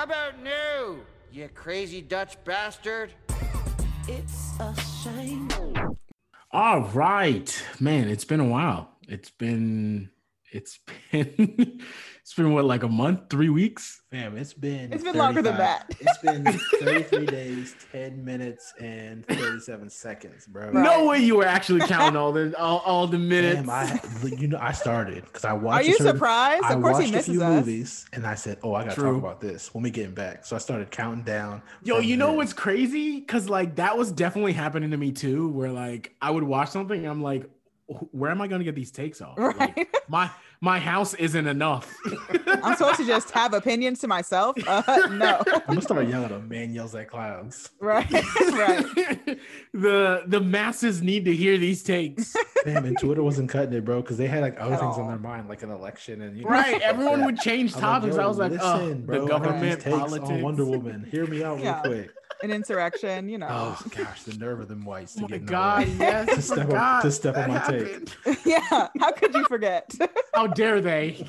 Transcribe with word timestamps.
How 0.00 0.04
about 0.04 0.42
new, 0.42 1.02
you 1.30 1.50
crazy 1.52 2.00
Dutch 2.00 2.42
bastard? 2.44 3.12
It's 4.08 4.58
a 4.58 4.74
shame. 5.04 5.50
All 6.50 6.80
right, 6.94 7.62
man. 7.80 8.08
It's 8.08 8.24
been 8.24 8.40
a 8.40 8.46
while. 8.46 8.96
It's 9.08 9.28
been 9.28 10.08
it's 10.52 10.78
been 11.12 11.82
it's 12.30 12.36
been 12.36 12.52
what 12.52 12.64
like 12.64 12.84
a 12.84 12.88
month, 12.88 13.22
three 13.28 13.48
weeks. 13.48 14.02
Fam, 14.12 14.36
it's 14.36 14.52
been 14.54 14.92
It's 14.92 15.02
been 15.02 15.16
longer 15.16 15.42
than 15.42 15.56
that. 15.56 15.92
It's 15.98 16.18
been 16.18 16.44
33 16.80 17.26
days, 17.26 17.74
10 17.90 18.24
minutes, 18.24 18.72
and 18.80 19.26
37 19.26 19.90
seconds, 19.90 20.46
bro. 20.46 20.66
Right. 20.70 20.74
No 20.74 21.06
way 21.06 21.18
you 21.18 21.34
were 21.34 21.44
actually 21.44 21.80
counting 21.80 22.16
all 22.16 22.30
the 22.30 22.56
all, 22.56 22.78
all 22.86 23.08
the 23.08 23.18
minutes. 23.18 23.56
Damn, 23.62 23.70
I 23.70 24.00
you 24.38 24.46
know 24.46 24.58
I 24.60 24.70
started 24.70 25.24
because 25.24 25.44
I 25.44 25.52
watched. 25.54 25.64
Are 25.64 25.64
watched. 25.64 25.88
you 25.88 25.94
a 25.94 25.98
certain- 25.98 26.12
surprised? 26.14 26.64
I 26.66 26.72
Of 26.74 26.82
course 26.82 26.94
watched 26.98 27.08
he 27.10 27.16
a 27.16 27.22
few 27.22 27.42
us. 27.42 27.48
movies, 27.66 28.06
and 28.12 28.24
I 28.24 28.36
said, 28.36 28.58
"Oh, 28.62 28.74
I 28.74 28.84
gotta 28.84 28.94
True. 28.94 29.10
talk 29.14 29.18
about 29.18 29.40
this 29.40 29.74
when 29.74 29.82
we 29.82 29.90
getting 29.90 30.14
back." 30.14 30.44
So 30.46 30.54
I 30.54 30.60
started 30.60 30.92
counting 30.92 31.24
down. 31.24 31.62
Yo, 31.82 31.98
you 31.98 32.16
know 32.16 32.28
there. 32.28 32.36
what's 32.36 32.52
crazy? 32.52 33.22
Cause 33.22 33.48
like 33.48 33.74
that 33.74 33.98
was 33.98 34.12
definitely 34.12 34.52
happening 34.52 34.92
to 34.92 34.96
me 34.96 35.10
too, 35.10 35.48
where 35.48 35.72
like 35.72 36.14
I 36.22 36.30
would 36.30 36.44
watch 36.44 36.68
something 36.70 37.00
and 37.00 37.08
I'm 37.08 37.22
like, 37.24 37.50
where 38.12 38.30
am 38.30 38.40
I 38.40 38.46
gonna 38.46 38.62
get 38.62 38.76
these 38.76 38.92
takes 38.92 39.20
off? 39.20 39.36
Like, 39.38 39.58
Right. 39.58 39.88
my 40.08 40.30
my 40.62 40.78
house 40.78 41.14
isn't 41.14 41.46
enough. 41.46 41.90
I'm 42.62 42.76
supposed 42.76 42.96
to 42.98 43.06
just 43.06 43.30
have 43.30 43.54
opinions 43.54 43.98
to 44.00 44.08
myself. 44.08 44.56
Uh, 44.68 44.82
no. 45.10 45.42
I'm 45.46 45.60
gonna 45.66 45.80
start 45.82 46.06
yelling 46.06 46.26
at 46.26 46.32
a 46.32 46.38
man 46.40 46.74
yells 46.74 46.94
at 46.94 47.08
clowns. 47.08 47.70
right. 47.80 48.10
right. 48.12 48.84
the 49.72 50.22
the 50.26 50.40
masses 50.40 51.02
need 51.02 51.24
to 51.24 51.34
hear 51.34 51.56
these 51.56 51.82
takes. 51.82 52.36
Damn, 52.64 52.84
and 52.84 52.98
Twitter 52.98 53.22
wasn't 53.22 53.48
cutting 53.48 53.72
it, 53.72 53.84
bro, 53.84 54.02
because 54.02 54.18
they 54.18 54.26
had 54.26 54.42
like 54.42 54.60
other 54.60 54.74
At 54.74 54.80
things 54.80 54.96
on 54.96 55.02
all. 55.02 55.08
their 55.08 55.18
mind, 55.18 55.48
like 55.48 55.62
an 55.62 55.70
election 55.70 56.20
and 56.22 56.36
you 56.36 56.44
know, 56.44 56.50
right. 56.50 56.62
stuff 56.68 56.72
like 56.74 56.82
Everyone 56.82 57.24
would 57.24 57.38
change 57.38 57.74
I'm 57.76 57.80
topics. 57.80 58.16
yo, 58.16 58.22
I 58.22 58.26
was 58.26 58.38
like, 58.38 58.52
oh, 58.52 58.54
listen, 58.76 58.88
the 59.00 59.06
bro, 59.06 59.24
I 59.24 59.28
government, 59.28 59.80
takes 59.80 59.96
politics. 59.98 60.28
on 60.30 60.42
Wonder 60.42 60.64
Woman. 60.66 61.06
Hear 61.10 61.26
me 61.26 61.42
out 61.42 61.58
Yeah. 61.62 61.80
real 61.82 61.94
quick. 61.94 62.10
An 62.42 62.50
insurrection, 62.50 63.28
you 63.28 63.36
know. 63.36 63.48
Oh 63.50 63.78
gosh, 63.94 64.22
the 64.22 64.34
nerve 64.38 64.60
of 64.60 64.68
them 64.68 64.82
whites 64.86 65.14
to 65.14 65.20
Oh 65.20 65.22
my 65.24 65.28
get 65.28 65.40
in 65.40 65.46
the 65.46 65.50
god, 65.52 65.86
way. 65.88 65.94
yes. 65.98 66.34
To 66.36 66.42
step 66.42 66.58
on- 66.58 66.66
forgot 66.66 67.02
to 67.02 67.10
step 67.10 67.36
on 67.36 67.48
my 67.48 67.58
take. 67.66 67.88
happened. 67.88 68.16
yeah. 68.46 68.88
How 68.98 69.12
could 69.12 69.34
you 69.34 69.44
forget? 69.44 69.92
How 70.34 70.46
dare 70.50 70.80
they? 70.80 71.24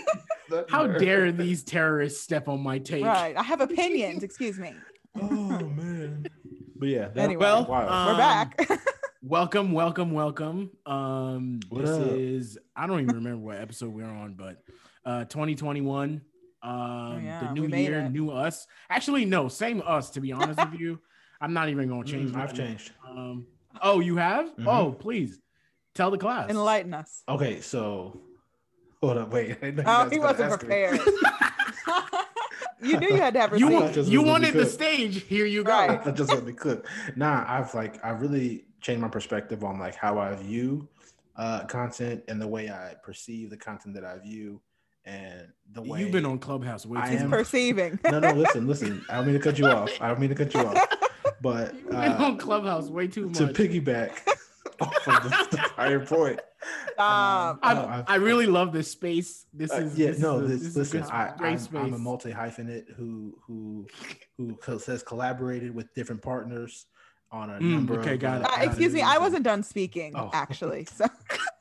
How 0.68 0.86
dare 0.86 1.30
these 1.32 1.62
terrorists 1.62 2.22
step 2.22 2.48
on 2.48 2.60
my 2.62 2.78
take? 2.78 3.04
right. 3.04 3.36
I 3.36 3.42
have 3.42 3.60
opinions. 3.60 4.22
Excuse 4.22 4.58
me. 4.58 4.74
Oh 5.20 5.68
man. 5.68 6.26
But 6.76 6.88
yeah, 6.88 7.08
that, 7.08 7.18
Anyway. 7.18 7.40
Well, 7.40 7.66
wow. 7.66 7.86
uh, 7.88 8.04
We're 8.06 8.12
Um, 8.12 8.18
back. 8.18 8.80
Welcome, 9.20 9.72
welcome, 9.72 10.12
welcome. 10.12 10.70
Um, 10.86 11.58
What 11.70 11.82
this 11.82 11.90
up? 11.90 12.16
is 12.16 12.58
I 12.76 12.86
don't 12.86 13.00
even 13.00 13.16
remember 13.16 13.38
what 13.46 13.58
episode 13.58 13.92
we're 13.92 14.04
on, 14.04 14.34
but 14.34 14.62
uh 15.04 15.24
2021. 15.24 16.22
Um 16.62 16.72
Oh, 16.72 17.18
yeah, 17.20 17.40
the 17.40 17.52
new 17.60 17.66
year, 17.76 18.00
it. 18.06 18.10
new 18.12 18.30
us. 18.30 18.66
Actually, 18.88 19.24
no, 19.24 19.48
same 19.48 19.82
us, 19.84 20.10
to 20.10 20.20
be 20.20 20.30
honest 20.32 20.60
with 20.70 20.78
you. 20.80 21.00
I'm 21.40 21.52
not 21.52 21.68
even 21.68 21.88
gonna 21.88 22.04
change 22.04 22.30
Mm, 22.30 22.34
my 22.34 22.44
I've 22.44 22.54
changed. 22.54 22.92
Um 23.06 23.46
oh, 23.82 23.98
you 23.98 24.16
have? 24.16 24.54
Mhm. 24.56 24.66
Oh, 24.68 24.92
please 24.92 25.40
tell 25.96 26.12
the 26.12 26.18
class. 26.18 26.48
Enlighten 26.48 26.94
us. 26.94 27.22
Okay, 27.28 27.60
so 27.60 28.20
hold 29.02 29.18
up, 29.18 29.30
wait. 29.32 29.58
I 29.62 29.70
know 29.70 29.82
you 29.82 29.88
Oh, 29.88 30.08
he 30.08 30.18
wasn't 30.18 30.58
prepared. 30.58 31.00
you 32.82 32.98
knew 32.98 33.08
you 33.08 33.16
had 33.16 33.34
to 33.34 33.40
have 33.40 33.52
you 33.58 33.68
want 33.68 33.96
you 33.96 34.22
wanted 34.22 34.54
the 34.54 34.66
stage. 34.66 35.22
Here 35.24 35.46
you 35.46 35.64
go. 35.64 35.72
Right. 35.72 36.14
just 36.14 36.32
let 36.32 36.44
me 36.44 36.52
cook. 36.52 36.86
Nah, 37.16 37.44
I've 37.46 37.74
like 37.74 38.04
I 38.04 38.10
really 38.10 38.64
changed 38.80 39.02
my 39.02 39.08
perspective 39.08 39.64
on 39.64 39.78
like 39.78 39.94
how 39.94 40.18
I 40.18 40.34
view 40.36 40.88
uh 41.36 41.64
content 41.66 42.24
and 42.28 42.40
the 42.40 42.46
way 42.48 42.68
I 42.70 42.94
perceive 43.02 43.50
the 43.50 43.56
content 43.56 43.94
that 43.94 44.04
I 44.04 44.18
view 44.18 44.60
and 45.04 45.48
the 45.72 45.82
way 45.82 46.00
You've 46.00 46.12
been 46.12 46.26
on 46.26 46.38
Clubhouse 46.38 46.84
way 46.86 46.98
I 47.00 47.06
too 47.06 47.12
He's 47.12 47.22
am- 47.22 47.30
much. 47.30 47.38
perceiving. 47.38 47.98
No, 48.04 48.18
no, 48.20 48.32
listen, 48.32 48.66
listen. 48.66 49.04
I 49.08 49.16
don't 49.16 49.26
mean 49.26 49.34
to 49.34 49.40
cut 49.40 49.58
you 49.58 49.66
off. 49.66 49.90
I 50.00 50.08
don't 50.08 50.20
mean 50.20 50.30
to 50.30 50.34
cut 50.34 50.52
you 50.54 50.60
off. 50.60 50.86
But 51.40 51.74
You've 51.74 51.90
been 51.90 51.96
uh, 52.12 52.18
on 52.24 52.36
Clubhouse 52.36 52.88
way 52.88 53.06
too 53.06 53.26
much. 53.28 53.36
to 53.38 53.46
piggyback 53.48 54.10
off 54.80 55.04
the, 55.04 55.46
the 55.50 55.56
prior 55.74 56.04
point. 56.04 56.40
Stop. 56.92 57.58
I, 57.62 57.74
No, 57.74 58.04
I've- 58.08 58.24
really 58.24 58.46
love 58.46 58.72
this 58.72 58.90
space. 58.90 59.46
This 59.52 59.70
Uh, 59.72 59.76
is 59.76 59.98
yeah, 59.98 60.08
this 60.08 60.18
no. 60.20 60.40
is 60.40 60.48
This, 60.50 60.60
this 60.60 60.68
is 60.68 60.76
a 60.76 60.78
listen, 60.80 61.00
good- 61.02 61.10
I, 61.10 61.34
great 61.36 61.52
I'm, 61.52 61.58
space. 61.58 61.80
I'm 61.80 61.94
a 61.94 61.98
multi 61.98 62.32
hyphenate 62.32 62.84
who 62.96 63.34
who 63.46 63.86
who 64.36 64.56
co- 64.56 64.78
says 64.78 65.02
collaborated 65.02 65.74
with 65.74 65.92
different 65.94 66.22
partners 66.22 66.86
on 67.30 67.50
a 67.50 67.54
Mm, 67.58 67.72
number. 67.72 68.00
okay, 68.00 68.14
of, 68.14 68.20
got 68.20 68.40
it. 68.40 68.46
Uh, 68.46 68.62
excuse 68.64 68.92
me, 68.94 69.02
I 69.02 69.18
wasn't 69.18 69.44
done 69.44 69.62
speaking, 69.62 70.12
Oh. 70.16 70.30
actually. 70.32 70.84
So 70.86 71.04
and- 71.04 71.12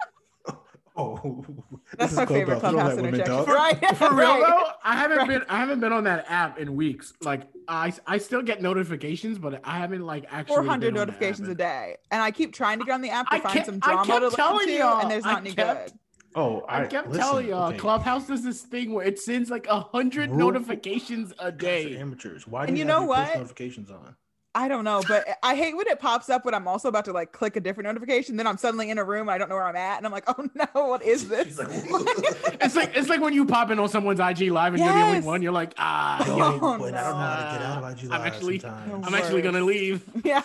Oh, 1.00 1.46
that's 1.98 2.12
this 2.12 2.18
my 2.18 2.24
is 2.24 2.30
favorite 2.30 2.60
Clubhouse. 2.60 2.74
Clubhouse 2.94 2.96
let 2.96 3.06
interjection. 3.14 3.36
talk? 3.46 3.48
Right. 3.48 3.98
For 3.98 4.10
real 4.14 4.28
right. 4.30 4.44
though, 4.48 4.72
I 4.84 4.96
haven't 4.96 5.18
Right. 5.20 5.28
been 5.28 5.44
I 5.48 5.58
haven't 5.58 5.80
been 5.80 5.94
on 5.94 6.04
that 6.06 6.26
app 6.28 6.58
in 6.60 6.76
weeks. 6.76 7.14
Like 7.22 7.44
I 7.68 7.94
I 8.08 8.18
still 8.18 8.42
get 8.42 8.62
notifications, 8.62 9.38
but 9.38 9.62
I 9.64 9.78
haven't 9.78 10.06
like 10.06 10.26
actually 10.32 10.56
400 10.56 10.80
been 10.80 10.88
on 10.88 10.94
the 10.94 11.02
app 11.02 11.08
notifications 11.20 11.50
a 11.50 11.56
day. 11.56 11.98
And 12.12 12.22
I 12.22 12.32
keep 12.32 12.54
trying 12.54 12.80
to 12.80 12.86
get 12.86 12.94
on 12.94 13.02
the 13.02 13.10
app 13.12 13.28
to 13.30 13.36
I 13.36 13.40
find 13.40 13.54
kept- 13.54 13.66
some 13.68 13.80
I 13.84 13.92
drama 13.94 14.06
to 14.20 14.26
listen 14.26 14.38
telling 14.38 14.68
to, 14.68 14.74
y'all, 14.74 15.02
and 15.02 15.12
there's 15.12 15.26
I 15.26 15.32
not 15.34 15.42
any 15.42 15.52
kept- 15.54 15.90
good. 15.92 16.00
Oh, 16.36 16.64
I, 16.70 16.86
kept 16.86 17.14
telling 17.16 17.48
y'all, 17.48 17.70
okay. 17.70 17.78
Clubhouse 17.80 18.28
does 18.28 18.44
this 18.44 18.62
thing 18.62 18.94
where 18.94 19.04
it 19.04 19.18
sends 19.18 19.50
like 19.50 19.66
a 19.68 19.80
hundred 19.80 20.32
notifications 20.32 21.34
a 21.40 21.52
day. 21.52 21.98
amateurs. 21.98 22.48
Why 22.48 22.66
do 22.66 22.70
And 22.70 22.78
you, 22.78 22.84
you 22.84 22.88
know 22.88 23.00
your 23.00 23.08
what? 23.08 23.34
notifications 23.36 23.90
on? 23.90 24.16
I 24.56 24.68
don't 24.68 24.84
know, 24.84 25.04
but 25.08 25.24
I 25.44 25.56
hate 25.56 25.78
when 25.78 25.88
it 25.88 26.00
pops 26.00 26.30
up 26.30 26.44
when 26.44 26.56
I'm 26.56 26.68
also 26.68 26.90
about 26.90 27.06
to 27.06 27.12
like 27.12 27.32
click 27.32 27.56
a 27.58 27.60
different 27.60 27.86
notification. 27.88 28.38
Then 28.38 28.48
I'm 28.48 28.58
suddenly 28.58 28.90
in 28.90 28.98
a 28.98 29.04
room. 29.04 29.30
I 29.30 29.38
don't 29.38 29.50
know 29.50 29.56
where 29.56 29.66
I'm 29.68 29.76
at, 29.76 29.98
and 29.98 30.06
I'm 30.06 30.12
like, 30.12 30.24
oh 30.28 30.48
no, 30.56 30.88
what 30.88 31.04
is 31.04 31.28
this? 31.30 31.46
She's 31.48 31.60
like, 31.60 31.68
It's 32.62 32.76
like 32.76 32.96
it's 32.96 33.08
like 33.08 33.22
when 33.22 33.34
you 33.34 33.46
pop 33.46 33.70
in 33.70 33.78
on 33.78 33.88
someone's 33.88 34.20
IG 34.20 34.50
live 34.52 34.74
and 34.74 34.84
you're 34.84 34.92
the 34.94 35.02
only 35.02 35.20
one. 35.22 35.42
You're 35.44 35.52
like, 35.52 35.76
ah, 35.78 36.26
Yo, 36.26 36.38
yo, 36.38 36.60
Oh, 36.62 36.78
but 36.80 36.94
I 36.96 37.04
don't 37.04 37.12
know 37.12 37.16
how 37.16 37.36
to 37.36 37.58
get 37.58 37.66
out 37.68 37.82
no. 37.82 37.88
of 37.88 38.04
IG 38.04 38.12
I'm 38.12 38.22
actually- 38.22 38.60
sometimes. 38.60 39.08
I'm 39.08 39.14
actually 39.14 39.42
gonna 39.44 39.62
leave. 39.62 40.04
yeah. 40.24 40.42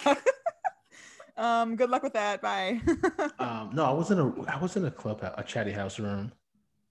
um. 1.37 1.77
Good 1.77 1.89
luck 1.91 2.03
with 2.03 2.13
that. 2.13 2.43
Bye. 2.43 2.81
Um, 3.39 3.71
no, 3.73 3.84
I 3.84 3.91
was 3.93 4.11
in 4.11 4.19
a 4.19 4.43
I 4.43 4.59
was 4.61 4.77
in 4.77 4.84
a 4.84 4.91
club 4.91 5.21
a 5.23 5.43
chatty 5.43 5.73
house 5.73 5.99
room. 5.99 6.33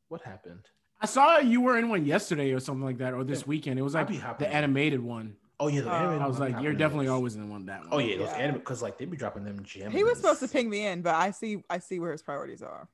What 0.09 0.21
happened? 0.21 0.65
I 0.99 1.05
saw 1.05 1.37
you 1.37 1.61
were 1.61 1.77
in 1.77 1.87
one 1.89 2.05
yesterday 2.05 2.51
or 2.51 2.59
something 2.59 2.83
like 2.83 2.97
that, 2.97 3.13
or 3.13 3.23
this 3.23 3.45
weekend. 3.47 3.79
It 3.79 3.83
was 3.83 3.93
like 3.93 4.07
the 4.07 4.47
animated 4.53 5.01
one. 5.01 5.35
Oh 5.61 5.67
yeah, 5.67 5.81
the 5.81 5.91
Oh. 5.91 5.93
anime 5.93 6.21
I 6.23 6.27
was 6.27 6.39
like, 6.39 6.59
you're 6.61 6.73
definitely 6.73 7.05
hopping 7.05 7.07
in 7.07 7.13
always 7.13 7.35
in 7.35 7.49
one 7.49 7.65
that 7.67 7.81
one. 7.81 7.89
those. 7.91 7.95
Oh 7.95 7.99
yeah, 7.99 8.17
those 8.17 8.29
Yeah. 8.29 8.37
anime 8.43 8.57
because 8.57 8.81
like 8.81 8.97
they'd 8.97 9.09
be 9.11 9.15
dropping 9.15 9.43
them 9.45 9.61
gems. 9.63 9.93
he 9.93 10.03
was 10.03 10.17
supposed 10.17 10.39
to 10.39 10.47
ping 10.47 10.69
me 10.69 10.87
in, 10.87 11.01
but 11.03 11.13
I 11.15 11.29
see. 11.31 11.63
I 11.69 11.77
see 11.77 11.99
where 11.99 12.11
his 12.11 12.23
priorities 12.23 12.61
are. 12.63 12.87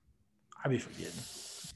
I 0.64 0.68
be 0.68 0.78
forgetting. 0.78 1.14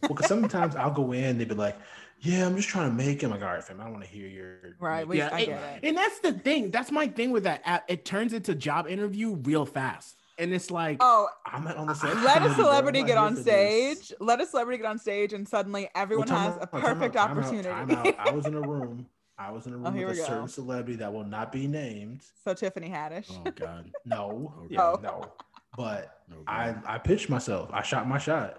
Well, 0.01 0.09
because 0.09 0.27
sometimes 0.27 0.75
I'll 0.75 0.91
go 0.91 1.13
in, 1.13 1.37
they'd 1.37 1.47
be 1.47 1.55
like, 1.55 1.77
"Yeah, 2.19 2.45
I'm 2.45 2.55
just 2.57 2.67
trying 2.67 2.89
to 2.89 2.95
make 2.95 3.21
it." 3.23 3.25
I'm 3.27 3.31
like, 3.31 3.41
"All 3.41 3.47
right, 3.47 3.63
fam, 3.63 3.79
I 3.79 3.83
don't 3.85 3.93
want 3.93 4.03
to 4.03 4.09
hear 4.09 4.27
your 4.27 4.75
Right, 4.79 5.05
your- 5.05 5.15
yeah, 5.15 5.29
I 5.31 5.39
it- 5.41 5.45
get 5.45 5.63
it. 5.83 5.87
and 5.87 5.97
that's 5.97 6.19
the 6.19 6.33
thing. 6.33 6.71
That's 6.71 6.91
my 6.91 7.07
thing 7.07 7.31
with 7.31 7.43
that 7.43 7.61
app. 7.65 7.85
It 7.87 8.03
turns 8.03 8.33
into 8.33 8.53
job 8.55 8.87
interview 8.87 9.35
real 9.35 9.65
fast, 9.65 10.17
and 10.39 10.51
it's 10.53 10.71
like, 10.71 10.97
Oh, 10.99 11.29
I'm 11.45 11.63
not 11.63 11.77
on 11.77 11.87
the 11.87 11.93
same. 11.93 12.09
let 12.09 12.17
a 12.17 12.39
committee, 12.39 12.39
bro. 12.39 12.47
I'm 12.49 12.55
celebrity 12.55 13.03
get 13.03 13.17
on 13.17 13.35
stage. 13.37 14.11
Let 14.19 14.41
a 14.41 14.45
celebrity 14.47 14.79
get 14.81 14.87
on 14.89 14.97
stage, 14.99 15.31
and 15.33 15.47
suddenly 15.47 15.87
everyone 15.95 16.27
Well, 16.27 16.37
has 16.39 16.55
out, 16.55 16.63
a 16.63 16.65
time 16.65 16.81
out, 16.81 16.87
perfect 16.87 17.15
time 17.15 17.31
out, 17.31 17.37
opportunity. 17.37 17.69
time 17.69 17.91
out. 17.91 18.19
I 18.27 18.31
was 18.31 18.45
in 18.47 18.55
a 18.55 18.61
room. 18.67 19.05
I 19.37 19.51
was 19.51 19.65
in 19.65 19.73
a 19.73 19.77
room 19.77 19.87
Oh, 19.87 19.91
with 19.91 20.17
a 20.17 20.21
go. 20.21 20.23
certain 20.25 20.47
celebrity 20.47 20.97
that 20.97 21.11
will 21.11 21.23
not 21.23 21.51
be 21.51 21.67
named. 21.67 22.23
so 22.43 22.53
Tiffany 22.53 22.89
Haddish. 22.89 23.31
oh 23.45 23.49
god, 23.55 23.91
No, 24.05 24.53
Oh, 24.57 24.67
yeah, 24.69 24.81
Oh. 24.81 24.99
no. 25.01 25.31
But 25.75 26.17
Oh, 26.31 26.43
I 26.47 26.75
I 26.85 26.97
pitched 26.97 27.29
myself. 27.29 27.69
I 27.73 27.81
shot 27.81 28.07
my 28.07 28.17
shot. 28.17 28.57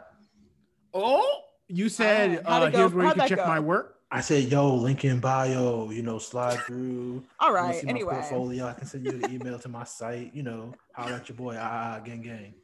oh, 0.94 1.40
you 1.68 1.88
said, 1.88 2.42
Oh, 2.46 2.62
uh, 2.62 2.66
it 2.66 2.72
go? 2.72 2.78
here's 2.78 2.92
where 2.94 3.04
you 3.04 3.08
How'd 3.08 3.18
can 3.18 3.28
check 3.28 3.38
go? 3.38 3.46
my 3.46 3.60
work. 3.60 3.98
I 4.10 4.20
said, 4.20 4.44
"Yo, 4.44 4.74
link 4.74 5.06
in 5.06 5.20
bio. 5.20 5.88
You 5.90 6.02
know, 6.02 6.18
slide 6.18 6.58
through. 6.66 7.22
All 7.40 7.50
right. 7.52 7.74
You 7.74 7.80
see 7.80 7.86
my 7.86 7.90
Anyway, 7.92 8.12
portfolio. 8.12 8.66
I 8.66 8.74
can 8.74 8.86
send 8.86 9.06
you 9.06 9.12
the 9.18 9.30
email 9.30 9.58
to 9.58 9.68
my 9.70 9.84
site. 9.84 10.34
You 10.34 10.42
know, 10.42 10.74
holla 10.94 11.14
at 11.16 11.28
your 11.30 11.36
boy. 11.36 11.56
Ah, 11.58 11.94
ah, 11.96 12.00
gang, 12.00 12.20
gang. 12.20 12.54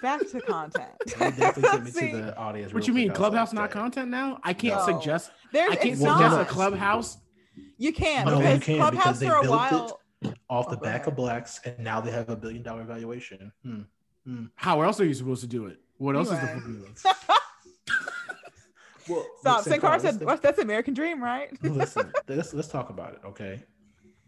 Back 0.00 0.20
to 0.30 0.40
content. 0.40 0.90
Definitely 1.18 1.62
sent 1.62 1.84
me 1.84 1.90
See, 1.90 2.10
to 2.12 2.16
the 2.18 2.36
audience. 2.36 2.72
What 2.74 2.86
you 2.86 2.94
mean, 2.94 3.08
quick. 3.08 3.18
I 3.18 3.20
was 3.20 3.28
Clubhouse 3.30 3.52
not 3.52 3.70
content 3.70 4.10
now? 4.10 4.38
I 4.42 4.52
can't 4.52 4.78
No. 4.86 4.98
suggest. 4.98 5.30
There's 5.52 5.72
I 5.72 5.76
can't 5.76 5.96
suggest 5.98 6.20
not. 6.20 6.40
a 6.42 6.44
Clubhouse. 6.44 7.18
You 7.76 7.92
can 7.92 8.26
No, 8.26 8.32
you 8.32 8.38
because 8.38 8.64
can, 8.64 8.76
Clubhouse 8.76 9.02
because 9.02 9.18
they 9.20 9.28
for 9.28 9.34
a 9.36 9.42
built 9.42 9.54
it. 9.54 9.56
while. 9.72 10.00
off 10.50 10.66
Oh, 10.66 10.70
the 10.70 10.76
go 10.76 10.82
back 10.82 11.06
of 11.06 11.14
blacks, 11.16 11.60
and 11.64 11.78
now 11.80 12.00
they 12.00 12.10
have 12.10 12.28
a 12.28 12.36
billion 12.36 12.62
dollar 12.62 12.84
valuation. 12.84 13.52
Hmm. 13.64 14.44
How 14.56 14.82
else 14.82 15.00
are 15.00 15.04
you 15.06 15.14
supposed 15.14 15.40
to 15.42 15.46
do 15.46 15.66
it? 15.66 15.78
What 15.96 16.14
else 16.16 16.30
is 16.30 16.38
the 16.40 16.50
Anyway. 16.50 16.60
formula? 16.60 16.88
Well, 19.08 19.26
Stop. 19.40 19.58
listen, 19.64 19.72
Sankar 19.72 19.80
Carl, 19.80 20.00
said, 20.00 20.14
listen- 20.14 20.26
"What's 20.26 20.42
that's 20.42 20.58
American 20.58 20.92
Dream, 20.92 21.22
right?" 21.24 21.50
listen, 21.62 22.12
let's 22.28 22.52
let's 22.52 22.68
talk 22.68 22.90
about 22.90 23.14
it, 23.14 23.20
okay? 23.24 23.62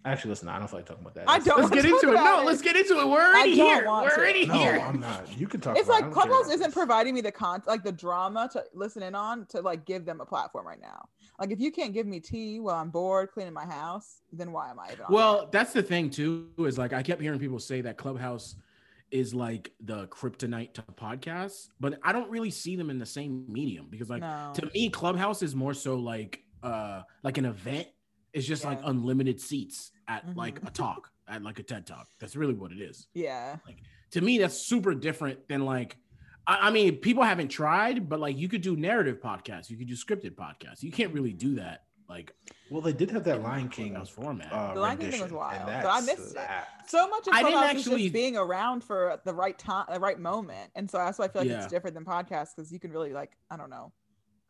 Actually, 0.05 0.31
listen, 0.31 0.49
I 0.49 0.59
don't 0.59 0.69
feel 0.69 0.79
like 0.79 0.87
talking 0.87 1.03
about 1.03 1.15
that. 1.15 1.25
I 1.29 1.39
don't 1.41 1.59
Let's 1.59 1.71
get 1.71 1.85
into 1.85 2.13
it. 2.13 2.15
No, 2.15 2.41
it. 2.41 2.47
let's 2.47 2.63
get 2.63 2.75
into 2.75 2.99
it. 3.01 3.07
We're 3.07 3.21
already 3.21 3.55
here. 3.55 3.85
We're 3.87 4.09
to. 4.09 4.17
already 4.17 4.47
No, 4.47 4.55
here. 4.55 4.81
I'm 4.81 4.99
not. 4.99 5.39
You 5.39 5.47
can 5.47 5.61
talk. 5.61 5.77
It's 5.77 5.89
about 5.89 6.01
it. 6.01 6.05
Like 6.05 6.05
don't 6.05 6.15
care 6.15 6.23
Clubhouse 6.33 6.55
isn't 6.55 6.73
providing 6.73 7.15
me 7.15 7.21
the 7.21 7.33
con 7.33 7.63
like 7.67 7.85
the 7.85 7.93
drama 7.93 8.49
to 8.53 8.65
listen 8.73 9.03
in 9.03 9.15
on 9.15 9.45
to 9.51 9.61
like 9.61 9.85
give 9.85 10.07
them 10.07 10.23
a 10.23 10.25
platform 10.27 10.67
right 10.67 10.81
now. 10.81 11.07
Like 11.39 11.51
if 11.51 11.61
you 11.61 11.71
can't 11.71 11.93
give 11.93 12.07
me 12.07 12.19
tea 12.19 12.61
while 12.61 12.77
I'm 12.77 12.89
bored 12.89 13.31
cleaning 13.33 13.53
my 13.53 13.67
house, 13.67 14.23
then 14.33 14.53
why 14.53 14.71
am 14.71 14.81
I 14.81 14.93
even 14.93 15.05
on 15.05 15.13
Well, 15.13 15.49
that's 15.53 15.75
the 15.75 15.83
thing 15.83 16.09
too. 16.09 16.49
Is 16.59 16.79
like 16.79 16.95
I 16.95 17.03
kept 17.03 17.21
hearing 17.21 17.39
people 17.39 17.59
say 17.59 17.83
that 17.83 17.99
Clubhouse 17.99 18.57
is 19.11 19.35
like 19.35 19.71
the 19.81 20.07
kryptonite 20.07 20.73
to 20.75 20.83
podcasts, 20.83 21.69
but 21.79 21.99
I 22.03 22.13
don't 22.13 22.31
really 22.31 22.51
see 22.51 22.75
them 22.75 22.89
in 22.89 22.99
the 22.99 23.05
same 23.07 23.45
medium 23.49 23.89
because 23.91 24.09
like 24.09 24.23
No. 24.23 24.53
to 24.55 24.71
me, 24.73 24.89
Clubhouse 24.89 25.43
is 25.43 25.55
more 25.55 25.75
so 25.75 25.97
like 25.97 26.43
uh 26.63 27.03
like 27.23 27.37
an 27.37 27.45
event 27.45 27.89
It's 28.33 28.47
just 28.47 28.65
like 28.65 28.81
unlimited 28.85 29.41
seats 29.41 29.91
at 30.09 30.37
like 30.37 30.61
Mhm. 30.61 30.69
a 30.69 30.71
talk, 30.71 31.11
at 31.29 31.43
like 31.43 31.59
a 31.59 31.63
TED 31.63 31.87
talk. 31.87 32.09
That's 32.19 32.37
really 32.37 32.55
what 32.55 32.73
it 32.73 32.81
is. 32.81 33.07
Yeah. 33.15 33.57
Like 33.67 33.79
To 34.13 34.21
me, 34.21 34.39
that's 34.39 34.57
super 34.59 34.95
different 34.95 35.47
than 35.49 35.65
like. 35.65 35.97
I 36.47 36.69
I 36.69 36.71
mean, 36.71 36.97
people 36.97 37.23
haven't 37.23 37.49
tried, 37.49 38.09
but 38.09 38.19
like 38.21 38.37
you 38.39 38.49
could 38.49 38.63
do 38.63 38.77
narrative 38.77 39.21
podcasts, 39.21 39.69
you 39.71 39.77
could 39.77 39.89
do 39.89 39.95
scripted 39.95 40.35
podcasts. 40.35 40.83
You 40.83 40.91
can't 40.93 41.13
really 41.13 41.33
do 41.33 41.55
that 41.57 41.85
like 42.09 42.35
Well, 42.71 42.81
they 42.81 42.93
did 42.93 43.11
have 43.11 43.23
that 43.25 43.41
Lion 43.43 43.69
King 43.69 43.91
Clubhouse 43.91 44.09
format. 44.09 44.53
uh, 44.53 44.75
The 44.75 44.81
Lion 44.81 44.99
King 44.99 45.11
thing 45.13 45.23
was 45.23 45.33
wild, 45.33 45.69
and 45.69 45.83
but 45.83 45.89
I 45.91 46.01
that 46.01 46.07
missed 46.07 46.35
it. 46.37 46.49
So 46.89 47.09
much 47.09 47.27
of 47.29 47.35
I 47.35 47.43
didn't 47.45 47.63
actually- 47.65 48.03
just 48.05 48.13
being 48.13 48.37
around 48.37 48.83
for 48.83 49.21
the 49.25 49.35
right 49.35 49.57
time, 49.57 49.87
the 49.93 50.01
right 50.01 50.19
moment, 50.19 50.73
and 50.75 50.91
so 50.91 50.99
that's 50.99 51.19
why 51.21 51.27
I 51.27 51.29
feel 51.29 51.43
like 51.43 51.51
Yeah. 51.51 51.63
it's 51.63 51.73
different 51.73 51.95
than 51.95 52.05
podcasts 52.05 52.55
because 52.57 52.73
you 52.73 52.81
can 52.81 52.91
really 52.91 53.13
like 53.13 53.37
I 53.51 53.57
don't 53.57 53.71
know, 53.71 53.93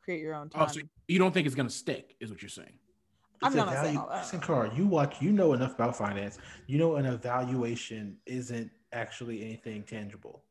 create 0.02 0.20
your 0.22 0.34
own 0.34 0.48
Oh, 0.54 0.66
so 0.68 0.80
you 1.06 1.18
don't 1.18 1.32
think 1.34 1.46
it's 1.46 1.56
gonna 1.56 1.68
stick, 1.68 2.16
is 2.20 2.30
what 2.30 2.40
you're 2.40 2.48
saying? 2.48 2.78
I'm 3.42 3.52
It's 3.52 3.54
a 3.54 3.64
not 3.64 3.74
saying 3.74 3.96
all 3.98 4.08
that. 4.08 4.18
Listen, 4.18 4.40
Carl, 4.40 4.72
you 4.74 4.86
watch, 4.86 5.20
you 5.22 5.32
know 5.32 5.52
enough 5.54 5.74
about 5.74 5.96
finance. 5.96 6.38
You 6.66 6.78
know 6.78 6.96
an 6.96 7.06
evaluation 7.06 8.18
isn't 8.26 8.70
actually 8.92 9.42
anything 9.42 9.82
tangible. 9.82 10.42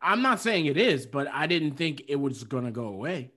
I'm 0.00 0.22
not 0.22 0.40
saying 0.40 0.66
it 0.66 0.76
is, 0.78 1.04
but 1.06 1.28
I 1.28 1.46
didn't 1.46 1.72
think 1.76 2.04
it 2.08 2.16
was 2.16 2.44
gonna 2.44 2.70
go 2.70 2.86
away. 2.86 3.30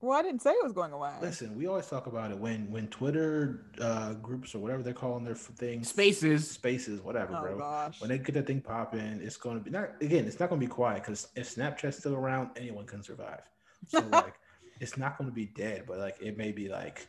well, 0.00 0.18
I 0.18 0.22
didn't 0.22 0.42
say 0.42 0.50
it 0.50 0.62
was 0.64 0.72
going 0.72 0.92
away. 0.92 1.12
Listen, 1.22 1.56
we 1.56 1.66
always 1.66 1.86
talk 1.86 2.06
about 2.08 2.30
it 2.32 2.38
when 2.38 2.70
when 2.70 2.88
Twitter 2.88 3.66
uh, 3.80 4.14
groups 4.14 4.54
or 4.54 4.58
whatever 4.58 4.82
they're 4.82 4.92
calling 4.92 5.24
their 5.24 5.34
thing 5.36 5.84
Spaces. 5.84 6.50
spaces, 6.50 7.00
whatever, 7.02 7.36
oh 7.36 7.40
bro. 7.40 7.58
gosh. 7.58 8.00
When 8.00 8.10
they 8.10 8.18
get 8.18 8.34
that 8.34 8.46
thing 8.48 8.60
popping, 8.60 9.20
it's 9.22 9.36
going 9.36 9.58
to 9.58 9.62
be 9.64 9.70
not 9.70 9.90
again. 10.02 10.26
It's 10.26 10.40
not 10.40 10.48
going 10.48 10.60
to 10.60 10.66
be 10.66 10.70
quiet 10.70 11.02
because 11.04 11.28
if 11.36 11.54
Snapchat's 11.54 11.98
still 11.98 12.14
around, 12.16 12.50
anyone 12.56 12.84
can 12.84 13.02
survive. 13.02 13.42
So 13.86 14.00
like, 14.10 14.34
it's 14.80 14.96
not 14.96 15.16
going 15.18 15.30
to 15.30 15.34
be 15.34 15.46
dead, 15.46 15.84
but 15.86 15.98
like 15.98 16.16
it 16.20 16.36
may 16.36 16.50
be 16.52 16.68
like 16.68 17.06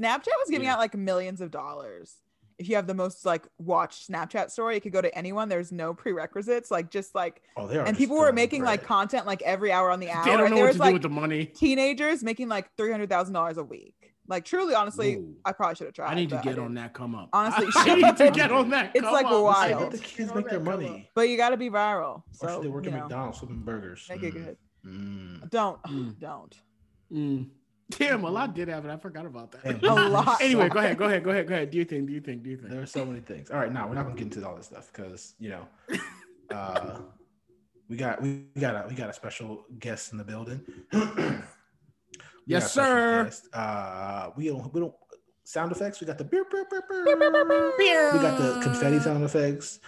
Snapchat 0.00 0.26
was 0.38 0.50
giving 0.50 0.66
Yeah. 0.66 0.74
out 0.74 0.78
like 0.78 0.94
millions 0.94 1.40
of 1.40 1.50
dollars. 1.50 2.16
If 2.56 2.68
you 2.68 2.76
have 2.76 2.86
the 2.86 2.94
most 2.94 3.24
like 3.26 3.48
watched 3.58 4.08
Snapchat 4.08 4.50
story, 4.50 4.76
it 4.76 4.80
could 4.80 4.92
go 4.92 5.00
to 5.02 5.12
anyone. 5.18 5.48
There's 5.48 5.72
no 5.72 5.92
prerequisites, 5.92 6.70
like 6.70 6.88
just 6.90 7.12
like, 7.14 7.42
oh 7.56 7.66
they 7.66 7.78
are. 7.78 7.84
and 7.86 7.96
people 7.96 8.16
were 8.16 8.22
throwing 8.26 8.34
making 8.36 8.62
like 8.62 8.84
content 8.84 9.26
like 9.26 9.42
every 9.42 9.72
hour 9.72 9.90
on 9.90 9.98
the 9.98 10.10
hour. 10.10 10.24
They 10.24 10.30
don't 10.30 10.40
and 10.42 10.50
know 10.50 10.56
there 10.56 10.64
what 10.64 10.68
was 10.68 10.76
to 10.76 10.82
like 10.82 10.90
do 10.90 10.94
with 10.94 11.02
the 11.02 11.08
money. 11.08 11.46
teenagers 11.46 12.22
making 12.22 12.48
like 12.48 12.68
three 12.76 12.92
hundred 12.92 13.10
thousand 13.10 13.34
dollars 13.34 13.56
a 13.58 13.64
week. 13.64 13.96
Like 14.28 14.44
truly, 14.44 14.72
honestly, 14.74 15.16
Whoa. 15.16 15.34
I 15.44 15.52
probably 15.52 15.74
should 15.74 15.86
have 15.88 15.94
tried. 15.94 16.12
I 16.12 16.14
need 16.14 16.30
to 16.30 16.40
get 16.44 16.58
on 16.60 16.74
that 16.74 16.94
come 16.94 17.14
up. 17.16 17.28
Honestly, 17.32 17.66
I 17.74 17.94
need 17.96 18.16
to 18.18 18.30
get 18.30 18.52
on 18.52 18.70
that. 18.70 18.92
It's 18.94 19.02
like 19.04 19.26
up. 19.26 19.32
wild. 19.32 19.44
Listen, 19.44 19.70
Wild. 19.72 19.82
let 19.82 19.90
the 19.92 19.98
kids 19.98 20.34
make 20.34 20.48
their 20.48 20.60
money. 20.60 21.10
But 21.16 21.28
you 21.28 21.36
got 21.36 21.50
to 21.50 21.56
be 21.58 21.68
viral. 21.70 22.18
Or 22.18 22.22
So 22.32 22.48
should 22.54 22.62
they 22.64 22.68
work 22.68 22.84
you 22.86 22.92
at 22.92 22.94
know, 22.96 23.00
McDonald's 23.02 23.38
flipping 23.40 23.62
burgers? 23.64 24.06
make 24.08 24.22
it 24.22 24.32
Mm, 24.34 24.44
good. 24.46 24.56
mm. 24.86 25.50
Don't, 25.50 25.82
Mm. 25.82 26.18
don't. 26.20 26.56
Damn, 27.90 28.24
a 28.24 28.30
lot 28.30 28.54
did 28.54 28.68
happen. 28.68 28.90
I 28.90 28.96
forgot 28.96 29.26
about 29.26 29.52
that. 29.52 29.80
Damn. 29.80 29.98
A 29.98 30.08
lot. 30.08 30.38
anyway, 30.40 30.68
go 30.68 30.78
ahead, 30.78 30.96
go 30.96 31.04
ahead, 31.04 31.22
go 31.22 31.30
ahead, 31.30 31.46
go 31.46 31.54
ahead. 31.54 31.70
Do 31.70 31.78
you 31.78 31.84
think? 31.84 32.06
Do 32.06 32.12
you 32.14 32.20
think? 32.20 32.42
Do 32.42 32.50
you 32.50 32.56
think? 32.56 32.70
There 32.70 32.80
are 32.82 32.86
so 32.86 33.04
many 33.04 33.20
things. 33.20 33.50
All 33.50 33.58
right, 33.58 33.72
now 33.72 33.86
we're 33.88 33.94
not 33.94 34.04
gonna 34.04 34.16
get 34.16 34.24
into 34.34 34.46
all 34.46 34.56
this 34.56 34.66
stuff 34.66 34.90
because 34.92 35.34
you 35.38 35.50
know, 35.50 35.66
uh, 36.50 36.98
we 37.88 37.96
got 37.96 38.22
we 38.22 38.46
got 38.58 38.74
a 38.74 38.88
we 38.88 38.94
got 38.94 39.10
a 39.10 39.12
special 39.12 39.64
guest 39.78 40.12
in 40.12 40.18
the 40.18 40.24
building. 40.24 40.60
We 42.46 42.52
got 42.52 42.56
a 42.56 42.60
Yes, 42.60 42.72
sir. 42.74 43.24
guest. 43.24 43.48
Uh, 43.54 44.28
we 44.36 44.48
don't 44.48 44.72
we 44.74 44.80
don't 44.80 44.94
sound 45.44 45.72
effects. 45.72 46.00
We 46.00 46.06
got 46.06 46.18
the 46.18 46.24
beer, 46.24 46.44
beer, 46.50 46.66
beer, 46.70 46.82
beer. 47.78 48.12
We 48.12 48.18
got 48.18 48.36
the 48.38 48.60
confetti 48.62 48.98
sound 49.00 49.24
effects. 49.24 49.80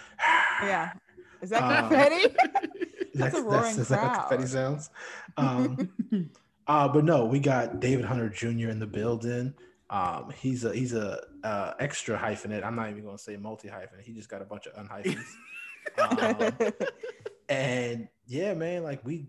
Yeah. 0.63 0.91
Is 1.41 1.51
that 1.51 1.61
Uh, 1.61 1.87
confetti? 1.87 2.35
That's 3.13 3.37
a 3.37 3.41
roaring 3.43 3.77
is 3.77 3.87
that 3.89 4.01
what 4.01 4.13
crowd. 4.13 4.27
confetti 4.29 4.47
sounds. 4.49 4.89
Um, 5.37 5.89
uh, 6.67 6.87
but 6.87 7.03
no, 7.05 7.25
we 7.25 7.39
got 7.39 7.79
David 7.79 8.05
Hunter 8.05 8.29
Jr. 8.29 8.69
in 8.69 8.79
the 8.79 8.87
building. 8.87 9.53
Um, 9.89 10.31
he's 10.37 10.65
a 10.65 10.73
he's 10.73 10.93
a 10.93 11.21
uh, 11.43 11.73
extra 11.79 12.17
hyphenate. 12.17 12.63
I'm 12.65 12.75
not 12.75 12.89
even 12.89 13.03
going 13.03 13.17
to 13.17 13.23
say 13.23 13.37
multi 13.37 13.69
hyphenate. 13.69 14.03
He 14.03 14.13
just 14.13 14.29
got 14.29 14.41
a 14.41 14.45
bunch 14.45 14.67
of 14.67 14.73
unhyphens. 14.85 15.23
um, 16.59 16.71
and 17.49 18.07
yeah, 18.25 18.53
man, 18.53 18.83
like 18.83 19.03
we, 19.05 19.27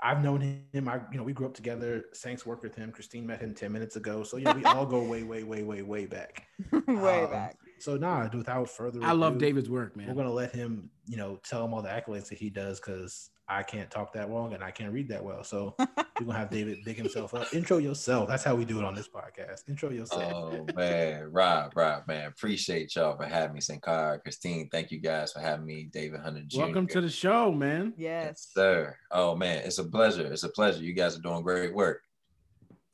I've 0.00 0.22
known 0.24 0.64
him. 0.72 0.88
I 0.88 1.00
you 1.12 1.18
know 1.18 1.24
we 1.24 1.32
grew 1.34 1.46
up 1.46 1.54
together. 1.54 2.04
Saints 2.14 2.46
worked 2.46 2.62
with 2.62 2.74
him. 2.74 2.90
Christine 2.90 3.26
met 3.26 3.40
him 3.40 3.54
ten 3.54 3.70
minutes 3.72 3.96
ago. 3.96 4.22
So 4.22 4.38
yeah, 4.38 4.54
we 4.54 4.64
all 4.64 4.86
go 4.86 5.02
way 5.02 5.22
way 5.24 5.42
way 5.42 5.62
way 5.62 5.82
way 5.82 6.06
back. 6.06 6.46
Way 6.88 7.24
Um, 7.24 7.30
back. 7.30 7.56
So 7.80 7.96
nah, 7.96 8.28
without 8.32 8.70
further 8.70 8.98
ado, 9.00 9.06
I 9.06 9.12
love 9.12 9.38
David's 9.38 9.68
work, 9.68 9.96
man. 9.96 10.06
we're 10.08 10.14
gonna 10.14 10.32
let 10.32 10.54
him, 10.54 10.88
you 11.06 11.16
know, 11.16 11.38
tell 11.44 11.64
him 11.64 11.74
all 11.74 11.82
the 11.82 11.88
accolades 11.88 12.28
that 12.28 12.38
he 12.38 12.48
does 12.48 12.78
because 12.80 13.28
I 13.52 13.62
can't 13.62 13.90
talk 13.90 14.12
that 14.14 14.30
long 14.30 14.54
and 14.54 14.64
I 14.64 14.70
can't 14.70 14.92
read 14.92 15.08
that 15.08 15.22
well. 15.22 15.44
So 15.44 15.74
we're 15.78 15.86
gonna 16.26 16.38
have 16.38 16.50
David 16.50 16.78
big 16.84 16.96
himself 16.96 17.34
up. 17.34 17.52
Intro 17.52 17.78
yourself. 17.78 18.28
That's 18.28 18.44
how 18.44 18.54
we 18.54 18.64
do 18.64 18.78
it 18.78 18.84
on 18.84 18.94
this 18.94 19.08
podcast. 19.08 19.68
Intro 19.68 19.90
yourself. 19.90 20.32
Oh 20.32 20.66
man, 20.74 21.30
Rob, 21.30 21.72
Rob, 21.76 22.06
man, 22.08 22.26
appreciate 22.28 22.94
y'all 22.96 23.16
for 23.16 23.24
having 23.24 23.54
me. 23.54 23.60
Sankara, 23.60 24.18
Christine, 24.20 24.68
thank 24.70 24.90
you 24.90 24.98
guys 25.00 25.32
for 25.32 25.40
having 25.40 25.66
me. 25.66 25.88
David 25.92 26.20
Hunter 26.20 26.42
Jr. 26.46 26.58
Welcome 26.60 26.86
to 26.88 27.00
the 27.00 27.10
show, 27.10 27.52
man. 27.52 27.92
Yes. 27.96 28.48
sir. 28.54 28.96
Oh 29.10 29.36
man, 29.36 29.62
it's 29.64 29.78
a 29.78 29.84
pleasure. 29.84 30.32
It's 30.32 30.44
a 30.44 30.48
pleasure. 30.48 30.82
You 30.82 30.94
guys 30.94 31.16
are 31.18 31.22
doing 31.22 31.42
great 31.42 31.74
work. 31.74 32.00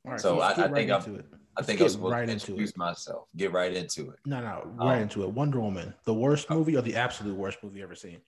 All 0.05 0.12
right, 0.12 0.20
so 0.20 0.37
let's 0.37 0.58
I- 0.58 0.62
get 0.62 0.70
I 0.70 0.75
think 0.75 0.90
I'm- 0.90 1.02
into 1.05 1.19
it. 1.20 1.26
I 1.56 1.62
think 1.62 1.81
I 1.81 1.84
was 1.84 1.94
get 1.94 1.96
supposed 1.96 2.12
right 2.12 2.26
to 2.26 2.32
into 2.32 2.46
introduce 2.52 2.70
it. 2.70 2.76
myself. 2.76 3.26
Get 3.37 3.50
right 3.52 3.72
into 3.75 4.10
it. 4.10 4.20
No, 4.25 4.40
no, 4.40 4.70
Oh. 4.78 4.87
right 4.87 4.96
um, 4.99 5.02
into 5.02 5.25
it. 5.25 5.31
Wonder 5.32 5.58
Woman, 5.58 5.93
the 6.05 6.14
worst 6.14 6.46
oh. 6.50 6.55
movie 6.55 6.76
or 6.76 6.82
the 6.82 6.94
absolute 6.94 7.34
worst 7.37 7.58
movie 7.64 7.82
ever 7.82 7.96
seen. 7.96 8.19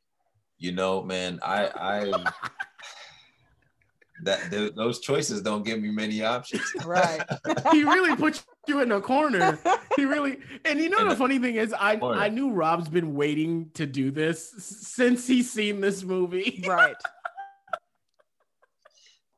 You 0.60 0.72
know, 0.72 1.02
man, 1.02 1.40
I 1.42 1.66
I 1.74 2.12
that 4.24 4.50
th- 4.50 4.74
those 4.74 5.00
choices 5.00 5.40
don't 5.40 5.64
give 5.64 5.80
me 5.80 5.90
many 5.90 6.22
options. 6.22 6.62
Right. 6.84 7.22
he 7.72 7.84
really 7.84 8.14
put 8.14 8.44
you 8.68 8.80
in 8.80 8.92
a 8.92 9.00
corner. 9.00 9.58
He 9.96 10.04
really, 10.04 10.38
and 10.66 10.78
you 10.78 10.90
know 10.90 10.98
In 10.98 11.08
the 11.08 11.14
a 11.14 11.16
funny 11.16 11.38
thing 11.38 11.56
is, 11.56 11.72
I 11.72 11.96
corner. 11.96 12.20
I 12.20 12.28
knew 12.28 12.50
Rob's 12.50 12.90
been 12.90 13.14
waiting 13.14 13.70
to 13.74 13.86
do 13.86 14.10
this 14.10 14.50
since 14.58 15.26
he's 15.26 15.50
seen 15.50 15.80
this 15.80 16.02
movie. 16.02 16.62
right. 16.68 16.96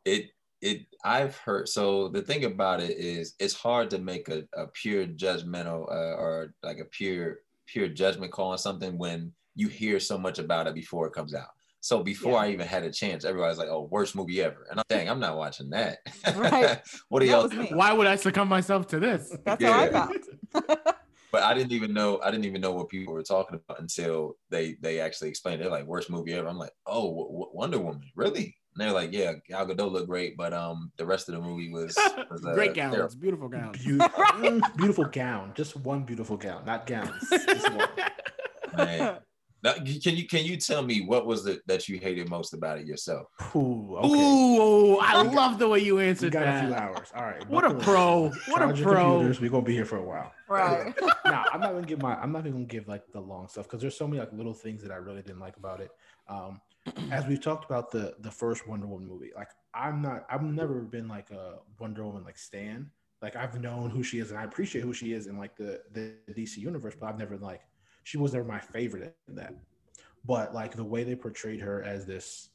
it 0.04 0.30
it 0.60 0.86
I've 1.04 1.36
heard 1.36 1.68
so 1.68 2.08
the 2.08 2.22
thing 2.22 2.44
about 2.44 2.80
it 2.80 2.96
is 2.98 3.34
it's 3.38 3.54
hard 3.54 3.88
to 3.90 3.98
make 3.98 4.28
a, 4.28 4.42
a 4.54 4.66
pure 4.66 5.06
judgmental 5.06 5.88
uh, 5.88 6.16
or 6.16 6.54
like 6.64 6.78
a 6.78 6.84
pure 6.86 7.38
pure 7.66 7.86
judgment 7.88 8.32
call 8.32 8.50
on 8.50 8.58
something 8.58 8.98
when 8.98 9.32
you 9.54 9.68
hear 9.68 10.00
so 10.00 10.16
much 10.18 10.38
about 10.38 10.66
it 10.66 10.74
before 10.74 11.06
it 11.06 11.12
comes 11.12 11.34
out. 11.34 11.48
So 11.80 12.02
before 12.02 12.32
Yeah. 12.32 12.38
I 12.38 12.48
even 12.50 12.66
had 12.66 12.84
a 12.84 12.92
chance, 12.92 13.24
everybody's 13.24 13.58
like, 13.58 13.68
"Oh, 13.68 13.88
worst 13.90 14.14
movie 14.14 14.40
ever," 14.40 14.66
and 14.70 14.78
I'm 14.78 14.84
dang, 14.88 15.08
I'm 15.10 15.18
not 15.18 15.36
watching 15.36 15.70
that. 15.70 15.98
Right. 16.36 16.80
what 17.08 17.22
are 17.22 17.26
That 17.26 17.52
y'all? 17.54 17.76
Why 17.76 17.92
would 17.92 18.06
I 18.06 18.14
succumb 18.16 18.48
myself 18.48 18.86
to 18.88 19.00
this? 19.00 19.36
That's 19.44 19.62
how 19.64 19.72
I 19.72 19.84
Yeah. 19.90 20.08
felt. 20.54 20.78
But 21.32 21.44
I 21.44 21.54
didn't 21.54 21.72
even 21.72 21.94
know 21.94 22.20
I 22.22 22.30
didn't 22.30 22.44
even 22.44 22.60
know 22.60 22.72
what 22.72 22.90
people 22.90 23.14
were 23.14 23.22
talking 23.22 23.58
about 23.58 23.80
until 23.80 24.36
they 24.50 24.74
they 24.82 25.00
actually 25.00 25.30
explained. 25.30 25.60
it. 25.60 25.64
They're 25.64 25.72
like, 25.72 25.86
"Worst 25.86 26.10
movie 26.10 26.34
ever." 26.34 26.46
I'm 26.46 26.58
like, 26.58 26.72
"Oh, 26.86 27.08
w- 27.08 27.26
w- 27.26 27.50
Wonder 27.54 27.78
Woman, 27.78 28.02
really?" 28.14 28.54
And 28.74 28.76
they're 28.76 28.92
like, 28.92 29.14
"Yeah, 29.14 29.32
Gal 29.48 29.66
Gadot 29.66 29.90
looked 29.90 30.08
great, 30.08 30.36
but 30.36 30.52
um, 30.52 30.92
the 30.98 31.06
rest 31.06 31.30
of 31.30 31.34
the 31.34 31.40
movie 31.40 31.70
was, 31.72 31.96
was 32.30 32.44
uh, 32.44 32.52
Great 32.52 32.74
gowns, 32.74 32.94
terrible." 32.94 33.16
beautiful 33.18 33.48
gowns. 33.48 33.82
Beautiful, 33.82 34.60
beautiful 34.76 35.04
gown. 35.06 35.52
Just 35.54 35.74
one 35.78 36.04
beautiful 36.04 36.36
gown, 36.36 36.66
not 36.66 36.84
gowns. 36.86 37.26
Just 37.30 37.72
one. 37.72 37.88
Man. 38.76 39.18
Now, 39.62 39.74
can 39.74 40.16
you 40.16 40.26
can 40.26 40.44
you 40.44 40.56
tell 40.56 40.82
me 40.82 41.02
what 41.02 41.24
was 41.24 41.44
the 41.44 41.60
that 41.66 41.88
you 41.88 41.98
hated 41.98 42.28
most 42.28 42.52
about 42.52 42.78
it 42.78 42.86
yourself? 42.86 43.28
Ooh, 43.54 43.96
okay. 43.98 44.08
Ooh, 44.08 44.98
I 44.98 45.22
love 45.22 45.60
the 45.60 45.68
way 45.68 45.78
you 45.78 45.96
we 45.96 46.04
answered 46.04 46.32
got 46.32 46.48
a 46.48 46.66
few 46.66 46.74
hours. 46.74 47.12
All 47.14 47.22
right. 47.22 47.48
What 47.48 47.64
a 47.64 47.74
pro! 47.74 48.30
What 48.48 48.62
a 48.62 48.72
pro! 48.82 49.12
computers. 49.12 49.40
We're 49.40 49.50
gonna 49.50 49.62
be 49.62 49.74
here 49.74 49.84
for 49.84 49.98
a 49.98 50.02
while. 50.02 50.32
right. 50.48 50.92
now 51.24 51.44
I'm 51.52 51.60
not 51.60 51.72
gonna 51.72 51.86
give 51.86 52.02
my 52.02 52.16
I'm 52.16 52.32
not 52.32 52.40
even 52.40 52.52
gonna 52.52 52.64
give 52.64 52.88
like 52.88 53.04
the 53.12 53.20
long 53.20 53.46
stuff 53.46 53.66
because 53.66 53.80
there's 53.80 53.96
so 53.96 54.08
many 54.08 54.18
like 54.18 54.32
little 54.32 54.54
things 54.54 54.82
that 54.82 54.90
I 54.90 54.96
really 54.96 55.22
didn't 55.22 55.40
like 55.40 55.56
about 55.56 55.80
it. 55.80 55.90
Um, 56.28 56.60
as 57.12 57.26
we've 57.26 57.40
talked 57.40 57.64
about 57.64 57.92
the 57.92 58.16
the 58.18 58.32
first 58.32 58.66
Wonder 58.66 58.88
Woman 58.88 59.06
movie, 59.06 59.30
like 59.36 59.50
I'm 59.74 60.02
not 60.02 60.26
I've 60.28 60.42
never 60.42 60.80
been 60.80 61.06
like 61.06 61.30
a 61.30 61.58
Wonder 61.78 62.04
Woman 62.04 62.24
like 62.24 62.36
Stan. 62.36 62.90
Like 63.20 63.36
I've 63.36 63.60
known 63.60 63.90
who 63.90 64.02
she 64.02 64.18
is 64.18 64.32
and 64.32 64.40
I 64.40 64.42
appreciate 64.42 64.82
who 64.82 64.92
she 64.92 65.12
is 65.12 65.28
in 65.28 65.38
like 65.38 65.54
the 65.56 65.82
the 65.92 66.14
DC 66.30 66.56
universe, 66.56 66.94
but 66.98 67.06
I've 67.06 67.18
never 67.18 67.36
like 67.36 67.60
she 68.04 68.18
was 68.18 68.32
never 68.32 68.44
my 68.44 68.58
favorite 68.60 69.16
in 69.28 69.34
that. 69.36 69.54
But 70.24 70.54
like 70.54 70.74
the 70.76 70.84
way 70.84 71.04
they 71.04 71.14
portrayed 71.16 71.60
her 71.60 71.82
as 71.82 72.06
this 72.06 72.50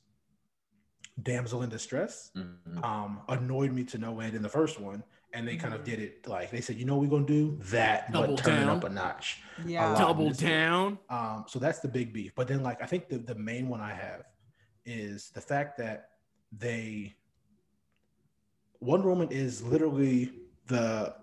damsel 1.23 1.63
in 1.63 1.69
distress 1.69 2.29
Mhm. 2.35 2.83
um 2.83 3.21
annoyed 3.27 3.71
me 3.73 3.83
to 3.83 3.97
no 3.97 4.19
end 4.19 4.35
in 4.35 4.43
the 4.43 4.49
first 4.49 4.79
one 4.79 5.03
and 5.33 5.47
they 5.47 5.55
kind 5.57 5.73
of 5.73 5.83
did 5.83 5.97
it 5.99 6.27
like 6.27 6.51
they 6.51 6.61
said 6.61 6.75
you 6.77 6.85
know 6.85 6.95
we're 6.97 7.09
gonna 7.09 7.25
do 7.25 7.57
that 7.63 8.11
Double 8.11 8.35
but 8.35 8.43
turn 8.45 8.53
it 8.61 8.65
down. 8.65 8.77
up 8.77 8.83
a 8.83 8.89
notch 8.89 9.41
Yeah. 9.65 9.89
lot. 9.93 9.97
Double 9.97 10.29
down. 10.29 10.99
um 11.09 11.45
so 11.47 11.57
that's 11.57 11.79
the 11.79 11.87
big 11.87 12.13
beef 12.13 12.33
but 12.35 12.47
then 12.47 12.61
like 12.61 12.83
i 12.83 12.85
think 12.85 13.09
the, 13.09 13.17
the 13.17 13.33
main 13.33 13.67
one 13.67 13.81
i 13.81 13.91
have 13.91 14.25
is 14.85 15.31
the 15.31 15.41
fact 15.41 15.75
that 15.79 16.11
they 16.55 17.15
wonder 18.79 19.09
woman 19.09 19.29
is 19.31 19.63
literally 19.63 20.31
the 20.67 21.15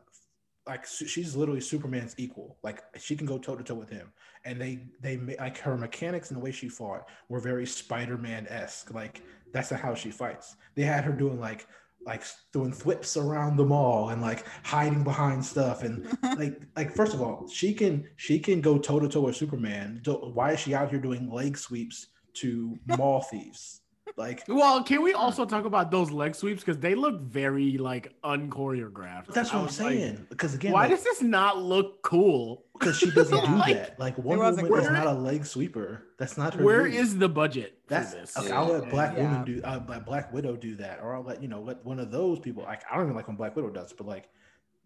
like 0.66 0.86
she's 0.86 1.36
literally 1.36 1.60
superman's 1.60 2.14
equal. 2.16 2.56
Like 2.62 2.82
she 2.98 3.16
can 3.16 3.26
go 3.26 3.38
toe 3.38 3.56
to 3.56 3.62
toe 3.62 3.74
with 3.74 3.90
him. 3.90 4.12
And 4.44 4.60
they 4.60 4.86
they 5.00 5.16
like 5.38 5.58
her 5.58 5.76
mechanics 5.76 6.30
and 6.30 6.40
the 6.40 6.44
way 6.44 6.52
she 6.52 6.68
fought 6.68 7.06
were 7.28 7.40
very 7.40 7.66
spider-man-esque. 7.66 8.92
Like 8.92 9.22
that's 9.52 9.70
not 9.70 9.80
how 9.80 9.94
she 9.94 10.10
fights. 10.10 10.56
They 10.74 10.82
had 10.82 11.04
her 11.04 11.12
doing 11.12 11.38
like 11.38 11.66
like 12.06 12.22
doing 12.52 12.72
flips 12.72 13.16
around 13.16 13.56
the 13.56 13.64
mall 13.64 14.10
and 14.10 14.20
like 14.20 14.44
hiding 14.62 15.04
behind 15.04 15.44
stuff. 15.44 15.82
And 15.82 16.06
like 16.22 16.60
like 16.76 16.94
first 16.94 17.14
of 17.14 17.20
all 17.20 17.46
she 17.48 17.74
can 17.74 18.08
she 18.16 18.38
can 18.38 18.60
go 18.60 18.78
toe 18.78 19.00
to 19.00 19.08
toe 19.08 19.22
with 19.22 19.36
superman. 19.36 20.02
Why 20.06 20.52
is 20.52 20.60
she 20.60 20.74
out 20.74 20.90
here 20.90 21.00
doing 21.00 21.30
leg 21.30 21.58
sweeps 21.58 22.08
to 22.34 22.78
mall 22.86 23.20
thieves 23.20 23.82
like 24.16 24.44
Well, 24.46 24.84
can 24.84 25.02
we 25.02 25.12
also 25.12 25.44
talk 25.44 25.64
about 25.64 25.90
those 25.90 26.10
leg 26.10 26.34
sweeps 26.34 26.60
because 26.60 26.78
they 26.78 26.94
look 26.94 27.20
very 27.20 27.78
like 27.78 28.12
unchoreographed? 28.22 29.26
that's 29.34 29.52
what 29.52 29.58
i'm 29.60 29.66
was 29.66 29.80
like, 29.80 29.92
saying 29.94 30.26
because 30.30 30.54
again 30.54 30.72
Why 30.72 30.82
like, 30.82 30.90
does 30.90 31.02
this 31.04 31.22
not 31.22 31.60
look 31.62 32.02
cool? 32.02 32.64
because 32.78 32.96
she 32.98 33.10
doesn't 33.10 33.44
do 33.44 33.54
Like, 33.56 33.74
that 33.74 33.98
like 33.98 34.16
wonder 34.18 34.44
wasn't 34.44 34.68
woman 34.70 34.84
is 34.84 34.90
not 34.90 35.06
a 35.06 35.12
leg 35.12 35.44
sweeper 35.44 36.04
that's 36.18 36.36
not 36.36 36.54
her 36.54 36.64
Where 36.64 36.84
move. 36.84 36.94
is 36.94 37.18
the 37.18 37.28
budget 37.28 37.78
for 37.86 37.94
That's 37.94 38.12
this? 38.14 38.36
okay, 38.38 38.50
I'll 38.52 38.66
let 38.72 38.88
Black 38.90 39.16
Yeah. 39.16 39.22
Woman 39.24 39.44
do 39.44 39.60
uh, 39.64 39.80
let 39.88 40.06
Black 40.06 40.32
Widow 40.32 40.56
do 40.56 40.76
that, 40.76 41.00
or 41.02 41.14
I'll 41.14 41.22
let 41.24 41.42
you 41.42 41.48
know 41.48 41.60
let 41.60 41.84
one 41.84 41.98
of 41.98 42.10
those 42.10 42.38
people. 42.38 42.62
Like 42.62 42.82
I 42.90 42.94
don't 42.94 43.04
even 43.06 43.16
like 43.16 43.26
when 43.28 43.36
Black 43.36 43.56
Widow 43.56 43.70
does, 43.70 43.92
but 43.92 44.06
like 44.06 44.28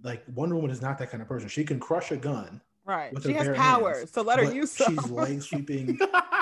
like 0.02 0.24
Wonder 0.34 0.54
Woman 0.56 0.70
is 0.70 0.80
not 0.82 0.98
that 0.98 1.10
kind 1.10 1.20
of 1.22 1.28
person. 1.28 1.48
She 1.48 1.64
can 1.64 1.78
crush 1.78 2.10
a 2.12 2.16
gun. 2.16 2.60
Right. 2.86 3.12
She 3.22 3.34
has 3.34 3.46
bare 3.46 3.54
powers, 3.54 3.96
hands, 3.98 4.12
so 4.12 4.22
let 4.22 4.38
her 4.38 4.50
use 4.52 4.70
some. 4.72 4.94
She's 4.96 5.10
leg 5.10 5.42
sweeping 5.42 5.98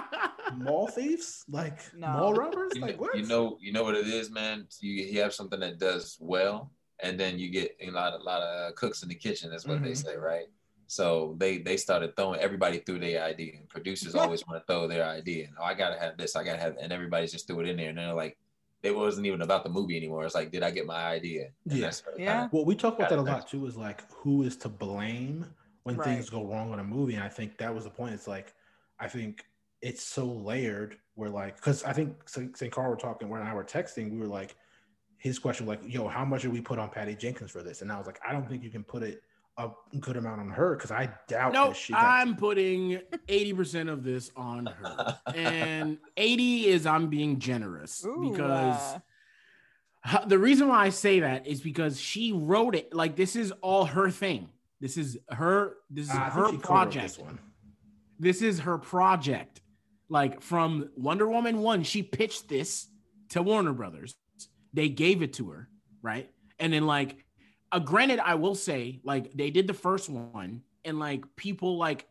mall 0.56 0.86
thieves, 0.88 1.44
like 1.48 1.78
No. 1.94 2.08
mall 2.08 2.34
robbers. 2.34 2.72
You, 2.74 2.82
Like 2.82 2.96
know, 2.96 3.02
what? 3.02 3.16
you 3.16 3.26
know, 3.26 3.58
you 3.60 3.72
know 3.72 3.84
what 3.84 3.94
it 3.94 4.06
is, 4.06 4.30
man. 4.30 4.66
You, 4.80 4.92
you 4.94 5.20
have 5.22 5.34
something 5.34 5.60
that 5.60 5.78
does 5.78 6.16
well, 6.20 6.70
and 7.00 7.18
then 7.18 7.38
you 7.38 7.50
get 7.50 7.76
a 7.80 7.90
lot, 7.90 8.12
a 8.14 8.22
lot 8.22 8.42
of 8.42 8.74
cooks 8.74 9.02
in 9.02 9.08
the 9.08 9.14
kitchen. 9.14 9.50
That's 9.50 9.66
what 9.66 9.82
they 9.82 9.92
Mhm. 9.92 10.04
say, 10.04 10.16
right? 10.16 10.46
So 10.88 11.34
they 11.38 11.58
they 11.58 11.76
started 11.76 12.14
throwing 12.16 12.38
everybody 12.40 12.78
through 12.78 13.00
their 13.00 13.22
idea, 13.24 13.54
and 13.58 13.68
producers 13.68 14.14
always 14.40 14.46
want 14.46 14.60
to 14.62 14.72
throw 14.72 14.86
their 14.86 15.04
idea. 15.04 15.46
And 15.48 15.56
oh, 15.58 15.64
I 15.64 15.74
gotta 15.74 15.98
have 15.98 16.16
this, 16.16 16.36
I 16.36 16.44
gotta 16.44 16.60
have, 16.60 16.76
and 16.80 16.92
everybody's 16.92 17.32
just 17.32 17.46
threw 17.46 17.60
it 17.60 17.68
in 17.68 17.76
there, 17.76 17.88
and 17.90 17.98
they're 17.98 18.14
like, 18.14 18.38
it 18.82 18.94
wasn't 18.94 19.26
even 19.26 19.42
about 19.42 19.64
the 19.64 19.70
movie 19.70 19.96
anymore. 19.96 20.24
It's 20.24 20.34
like, 20.36 20.52
did 20.52 20.62
I 20.62 20.70
get 20.70 20.86
my 20.86 21.02
idea? 21.06 21.50
And 21.68 21.74
Yeah. 21.78 21.86
that's 21.86 22.02
Yeah. 22.16 22.32
kinda- 22.42 22.50
Well, 22.52 22.64
we 22.64 22.76
talk 22.76 22.94
about 22.94 23.08
that 23.10 23.18
a 23.18 23.22
lot 23.22 23.48
too. 23.48 23.66
Is 23.66 23.76
like 23.76 24.08
who 24.12 24.42
is 24.44 24.56
to 24.58 24.68
blame 24.68 25.44
when 25.82 25.96
Right. 25.96 26.04
things 26.16 26.30
go 26.30 26.46
wrong 26.46 26.72
in 26.72 26.78
a 26.78 26.84
movie, 26.84 27.14
and 27.14 27.24
I 27.24 27.28
think 27.28 27.58
that 27.58 27.74
was 27.74 27.84
the 27.84 27.90
point. 27.90 28.14
It's 28.14 28.28
like 28.28 28.54
I 28.98 29.08
think 29.08 29.44
it's 29.82 30.02
so 30.02 30.26
layered. 30.26 30.96
Where 31.14 31.30
like, 31.30 31.56
because 31.56 31.82
I 31.84 31.92
think 31.92 32.28
St. 32.28 32.56
St. 32.56 32.72
Carl 32.72 32.90
were 32.90 32.96
talking 32.96 33.28
when 33.28 33.42
I 33.42 33.54
were 33.54 33.64
texting, 33.64 34.10
we 34.10 34.18
were 34.18 34.26
like, 34.26 34.54
his 35.18 35.38
question 35.38 35.66
like, 35.66 35.80
"Yo, 35.86 36.08
how 36.08 36.24
much 36.24 36.42
did 36.42 36.52
we 36.52 36.60
put 36.60 36.78
on 36.78 36.90
Patty 36.90 37.14
Jenkins 37.14 37.50
for 37.50 37.62
this?" 37.62 37.82
And 37.82 37.90
I 37.90 37.96
was 37.96 38.06
like, 38.06 38.20
I 38.26 38.32
don't 38.32 38.48
think 38.48 38.62
you 38.62 38.70
can 38.70 38.84
put 38.84 39.02
it 39.02 39.22
a 39.58 39.70
good 40.00 40.16
amount 40.16 40.40
on 40.40 40.50
her 40.50 40.76
because 40.76 40.90
I 40.90 41.08
doubt 41.28 41.52
No, 41.52 41.68
that 41.68 41.76
she 41.76 41.92
got. 41.92 42.04
I'm 42.04 42.36
putting 42.36 43.00
80% 43.26 43.90
of 43.90 44.04
this 44.04 44.30
on 44.36 44.66
her. 44.66 45.18
and 45.34 45.98
80 46.16 46.66
is 46.66 46.86
I'm 46.86 47.08
being 47.08 47.38
generous 47.38 48.04
Ooh, 48.04 48.30
because 48.30 49.00
uh, 50.04 50.24
the 50.26 50.38
reason 50.38 50.68
why 50.68 50.84
I 50.84 50.90
say 50.90 51.20
that 51.20 51.46
is 51.46 51.60
because 51.60 51.98
she 51.98 52.32
wrote 52.32 52.74
it. 52.74 52.94
Like 52.94 53.16
this 53.16 53.34
is 53.34 53.52
all 53.62 53.86
her 53.86 54.10
thing. 54.10 54.50
This 54.80 54.98
is 54.98 55.18
her. 55.30 55.76
This 55.88 56.06
is 56.06 56.14
I 56.14 56.28
think 56.28 56.52
her 56.52 56.58
project. 56.58 57.16
This 57.16 57.18
one. 57.18 57.38
This 58.18 58.42
is 58.42 58.60
her 58.60 58.76
project. 58.76 59.62
Like 60.08 60.40
from 60.40 60.90
Wonder 60.96 61.28
Woman 61.28 61.60
one, 61.60 61.82
she 61.82 62.02
pitched 62.02 62.48
this 62.48 62.86
to 63.30 63.42
Warner 63.42 63.72
Brothers. 63.72 64.14
They 64.72 64.88
gave 64.88 65.22
it 65.22 65.34
to 65.34 65.50
her, 65.50 65.68
right? 66.02 66.30
And 66.58 66.72
then 66.72 66.86
like, 66.86 67.24
uh, 67.72 67.80
granted, 67.80 68.20
I 68.20 68.36
will 68.36 68.54
say 68.54 69.00
like 69.04 69.32
they 69.32 69.50
did 69.50 69.66
the 69.66 69.74
first 69.74 70.08
one, 70.08 70.62
and 70.84 70.98
like 70.98 71.24
people 71.34 71.76
like 71.76 72.06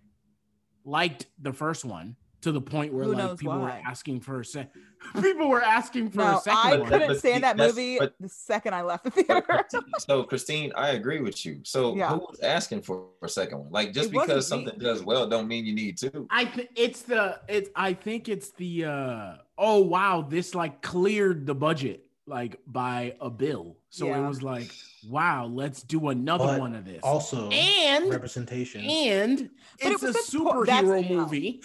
liked 0.84 1.26
the 1.42 1.54
first 1.54 1.86
one 1.86 2.16
to 2.46 2.52
the 2.52 2.62
point 2.62 2.94
where 2.94 3.06
Who 3.06 3.14
like 3.14 3.18
knows 3.18 3.40
people 3.40 3.58
were 3.60 3.72
asking 3.72 4.20
for 4.20 4.42
a 4.42 4.46
se- 4.46 4.68
people 5.20 5.50
were 5.50 5.64
asking 5.64 6.12
for 6.12 6.20
no, 6.20 6.38
a 6.38 6.42
second 6.42 6.60
I 6.64 6.78
one. 6.78 6.90
couldn't 6.90 7.08
But 7.08 7.18
stand 7.18 7.44
that 7.44 7.58
movie 7.58 7.98
but- 7.98 8.14
the 8.20 8.30
second 8.30 8.76
I 8.76 8.84
left 8.84 9.04
the 9.06 9.10
theater. 9.10 9.42
Christine- 9.42 9.82
so 9.98 10.24
Christine, 10.24 10.72
I 10.76 10.90
agree 10.90 11.22
with 11.22 11.44
you. 11.44 11.62
So 11.64 11.96
Yeah. 11.96 12.10
who 12.10 12.18
was 12.18 12.40
asking 12.42 12.84
for 12.84 13.08
a 13.24 13.28
second 13.30 13.58
one? 13.62 13.72
Like 13.72 13.94
just 13.94 14.12
It 14.12 14.16
wasn't 14.16 14.28
because 14.30 14.52
me. 14.52 14.58
something 14.58 14.78
does 14.80 15.04
well, 15.04 15.28
don't 15.28 15.48
mean 15.48 15.66
you 15.66 15.74
need 15.74 15.98
to. 15.98 16.28
I 16.30 16.46
think 16.46 16.70
it's 16.76 17.02
the 17.02 17.40
it's 17.48 17.72
I 17.76 17.94
think 17.94 18.30
it's 18.30 18.52
the 18.52 18.86
uh 18.86 19.34
oh 19.58 19.82
wow 19.82 20.22
this 20.22 20.54
like 20.54 20.84
cleared 20.84 21.48
the 21.48 21.56
budget 21.56 22.06
like 22.28 22.60
by 22.68 23.16
a 23.22 23.30
bill. 23.32 23.78
So 23.90 24.06
Yeah. 24.06 24.24
it 24.24 24.28
was 24.28 24.44
like 24.44 24.70
wow, 25.08 25.46
let's 25.46 25.82
do 25.84 26.10
another 26.10 26.46
But 26.46 26.60
one 26.60 26.76
of 26.76 26.84
this. 26.86 27.00
Also, 27.04 27.50
and 27.50 28.10
representation. 28.12 28.82
and 28.86 29.50
But 29.82 29.88
it 29.88 29.94
it's 29.94 30.04
a 30.04 30.08
was 30.08 30.16
the 30.28 30.40
po- 30.40 30.64
that's- 30.66 30.84
superhero 30.84 31.10
movie. 31.10 31.62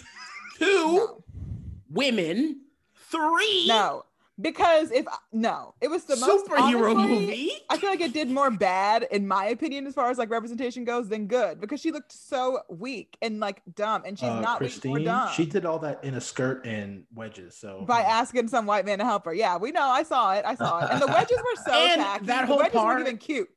Two 0.61 0.95
no, 0.95 1.23
women, 1.89 2.61
three 3.09 3.65
no, 3.67 4.03
because 4.39 4.91
if 4.91 5.05
no, 5.31 5.73
it 5.81 5.89
was 5.89 6.05
the 6.05 6.15
most 6.17 6.47
superhero 6.47 6.95
honestly, 6.95 7.19
movie. 7.25 7.51
I 7.69 7.77
feel 7.77 7.89
like 7.89 8.01
it 8.01 8.13
did 8.13 8.29
more 8.29 8.49
bad, 8.51 9.07
in 9.11 9.27
my 9.27 9.45
opinion, 9.47 9.87
as 9.87 9.93
far 9.93 10.09
as 10.09 10.17
like 10.17 10.29
representation 10.29 10.83
goes, 10.85 11.09
than 11.09 11.27
good 11.27 11.59
because 11.59 11.79
she 11.81 11.91
looked 11.91 12.11
so 12.11 12.59
weak 12.69 13.17
and 13.21 13.39
like 13.39 13.61
dumb, 13.75 14.03
and 14.05 14.17
she's 14.17 14.29
uh, 14.29 14.39
not 14.39 14.59
weak 14.61 14.69
or 14.69 14.71
Christine, 14.71 15.03
dumb. 15.05 15.29
she 15.35 15.45
did 15.45 15.65
all 15.65 15.79
that 15.79 16.03
in 16.03 16.13
a 16.15 16.21
skirt 16.21 16.65
and 16.65 17.03
wedges. 17.13 17.55
So 17.57 17.83
by 17.87 18.01
asking 18.01 18.47
some 18.47 18.65
white 18.65 18.85
man 18.85 18.99
to 18.99 19.05
help 19.05 19.25
her. 19.25 19.33
Yeah, 19.33 19.57
we 19.57 19.71
know. 19.71 19.87
I 19.87 20.03
saw 20.03 20.33
it. 20.35 20.45
I 20.45 20.55
saw 20.55 20.85
it. 20.85 20.91
And 20.91 21.01
the 21.01 21.07
wedges 21.13 21.37
were 21.37 21.63
so 21.65 21.71
And 21.73 22.01
tacky. 22.01 22.25
that 22.27 22.41
the 22.41 22.47
whole 22.47 22.57
wedges 22.57 22.73
part- 22.73 22.87
weren't 22.97 23.07
even 23.07 23.17
cute. 23.17 23.49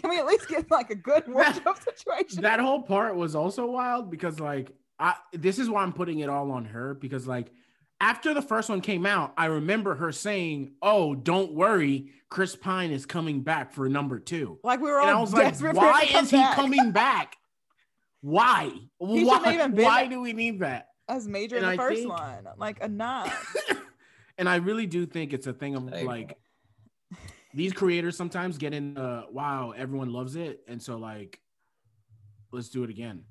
Can 0.00 0.10
we 0.10 0.18
at 0.18 0.26
least 0.26 0.48
get 0.48 0.70
like 0.70 0.90
a 0.90 0.94
good 0.94 1.24
wardrobe 1.28 1.78
situation? 1.82 2.42
that 2.42 2.60
whole 2.60 2.82
part 2.82 3.16
was 3.16 3.34
also 3.34 3.66
wild 3.66 4.10
because 4.10 4.38
like 4.40 4.70
I 4.98 5.14
this 5.32 5.58
is 5.58 5.68
why 5.68 5.82
I'm 5.82 5.92
putting 5.92 6.20
it 6.20 6.28
all 6.28 6.50
on 6.50 6.64
her 6.66 6.94
because 6.94 7.26
like 7.26 7.50
after 8.00 8.34
the 8.34 8.42
first 8.42 8.68
one 8.68 8.80
came 8.80 9.06
out, 9.06 9.32
I 9.38 9.46
remember 9.46 9.94
her 9.94 10.12
saying, 10.12 10.72
"Oh, 10.82 11.14
don't 11.14 11.52
worry, 11.54 12.10
Chris 12.30 12.54
Pine 12.56 12.90
is 12.90 13.06
coming 13.06 13.42
back 13.42 13.72
for 13.72 13.88
number 13.88 14.18
2." 14.18 14.60
like 14.64 14.80
we 14.80 14.90
were 14.90 15.00
And 15.00 15.10
all 15.10 15.18
I 15.18 15.20
was 15.20 15.32
like, 15.32 15.44
desperate 15.44 15.74
for 15.76 15.80
him 15.84 15.90
"Why 15.92 16.04
to 16.06 16.12
come 16.12 16.24
is 16.24 16.30
he 16.30 16.36
back 16.36 16.54
coming 16.56 16.90
back? 16.92 17.36
Why? 18.20 18.70
shouldn't 19.00 19.26
Why? 19.26 19.54
even 19.54 19.74
been- 19.74 19.84
Why 19.84 20.06
do 20.06 20.20
we 20.20 20.32
need 20.32 20.60
that?" 20.60 20.88
as 21.08 21.28
major 21.28 21.56
in 21.56 21.62
the 21.62 21.68
I 21.68 21.76
first 21.76 21.98
think- 22.00 22.10
one? 22.10 22.48
Like 22.56 22.80
enough. 22.80 23.54
and 24.38 24.48
I 24.48 24.56
really 24.56 24.86
do 24.86 25.06
think 25.06 25.32
it's 25.32 25.46
a 25.46 25.52
thing 25.52 25.74
of 25.76 25.92
I 25.92 26.02
like 26.02 26.36
these 27.54 27.72
creators 27.72 28.16
sometimes 28.16 28.58
get 28.58 28.74
in 28.74 28.98
uh 28.98 29.22
wow, 29.30 29.72
everyone 29.76 30.12
loves 30.12 30.36
it 30.36 30.60
and 30.68 30.82
so 30.82 30.96
like 30.98 31.40
let's 32.52 32.68
do 32.68 32.82
it 32.84 32.90
again. 32.90 33.24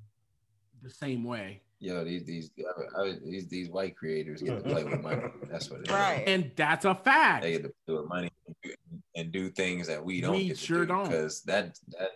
The 0.86 0.94
same 0.94 1.24
way. 1.24 1.62
Yo, 1.80 2.04
these 2.04 2.24
these 2.24 2.50
I, 2.96 3.00
I, 3.02 3.14
these 3.24 3.48
these 3.48 3.68
white 3.68 3.96
creators 3.96 4.40
get 4.40 4.62
to 4.62 4.70
play 4.70 4.84
with 4.84 5.02
money. 5.02 5.22
That's 5.50 5.68
what 5.70 5.80
it 5.80 5.88
is. 5.88 5.92
Right. 5.92 6.22
And 6.26 6.50
that's 6.56 6.84
a 6.84 6.94
fact. 6.94 7.42
They 7.42 7.52
get 7.52 7.64
to 7.64 7.72
play 7.86 7.96
with 7.96 8.08
money 8.08 8.30
and 8.46 8.54
do, 8.62 8.70
and 9.16 9.32
do 9.32 9.50
things 9.50 9.86
that 9.88 10.02
we 10.02 10.20
don't 10.20 10.36
We 10.36 10.48
get 10.48 10.56
to 10.58 10.64
sure 10.64 10.80
do 10.86 10.92
don't. 10.92 11.04
because 11.04 11.42
that 11.42 11.78
that 11.98 12.10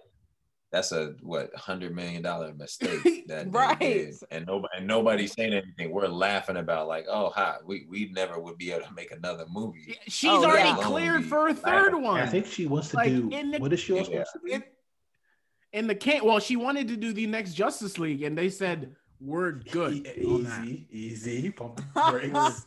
that's 0.72 0.92
a 0.92 1.14
what 1.20 1.54
hundred 1.56 1.94
million 1.96 2.22
dollar 2.22 2.54
mistake 2.54 3.02
that 3.26 3.50
they 3.52 3.58
Right. 3.58 3.78
did. 3.80 4.14
and 4.30 4.46
nobody 4.46 4.72
and 4.78 4.86
nobody's 4.86 5.32
saying 5.32 5.52
anything. 5.52 5.90
We're 5.90 6.06
laughing 6.06 6.56
about 6.56 6.86
like, 6.88 7.06
oh, 7.10 7.30
hi, 7.34 7.56
we 7.66 7.86
we 7.90 8.10
never 8.14 8.38
would 8.38 8.56
be 8.56 8.70
able 8.72 8.86
to 8.86 8.94
make 8.94 9.10
another 9.10 9.44
movie. 9.50 9.98
She's 10.06 10.30
Oh, 10.30 10.44
already 10.44 10.68
yeah. 10.68 10.76
cleared 10.80 11.24
for 11.26 11.48
a 11.48 11.54
third 11.54 11.96
one. 11.96 12.20
I 12.20 12.26
think 12.26 12.46
she 12.46 12.66
wants 12.66 12.90
to 12.90 12.96
Like, 12.96 13.08
do. 13.10 13.28
the- 13.28 13.58
what 13.58 13.72
is 13.72 13.80
she 13.80 13.92
also 13.98 14.10
Yeah. 14.12 14.24
supposed 14.24 14.46
to 14.46 14.58
do? 14.58 14.64
It- 14.64 14.74
in 15.72 15.86
the 15.86 15.94
can 15.94 16.24
well, 16.24 16.38
she 16.40 16.56
wanted 16.56 16.88
to 16.88 16.96
do 16.96 17.12
the 17.12 17.26
next 17.26 17.54
Justice 17.54 17.98
League, 17.98 18.22
and 18.22 18.36
they 18.36 18.48
said 18.48 18.94
we're 19.20 19.52
good 19.52 20.06
E- 20.06 20.24
on 20.26 20.44
that. 20.44 20.64
easy, 20.64 20.86
easy. 20.90 21.50
Pump 21.50 21.80
brakes. 22.10 22.66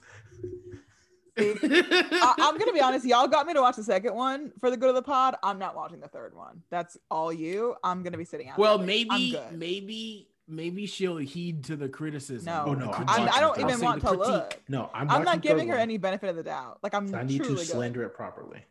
I, 1.35 2.35
I'm 2.39 2.57
gonna 2.57 2.73
be 2.73 2.81
honest. 2.81 3.05
Y'all 3.05 3.27
got 3.27 3.47
me 3.47 3.53
to 3.53 3.61
watch 3.61 3.75
the 3.75 3.83
second 3.83 4.13
one 4.13 4.51
for 4.59 4.69
the 4.69 4.77
good 4.77 4.89
of 4.89 4.95
the 4.95 5.01
pod. 5.01 5.35
I'm 5.41 5.57
not 5.57 5.75
watching 5.75 5.99
the 5.99 6.07
third 6.07 6.35
one. 6.35 6.61
That's 6.69 6.97
all 7.09 7.33
you. 7.33 7.75
I'm 7.83 8.03
gonna 8.03 8.17
be 8.17 8.25
sitting 8.25 8.49
out. 8.49 8.57
well, 8.59 8.77
there. 8.77 8.85
Maybe, 8.85 9.37
maybe, 9.51 10.29
maybe 10.47 10.85
she'll 10.85 11.17
heed 11.17 11.63
to 11.65 11.75
the 11.75 11.89
criticism. 11.89 12.45
No. 12.45 12.65
Oh, 12.67 12.73
no, 12.75 12.91
I'm 12.91 13.05
I'm. 13.07 13.29
I 13.33 13.39
don't 13.39 13.59
even 13.59 13.81
want 13.81 14.01
to 14.01 14.07
critique. 14.09 14.27
look. 14.27 14.61
No, 14.69 14.91
I'm, 14.93 15.09
I'm 15.09 15.23
not 15.23 15.41
giving 15.41 15.67
her 15.69 15.73
one. 15.75 15.81
any 15.81 15.97
benefit 15.97 16.29
of 16.29 16.35
the 16.35 16.43
doubt. 16.43 16.77
Like 16.83 16.93
I'm 16.93 17.13
I 17.15 17.23
need 17.23 17.39
to 17.39 17.45
truly 17.45 17.55
good. 17.55 17.65
slander 17.67 18.03
it 18.03 18.13
properly. 18.13 18.63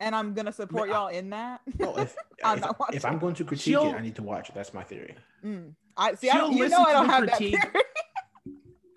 And 0.00 0.14
I'm 0.14 0.34
gonna 0.34 0.52
support 0.52 0.90
I- 0.90 0.92
y'all 0.92 1.08
in 1.08 1.30
that. 1.30 1.60
No, 1.78 1.96
if, 1.98 2.14
I'm 2.44 2.58
if, 2.58 2.64
not 2.64 2.78
watching. 2.80 2.96
if 2.96 3.04
I'm 3.04 3.18
going 3.18 3.34
to 3.34 3.44
critique 3.44 3.64
She'll- 3.64 3.90
it, 3.90 3.94
I 3.94 4.00
need 4.02 4.16
to 4.16 4.22
watch 4.22 4.48
it. 4.48 4.54
That's 4.54 4.72
my 4.74 4.82
theory. 4.84 5.14
Mm. 5.44 5.72
I 5.96 6.14
see. 6.14 6.28
I 6.30 6.36
don't, 6.38 6.52
you 6.56 6.68
know 6.68 6.82
I 6.84 6.92
don't 6.92 7.08
have 7.08 7.22
critique. 7.28 7.54
that 7.56 7.72
theory. 7.72 7.84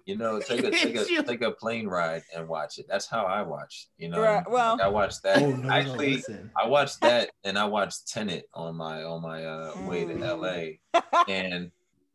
You 0.05 0.17
know, 0.17 0.39
take 0.39 0.63
a 0.63 0.71
take 0.71 0.95
a 0.95 1.05
take 1.23 1.41
a 1.43 1.51
plane 1.51 1.85
ride 1.85 2.23
and 2.35 2.47
watch 2.47 2.79
it. 2.79 2.87
That's 2.89 3.05
how 3.05 3.25
I 3.25 3.43
watch. 3.43 3.89
You 3.99 4.09
know, 4.09 4.19
Right, 4.19 4.43
well- 4.49 4.71
Like, 4.77 4.81
I 4.81 4.87
watched 4.87 5.21
that. 5.21 5.37
Oh 5.37 5.51
no, 5.51 5.55
no, 5.57 5.69
Actually, 5.69 6.15
listen. 6.15 6.49
I 6.59 6.67
watched 6.67 6.99
that 7.01 7.29
and 7.43 7.59
I 7.59 7.65
watched 7.65 8.07
Tenet 8.11 8.45
on 8.55 8.75
my 8.75 9.03
on 9.03 9.21
my 9.21 9.45
uh, 9.45 9.73
way 9.87 10.05
to 10.05 10.15
Mm. 10.15 10.81
LA, 10.93 11.01
and 11.27 11.69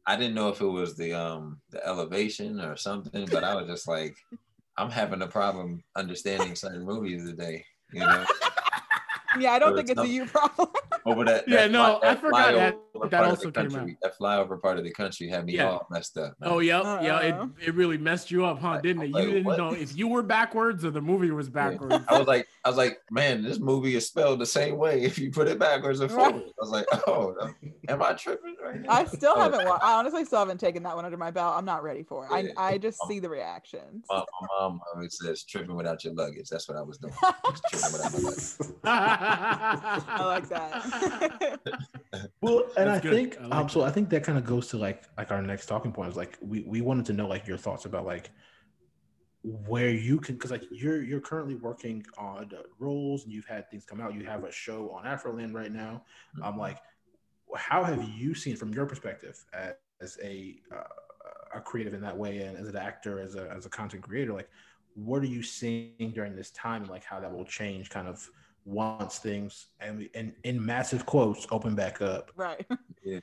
I 0.06 0.16
didn't 0.16 0.34
know 0.34 0.48
if 0.48 0.60
it 0.60 0.66
was 0.66 0.96
the 0.96 1.12
um 1.12 1.60
the 1.70 1.86
elevation 1.86 2.60
or 2.60 2.74
something, 2.76 3.28
but 3.30 3.44
I 3.44 3.54
was 3.54 3.68
just 3.68 3.86
like, 3.86 4.16
I'm 4.76 4.90
having 4.90 5.22
a 5.22 5.28
problem 5.28 5.84
understanding 5.94 6.56
certain 6.56 6.84
movies 6.84 7.24
today. 7.24 7.64
You 7.92 8.00
know, 8.00 8.24
yeah, 9.38 9.52
I 9.52 9.58
don't 9.58 9.74
think 9.76 9.90
it's 9.90 10.00
a 10.00 10.08
you 10.08 10.26
problem. 10.26 10.68
Over 11.06 11.24
that. 11.24 11.46
Yeah, 11.48 11.62
that 11.62 11.70
no, 11.70 11.98
fly- 12.00 12.10
I 12.10 12.14
forgot 12.16 12.52
that 12.54 12.74
flyover 12.74 12.78
flyover 12.94 13.10
that 13.10 13.10
part 13.10 13.24
of 13.24 13.30
also 13.30 13.50
the 13.50 13.60
came 13.60 13.70
country, 13.70 13.98
that 14.02 14.18
flyover 14.18 14.60
part 14.62 14.78
of 14.78 14.84
the 14.84 14.90
country 14.92 15.28
had 15.28 15.44
me 15.46 15.54
Yeah. 15.54 15.70
all 15.70 15.86
messed 15.90 16.16
up. 16.16 16.34
man. 16.40 16.50
Oh 16.50 16.58
yeah, 16.60 16.80
uh-huh. 16.80 17.02
yeah. 17.02 17.16
Uh-oh. 17.16 17.50
It, 17.60 17.68
it 17.68 17.74
really 17.74 17.98
messed 17.98 18.30
you 18.30 18.44
up, 18.44 18.58
huh? 18.60 18.68
Like, 18.70 18.82
Didn't 18.82 19.02
it? 19.02 19.14
I'm 19.14 19.22
You 19.22 19.28
didn't 19.32 19.44
what? 19.44 19.58
know 19.58 19.72
if 19.72 19.96
you 19.96 20.08
were 20.08 20.22
backwards 20.22 20.84
or 20.84 20.90
the 20.90 21.00
movie 21.02 21.30
was 21.30 21.46
Yeah. 21.48 21.52
backwards. 21.70 22.04
I 22.08 22.18
was 22.18 22.26
like, 22.28 22.46
I 22.64 22.68
was 22.68 22.76
like, 22.78 22.98
man, 23.10 23.42
this 23.42 23.58
movie 23.58 23.96
is 23.96 24.06
spelled 24.06 24.38
the 24.40 24.46
same 24.46 24.76
way 24.76 25.02
if 25.02 25.18
you 25.18 25.30
put 25.30 25.48
it 25.48 25.58
backwards 25.58 26.00
or 26.00 26.08
forward. 26.08 26.42
I 26.44 26.52
was 26.58 26.70
like, 26.70 26.86
oh, 27.06 27.34
am 27.88 28.02
I 28.02 28.12
tripping 28.14 28.56
right 28.64 28.80
now? 28.80 28.92
I 28.92 29.04
still 29.04 29.36
haven't. 29.36 29.64
Wa- 29.66 29.78
I 29.82 29.94
honestly 29.98 30.24
still 30.24 30.38
haven't 30.38 30.58
taken 30.58 30.82
that 30.84 30.94
one 30.96 31.04
under 31.04 31.16
my 31.18 31.30
belt. 31.30 31.54
I'm 31.56 31.64
not 31.64 31.82
ready 31.82 32.02
for 32.02 32.24
it. 32.26 32.30
Yeah. 32.46 32.52
I 32.56 32.74
I 32.74 32.78
just 32.78 32.98
see 33.08 33.18
the 33.18 33.28
reactions. 33.28 34.04
My, 34.08 34.16
my 34.40 34.46
mom 34.60 34.80
always 34.94 35.18
says 35.20 35.42
tripping 35.44 35.74
without 35.76 36.04
your 36.04 36.14
luggage. 36.14 36.48
That's 36.48 36.68
what 36.68 36.78
I 36.78 36.82
was 36.82 36.98
doing. 36.98 37.12
Just 37.50 37.64
tripping 37.70 37.92
without 37.92 38.12
my 38.12 38.18
luggage. 38.20 38.74
I 38.84 40.24
like 40.24 40.48
that. 40.48 40.82
Well, 42.40 42.64
and 42.76 42.88
That's 42.88 42.98
I 42.98 43.00
good. 43.00 43.14
think 43.14 43.40
I 43.40 43.46
like 43.46 43.60
um, 43.60 43.68
so. 43.68 43.82
I 43.82 43.90
think 43.90 44.08
that 44.10 44.22
kind 44.22 44.38
of 44.38 44.44
goes 44.44 44.68
to 44.68 44.76
like 44.76 45.04
like 45.16 45.32
our 45.32 45.42
next 45.42 45.66
talking 45.66 45.92
point 45.92 46.10
is 46.10 46.16
like 46.16 46.38
we 46.40 46.62
we 46.62 46.80
wanted 46.80 47.06
to 47.06 47.12
know 47.12 47.26
like 47.26 47.46
your 47.46 47.56
thoughts 47.56 47.86
about 47.86 48.04
like 48.04 48.30
where 49.42 49.90
you 49.90 50.18
can 50.18 50.36
because 50.36 50.50
like 50.50 50.64
you're 50.70 51.02
you're 51.02 51.20
currently 51.20 51.54
working 51.56 52.04
on 52.16 52.50
roles 52.78 53.24
and 53.24 53.32
you've 53.32 53.46
had 53.46 53.68
things 53.70 53.84
come 53.84 54.00
out. 54.00 54.14
You 54.14 54.24
have 54.24 54.44
a 54.44 54.52
show 54.52 54.90
on 54.90 55.04
Afroland 55.04 55.54
right 55.54 55.72
now. 55.72 56.02
Mm-hmm. 56.36 56.44
I'm 56.44 56.58
like, 56.58 56.78
how 57.56 57.82
have 57.82 58.06
you 58.10 58.34
seen 58.34 58.56
from 58.56 58.72
your 58.72 58.86
perspective 58.86 59.44
as, 59.52 59.74
as 60.00 60.18
a 60.22 60.56
uh, 60.72 61.58
a 61.58 61.60
creative 61.60 61.94
in 61.94 62.00
that 62.02 62.16
way 62.16 62.38
and 62.42 62.56
as 62.58 62.68
an 62.68 62.76
actor 62.76 63.20
as 63.20 63.34
a 63.34 63.50
as 63.50 63.64
a 63.64 63.68
content 63.68 64.02
creator 64.02 64.32
like 64.32 64.48
what 64.94 65.22
are 65.22 65.26
you 65.26 65.42
seeing 65.42 66.12
during 66.12 66.34
this 66.34 66.50
time 66.50 66.82
and 66.82 66.90
like 66.90 67.04
how 67.04 67.20
that 67.20 67.32
will 67.32 67.44
change 67.44 67.90
kind 67.90 68.08
of 68.08 68.28
once 68.64 69.18
things 69.18 69.68
and 69.80 69.98
we, 69.98 70.10
and 70.14 70.32
in 70.44 70.64
massive 70.64 71.06
quotes 71.06 71.46
open 71.50 71.74
back 71.74 72.00
up 72.02 72.30
right. 72.36 72.64
Yeah. 73.04 73.20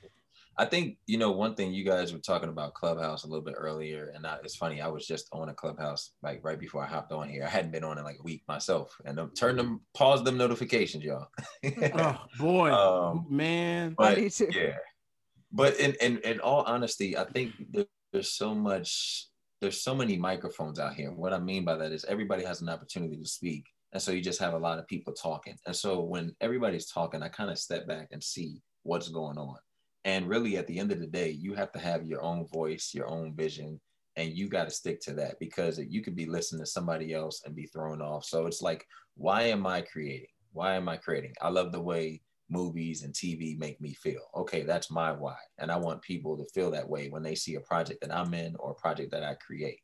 I 0.58 0.66
think 0.66 0.98
you 1.06 1.18
know 1.18 1.30
one 1.32 1.54
thing 1.54 1.72
you 1.72 1.84
guys 1.84 2.12
were 2.12 2.18
talking 2.18 2.50
about 2.50 2.74
Clubhouse 2.74 3.24
a 3.24 3.26
little 3.26 3.44
bit 3.44 3.54
earlier, 3.56 4.12
and 4.14 4.26
I, 4.26 4.36
it's 4.44 4.56
funny. 4.56 4.80
I 4.80 4.88
was 4.88 5.06
just 5.06 5.28
on 5.32 5.48
a 5.48 5.54
Clubhouse 5.54 6.10
like 6.22 6.44
right 6.44 6.58
before 6.60 6.84
I 6.84 6.86
hopped 6.86 7.12
on 7.12 7.28
here. 7.28 7.44
I 7.44 7.48
hadn't 7.48 7.72
been 7.72 7.84
on 7.84 7.98
in 7.98 8.04
like 8.04 8.18
a 8.20 8.22
week 8.22 8.42
myself, 8.46 8.94
and 9.04 9.18
um, 9.18 9.32
turn 9.34 9.56
them, 9.56 9.80
pause 9.94 10.22
them 10.22 10.36
notifications, 10.36 11.04
y'all. 11.04 11.28
oh 11.94 12.18
boy, 12.38 12.70
Um, 12.72 13.26
man. 13.30 13.96
I 13.98 14.10
but 14.10 14.18
need 14.18 14.32
to. 14.32 14.52
yeah, 14.54 14.76
but 15.52 15.80
in, 15.80 15.94
in 16.02 16.18
in 16.18 16.40
all 16.40 16.62
honesty, 16.62 17.16
I 17.16 17.24
think 17.24 17.52
there's 18.12 18.32
so 18.32 18.54
much, 18.54 19.28
there's 19.62 19.80
so 19.80 19.94
many 19.94 20.18
microphones 20.18 20.78
out 20.78 20.94
here. 20.94 21.12
What 21.12 21.32
I 21.32 21.38
mean 21.38 21.64
by 21.64 21.76
that 21.76 21.92
is 21.92 22.04
everybody 22.04 22.44
has 22.44 22.60
an 22.60 22.68
opportunity 22.68 23.16
to 23.16 23.26
speak, 23.26 23.66
and 23.92 24.02
so 24.02 24.12
you 24.12 24.20
just 24.20 24.40
have 24.40 24.54
a 24.54 24.58
lot 24.58 24.78
of 24.78 24.86
people 24.86 25.12
talking. 25.12 25.56
And 25.66 25.76
so 25.76 26.00
when 26.00 26.34
everybody's 26.40 26.90
talking, 26.90 27.22
I 27.22 27.28
kind 27.28 27.50
of 27.50 27.58
step 27.58 27.86
back 27.86 28.08
and 28.10 28.22
see 28.22 28.62
what's 28.84 29.08
going 29.08 29.38
on. 29.38 29.56
And 30.04 30.28
really, 30.28 30.56
at 30.56 30.66
the 30.66 30.78
end 30.78 30.90
of 30.92 31.00
the 31.00 31.06
day, 31.06 31.30
you 31.30 31.54
have 31.54 31.70
to 31.72 31.78
have 31.78 32.06
your 32.06 32.22
own 32.22 32.46
voice, 32.48 32.92
your 32.94 33.08
own 33.08 33.34
vision, 33.34 33.80
and 34.16 34.32
you 34.32 34.48
got 34.48 34.64
to 34.64 34.70
stick 34.70 35.00
to 35.02 35.12
that 35.14 35.38
because 35.38 35.78
you 35.78 36.02
could 36.02 36.16
be 36.16 36.26
listening 36.26 36.62
to 36.62 36.70
somebody 36.70 37.14
else 37.14 37.42
and 37.44 37.54
be 37.54 37.66
thrown 37.66 38.02
off. 38.02 38.24
So 38.24 38.46
it's 38.46 38.62
like, 38.62 38.84
why 39.16 39.42
am 39.42 39.66
I 39.66 39.82
creating? 39.82 40.26
Why 40.52 40.74
am 40.74 40.88
I 40.88 40.96
creating? 40.96 41.34
I 41.40 41.48
love 41.50 41.72
the 41.72 41.80
way 41.80 42.20
movies 42.52 43.02
and 43.02 43.14
TV 43.14 43.58
make 43.58 43.80
me 43.80 43.94
feel. 43.94 44.20
Okay, 44.36 44.62
that's 44.62 44.90
my 44.90 45.10
why. 45.10 45.36
And 45.58 45.72
I 45.72 45.76
want 45.76 46.02
people 46.02 46.36
to 46.36 46.44
feel 46.54 46.70
that 46.72 46.88
way 46.88 47.08
when 47.08 47.22
they 47.22 47.34
see 47.34 47.54
a 47.54 47.60
project 47.60 48.02
that 48.02 48.14
I'm 48.14 48.34
in 48.34 48.54
or 48.58 48.72
a 48.72 48.80
project 48.80 49.10
that 49.12 49.24
I 49.24 49.34
create. 49.34 49.80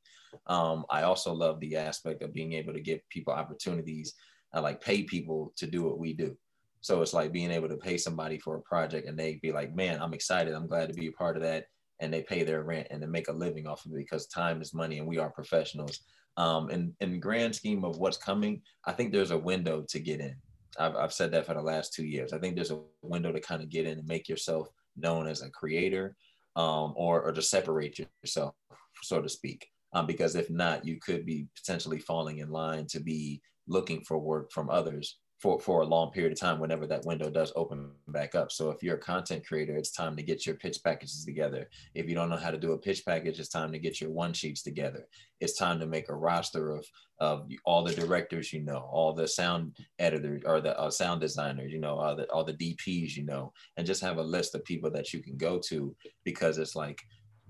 Um, 0.46 0.84
I 0.90 1.02
also 1.02 1.32
love 1.32 1.58
the 1.60 1.76
aspect 1.76 2.22
of 2.22 2.34
being 2.34 2.52
able 2.52 2.74
to 2.74 2.80
give 2.80 3.00
people 3.08 3.32
opportunities, 3.32 4.14
I 4.52 4.60
like 4.60 4.80
pay 4.80 5.02
people 5.02 5.52
to 5.56 5.66
do 5.66 5.82
what 5.82 5.98
we 5.98 6.12
do. 6.12 6.36
So 6.80 7.02
it's 7.02 7.14
like 7.14 7.32
being 7.32 7.50
able 7.50 7.68
to 7.68 7.76
pay 7.76 7.98
somebody 7.98 8.38
for 8.38 8.56
a 8.56 8.62
project 8.62 9.08
and 9.08 9.18
they 9.18 9.36
be 9.42 9.52
like, 9.52 9.74
man, 9.74 10.00
I'm 10.00 10.14
excited. 10.14 10.54
I'm 10.54 10.68
glad 10.68 10.88
to 10.88 10.94
be 10.94 11.08
a 11.08 11.12
part 11.12 11.36
of 11.36 11.42
that. 11.42 11.66
And 12.00 12.12
they 12.12 12.22
pay 12.22 12.44
their 12.44 12.62
rent 12.62 12.86
and 12.90 13.02
they 13.02 13.06
make 13.06 13.28
a 13.28 13.32
living 13.32 13.66
off 13.66 13.84
of 13.84 13.92
it 13.92 13.96
because 13.96 14.26
time 14.26 14.62
is 14.62 14.72
money 14.72 14.98
and 14.98 15.08
we 15.08 15.18
are 15.18 15.30
professionals. 15.30 16.00
Um, 16.36 16.70
and 16.70 16.92
in 17.00 17.18
grand 17.18 17.56
scheme 17.56 17.84
of 17.84 17.98
what's 17.98 18.16
coming, 18.16 18.62
I 18.86 18.92
think 18.92 19.12
there's 19.12 19.32
a 19.32 19.38
window 19.38 19.84
to 19.88 19.98
get 19.98 20.20
in. 20.20 20.36
I've, 20.78 20.96
I've 20.96 21.12
said 21.12 21.30
that 21.32 21.46
for 21.46 21.54
the 21.54 21.62
last 21.62 21.92
two 21.92 22.04
years. 22.04 22.32
I 22.32 22.38
think 22.38 22.54
there's 22.54 22.70
a 22.70 22.80
window 23.02 23.32
to 23.32 23.40
kind 23.40 23.62
of 23.62 23.68
get 23.68 23.86
in 23.86 23.98
and 23.98 24.08
make 24.08 24.28
yourself 24.28 24.68
known 24.96 25.26
as 25.26 25.42
a 25.42 25.50
creator 25.50 26.16
um, 26.56 26.92
or, 26.96 27.22
or 27.22 27.32
to 27.32 27.42
separate 27.42 27.98
yourself, 28.24 28.54
so 29.02 29.22
to 29.22 29.28
speak. 29.28 29.66
Um, 29.92 30.06
because 30.06 30.34
if 30.34 30.50
not, 30.50 30.84
you 30.84 30.98
could 31.00 31.24
be 31.24 31.46
potentially 31.56 31.98
falling 31.98 32.38
in 32.38 32.50
line 32.50 32.86
to 32.88 33.00
be 33.00 33.40
looking 33.66 34.02
for 34.02 34.18
work 34.18 34.50
from 34.52 34.68
others 34.68 35.18
for, 35.38 35.60
for 35.60 35.82
a 35.82 35.86
long 35.86 36.10
period 36.10 36.32
of 36.32 36.40
time 36.40 36.58
whenever 36.58 36.84
that 36.86 37.04
window 37.04 37.30
does 37.30 37.52
open 37.54 37.90
back 38.08 38.34
up. 38.34 38.50
So 38.50 38.70
if 38.70 38.82
you're 38.82 38.96
a 38.96 39.00
content 39.00 39.46
creator, 39.46 39.76
it's 39.76 39.92
time 39.92 40.16
to 40.16 40.22
get 40.22 40.44
your 40.44 40.56
pitch 40.56 40.82
packages 40.82 41.24
together. 41.24 41.68
If 41.94 42.08
you 42.08 42.16
don't 42.16 42.28
know 42.28 42.36
how 42.36 42.50
to 42.50 42.58
do 42.58 42.72
a 42.72 42.78
pitch 42.78 43.06
package, 43.06 43.38
it's 43.38 43.48
time 43.48 43.70
to 43.70 43.78
get 43.78 44.00
your 44.00 44.10
one 44.10 44.32
sheets 44.32 44.62
together. 44.62 45.06
It's 45.40 45.56
time 45.56 45.78
to 45.78 45.86
make 45.86 46.08
a 46.08 46.14
roster 46.14 46.72
of, 46.72 46.84
of 47.20 47.48
all 47.64 47.84
the 47.84 47.94
directors 47.94 48.52
you 48.52 48.62
know, 48.62 48.88
all 48.90 49.12
the 49.12 49.28
sound 49.28 49.76
editors 50.00 50.42
or 50.44 50.60
the 50.60 50.78
uh, 50.78 50.90
sound 50.90 51.20
designers, 51.20 51.72
you 51.72 51.78
know, 51.78 51.96
all 51.96 52.16
the, 52.16 52.24
all 52.32 52.44
the 52.44 52.54
DPs 52.54 53.16
you 53.16 53.24
know, 53.24 53.52
and 53.76 53.86
just 53.86 54.02
have 54.02 54.18
a 54.18 54.22
list 54.22 54.56
of 54.56 54.64
people 54.64 54.90
that 54.90 55.12
you 55.12 55.22
can 55.22 55.36
go 55.36 55.60
to 55.68 55.94
because 56.24 56.58
it's 56.58 56.74
like 56.74 57.00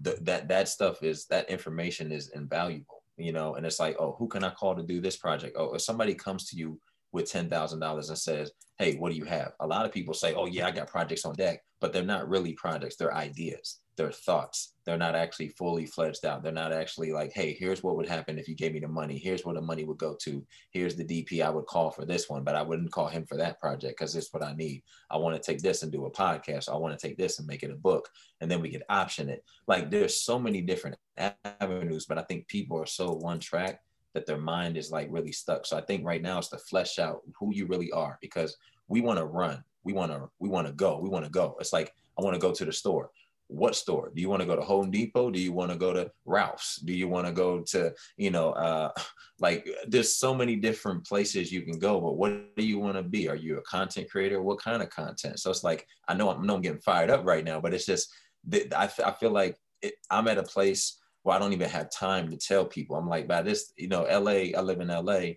the, 0.01 0.19
that 0.21 0.47
that 0.49 0.69
stuff 0.69 1.03
is 1.03 1.25
that 1.27 1.49
information 1.49 2.13
is 2.13 2.29
invaluable, 2.35 3.03
you 3.17 3.33
know, 3.33 3.55
and 3.55 3.65
it's 3.65 3.81
like, 3.81 3.97
oh, 3.99 4.15
who 4.19 4.29
can 4.29 4.45
I 4.45 4.51
call 4.51 4.77
to 4.77 4.83
do 4.83 5.01
this 5.01 5.17
project? 5.17 5.57
Oh, 5.59 5.73
if 5.73 5.81
somebody 5.81 6.15
comes 6.15 6.47
to 6.51 6.57
you 6.57 6.79
with 7.13 7.31
$10,000 7.31 8.09
and 8.09 8.19
says, 8.19 8.53
Hey, 8.79 8.97
what 8.97 9.11
do 9.11 9.17
you 9.17 9.25
have? 9.25 9.53
A 9.61 9.67
lot 9.67 9.85
of 9.85 9.93
people 9.93 10.15
say, 10.15 10.35
Oh, 10.35 10.47
yeah, 10.47 10.67
I 10.67 10.71
got 10.71 10.89
projects 10.89 11.25
on 11.25 11.35
deck, 11.35 11.61
but 11.81 11.93
they're 11.93 12.03
not 12.03 12.29
really 12.29 12.53
projects. 12.53 12.97
They're 12.97 13.15
ideas, 13.15 13.81
they're 13.97 14.13
thoughts. 14.13 14.75
They're 14.85 14.97
not 14.97 15.15
actually 15.15 15.49
fully 15.51 15.85
fledged 15.85 16.25
out. 16.25 16.43
They're 16.43 16.53
not 16.53 16.73
actually 16.73 17.13
like, 17.13 17.33
Hey, 17.33 17.57
here's 17.59 17.83
what 17.83 17.97
would 17.97 18.09
happen 18.09 18.39
if 18.39 18.49
you 18.49 18.55
gave 18.55 18.73
me 18.73 18.81
the 18.81 18.89
money. 18.89 19.19
Here's 19.19 19.45
where 19.45 19.55
the 19.55 19.61
money 19.61 19.85
would 19.85 19.99
go 19.99 20.17
to. 20.23 20.47
Here's 20.71 20.97
the 20.97 21.05
DP 21.05 21.43
I 21.43 21.51
would 21.51 21.67
call 21.67 21.91
for 21.91 22.05
this 22.05 22.29
one, 22.29 22.45
but 22.45 22.55
I 22.55 22.63
wouldn't 22.63 22.93
call 22.93 23.09
him 23.09 23.27
for 23.27 23.37
that 23.37 23.61
project 23.61 23.99
because 23.99 24.15
it's 24.15 24.33
what 24.33 24.45
I 24.45 24.55
need. 24.55 24.83
I 25.11 25.17
want 25.17 25.35
to 25.35 25.43
take 25.43 25.61
this 25.61 25.83
and 25.83 25.91
do 25.91 26.07
a 26.07 26.11
podcast. 26.11 26.69
I 26.69 26.77
want 26.77 26.99
to 26.99 27.07
take 27.07 27.17
this 27.17 27.39
and 27.39 27.49
make 27.49 27.63
it 27.63 27.71
a 27.71 27.77
book, 27.77 28.09
and 28.41 28.51
then 28.51 28.61
we 28.61 28.71
could 28.71 28.85
option 28.89 29.29
it. 29.29 29.45
Like, 29.67 29.91
there's 29.91 30.23
so 30.23 30.39
many 30.39 30.63
different 30.63 30.97
avenues, 31.61 32.07
but 32.07 32.19
I 32.19 32.23
think 32.23 32.49
people 32.49 32.81
are 32.81 32.87
so 32.87 33.13
one 33.13 33.41
track 33.41 33.81
that 34.15 34.27
their 34.27 34.39
mind 34.39 34.77
is 34.77 34.91
like 34.91 35.09
really 35.11 35.33
stuck. 35.33 35.67
So 35.67 35.77
I 35.77 35.81
think 35.83 36.05
right 36.05 36.23
now 36.23 36.39
it's 36.39 36.49
to 36.49 36.59
flesh 36.59 36.99
out 36.99 37.23
who 37.39 37.55
you 37.55 37.67
really 37.67 37.91
are 37.93 38.19
because 38.21 38.57
we 38.89 39.01
want 39.01 39.19
to 39.19 39.25
run. 39.25 39.63
We 39.85 39.93
want 39.93 40.13
to 40.13 40.29
we 40.39 40.49
want 40.49 40.67
to 40.67 40.73
go. 40.73 40.99
We 40.99 41.09
want 41.09 41.25
to 41.25 41.31
go. 41.31 41.57
It's 41.61 41.73
like 41.73 41.93
I 42.19 42.23
want 42.23 42.35
to 42.35 42.41
go 42.41 42.53
to 42.53 42.65
the 42.65 42.73
store. 42.73 43.11
What 43.51 43.75
store? 43.75 44.13
Do 44.15 44.21
you 44.21 44.29
want 44.29 44.43
to 44.43 44.47
go 44.47 44.57
to 44.57 44.63
Home 44.63 44.91
Depot? 44.91 45.31
Do 45.31 45.41
you 45.41 45.53
want 45.53 45.73
to 45.73 45.79
go 45.79 45.95
to 45.95 46.11
Ralph's? 46.27 46.77
Do 46.77 46.93
you 46.93 47.09
want 47.09 47.27
to 47.27 47.33
go 47.33 47.61
to, 47.61 47.95
you 48.19 48.31
know, 48.31 48.51
uh 48.53 48.91
like 49.41 49.69
there's 49.87 50.15
so 50.15 50.35
many 50.35 50.57
different 50.57 51.07
places 51.07 51.53
you 51.53 51.63
can 51.63 51.79
go, 51.79 52.01
but 52.01 52.17
what 52.17 52.57
do 52.57 52.65
you 52.65 52.79
want 52.79 52.97
to 52.97 53.03
be? 53.03 53.29
Are 53.29 53.37
you 53.37 53.59
a 53.59 53.63
content 53.63 54.11
creator? 54.11 54.43
What 54.43 54.61
kind 54.61 54.83
of 54.83 54.91
content? 54.91 55.39
So 55.39 55.51
it's 55.51 55.65
like 55.65 55.87
I 56.09 56.15
know 56.15 56.31
I'm, 56.31 56.43
I 56.43 56.47
know 56.47 56.57
I'm 56.57 56.63
getting 56.63 56.81
fired 56.81 57.11
up 57.11 57.25
right 57.25 57.45
now, 57.45 57.61
but 57.61 57.73
it's 57.73 57.87
just 57.87 58.11
I, 58.53 58.91
I 59.05 59.13
feel 59.13 59.31
like 59.31 59.57
it, 59.83 59.95
I'm 60.11 60.29
at 60.29 60.39
a 60.39 60.43
place 60.43 60.99
where 61.29 61.37
I 61.37 61.41
don't 61.41 61.53
even 61.53 61.69
have 61.69 61.91
time 61.91 62.31
to 62.31 62.39
tell 62.39 62.65
people. 62.65 62.97
I'm 62.97 63.07
like, 63.07 63.29
by 63.29 63.43
this, 63.43 63.75
you 63.77 63.89
know, 63.89 64.05
LA, 64.05 64.57
I 64.57 64.63
live 64.63 64.81
in 64.81 64.89
LA, 64.89 65.33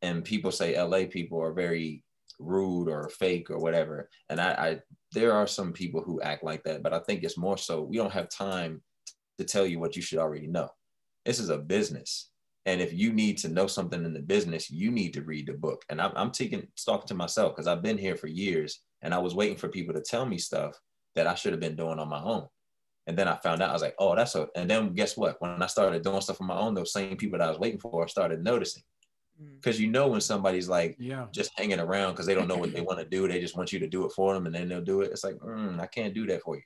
and 0.00 0.24
people 0.24 0.52
say 0.52 0.80
LA 0.80 1.06
people 1.10 1.42
are 1.42 1.52
very 1.52 2.04
rude 2.38 2.88
or 2.88 3.08
fake 3.08 3.50
or 3.50 3.58
whatever. 3.58 4.08
And 4.30 4.40
I, 4.40 4.52
I 4.52 4.78
there 5.10 5.32
are 5.32 5.48
some 5.48 5.72
people 5.72 6.00
who 6.00 6.20
act 6.20 6.44
like 6.44 6.62
that, 6.62 6.84
but 6.84 6.94
I 6.94 7.00
think 7.00 7.24
it's 7.24 7.36
more 7.36 7.58
so 7.58 7.82
we 7.82 7.96
don't 7.96 8.12
have 8.12 8.28
time 8.28 8.82
to 9.38 9.44
tell 9.44 9.66
you 9.66 9.80
what 9.80 9.96
you 9.96 10.02
should 10.02 10.20
already 10.20 10.46
know. 10.46 10.68
This 11.24 11.40
is 11.40 11.48
a 11.48 11.58
business. 11.58 12.30
And 12.64 12.80
if 12.80 12.92
you 12.92 13.12
need 13.12 13.36
to 13.38 13.48
know 13.48 13.66
something 13.66 14.04
in 14.04 14.12
the 14.12 14.22
business, 14.22 14.70
you 14.70 14.92
need 14.92 15.12
to 15.14 15.22
read 15.22 15.48
the 15.48 15.54
book. 15.54 15.84
And 15.88 16.00
I'm, 16.00 16.12
I'm 16.14 16.30
taking 16.30 16.68
talking 16.86 17.08
to 17.08 17.14
myself 17.14 17.56
because 17.56 17.66
I've 17.66 17.82
been 17.82 17.98
here 17.98 18.14
for 18.14 18.28
years 18.28 18.78
and 19.02 19.12
I 19.12 19.18
was 19.18 19.34
waiting 19.34 19.56
for 19.56 19.68
people 19.68 19.92
to 19.94 20.02
tell 20.02 20.24
me 20.24 20.38
stuff 20.38 20.78
that 21.16 21.26
I 21.26 21.34
should 21.34 21.52
have 21.52 21.60
been 21.60 21.74
doing 21.74 21.98
on 21.98 22.08
my 22.08 22.22
own. 22.22 22.46
And 23.06 23.18
then 23.18 23.26
I 23.26 23.36
found 23.36 23.62
out, 23.62 23.70
I 23.70 23.72
was 23.72 23.82
like, 23.82 23.96
oh, 23.98 24.14
that's 24.14 24.34
a, 24.36 24.48
and 24.54 24.70
then 24.70 24.94
guess 24.94 25.16
what? 25.16 25.40
When 25.40 25.60
I 25.62 25.66
started 25.66 26.02
doing 26.02 26.20
stuff 26.20 26.40
on 26.40 26.46
my 26.46 26.56
own, 26.56 26.74
those 26.74 26.92
same 26.92 27.16
people 27.16 27.38
that 27.38 27.46
I 27.46 27.50
was 27.50 27.58
waiting 27.58 27.80
for 27.80 28.06
started 28.06 28.44
noticing. 28.44 28.82
Mm. 29.42 29.56
Because 29.56 29.80
you 29.80 29.88
know, 29.88 30.08
when 30.08 30.20
somebody's 30.20 30.68
like 30.68 30.96
Yeah. 30.98 31.26
just 31.32 31.50
hanging 31.56 31.80
around 31.80 32.12
because 32.12 32.26
they 32.26 32.34
don't 32.34 32.48
know 32.48 32.56
what 32.56 32.72
they 32.72 32.80
want 32.88 33.00
to 33.00 33.04
do, 33.04 33.26
they 33.26 33.40
just 33.40 33.56
want 33.56 33.72
you 33.72 33.80
to 33.80 33.88
do 33.88 34.04
it 34.04 34.12
for 34.12 34.34
them 34.34 34.46
and 34.46 34.54
then 34.54 34.68
they'll 34.68 34.80
do 34.80 35.00
it. 35.00 35.10
It's 35.10 35.24
like, 35.24 35.34
mm, 35.36 35.80
I 35.80 35.86
can't 35.86 36.14
do 36.14 36.26
that 36.28 36.42
for 36.42 36.56
you. 36.56 36.62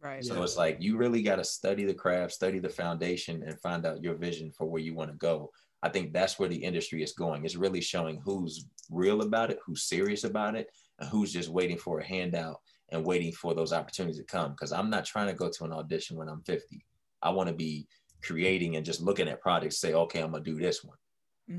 Right. 0.00 0.24
So 0.24 0.42
it's 0.42 0.56
like 0.56 0.76
you 0.80 0.96
really 0.96 1.22
got 1.22 1.36
to 1.36 1.44
study 1.44 1.84
the 1.84 1.94
craft, 1.94 2.32
study 2.32 2.58
the 2.58 2.68
foundation, 2.68 3.42
and 3.42 3.60
find 3.60 3.84
out 3.84 4.02
your 4.02 4.14
vision 4.14 4.52
for 4.52 4.66
where 4.66 4.82
you 4.82 4.94
want 4.94 5.10
to 5.10 5.16
go. 5.16 5.50
I 5.82 5.88
think 5.88 6.12
that's 6.12 6.38
where 6.38 6.48
the 6.48 6.56
industry 6.56 7.02
is 7.02 7.12
going. 7.12 7.44
It's 7.44 7.56
really 7.56 7.80
showing 7.80 8.20
who's 8.24 8.66
real 8.90 9.22
about 9.22 9.50
it, 9.50 9.58
who's 9.64 9.84
serious 9.84 10.24
about 10.24 10.54
it, 10.54 10.70
and 10.98 11.08
who's 11.08 11.32
just 11.32 11.48
waiting 11.48 11.78
for 11.78 11.98
a 11.98 12.04
handout 12.04 12.60
and 12.90 13.04
waiting 13.04 13.32
for 13.32 13.54
those 13.54 13.72
opportunities 13.72 14.18
to 14.18 14.24
come. 14.24 14.52
Because 14.52 14.72
I'm 14.72 14.90
not 14.90 15.04
trying 15.04 15.26
to 15.28 15.34
go 15.34 15.48
to 15.48 15.64
an 15.64 15.72
audition 15.72 16.16
when 16.16 16.28
I'm 16.28 16.42
50. 16.42 16.84
I 17.22 17.30
want 17.30 17.48
to 17.48 17.54
be 17.54 17.86
creating 18.22 18.76
and 18.76 18.84
just 18.84 19.00
looking 19.00 19.28
at 19.28 19.40
projects, 19.40 19.78
say, 19.78 19.92
okay, 19.92 20.20
I'm 20.20 20.32
gonna 20.32 20.42
do 20.42 20.56
this 20.58 20.82
one. 20.84 20.96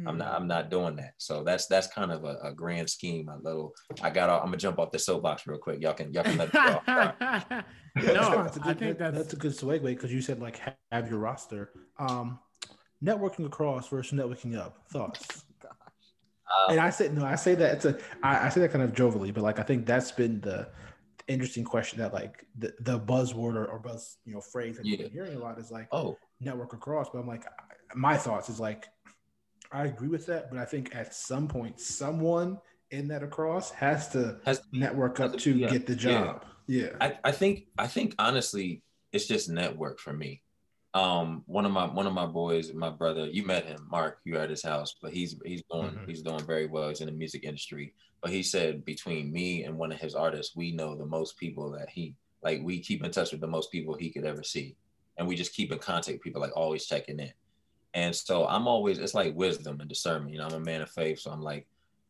I'm 0.05 0.19
not 0.19 0.35
I'm 0.35 0.47
not 0.47 0.69
doing 0.69 0.95
that. 0.97 1.13
So 1.17 1.43
that's 1.43 1.65
that's 1.65 1.87
kind 1.87 2.11
of 2.11 2.23
a, 2.23 2.37
a 2.43 2.53
grand 2.53 2.87
scheme. 2.87 3.27
A 3.27 3.37
little 3.37 3.73
I 4.03 4.11
got 4.11 4.29
I'm 4.29 4.45
gonna 4.45 4.57
jump 4.57 4.77
off 4.77 4.91
the 4.91 4.99
soapbox 4.99 5.47
real 5.47 5.57
quick. 5.57 5.81
Y'all 5.81 5.93
can 5.93 6.13
y'all 6.13 6.23
can 6.23 6.37
let 6.37 6.53
me 6.53 6.59
go. 6.59 6.81
That's 7.95 8.13
no, 8.13 8.21
fine. 8.23 8.45
It's 8.45 8.57
a 8.57 8.61
I 8.61 8.63
good- 8.67 8.79
think 8.79 8.97
that's, 8.99 9.17
that's 9.17 9.33
a 9.33 9.35
good 9.35 9.51
segue 9.51 9.83
because 9.83 10.13
you 10.13 10.21
said 10.21 10.39
like 10.39 10.61
have 10.91 11.09
your 11.09 11.17
roster. 11.17 11.71
Um, 11.97 12.37
networking 13.03 13.47
across 13.47 13.87
versus 13.87 14.17
networking 14.17 14.55
up. 14.55 14.77
Thoughts? 14.91 15.43
Uh, 15.63 16.71
and 16.71 16.79
I 16.79 16.91
say 16.91 17.09
no, 17.09 17.25
I 17.25 17.33
say 17.35 17.55
that 17.55 17.73
it's 17.75 17.85
a 17.85 17.97
I, 18.21 18.45
I 18.45 18.49
say 18.49 18.61
that 18.61 18.71
kind 18.71 18.83
of 18.83 18.93
jovially, 18.93 19.33
but 19.33 19.43
like 19.43 19.57
I 19.57 19.63
think 19.63 19.87
that's 19.87 20.11
been 20.11 20.39
the 20.41 20.69
interesting 21.29 21.63
question 21.63 21.99
that 21.99 22.13
like 22.13 22.45
the, 22.57 22.73
the 22.81 22.99
buzzword 22.99 23.55
or, 23.55 23.65
or 23.65 23.79
buzz 23.79 24.17
you 24.25 24.33
know 24.33 24.41
phrase 24.41 24.77
that 24.77 24.85
you've 24.85 24.99
been 24.99 25.11
hearing 25.11 25.35
a 25.35 25.39
lot 25.39 25.57
is 25.59 25.71
like 25.71 25.87
oh, 25.91 26.17
network 26.41 26.73
across. 26.73 27.09
But 27.09 27.19
I'm 27.19 27.27
like 27.27 27.45
my 27.95 28.17
thoughts 28.17 28.49
is 28.49 28.59
like 28.59 28.87
I 29.71 29.85
agree 29.85 30.07
with 30.07 30.25
that, 30.25 30.49
but 30.49 30.59
I 30.59 30.65
think 30.65 30.95
at 30.95 31.13
some 31.13 31.47
point 31.47 31.79
someone 31.79 32.57
in 32.91 33.07
that 33.09 33.23
across 33.23 33.69
has 33.71 34.09
to 34.09 34.39
has 34.45 34.61
network 34.73 35.19
has 35.19 35.33
up 35.33 35.39
to- 35.39 35.53
to 35.53 35.59
yeah, 35.59 35.69
get 35.69 35.85
the 35.85 35.93
yeah. 35.93 35.97
job. 35.97 36.45
Yeah. 36.67 36.89
I, 36.99 37.17
I 37.23 37.31
think 37.31 37.67
I 37.77 37.87
think 37.87 38.15
honestly 38.19 38.83
it's 39.11 39.27
just 39.27 39.49
network 39.49 39.99
for 39.99 40.13
me. 40.13 40.41
Um, 40.95 41.43
one 41.45 41.65
of 41.65 41.71
my 41.71 41.85
one 41.85 42.07
of 42.07 42.13
my 42.13 42.25
boys, 42.25 42.73
my 42.73 42.89
brother, 42.89 43.27
you 43.27 43.45
met 43.45 43.65
him, 43.65 43.87
Mark. 43.91 44.19
You 44.23 44.37
at 44.37 44.49
his 44.49 44.63
house, 44.63 44.95
but 45.01 45.13
he's 45.13 45.39
he's 45.45 45.61
doing 45.71 45.91
Mhm. 45.91 46.07
he's 46.07 46.23
doing 46.23 46.43
very 46.45 46.65
well. 46.65 46.89
He's 46.89 47.01
in 47.01 47.05
the 47.07 47.13
music 47.13 47.43
industry. 47.43 47.93
But 48.21 48.31
he 48.31 48.41
said 48.41 48.83
between 48.85 49.31
me 49.31 49.63
and 49.65 49.77
one 49.77 49.91
of 49.91 49.99
his 49.99 50.15
artists, 50.15 50.55
we 50.55 50.71
know 50.71 50.95
the 50.95 51.05
most 51.05 51.37
people 51.37 51.71
that 51.71 51.89
he 51.89 52.15
like. 52.41 52.61
We 52.63 52.79
keep 52.79 53.03
in 53.03 53.11
touch 53.11 53.31
with 53.31 53.41
the 53.41 53.47
most 53.47 53.71
people 53.71 53.93
he 53.93 54.09
could 54.09 54.25
ever 54.25 54.43
see, 54.43 54.75
and 55.17 55.27
we 55.27 55.35
just 55.35 55.53
keep 55.53 55.71
in 55.71 55.77
contact. 55.79 56.15
with 56.15 56.21
People 56.23 56.41
like 56.41 56.57
always 56.57 56.87
checking 56.87 57.19
in, 57.19 57.31
and 57.93 58.15
so 58.15 58.47
I'm 58.47 58.67
always 58.67 58.97
it's 58.97 59.13
like 59.13 59.35
wisdom 59.35 59.79
and 59.79 59.87
discernment. 59.89 60.33
You 60.33 60.39
know, 60.39 60.47
I'm 60.47 60.53
a 60.55 60.59
man 60.59 60.81
of 60.81 60.89
faith, 60.89 61.19
so 61.19 61.29
I'm 61.29 61.43
like, 61.43 61.67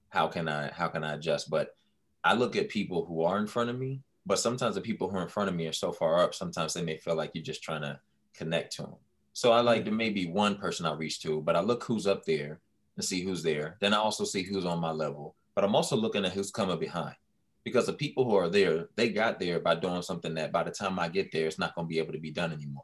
how 0.07 0.29
can 0.29 0.47
I 0.47 0.71
how 0.71 0.87
can 0.87 1.03
I 1.03 1.15
adjust? 1.15 1.49
But 1.49 1.75
I 2.23 2.33
look 2.33 2.55
at 2.55 2.69
people 2.69 3.05
who 3.05 3.23
are 3.23 3.39
in 3.39 3.47
front 3.47 3.69
of 3.69 3.77
me, 3.77 4.03
but 4.25 4.39
sometimes 4.39 4.75
the 4.75 4.81
people 4.81 5.09
who 5.09 5.17
are 5.17 5.23
in 5.23 5.29
front 5.29 5.49
of 5.49 5.55
me 5.55 5.67
are 5.67 5.73
so 5.73 5.91
far 5.91 6.23
up. 6.23 6.33
Sometimes 6.33 6.73
they 6.73 6.81
may 6.81 6.97
feel 6.97 7.15
like 7.15 7.31
you're 7.33 7.43
just 7.43 7.61
trying 7.61 7.81
to 7.81 7.99
connect 8.33 8.75
to 8.75 8.83
them. 8.83 8.95
So 9.33 9.51
I 9.51 9.61
like 9.61 9.85
there 9.85 9.93
may 9.93 10.09
be 10.09 10.25
one 10.25 10.57
person 10.57 10.85
I 10.85 10.93
reach 10.93 11.21
to, 11.21 11.41
but 11.41 11.55
I 11.55 11.61
look 11.61 11.83
who's 11.83 12.07
up 12.07 12.25
there 12.25 12.59
and 12.97 13.05
see 13.05 13.21
who's 13.23 13.41
there. 13.43 13.77
Then 13.79 13.93
I 13.93 13.97
also 13.97 14.25
see 14.25 14.43
who's 14.43 14.65
on 14.65 14.79
my 14.79 14.91
level, 14.91 15.35
but 15.55 15.63
I'm 15.63 15.75
also 15.75 15.95
looking 15.95 16.25
at 16.25 16.33
who's 16.33 16.51
coming 16.51 16.79
behind. 16.79 17.15
Because 17.63 17.85
the 17.85 17.93
people 17.93 18.25
who 18.25 18.35
are 18.35 18.49
there, 18.49 18.89
they 18.95 19.09
got 19.09 19.39
there 19.39 19.59
by 19.59 19.75
doing 19.75 20.01
something 20.01 20.33
that 20.33 20.51
by 20.51 20.63
the 20.63 20.71
time 20.71 20.99
I 20.99 21.07
get 21.07 21.31
there, 21.31 21.47
it's 21.47 21.59
not 21.59 21.75
going 21.75 21.87
to 21.87 21.89
be 21.89 21.99
able 21.99 22.13
to 22.13 22.19
be 22.19 22.31
done 22.31 22.51
anymore. 22.51 22.83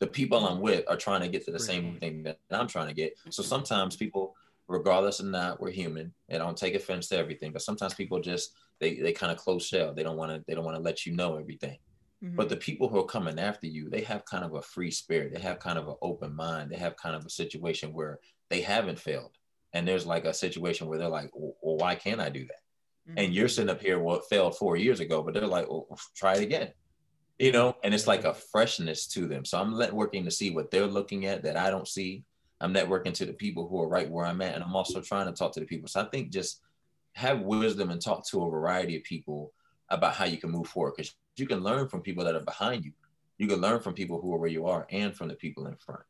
The 0.00 0.06
people 0.06 0.46
I'm 0.46 0.60
with 0.60 0.84
are 0.88 0.96
trying 0.96 1.20
to 1.20 1.28
get 1.28 1.44
to 1.44 1.50
the 1.50 1.58
same 1.58 1.98
thing 1.98 2.22
that 2.24 2.38
I'm 2.50 2.66
trying 2.66 2.88
to 2.88 2.94
get. 2.94 3.16
So 3.30 3.42
mm-hmm. 3.42 3.48
sometimes 3.48 3.96
people, 3.96 4.34
regardless 4.68 5.20
of 5.20 5.26
not, 5.26 5.60
we're 5.60 5.70
human. 5.70 6.12
They 6.28 6.38
don't 6.38 6.56
take 6.56 6.74
offense 6.74 7.08
to 7.08 7.18
everything, 7.18 7.52
but 7.52 7.62
sometimes 7.62 7.94
people 7.94 8.20
just 8.20 8.54
they 8.80 8.96
they 8.96 9.12
kind 9.12 9.30
of 9.30 9.38
close 9.38 9.66
shell. 9.66 9.92
They 9.94 10.02
don't 10.02 10.16
want 10.16 10.32
to 10.32 10.42
they 10.46 10.54
don't 10.54 10.64
want 10.64 10.76
to 10.76 10.82
let 10.82 11.04
you 11.06 11.14
know 11.14 11.36
everything. 11.36 11.78
Mhm. 12.22 12.36
But 12.36 12.48
the 12.48 12.56
people 12.56 12.88
who 12.88 12.98
are 12.98 13.06
coming 13.06 13.38
after 13.38 13.66
you, 13.66 13.88
they 13.88 14.02
have 14.02 14.24
kind 14.24 14.44
of 14.44 14.54
a 14.54 14.62
free 14.62 14.90
spirit. 14.90 15.32
They 15.32 15.40
have 15.40 15.58
kind 15.58 15.78
of 15.78 15.88
an 15.88 15.96
open 16.02 16.34
mind. 16.34 16.70
They 16.70 16.76
have 16.76 16.96
kind 16.96 17.16
of 17.16 17.24
a 17.24 17.30
situation 17.30 17.92
where 17.92 18.20
they 18.50 18.60
haven't 18.60 18.98
failed. 18.98 19.36
And 19.72 19.86
there's 19.86 20.06
like 20.06 20.24
a 20.24 20.34
situation 20.34 20.86
where 20.86 20.98
they're 20.98 21.08
like, 21.08 21.30
well, 21.34 21.54
why 21.76 21.94
can't 21.94 22.20
I 22.20 22.28
do 22.28 22.46
that? 22.46 23.12
Mhm. 23.12 23.14
And 23.24 23.34
you're 23.34 23.48
sitting 23.48 23.70
up 23.70 23.80
here, 23.80 23.98
well, 23.98 24.16
it 24.16 24.24
failed 24.28 24.56
four 24.56 24.76
years 24.76 25.00
ago, 25.00 25.22
but 25.22 25.34
they're 25.34 25.46
like, 25.46 25.68
well, 25.70 25.86
try 26.14 26.34
it 26.34 26.42
again. 26.42 26.72
You 27.38 27.52
know, 27.52 27.76
and 27.82 27.94
it's 27.94 28.06
like 28.06 28.24
a 28.24 28.34
freshness 28.34 29.06
to 29.08 29.26
them. 29.26 29.46
So 29.46 29.58
I'm 29.58 29.72
networking 29.72 30.24
to 30.24 30.30
see 30.30 30.50
what 30.50 30.70
they're 30.70 30.86
looking 30.86 31.24
at 31.24 31.42
that 31.44 31.56
I 31.56 31.70
don't 31.70 31.88
see. 31.88 32.24
I'm 32.60 32.74
networking 32.74 33.14
to 33.14 33.24
the 33.24 33.32
people 33.32 33.66
who 33.66 33.80
are 33.80 33.88
right 33.88 34.10
where 34.10 34.26
I'm 34.26 34.42
at. 34.42 34.54
And 34.54 34.62
I'm 34.62 34.76
also 34.76 35.00
trying 35.00 35.26
to 35.26 35.32
talk 35.32 35.52
to 35.52 35.60
the 35.60 35.64
people. 35.66 35.88
So 35.88 36.02
I 36.02 36.04
think 36.10 36.30
just 36.30 36.60
have 37.14 37.40
wisdom 37.40 37.90
and 37.90 38.00
talk 38.00 38.26
to 38.28 38.42
a 38.42 38.50
variety 38.50 38.96
of 38.96 39.04
people 39.04 39.54
about 39.88 40.14
how 40.14 40.26
you 40.26 40.36
can 40.36 40.50
move 40.50 40.68
forward 40.68 40.94
because 40.96 41.16
you 41.40 41.46
can 41.46 41.60
learn 41.60 41.88
from 41.88 42.02
people 42.02 42.24
that 42.24 42.34
are 42.34 42.44
behind 42.44 42.84
you. 42.84 42.92
You 43.38 43.46
can 43.46 43.60
learn 43.60 43.80
from 43.80 43.94
people 43.94 44.20
who 44.20 44.34
are 44.34 44.38
where 44.38 44.50
you 44.50 44.66
are 44.66 44.86
and 44.90 45.16
from 45.16 45.28
the 45.28 45.34
people 45.34 45.66
in 45.66 45.76
front. 45.76 46.02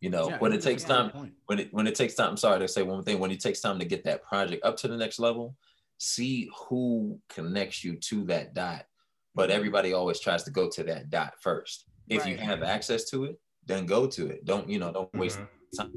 You 0.00 0.10
know, 0.10 0.28
Yeah, 0.28 0.38
when 0.38 0.52
it 0.52 0.62
takes 0.62 0.84
time, 0.84 1.32
when 1.46 1.58
it 1.58 1.72
when 1.72 1.86
it 1.86 1.94
takes 1.94 2.14
time, 2.14 2.30
I'm 2.30 2.36
sorry 2.36 2.58
to 2.60 2.68
say 2.68 2.82
one 2.82 2.96
more 2.96 3.02
thing. 3.02 3.18
When 3.18 3.30
it 3.30 3.40
takes 3.40 3.60
time 3.60 3.78
to 3.78 3.84
get 3.84 4.04
that 4.04 4.22
project 4.22 4.64
up 4.64 4.76
to 4.78 4.88
the 4.88 4.96
next 4.96 5.18
level, 5.18 5.56
see 5.98 6.50
who 6.68 7.20
connects 7.28 7.84
you 7.84 7.96
to 7.96 8.24
that 8.24 8.54
dot. 8.54 8.86
But 9.34 9.48
mm-hmm. 9.48 9.56
everybody 9.56 9.92
always 9.92 10.20
tries 10.20 10.42
to 10.44 10.50
go 10.50 10.68
to 10.70 10.82
that 10.84 11.10
dot 11.10 11.34
first. 11.40 11.86
If 12.08 12.26
you 12.26 12.36
have 12.36 12.62
access 12.62 13.08
to 13.10 13.24
it, 13.24 13.40
then 13.64 13.86
go 13.86 14.06
to 14.06 14.26
it. 14.28 14.44
Don't 14.44 14.68
you 14.68 14.78
know? 14.78 14.92
Don't 14.92 15.08
mm-hmm. 15.08 15.20
waste 15.20 15.40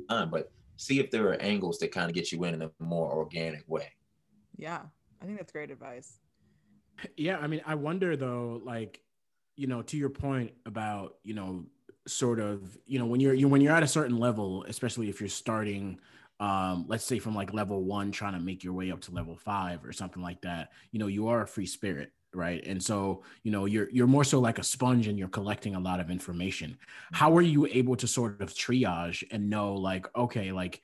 time. 0.09 0.29
But 0.29 0.51
see 0.77 0.99
if 0.99 1.09
there 1.09 1.27
are 1.29 1.41
angles 1.41 1.79
that 1.79 1.91
kind 1.91 2.09
of 2.09 2.15
get 2.15 2.31
you 2.31 2.43
in 2.43 2.53
in 2.53 2.61
a 2.61 2.71
more 2.79 3.11
organic 3.11 3.63
way. 3.67 3.91
yeah, 4.55 4.81
I 5.21 5.25
think 5.25 5.37
that's 5.37 5.51
great 5.51 5.71
advice. 5.71 6.19
Yeah, 7.17 7.37
I 7.37 7.47
mean, 7.47 7.61
I 7.65 7.75
wonder 7.75 8.15
though, 8.15 8.61
like, 8.63 9.01
you 9.55 9.67
know, 9.67 9.81
to 9.83 9.97
your 9.97 10.09
point 10.09 10.53
about, 10.65 11.15
you 11.23 11.33
know, 11.33 11.65
sort 12.07 12.39
of, 12.39 12.77
you 12.85 12.99
know, 12.99 13.05
when 13.05 13.19
you're 13.19 13.33
you 13.33 13.47
when 13.47 13.61
you're 13.61 13.73
at 13.73 13.83
a 13.83 13.87
certain 13.87 14.17
level, 14.19 14.63
especially 14.67 15.09
if 15.09 15.19
you're 15.19 15.29
starting, 15.29 15.99
um, 16.39 16.85
let's 16.87 17.05
say 17.05 17.19
from 17.19 17.35
like 17.35 17.53
level 17.53 17.83
one, 17.83 18.11
trying 18.11 18.33
to 18.33 18.39
make 18.39 18.63
your 18.63 18.73
way 18.73 18.91
up 18.91 19.01
to 19.01 19.11
level 19.11 19.35
five 19.35 19.83
or 19.85 19.91
something 19.93 20.21
like 20.21 20.41
that, 20.41 20.71
you 20.91 20.99
know, 20.99 21.07
you 21.07 21.27
are 21.29 21.41
a 21.41 21.47
free 21.47 21.65
spirit, 21.65 22.11
right? 22.33 22.65
And 22.65 22.81
so, 22.83 23.23
you 23.43 23.51
know, 23.51 23.65
you're 23.65 23.89
you're 23.89 24.07
more 24.07 24.23
so 24.23 24.39
like 24.39 24.59
a 24.59 24.63
sponge 24.63 25.07
and 25.07 25.17
you're 25.17 25.27
collecting 25.29 25.75
a 25.75 25.79
lot 25.79 25.99
of 25.99 26.09
information. 26.11 26.77
How 27.11 27.35
are 27.37 27.41
you 27.41 27.65
able 27.67 27.95
to 27.97 28.07
sort 28.07 28.41
of 28.41 28.53
triage 28.53 29.23
and 29.31 29.49
know, 29.49 29.73
like, 29.75 30.05
okay, 30.15 30.51
like, 30.51 30.81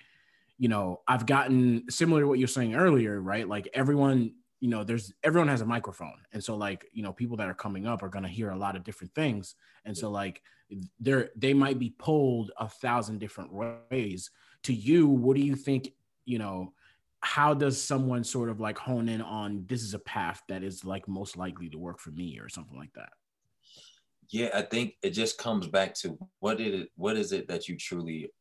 you 0.57 0.69
know, 0.69 1.01
I've 1.07 1.25
gotten 1.25 1.89
similar 1.89 2.21
to 2.21 2.27
what 2.27 2.39
you're 2.39 2.47
saying 2.47 2.75
earlier, 2.75 3.19
right? 3.19 3.47
Like 3.47 3.69
everyone 3.73 4.35
you 4.61 4.69
know 4.69 4.83
there's 4.83 5.11
everyone 5.23 5.49
has 5.49 5.61
a 5.61 5.65
microphone. 5.65 6.21
And 6.31 6.41
so 6.41 6.55
like 6.55 6.85
you 6.93 7.03
know 7.03 7.11
people 7.11 7.35
that 7.37 7.49
are 7.49 7.53
coming 7.53 7.85
up 7.85 8.03
are 8.03 8.09
going 8.09 8.23
to 8.23 8.29
hear 8.29 8.51
a 8.51 8.57
lot 8.57 8.77
of 8.77 8.83
different 8.83 9.13
things. 9.13 9.55
And 9.83 9.97
so 9.97 10.09
like 10.09 10.41
they're 10.99 11.31
they 11.35 11.53
might 11.53 11.79
be 11.79 11.89
pulled 11.97 12.51
a 12.57 12.69
thousand 12.69 13.19
different 13.19 13.51
ways. 13.51 14.29
To 14.63 14.73
you 14.73 15.07
what 15.07 15.35
do 15.35 15.41
you 15.41 15.55
think 15.55 15.89
you 16.25 16.37
know 16.37 16.73
how 17.21 17.53
does 17.53 17.81
someone 17.81 18.23
sort 18.23 18.49
of 18.49 18.59
like 18.59 18.77
hone 18.77 19.09
in 19.09 19.21
on 19.21 19.65
this 19.67 19.83
is 19.83 19.93
a 19.93 19.99
path 19.99 20.41
that 20.47 20.63
is 20.63 20.85
like 20.85 21.07
most 21.07 21.37
likely 21.37 21.69
to 21.69 21.77
work 21.77 21.99
for 21.99 22.11
me 22.11 22.39
or 22.39 22.47
something 22.47 22.77
like 22.77 22.93
that? 22.93 23.09
Yeah, 24.29 24.49
I 24.53 24.61
think 24.61 24.93
it 25.01 25.09
just 25.09 25.37
comes 25.37 25.67
back 25.67 25.95
to 25.95 26.17
what 26.39 26.61
it 26.61 26.89
what 26.95 27.17
is 27.17 27.31
it 27.31 27.47
that 27.47 27.67
you 27.67 27.77
truly 27.77 28.31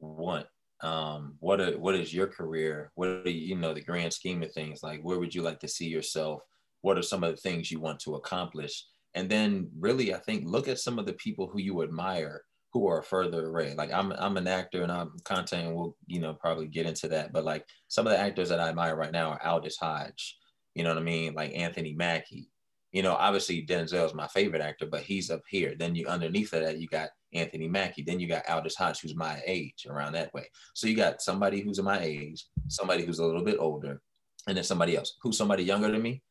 want? 0.00 0.46
Um, 0.82 1.36
what 1.40 1.60
are, 1.60 1.78
what 1.78 1.94
is 1.94 2.12
your 2.12 2.26
career? 2.26 2.90
What 2.94 3.08
are 3.08 3.30
you 3.30 3.56
know 3.56 3.74
the 3.74 3.80
grand 3.80 4.12
scheme 4.12 4.42
of 4.42 4.52
things? 4.52 4.82
Like 4.82 5.00
where 5.02 5.18
would 5.18 5.34
you 5.34 5.42
like 5.42 5.60
to 5.60 5.68
see 5.68 5.86
yourself? 5.86 6.42
What 6.82 6.98
are 6.98 7.02
some 7.02 7.24
of 7.24 7.30
the 7.34 7.40
things 7.40 7.70
you 7.70 7.80
want 7.80 8.00
to 8.00 8.16
accomplish? 8.16 8.84
And 9.14 9.30
then 9.30 9.70
really, 9.78 10.14
I 10.14 10.18
think 10.18 10.44
look 10.46 10.68
at 10.68 10.80
some 10.80 10.98
of 10.98 11.06
the 11.06 11.12
people 11.14 11.46
who 11.46 11.60
you 11.60 11.82
admire 11.82 12.42
who 12.72 12.88
are 12.88 13.02
further 13.02 13.46
away. 13.46 13.72
Like 13.74 13.92
I'm 13.92 14.12
I'm 14.12 14.36
an 14.36 14.48
actor 14.48 14.82
and 14.82 14.90
I'm 14.90 15.12
content 15.24 15.68
and 15.68 15.76
we'll, 15.76 15.96
you 16.06 16.20
know, 16.20 16.34
probably 16.34 16.66
get 16.66 16.86
into 16.86 17.06
that. 17.08 17.32
But 17.32 17.44
like 17.44 17.64
some 17.86 18.06
of 18.06 18.12
the 18.12 18.18
actors 18.18 18.48
that 18.48 18.60
I 18.60 18.68
admire 18.68 18.96
right 18.96 19.12
now 19.12 19.30
are 19.30 19.46
Aldis 19.46 19.78
Hodge, 19.78 20.36
you 20.74 20.82
know 20.82 20.90
what 20.90 20.98
I 20.98 21.02
mean? 21.02 21.34
Like 21.34 21.54
Anthony 21.54 21.94
Mackie, 21.94 22.50
you 22.90 23.02
know, 23.02 23.14
obviously 23.14 23.64
Denzel's 23.64 24.12
my 24.12 24.26
favorite 24.26 24.60
actor, 24.60 24.86
but 24.86 25.02
he's 25.02 25.30
up 25.30 25.42
here. 25.48 25.74
Then 25.78 25.94
you 25.94 26.06
underneath 26.06 26.52
of 26.52 26.62
that, 26.62 26.78
you 26.78 26.88
got 26.88 27.10
Anthony 27.34 27.68
Mackie. 27.68 28.02
Then 28.02 28.20
you 28.20 28.28
got 28.28 28.48
Aldis 28.48 28.76
Hodge, 28.76 29.00
who's 29.00 29.14
my 29.14 29.42
age, 29.46 29.86
around 29.88 30.12
that 30.12 30.32
way. 30.32 30.46
So 30.74 30.86
you 30.86 30.96
got 30.96 31.22
somebody 31.22 31.60
who's 31.60 31.78
in 31.78 31.84
my 31.84 32.00
age, 32.00 32.46
somebody 32.68 33.04
who's 33.04 33.18
a 33.18 33.26
little 33.26 33.44
bit 33.44 33.58
older, 33.58 34.00
and 34.46 34.56
then 34.56 34.64
somebody 34.64 34.96
else. 34.96 35.16
Who's 35.22 35.36
somebody 35.36 35.64
younger 35.64 35.90
than 35.90 36.02
me? 36.02 36.22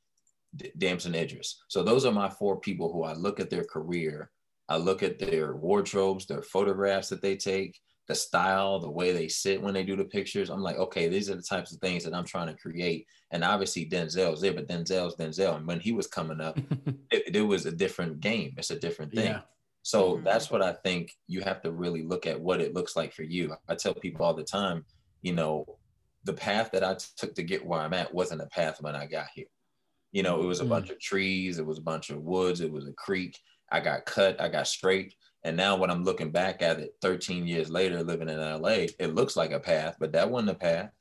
D- 0.55 0.71
Damson 0.77 1.15
Idris. 1.15 1.63
So 1.67 1.83
those 1.83 2.05
are 2.05 2.11
my 2.11 2.29
four 2.29 2.59
people 2.59 2.91
who 2.91 3.03
I 3.03 3.13
look 3.13 3.39
at 3.39 3.49
their 3.49 3.63
career. 3.63 4.31
I 4.69 4.77
look 4.77 5.03
at 5.03 5.19
their 5.19 5.55
wardrobes, 5.55 6.25
their 6.25 6.41
photographs 6.41 7.09
that 7.09 7.21
they 7.21 7.35
take, 7.35 7.79
the 8.07 8.15
style, 8.15 8.79
the 8.79 8.89
way 8.89 9.11
they 9.11 9.27
sit 9.27 9.61
when 9.61 9.73
they 9.73 9.83
do 9.83 9.95
the 9.95 10.05
pictures. 10.05 10.49
I'm 10.49 10.61
like, 10.61 10.77
okay, 10.77 11.07
these 11.07 11.29
are 11.29 11.35
the 11.35 11.41
types 11.41 11.73
of 11.73 11.79
things 11.79 12.03
that 12.03 12.13
I'm 12.13 12.25
trying 12.25 12.47
to 12.47 12.61
create. 12.61 13.07
And 13.31 13.43
obviously 13.43 13.85
Denzel's 13.89 14.41
there, 14.41 14.53
but 14.53 14.67
Denzel's 14.67 15.15
Denzel. 15.15 15.57
And 15.57 15.67
when 15.67 15.79
he 15.79 15.91
was 15.91 16.07
coming 16.07 16.41
up, 16.41 16.57
it, 17.11 17.35
it 17.35 17.41
was 17.41 17.65
a 17.65 17.71
different 17.71 18.19
game. 18.19 18.53
It's 18.57 18.71
a 18.71 18.79
different 18.79 19.13
thing. 19.13 19.27
yeah 19.27 19.41
So 19.83 20.17
Mhm. 20.17 20.23
that's 20.23 20.49
what 20.51 20.61
I 20.63 20.73
think 20.73 21.13
you 21.27 21.41
have 21.41 21.61
to 21.63 21.71
really 21.71 22.03
look 22.03 22.25
at 22.27 22.39
what 22.41 22.61
it 22.61 22.73
looks 22.73 22.95
like 22.95 23.13
for 23.13 23.23
you. 23.23 23.55
I 23.67 23.75
tell 23.75 23.93
people 23.93 24.25
all 24.25 24.33
the 24.33 24.43
time, 24.45 24.85
you 25.21 25.33
know, 25.33 25.79
the 26.23 26.33
path 26.33 26.71
that 26.71 26.83
I 26.83 26.95
took 27.17 27.35
to 27.35 27.43
get 27.43 27.65
where 27.65 27.81
I'm 27.81 27.93
at 27.93 28.13
wasn't 28.13 28.41
a 28.41 28.47
path 28.47 28.81
when 28.81 28.95
I 28.95 29.07
got 29.07 29.27
here. 29.35 29.47
You 30.11 30.23
know, 30.23 30.41
it 30.43 30.45
was 30.45 30.59
a 30.61 30.65
Mm. 30.65 30.69
bunch 30.69 30.89
of 30.89 30.99
trees, 30.99 31.57
it 31.59 31.65
was 31.65 31.79
a 31.79 31.81
bunch 31.83 32.09
of 32.09 32.21
woods, 32.21 32.61
it 32.61 32.71
was 32.71 32.87
a 32.87 32.93
creek. 32.93 33.39
I 33.71 33.79
got 33.79 34.05
cut, 34.05 34.39
I 34.39 34.49
got 34.49 34.67
scraped. 34.67 35.15
And 35.43 35.57
now 35.57 35.75
when 35.75 35.89
I'm 35.89 36.03
looking 36.03 36.31
back 36.31 36.61
at 36.61 36.79
it 36.79 36.91
13 37.01 37.47
years 37.47 37.69
later, 37.69 38.03
living 38.03 38.29
in 38.29 38.39
LA, 38.39 38.95
it 38.99 39.15
looks 39.15 39.35
like 39.35 39.51
a 39.51 39.59
path, 39.59 39.97
but 39.99 40.11
that 40.13 40.29
wasn't 40.29 40.51
a 40.51 40.55
path. 40.55 40.91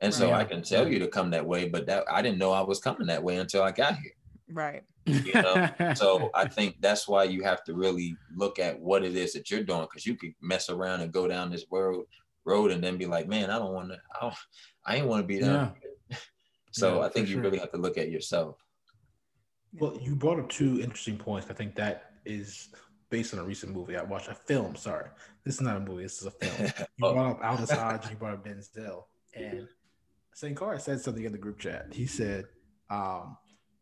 And 0.00 0.12
so 0.14 0.32
I 0.32 0.44
can 0.44 0.62
tell 0.62 0.88
you 0.90 0.98
to 1.00 1.08
come 1.08 1.30
that 1.30 1.46
way, 1.46 1.68
but 1.68 1.86
that 1.86 2.04
I 2.10 2.22
didn't 2.22 2.38
know 2.38 2.52
I 2.52 2.62
was 2.62 2.80
coming 2.80 3.06
that 3.08 3.22
way 3.22 3.36
until 3.36 3.62
I 3.62 3.70
got 3.72 3.96
here 3.98 4.12
Right. 4.48 4.84
You 5.06 5.32
know? 5.34 5.70
so 5.94 6.30
I 6.34 6.46
think 6.48 6.76
that's 6.80 7.08
why 7.08 7.24
you 7.24 7.42
have 7.42 7.64
to 7.64 7.74
really 7.74 8.16
look 8.36 8.58
at 8.58 8.78
what 8.78 9.04
it 9.04 9.16
is 9.16 9.32
that 9.32 9.50
you're 9.50 9.62
doing 9.64 9.82
because 9.82 10.06
you 10.06 10.14
could 10.16 10.32
mess 10.40 10.68
around 10.70 11.00
and 11.00 11.12
go 11.12 11.26
down 11.28 11.50
this 11.50 11.64
road 11.70 12.04
road 12.44 12.70
and 12.72 12.82
then 12.82 12.96
be 12.98 13.06
like, 13.06 13.28
man, 13.28 13.50
I 13.50 13.58
don't 13.58 13.72
want 13.72 13.90
to. 13.90 13.98
I, 14.20 14.34
I 14.84 14.96
ain't 14.96 15.06
want 15.06 15.22
to 15.22 15.26
be 15.26 15.38
down. 15.40 15.74
here." 16.08 16.18
so 16.72 16.96
Yeah, 17.00 17.06
I 17.06 17.08
think 17.08 17.28
you 17.28 17.34
sure. 17.34 17.42
really 17.42 17.58
have 17.58 17.70
to 17.72 17.78
look 17.78 17.98
at 17.98 18.10
yourself. 18.10 18.56
Well, 19.74 19.96
you 20.00 20.14
brought 20.16 20.38
up 20.38 20.48
two 20.48 20.80
interesting 20.80 21.16
points. 21.16 21.46
I 21.50 21.54
think 21.54 21.74
that 21.76 22.10
is 22.24 22.68
based 23.10 23.32
on 23.34 23.40
a 23.40 23.44
recent 23.44 23.72
movie 23.74 23.96
I 23.96 24.02
watched. 24.02 24.28
A 24.28 24.34
film, 24.34 24.74
sorry. 24.76 25.08
This 25.44 25.54
is 25.56 25.60
not 25.60 25.76
a 25.76 25.80
movie, 25.80 26.02
this 26.04 26.20
is 26.20 26.26
a 26.26 26.30
film. 26.30 26.70
You 26.98 27.06
Oh. 27.06 27.12
brought 27.14 27.30
up 27.32 27.44
Aldis 27.44 27.70
Hodge, 27.70 28.10
you 28.10 28.16
brought 28.16 28.34
up 28.34 28.44
Denzel. 28.44 29.04
And 29.34 29.66
Sankara 30.34 30.78
said 30.80 31.00
something 31.00 31.24
in 31.24 31.32
the 31.32 31.38
group 31.38 31.58
chat. 31.58 31.86
He 31.92 32.06
said, 32.06 32.44
um, 32.90 33.36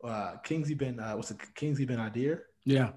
uh, 0.05 0.37
Kingsley 0.45 0.75
Ben, 0.75 0.99
uh, 1.01 1.13
what's 1.15 1.31
it, 1.31 1.39
Kingsley 1.55 1.85
Ben 1.85 1.99
Adir 1.99 2.41
Yeah. 2.65 2.93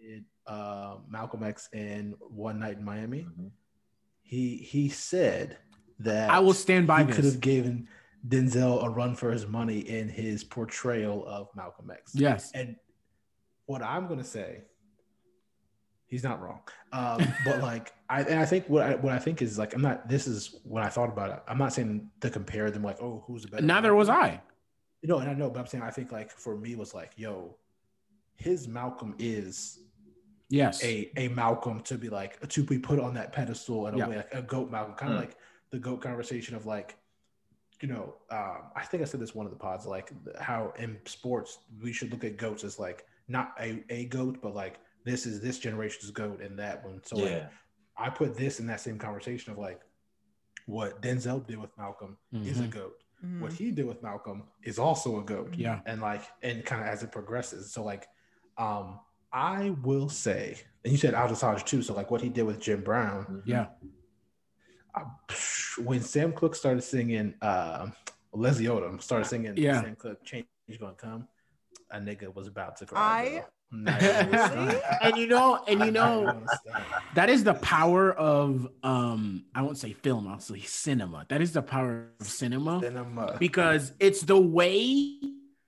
did 0.00 0.24
uh, 0.46 0.96
Malcolm 1.08 1.42
X 1.42 1.68
in 1.72 2.14
One 2.20 2.58
Night 2.58 2.78
in 2.78 2.84
Miami. 2.84 3.22
Mhm. 3.22 3.50
He 4.22 4.56
he 4.56 4.88
said 4.88 5.58
that 6.00 6.30
I 6.30 6.38
will 6.40 6.54
stand 6.54 6.86
by 6.86 7.04
he 7.04 7.12
could 7.12 7.24
have 7.24 7.40
given 7.40 7.88
Denzel 8.26 8.84
a 8.84 8.88
run 8.90 9.14
for 9.14 9.30
his 9.30 9.46
money 9.46 9.78
in 9.80 10.08
his 10.08 10.42
portrayal 10.44 11.24
of 11.26 11.48
Malcolm 11.54 11.90
X. 11.90 12.14
Yes. 12.14 12.50
And 12.52 12.76
what 13.66 13.82
I'm 13.82 14.08
gonna 14.08 14.24
say, 14.24 14.62
he's 16.06 16.22
not 16.24 16.40
wrong. 16.40 16.60
Um, 16.92 17.20
but 17.44 17.60
like 17.60 17.92
I 18.08 18.22
and 18.22 18.38
I 18.40 18.44
think 18.46 18.68
what 18.68 18.82
I 18.82 18.94
what 18.96 19.12
I 19.12 19.18
think 19.18 19.40
is 19.42 19.58
like 19.58 19.74
I'm 19.74 19.82
not. 19.82 20.08
This 20.08 20.26
is 20.26 20.56
what 20.64 20.82
I 20.82 20.88
thought 20.88 21.08
about 21.10 21.30
it. 21.30 21.42
I'm 21.48 21.58
not 21.58 21.72
saying 21.72 22.10
to 22.20 22.30
compare 22.30 22.70
them 22.70 22.82
like 22.82 23.00
oh 23.00 23.24
who's 23.26 23.42
the 23.42 23.48
better. 23.48 23.64
Neither 23.64 23.94
was 23.94 24.08
I. 24.08 24.40
You 25.04 25.08
know, 25.08 25.18
and 25.18 25.28
I 25.28 25.34
know, 25.34 25.50
but 25.50 25.60
I'm 25.60 25.66
saying 25.66 25.84
I 25.84 25.90
think 25.90 26.12
like 26.12 26.30
for 26.30 26.56
me 26.56 26.76
was 26.76 26.94
like 26.94 27.12
yo, 27.16 27.58
his 28.36 28.66
Malcolm 28.66 29.14
is 29.18 29.80
Yes. 30.48 30.82
a 30.82 31.12
a 31.18 31.28
Malcolm 31.28 31.82
to 31.82 31.98
be 31.98 32.08
like 32.08 32.40
to 32.48 32.62
be 32.62 32.78
put 32.78 32.98
on 32.98 33.12
that 33.12 33.30
pedestal 33.34 33.86
in 33.86 33.92
a 33.94 33.98
Yeah. 33.98 34.08
way 34.08 34.16
like 34.16 34.32
a 34.32 34.40
goat 34.40 34.70
Malcolm, 34.70 34.94
kind 34.94 35.12
of 35.12 35.18
Mm. 35.18 35.20
like 35.26 35.36
the 35.72 35.78
goat 35.78 36.00
conversation 36.00 36.56
of 36.56 36.64
like, 36.64 36.96
you 37.82 37.88
know, 37.88 38.14
um, 38.30 38.70
I 38.74 38.84
think 38.86 39.02
I 39.02 39.04
said 39.04 39.20
this 39.20 39.34
one 39.34 39.44
of 39.44 39.52
the 39.52 39.58
pods 39.58 39.84
like 39.84 40.10
how 40.40 40.72
in 40.78 40.98
sports 41.04 41.58
we 41.82 41.92
should 41.92 42.10
look 42.10 42.24
at 42.24 42.38
goats 42.38 42.64
as 42.64 42.78
like 42.78 43.04
not 43.28 43.52
a 43.60 43.84
a 43.90 44.06
goat, 44.06 44.38
but 44.40 44.54
like 44.54 44.78
this 45.04 45.26
is 45.26 45.38
this 45.42 45.58
generation's 45.58 46.12
goat 46.12 46.40
and 46.40 46.58
that 46.58 46.82
one. 46.82 47.02
So 47.04 47.16
like 47.18 47.30
yeah, 47.32 47.48
I 47.98 48.08
put 48.08 48.38
this 48.38 48.58
in 48.58 48.66
that 48.68 48.80
same 48.80 48.96
conversation 48.98 49.52
of 49.52 49.58
like 49.58 49.82
what 50.64 51.02
Denzel 51.02 51.46
did 51.46 51.58
with 51.58 51.76
Malcolm 51.76 52.16
is 52.32 52.60
a 52.60 52.64
Mhm. 52.64 52.70
goat. 52.70 53.03
Mhm. 53.24 53.40
What 53.40 53.52
he 53.52 53.70
did 53.70 53.86
with 53.86 54.02
Malcolm 54.02 54.44
is 54.62 54.78
also 54.78 55.18
a 55.20 55.24
goat 55.24 55.54
Yeah. 55.54 55.80
and 55.86 56.00
like 56.00 56.22
and 56.42 56.64
kind 56.64 56.82
of 56.82 56.88
as 56.88 57.02
it 57.02 57.10
progresses. 57.12 57.72
So 57.72 57.82
like 57.82 58.06
um 58.58 59.00
I 59.32 59.70
will 59.82 60.08
say, 60.08 60.56
and 60.84 60.92
you 60.92 60.98
said 60.98 61.14
Aldis 61.14 61.40
Hodge 61.40 61.64
too. 61.64 61.82
So 61.82 61.92
like 61.94 62.10
what 62.10 62.20
he 62.20 62.28
did 62.28 62.44
with 62.44 62.60
Jim 62.60 62.82
Brown, 62.84 63.42
Yeah. 63.44 63.66
uh, 64.94 65.04
when 65.82 66.00
Sam 66.02 66.32
Cooke 66.32 66.54
started 66.54 66.82
singing, 66.82 67.34
uh, 67.42 67.90
Leslie 68.32 68.66
Odom 68.66 69.02
started 69.02 69.24
singing, 69.24 69.56
Yeah. 69.56 69.82
Sam 69.82 69.96
Cooke, 69.96 70.22
change 70.24 70.46
gonna 70.78 70.94
come. 70.94 71.26
A 71.90 71.98
nigga 71.98 72.32
was 72.32 72.46
about 72.46 72.76
to 72.76 72.86
cry. 72.86 73.00
I- 73.00 73.44
bro. 73.70 73.80
Not 73.80 74.02
even 74.02 74.30
gonna 74.30 74.54
Really? 74.54 74.70
stunt. 74.70 74.84
and 75.02 75.16
you 75.16 75.26
know, 75.26 75.64
and 75.66 75.80
you 75.80 75.90
know, 75.90 76.22
even 76.22 76.34
gonna 76.34 76.46
stunt. 76.64 76.84
that 77.14 77.28
is 77.30 77.44
the 77.44 77.54
power 77.54 78.12
of 78.12 78.68
um, 78.82 79.44
I 79.54 79.62
won't 79.62 79.78
say 79.78 79.92
film, 79.92 80.28
I'll 80.28 80.40
say 80.40 80.60
cinema. 80.60 81.26
That 81.28 81.40
is 81.42 81.52
the 81.52 81.62
power 81.62 82.08
of 82.20 82.26
cinema. 82.26 82.78
Uh, 82.78 83.36
because 83.38 83.92
it's 84.00 84.22
the 84.22 84.38
way 84.38 85.18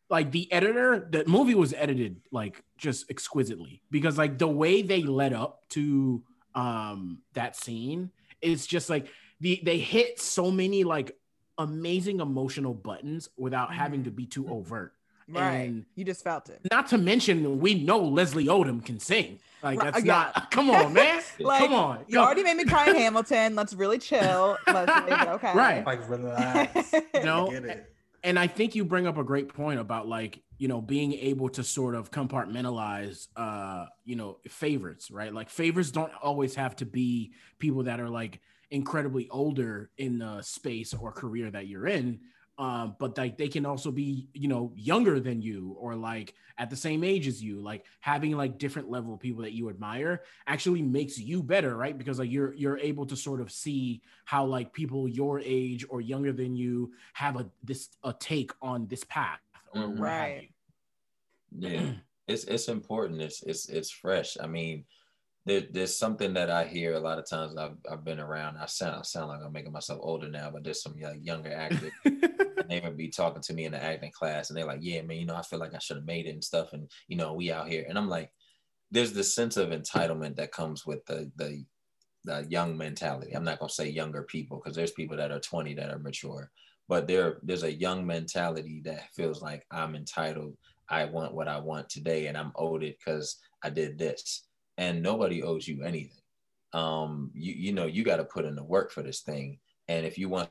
like 0.09 0.31
the 0.31 0.51
editor 0.53 1.09
the 1.11 1.25
movie 1.27 1.55
was 1.57 1.75
edited 1.75 2.21
like 2.31 2.63
just 2.79 3.11
exquisitely 3.11 3.83
because 3.91 4.17
like 4.17 4.39
the 4.39 4.47
way 4.47 4.83
they 4.83 5.03
led 5.03 5.33
up 5.33 5.69
to 5.71 6.23
um 6.55 7.19
that 7.33 7.57
scene 7.57 8.11
is 8.41 8.69
just 8.69 8.89
like 8.89 9.09
the 9.41 9.61
they 9.65 9.79
hit 9.79 10.21
so 10.21 10.49
many 10.53 10.85
like 10.85 11.11
amazing 11.59 12.21
emotional 12.21 12.73
buttons 12.73 13.29
without 13.37 13.75
having 13.75 14.05
to 14.05 14.13
be 14.13 14.27
too 14.27 14.49
overt 14.49 14.93
Right. 15.29 15.69
and- 15.69 15.87
you 15.97 16.05
just 16.05 16.23
felt 16.23 16.49
it. 16.49 16.61
not 16.71 16.87
to 16.89 16.99
mention 16.99 17.59
we 17.61 17.75
know 17.75 17.99
leslie 17.99 18.47
odom 18.47 18.85
can 18.85 19.01
sing 19.01 19.41
like 19.63 19.81
that's 19.81 20.05
yeah. 20.05 20.31
not 20.35 20.51
come 20.53 20.71
on 20.71 20.93
man 20.93 21.21
Like, 21.41 21.61
come 21.61 21.75
on 21.75 22.05
You 22.09 22.19
already 22.21 22.43
made 22.45 22.57
me 22.57 22.65
cry 22.65 22.89
in 22.89 22.95
Hamilton. 22.95 23.55
Let's 23.57 23.75
really 23.75 23.99
chill. 23.99 24.57
Let's 24.67 24.91
okay. 25.29 25.53
Right. 25.55 25.85
like 25.85 26.09
relax. 26.09 26.93
No, 27.25 27.49
I 27.49 27.51
get 27.51 27.65
it. 27.65 27.93
and 28.23 28.39
I 28.39 28.47
think 28.47 28.75
you 28.77 28.85
bring 28.85 29.07
up 29.07 29.19
a 29.19 29.25
great 29.25 29.49
point 29.53 29.81
about 29.81 30.07
like 30.07 30.41
you 30.59 30.69
know 30.69 30.81
being 30.81 31.13
able 31.15 31.49
to 31.51 31.63
sort 31.65 31.95
of 31.95 32.11
compartmentalize 32.11 33.27
uh 33.37 33.87
you 34.05 34.17
know 34.17 34.39
favorites 34.49 35.11
right 35.11 35.33
like 35.35 35.51
favorites 35.51 35.91
don't 35.91 36.13
always 36.23 36.55
have 36.55 36.77
to 36.77 36.87
be 36.87 37.33
people 37.59 37.83
that 37.85 38.01
are 38.01 38.09
like 38.09 38.41
incredibly 38.71 39.29
older 39.31 39.91
in 39.99 40.19
the 40.19 40.43
space 40.43 40.95
or 40.95 41.13
career 41.13 41.51
that 41.51 41.67
you're 41.67 41.87
in 41.87 42.21
um 42.59 42.97
but 42.99 43.17
like 43.19 43.37
they 43.37 43.49
can 43.49 43.67
also 43.67 43.91
be 43.91 44.29
you 44.33 44.49
know 44.49 44.73
younger 44.75 45.21
than 45.21 45.43
you 45.43 45.77
or 45.79 45.95
like 45.95 46.35
at 46.59 46.71
the 46.71 46.77
same 46.77 47.05
age 47.05 47.27
as 47.27 47.43
you 47.43 47.61
like 47.61 47.85
having 48.01 48.33
like 48.33 48.57
different 48.59 48.91
level 48.91 49.13
of 49.13 49.21
people 49.21 49.43
that 49.43 49.53
you 49.53 49.69
admire 49.69 50.23
actually 50.47 50.81
makes 50.81 51.19
you 51.19 51.43
better 51.43 51.77
right 51.77 51.99
because 51.99 52.19
like 52.19 52.31
you're 52.31 52.55
you're 52.55 52.79
able 52.79 53.05
to 53.05 53.15
sort 53.17 53.41
of 53.41 53.53
see 53.53 54.01
how 54.25 54.45
like 54.45 54.73
people 54.73 55.07
your 55.07 55.41
age 55.41 55.85
or 55.91 56.01
younger 56.01 56.33
than 56.33 56.57
you 56.57 56.93
have 57.13 57.37
a 57.37 57.47
this 57.63 57.91
a 58.05 58.13
take 58.15 58.53
on 58.63 58.87
this 58.87 59.05
path 59.05 59.41
or 59.75 59.83
Mhm. 59.83 60.01
Right. 60.01 60.51
yeah. 61.59 61.93
It's 62.29 62.43
it's 62.43 62.67
important. 62.67 63.21
It's 63.23 63.45
it's 63.45 63.69
it's 63.69 63.89
fresh. 63.89 64.37
I 64.41 64.49
mean, 64.49 64.85
there, 65.47 65.63
there's 65.71 65.97
something 65.97 66.35
that 66.35 66.51
I 66.51 66.65
hear 66.65 66.95
a 66.95 67.01
lot 67.01 67.19
of 67.19 67.29
times. 67.29 67.57
I've 67.57 67.77
I've 67.91 68.05
been 68.05 68.21
around. 68.21 68.59
I 68.59 68.67
sound 68.67 68.97
I 68.97 69.03
sound 69.03 69.29
like 69.29 69.41
I'm 69.45 69.53
making 69.53 69.73
myself 69.73 70.01
older 70.03 70.29
now, 70.29 70.51
but 70.51 70.65
there's 70.65 70.83
some 70.83 70.97
like 71.01 71.25
younger 71.25 71.55
actors. 71.55 71.93
they 72.69 72.81
would 72.81 72.97
be 72.97 73.09
talking 73.09 73.43
to 73.43 73.55
me 73.55 73.65
in 73.65 73.73
the 73.73 73.83
acting 73.83 74.11
class 74.11 74.51
and 74.51 74.57
they're 74.57 74.67
like, 74.67 74.81
yeah, 74.83 75.03
man, 75.03 75.19
you 75.19 75.27
know, 75.27 75.37
I 75.37 75.43
feel 75.43 75.59
like 75.59 75.75
I 75.75 75.79
should 75.79 75.97
have 75.97 76.07
made 76.07 76.27
it 76.27 76.31
and 76.31 76.45
stuff. 76.45 76.73
And, 76.73 76.91
you 77.09 77.17
know, 77.17 77.33
we 77.33 77.53
out 77.53 77.69
here. 77.69 77.87
And 77.89 77.97
I'm 77.97 78.09
like, 78.09 78.31
there's 78.91 79.13
this 79.13 79.35
sense 79.35 79.57
of 79.57 79.71
entitlement 79.71 80.37
that 80.37 80.53
comes 80.53 80.87
with 80.87 81.05
the, 81.07 81.31
the, 81.37 81.65
the 82.25 82.47
young 82.49 82.77
mentality. 82.77 83.35
I'm 83.35 83.45
not 83.45 83.59
going 83.59 83.69
to 83.69 83.75
say 83.75 83.89
younger 83.89 84.23
people 84.23 84.61
because 84.63 84.77
there's 84.77 84.93
people 84.93 85.17
that 85.17 85.31
are 85.31 85.41
20 85.41 85.75
that 85.75 85.91
are 85.91 85.99
mature, 85.99 86.51
but 86.89 87.07
there, 87.07 87.39
there's 87.43 87.65
a 87.65 87.73
young 87.73 88.07
mentality 88.07 88.81
that 88.85 89.15
feels 89.15 89.43
like 89.43 89.65
I'm 89.71 89.95
entitled. 89.95 90.57
I 90.89 91.05
want 91.05 91.35
what 91.35 91.49
I 91.49 91.59
want 91.59 91.89
today 91.89 92.27
and 92.27 92.37
I'm 92.37 92.53
owed 92.57 92.83
it 92.83 92.97
because 92.99 93.39
I 93.63 93.71
did 93.71 93.99
this. 93.99 94.46
And 94.79 95.03
nobody 95.03 95.43
owes 95.43 95.67
you 95.67 95.83
anything. 95.83 96.23
Um, 96.73 97.31
you, 97.35 97.55
you 97.55 97.73
know, 97.73 97.87
you 97.87 98.05
got 98.05 98.17
to 98.17 98.25
put 98.25 98.45
in 98.45 98.55
the 98.57 98.65
work 98.65 98.91
for 98.93 99.03
this 99.03 99.21
thing. 99.21 99.59
And 99.89 100.05
if 100.05 100.19
you 100.19 100.29
want 100.29 100.51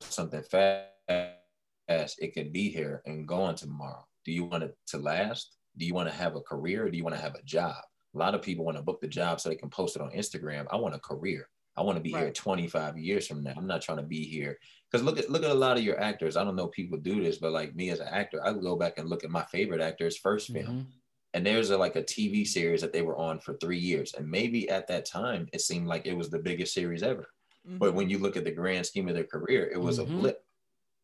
something 0.00 0.42
fast, 0.42 2.18
it 2.18 2.34
could 2.34 2.52
be 2.52 2.68
here 2.68 3.02
and 3.06 3.26
gone 3.26 3.54
tomorrow. 3.54 4.06
Do 4.24 4.32
you 4.32 4.44
want 4.44 4.64
it 4.64 4.76
to 4.88 4.98
last? 4.98 5.56
Do 5.76 5.86
you 5.86 5.94
want 5.94 6.08
to 6.08 6.14
have 6.14 6.36
a 6.36 6.40
career? 6.40 6.86
Or 6.86 6.90
do 6.90 6.96
you 6.96 7.04
want 7.04 7.16
to 7.16 7.22
have 7.22 7.34
a 7.34 7.42
job? 7.42 7.76
A 8.14 8.18
lot 8.18 8.34
of 8.34 8.42
people 8.42 8.64
want 8.64 8.76
to 8.76 8.82
book 8.82 9.00
the 9.00 9.08
job 9.08 9.40
so 9.40 9.48
they 9.48 9.56
can 9.56 9.70
post 9.70 9.96
it 9.96 10.02
on 10.02 10.10
Instagram. 10.10 10.66
I 10.70 10.76
want 10.76 10.94
a 10.94 10.98
career. 11.00 11.48
I 11.76 11.82
want 11.82 11.96
to 11.96 12.02
be 12.02 12.10
here 12.10 12.32
25 12.32 12.96
years 12.96 13.26
from 13.26 13.42
now. 13.42 13.52
I'm 13.56 13.66
not 13.66 13.82
trying 13.82 13.98
to 13.98 14.02
be 14.02 14.24
here 14.24 14.58
because 14.90 15.04
look 15.04 15.18
at 15.18 15.28
look 15.28 15.42
at 15.42 15.50
a 15.50 15.54
lot 15.54 15.76
of 15.76 15.84
your 15.84 16.00
actors. 16.00 16.34
I 16.36 16.42
don't 16.44 16.56
know 16.56 16.68
people 16.68 16.96
do 16.96 17.22
this, 17.22 17.36
but 17.36 17.52
like 17.52 17.74
me 17.74 17.90
as 17.90 18.00
an 18.00 18.08
actor, 18.08 18.42
I 18.42 18.54
go 18.54 18.76
back 18.76 18.94
and 18.96 19.10
look 19.10 19.24
at 19.24 19.30
my 19.30 19.42
favorite 19.44 19.82
actor's 19.82 20.16
first 20.16 20.50
film 20.50 20.66
Mhm. 20.66 20.86
And 21.36 21.44
there's 21.44 21.68
a, 21.68 21.76
like 21.76 21.96
a 21.96 22.02
TV 22.02 22.46
series 22.46 22.80
that 22.80 22.94
they 22.94 23.02
were 23.02 23.18
on 23.18 23.38
for 23.38 23.52
three 23.58 23.78
years, 23.78 24.14
and 24.14 24.26
maybe 24.26 24.70
at 24.70 24.86
that 24.88 25.04
time 25.04 25.46
it 25.52 25.60
seemed 25.60 25.86
like 25.86 26.06
it 26.06 26.16
was 26.16 26.30
the 26.30 26.38
biggest 26.38 26.72
series 26.72 27.02
ever. 27.02 27.28
But 27.78 27.92
when 27.92 28.08
you 28.08 28.16
look 28.16 28.38
at 28.38 28.44
the 28.44 28.50
grand 28.50 28.86
scheme 28.86 29.06
of 29.06 29.14
their 29.14 29.24
career, 29.24 29.68
it 29.70 29.76
was 29.76 29.98
Mhm. 29.98 30.02
a 30.02 30.06
blip. 30.06 30.46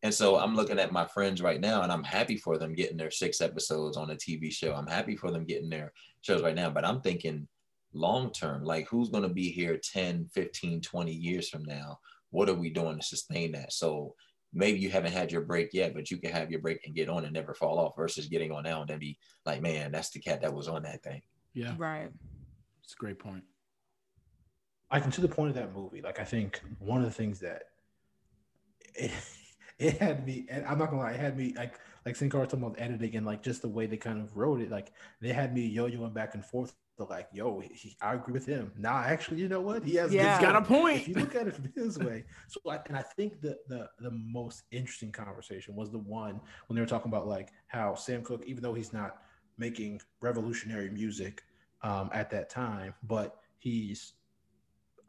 And 0.01 0.11
so 0.11 0.37
I'm 0.39 0.55
looking 0.55 0.79
at 0.79 0.91
my 0.91 1.05
friends 1.05 1.39
right 1.39 1.61
now, 1.61 1.83
and 1.83 1.91
I'm 1.91 2.03
happy 2.03 2.37
for 2.37 2.57
them 2.57 2.73
getting 2.73 2.97
their 2.97 3.11
six 3.11 3.41
episodes 3.41 3.95
on 3.95 4.09
a 4.09 4.15
TV 4.15 4.49
show. 4.49 4.73
I'm 4.73 4.87
happy 4.87 5.15
for 5.15 5.29
them 5.29 5.45
getting 5.45 5.69
their 5.69 5.93
shows 6.21 6.41
right 6.41 6.55
now, 6.55 6.71
but 6.71 6.83
I'm 6.83 7.01
thinking 7.01 7.47
long 7.93 8.31
term, 8.31 8.63
like 8.63 8.87
who's 8.87 9.09
going 9.09 9.21
to 9.21 9.29
be 9.29 9.51
here 9.51 9.77
10, 9.77 10.29
15, 10.33 10.81
20 10.81 11.13
years 11.13 11.47
from 11.47 11.63
now? 11.63 11.99
What 12.31 12.49
are 12.49 12.55
we 12.55 12.71
doing 12.71 12.97
to 12.97 13.05
sustain 13.05 13.51
that? 13.51 13.71
So 13.71 14.15
maybe 14.53 14.79
you 14.79 14.89
haven't 14.89 15.13
had 15.13 15.31
your 15.31 15.41
break 15.41 15.73
yet, 15.73 15.93
but 15.93 16.11
you 16.11 16.17
can 16.17 16.31
have 16.31 16.51
your 16.51 16.61
break 16.61 16.85
and 16.85 16.95
get 16.95 17.09
on 17.09 17.23
and 17.25 17.33
never 17.33 17.53
fall 17.53 17.79
off 17.79 17.95
versus 17.95 18.27
getting 18.27 18.51
on 18.51 18.63
now 18.63 18.81
and 18.81 18.89
then 18.89 18.99
be 18.99 19.17
like, 19.45 19.61
man, 19.61 19.91
that's 19.91 20.11
the 20.11 20.19
cat 20.19 20.41
that 20.41 20.53
was 20.53 20.67
on 20.67 20.83
that 20.83 21.03
thing. 21.03 21.21
yeah 21.53 21.73
right. 21.77 22.09
it's 22.83 22.93
a 22.93 22.97
great 22.97 23.19
point 23.19 23.43
I 24.93 24.99
can 24.99 25.09
to 25.09 25.21
the 25.21 25.27
point 25.27 25.49
of 25.49 25.55
that 25.55 25.73
movie, 25.73 26.01
like 26.01 26.19
I 26.19 26.23
think 26.23 26.61
one 26.77 26.99
of 26.99 27.05
the 27.05 27.11
things 27.11 27.39
that 27.39 27.63
it, 28.93 29.11
it 29.79 29.97
had 29.97 30.25
me, 30.25 30.45
and 30.49 30.63
I'm 30.67 30.77
not 30.77 30.91
gonna 30.91 31.01
lie, 31.01 31.13
it 31.13 31.19
had 31.19 31.35
me 31.35 31.55
like 31.57 31.79
like 32.05 32.15
Sankara 32.15 32.41
was 32.41 32.49
talking 32.49 32.63
about 32.63 32.79
editing 32.79 33.15
and 33.15 33.25
like 33.25 33.41
just 33.41 33.63
the 33.63 33.69
way 33.69 33.87
they 33.87 33.97
kind 33.97 34.21
of 34.21 34.37
wrote 34.37 34.61
it, 34.61 34.69
like 34.69 34.91
they 35.19 35.33
had 35.33 35.51
me 35.51 35.65
yo-yoing 35.65 36.13
back 36.13 36.35
and 36.35 36.45
forth. 36.45 36.75
To 36.97 37.05
like, 37.05 37.27
yo, 37.33 37.59
he, 37.59 37.95
I 38.01 38.13
agree 38.13 38.33
with 38.33 38.45
him. 38.45 38.71
Nah, 38.77 39.03
actually, 39.03 39.37
you 39.39 39.47
know 39.47 39.61
what? 39.61 39.83
He 39.83 39.95
has 39.95 40.13
Yeah. 40.13 40.37
He's 40.37 40.45
got 40.45 40.55
a 40.55 40.61
point. 40.61 41.01
If 41.01 41.07
you 41.07 41.15
look 41.15 41.35
at 41.35 41.47
it 41.47 41.55
from 41.55 41.71
his 41.75 41.97
way, 41.97 42.23
so 42.47 42.59
I, 42.69 42.79
and 42.87 42.95
I 42.95 43.01
think 43.01 43.41
the 43.41 43.57
the 43.67 43.89
the 43.99 44.11
most 44.11 44.63
interesting 44.71 45.11
conversation 45.11 45.75
was 45.75 45.89
the 45.89 45.97
one 45.97 46.39
when 46.67 46.75
they 46.75 46.81
were 46.81 46.87
talking 46.87 47.11
about 47.11 47.27
like 47.27 47.49
how 47.67 47.95
Sam 47.95 48.21
Cooke, 48.21 48.43
even 48.45 48.61
though 48.61 48.75
he's 48.75 48.93
not 48.93 49.17
making 49.57 50.01
revolutionary 50.21 50.89
music 50.89 51.43
um, 51.81 52.09
at 52.13 52.29
that 52.29 52.49
time, 52.49 52.93
but 53.03 53.37
he's 53.57 54.13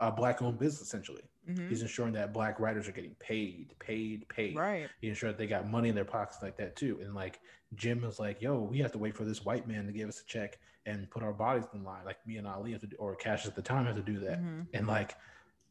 a 0.01 0.11
black 0.11 0.43
owned 0.43 0.59
business 0.59 0.83
essentially. 0.83 1.23
Mhm. 1.49 1.69
He's 1.69 1.83
ensuring 1.83 2.13
that 2.15 2.33
black 2.33 2.59
writers 2.61 2.89
are 2.89 2.93
getting 2.93 3.15
paid, 3.17 3.75
paid, 3.79 4.29
paid. 4.29 4.57
Right. 4.57 4.89
He 5.01 5.09
ensured 5.09 5.37
they 5.39 5.47
got 5.47 5.69
money 5.71 5.89
in 5.89 5.95
their 5.95 6.05
pockets 6.05 6.39
like 6.43 6.57
that 6.57 6.77
too. 6.77 7.01
And 7.03 7.15
like 7.15 7.41
Jim 7.75 8.03
was 8.03 8.19
like, 8.19 8.41
"Yo, 8.41 8.61
we 8.61 8.79
have 8.79 8.93
to 8.93 8.99
wait 8.99 9.17
for 9.17 9.25
this 9.25 9.45
white 9.45 9.67
man 9.69 9.87
to 9.87 9.93
give 9.93 10.09
us 10.09 10.21
a 10.21 10.25
check 10.25 10.59
and 10.87 11.11
put 11.11 11.23
our 11.23 11.33
bodies 11.33 11.65
in 11.75 11.83
line. 11.85 12.05
Like 12.05 12.25
me 12.27 12.37
and 12.37 12.47
Ali 12.47 12.73
have 12.73 12.81
to, 12.83 12.87
do, 12.87 12.97
or 12.97 13.15
Cash 13.17 13.47
at 13.47 13.55
the 13.57 13.63
time 13.63 13.87
have 13.87 13.97
to 13.97 14.03
do 14.03 14.19
that. 14.21 14.41
Mhm. 14.43 14.67
And 14.75 14.87
like 14.87 15.17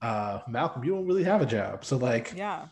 uh 0.02 0.42
Malcolm, 0.48 0.84
you 0.84 0.92
don't 0.92 1.06
really 1.08 1.24
have 1.24 1.42
a 1.42 1.46
job, 1.46 1.86
so 1.86 1.98
like 1.98 2.34
Yeah. 2.36 2.68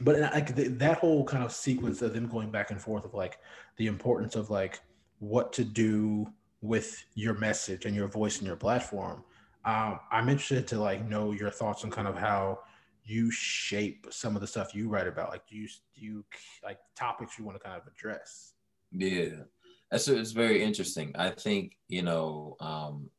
but 0.00 0.20
like 0.20 0.54
th- 0.54 0.78
that 0.78 0.98
whole 0.98 1.24
kind 1.24 1.42
of 1.42 1.50
sequence 1.52 2.02
of 2.02 2.12
them 2.14 2.28
going 2.28 2.50
back 2.50 2.70
and 2.70 2.80
forth 2.80 3.04
of 3.04 3.14
like 3.14 3.38
the 3.78 3.86
importance 3.86 4.36
of 4.36 4.50
like 4.50 4.80
what 5.18 5.52
to 5.54 5.64
do 5.64 6.32
with 6.60 7.04
your 7.14 7.34
message 7.34 7.84
and 7.86 7.94
your 7.96 8.06
voice 8.08 8.38
and 8.38 8.46
your 8.46 8.56
platform 8.56 9.24
um, 9.64 9.98
i'm 10.10 10.28
interested 10.28 10.66
to 10.66 10.78
like 10.78 11.06
know 11.08 11.32
your 11.32 11.50
thoughts 11.50 11.84
on 11.84 11.90
kind 11.90 12.08
of 12.08 12.16
how 12.16 12.58
you 13.04 13.30
shape 13.30 14.06
some 14.10 14.34
of 14.34 14.40
the 14.40 14.46
stuff 14.46 14.74
you 14.74 14.88
write 14.88 15.06
about 15.06 15.30
like 15.30 15.46
do 15.46 15.56
you 15.56 15.68
do 15.94 16.02
you 16.04 16.24
like 16.64 16.78
topics 16.96 17.38
you 17.38 17.44
want 17.44 17.58
to 17.58 17.64
kind 17.66 17.80
of 17.80 17.86
address 17.86 18.52
Yeah, 18.92 19.44
that's 19.90 20.08
it's 20.08 20.32
very 20.32 20.62
interesting. 20.62 21.14
I 21.16 21.30
think 21.30 21.76
you 21.88 22.02
know, 22.02 22.56
um, 22.60 23.10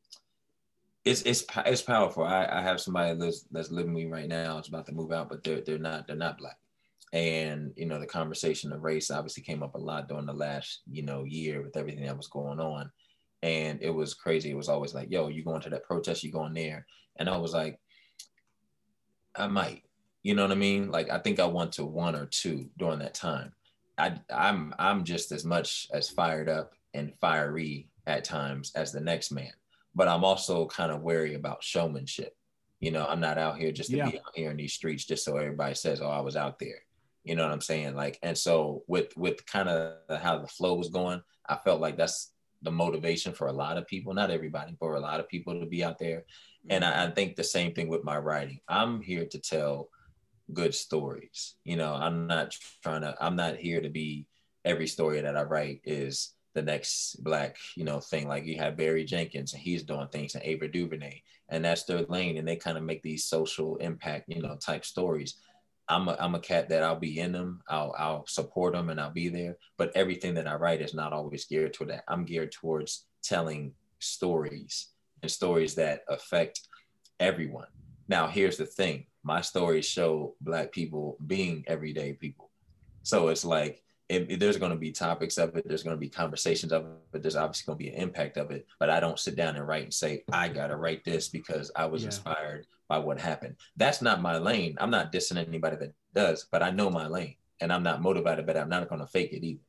it's 1.04 1.22
it's 1.22 1.44
it's 1.66 1.82
powerful. 1.82 2.24
I, 2.24 2.46
I 2.46 2.62
have 2.62 2.80
somebody 2.80 3.18
that's 3.18 3.42
that's 3.50 3.70
living 3.70 3.94
with 3.94 4.04
me 4.04 4.10
right 4.10 4.28
now. 4.28 4.58
It's 4.58 4.68
about 4.68 4.86
to 4.86 4.92
move 4.92 5.12
out, 5.12 5.28
but 5.28 5.42
they're 5.44 5.60
they're 5.62 5.78
not 5.78 6.06
they're 6.06 6.16
not 6.16 6.38
black. 6.38 6.56
And 7.12 7.72
you 7.76 7.86
know, 7.86 7.98
the 7.98 8.06
conversation 8.06 8.72
of 8.72 8.82
race 8.82 9.10
obviously 9.10 9.42
came 9.42 9.62
up 9.62 9.74
a 9.74 9.78
lot 9.78 10.08
during 10.08 10.26
the 10.26 10.32
last 10.32 10.82
you 10.90 11.02
know 11.02 11.24
year 11.24 11.62
with 11.62 11.76
everything 11.76 12.04
that 12.04 12.16
was 12.16 12.28
going 12.28 12.60
on, 12.60 12.90
and 13.42 13.80
it 13.82 13.90
was 13.90 14.14
crazy. 14.14 14.50
It 14.50 14.56
was 14.56 14.68
always 14.68 14.94
like, 14.94 15.10
"Yo, 15.10 15.28
you 15.28 15.42
going 15.44 15.60
to 15.62 15.70
that 15.70 15.84
protest? 15.84 16.22
You 16.22 16.32
going 16.32 16.54
there?" 16.54 16.86
And 17.16 17.28
I 17.28 17.36
was 17.36 17.52
like, 17.52 17.78
I 19.36 19.46
might. 19.46 19.82
You 20.22 20.34
know 20.34 20.42
what 20.42 20.52
I 20.52 20.56
mean? 20.56 20.90
Like 20.90 21.10
I 21.10 21.18
think 21.18 21.40
I 21.40 21.46
went 21.46 21.72
to 21.72 21.84
one 21.84 22.14
or 22.14 22.26
two 22.26 22.68
during 22.78 22.98
that 22.98 23.14
time. 23.14 23.52
I 23.96 24.20
I'm 24.32 24.74
I'm 24.78 25.04
just 25.04 25.32
as 25.32 25.44
much 25.44 25.88
as 25.92 26.10
fired 26.10 26.48
up 26.48 26.72
and 26.94 27.12
fiery 27.20 27.88
at 28.06 28.24
times 28.24 28.72
as 28.74 28.92
the 28.92 29.00
next 29.00 29.30
man, 29.30 29.52
but 29.94 30.08
I'm 30.08 30.24
also 30.24 30.66
kind 30.66 30.90
of 30.92 31.02
wary 31.02 31.34
about 31.34 31.62
showmanship. 31.62 32.36
You 32.80 32.90
know, 32.90 33.06
I'm 33.06 33.20
not 33.20 33.38
out 33.38 33.58
here 33.58 33.72
just 33.72 33.90
to 33.90 33.96
Yeah. 33.96 34.10
be 34.10 34.18
out 34.18 34.32
here 34.34 34.50
in 34.50 34.56
these 34.56 34.72
streets 34.72 35.04
just 35.04 35.24
so 35.24 35.36
everybody 35.36 35.74
says, 35.74 36.00
"Oh, 36.00 36.08
I 36.08 36.20
was 36.20 36.36
out 36.36 36.58
there." 36.58 36.82
You 37.24 37.36
know 37.36 37.44
what 37.44 37.52
I'm 37.52 37.60
saying? 37.60 37.94
Like, 37.94 38.18
and 38.22 38.36
so 38.36 38.82
with 38.88 39.16
with 39.16 39.44
kind 39.46 39.68
of 39.68 40.20
how 40.20 40.38
the 40.38 40.48
flow 40.48 40.74
was 40.74 40.88
going, 40.88 41.22
I 41.48 41.56
felt 41.56 41.80
like 41.80 41.96
that's 41.96 42.29
the 42.62 42.70
motivation 42.70 43.32
for 43.32 43.48
a 43.48 43.52
lot 43.52 43.78
of 43.78 43.86
people, 43.86 44.14
not 44.14 44.30
everybody, 44.30 44.72
but 44.72 44.86
for 44.86 44.96
a 44.96 45.00
lot 45.00 45.20
of 45.20 45.28
people 45.28 45.58
to 45.58 45.66
be 45.66 45.82
out 45.82 45.98
there. 45.98 46.24
And 46.68 46.84
I, 46.84 46.90
I 46.90 47.06
mm-hmm. 47.06 47.14
think 47.14 47.36
the 47.36 47.44
same 47.44 47.72
thing 47.72 47.88
with 47.88 48.04
my 48.04 48.18
writing. 48.18 48.60
I'm 48.68 49.00
here 49.00 49.26
to 49.26 49.38
tell 49.38 49.88
good 50.52 50.74
stories. 50.74 51.56
You 51.64 51.76
know, 51.76 51.94
I'm 51.94 52.26
not 52.26 52.54
trying 52.82 53.02
to, 53.02 53.16
I'm 53.20 53.36
not 53.36 53.56
here 53.56 53.80
to 53.80 53.88
be 53.88 54.26
every 54.64 54.86
story 54.86 55.20
that 55.20 55.36
I 55.36 55.42
write 55.42 55.80
is 55.84 56.34
the 56.54 56.62
next 56.62 57.22
black, 57.22 57.56
you 57.76 57.84
know, 57.84 58.00
thing. 58.00 58.28
Like 58.28 58.44
you 58.44 58.58
have 58.58 58.76
Barry 58.76 59.04
Jenkins 59.04 59.52
and 59.52 59.62
he's 59.62 59.84
doing 59.84 60.08
things 60.08 60.34
and 60.34 60.44
Ava 60.44 60.68
DuVernay 60.68 61.22
and 61.48 61.64
that's 61.64 61.84
their 61.84 62.02
lane. 62.02 62.36
And 62.36 62.46
they 62.46 62.56
kind 62.56 62.76
of 62.76 62.84
make 62.84 63.02
these 63.02 63.24
social 63.24 63.76
impact, 63.76 64.28
you 64.28 64.42
know, 64.42 64.56
type 64.56 64.84
stories. 64.84 65.36
I'm 65.90 66.08
a, 66.08 66.16
I'm 66.20 66.34
a 66.36 66.40
cat 66.40 66.68
that 66.68 66.82
I'll 66.84 66.98
be 66.98 67.18
in 67.18 67.32
them. 67.32 67.60
I'll, 67.68 67.94
I'll 67.98 68.26
support 68.26 68.74
them 68.74 68.90
and 68.90 69.00
I'll 69.00 69.10
be 69.10 69.28
there. 69.28 69.56
But 69.76 69.90
everything 69.96 70.34
that 70.34 70.46
I 70.46 70.54
write 70.54 70.80
is 70.80 70.94
not 70.94 71.12
always 71.12 71.44
geared 71.46 71.74
toward 71.74 71.90
that. 71.90 72.04
I'm 72.08 72.24
geared 72.24 72.52
towards 72.52 73.06
telling 73.22 73.72
stories 73.98 74.88
and 75.22 75.30
stories 75.30 75.74
that 75.74 76.02
affect 76.08 76.60
everyone. 77.18 77.66
Now, 78.08 78.28
here's 78.28 78.56
the 78.56 78.66
thing 78.66 79.06
my 79.22 79.40
stories 79.42 79.84
show 79.86 80.34
Black 80.40 80.72
people 80.72 81.18
being 81.26 81.64
everyday 81.66 82.14
people. 82.14 82.50
So 83.02 83.28
it's 83.28 83.44
like, 83.44 83.82
if, 84.08 84.28
if 84.28 84.38
there's 84.38 84.56
going 84.56 84.72
to 84.72 84.78
be 84.78 84.92
topics 84.92 85.38
of 85.38 85.54
it, 85.56 85.68
there's 85.68 85.82
going 85.82 85.96
to 85.96 86.00
be 86.00 86.08
conversations 86.08 86.72
of 86.72 86.84
it, 86.84 86.90
But 87.12 87.22
there's 87.22 87.36
obviously 87.36 87.66
going 87.66 87.78
to 87.78 87.84
be 87.84 87.96
an 87.96 88.02
impact 88.02 88.38
of 88.38 88.50
it. 88.50 88.66
But 88.78 88.90
I 88.90 88.98
don't 89.00 89.18
sit 89.18 89.36
down 89.36 89.56
and 89.56 89.66
write 89.66 89.84
and 89.84 89.94
say, 89.94 90.24
I 90.32 90.48
got 90.48 90.68
to 90.68 90.76
write 90.76 91.04
this 91.04 91.28
because 91.28 91.70
I 91.76 91.86
was 91.86 92.02
Yeah. 92.02 92.06
inspired 92.06 92.66
by 92.90 92.98
what 92.98 93.20
happened. 93.20 93.54
That's 93.76 94.02
not 94.02 94.20
my 94.20 94.36
lane. 94.36 94.76
I'm 94.80 94.90
not 94.90 95.12
dissing 95.12 95.36
anybody 95.38 95.76
that 95.76 95.92
does, 96.12 96.46
but 96.50 96.60
I 96.62 96.70
know 96.70 96.90
my 96.90 97.06
lane 97.06 97.36
and 97.60 97.72
I'm 97.72 97.84
not 97.84 98.02
motivated, 98.02 98.46
but 98.46 98.56
I'm 98.56 98.68
not 98.68 98.88
going 98.88 99.00
to 99.00 99.06
fake 99.06 99.32
it 99.32 99.44
either. 99.44 99.60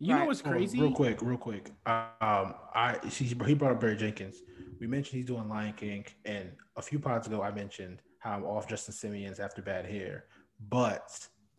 You 0.00 0.08
know 0.08 0.18
Right. 0.18 0.26
what's 0.26 0.40
Hold 0.40 0.56
on, 0.56 0.60
crazy? 0.60 0.80
real 0.80 0.90
quick 0.92 1.22
real 1.22 1.38
quick 1.38 1.70
um 1.86 2.54
i 2.74 2.96
he, 3.08 3.24
he 3.26 3.54
brought 3.54 3.70
up 3.70 3.80
barry 3.80 3.94
jenkins 3.96 4.42
we 4.80 4.86
mentioned 4.88 5.16
he's 5.18 5.26
doing 5.26 5.48
lion 5.48 5.72
king 5.74 6.04
and 6.24 6.50
a 6.76 6.82
few 6.82 6.98
pods 6.98 7.28
ago 7.28 7.40
i 7.40 7.52
mentioned 7.52 8.02
how 8.18 8.32
i'm 8.32 8.42
off 8.44 8.66
justin 8.68 8.92
simien's 8.92 9.38
after 9.38 9.62
bad 9.62 9.86
hair 9.86 10.24
but 10.68 11.06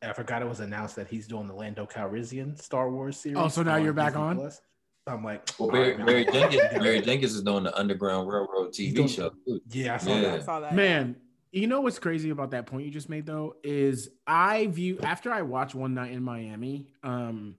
i 0.01 0.11
forgot 0.11 0.41
it 0.41 0.49
was 0.49 0.59
announced 0.59 0.97
that 0.97 1.07
he's 1.07 1.25
doing 1.25 1.47
the 1.47 1.53
lando 1.53 1.85
calrissian 1.85 2.61
star 2.61 2.91
wars 2.91 3.15
series 3.15 3.37
Oh, 3.37 3.47
so 3.47 3.63
now 3.63 3.77
you're 3.77 3.93
back 3.93 4.11
Disney 4.11 4.23
on? 4.25 4.35
Plus. 4.35 4.59
I'm 5.07 5.23
like 5.23 5.49
Well, 5.59 5.69
all 5.69 5.73
Barry, 5.73 5.95
right. 5.95 6.05
Barry 6.05 6.25
Jenkins, 6.25 6.55
Yeah. 6.55 6.77
Barry 6.79 7.01
Jenkins 7.01 7.35
is 7.35 7.43
doing 7.43 7.63
the 7.63 7.77
Underground 7.77 8.27
Railroad 8.27 8.71
TV 8.73 8.95
doing- 8.95 9.07
show. 9.07 9.31
too. 9.45 9.61
yeah 9.69 9.95
i 9.95 9.97
saw 9.97 10.15
Yeah. 10.19 10.33
I 10.35 10.39
saw 10.39 10.59
that. 10.61 10.75
Man, 10.75 11.15
you 11.51 11.67
know 11.67 11.81
what's 11.81 11.99
crazy 11.99 12.29
about 12.29 12.51
that 12.51 12.65
point 12.65 12.85
you 12.85 12.91
just 12.91 13.09
made 13.09 13.25
though 13.25 13.55
is 13.63 14.09
I 14.25 14.67
view 14.67 14.99
after 15.03 15.31
I 15.31 15.41
watched 15.43 15.75
One 15.75 15.93
Night 15.93 16.11
in 16.13 16.23
Miami, 16.23 16.87
um 17.03 17.55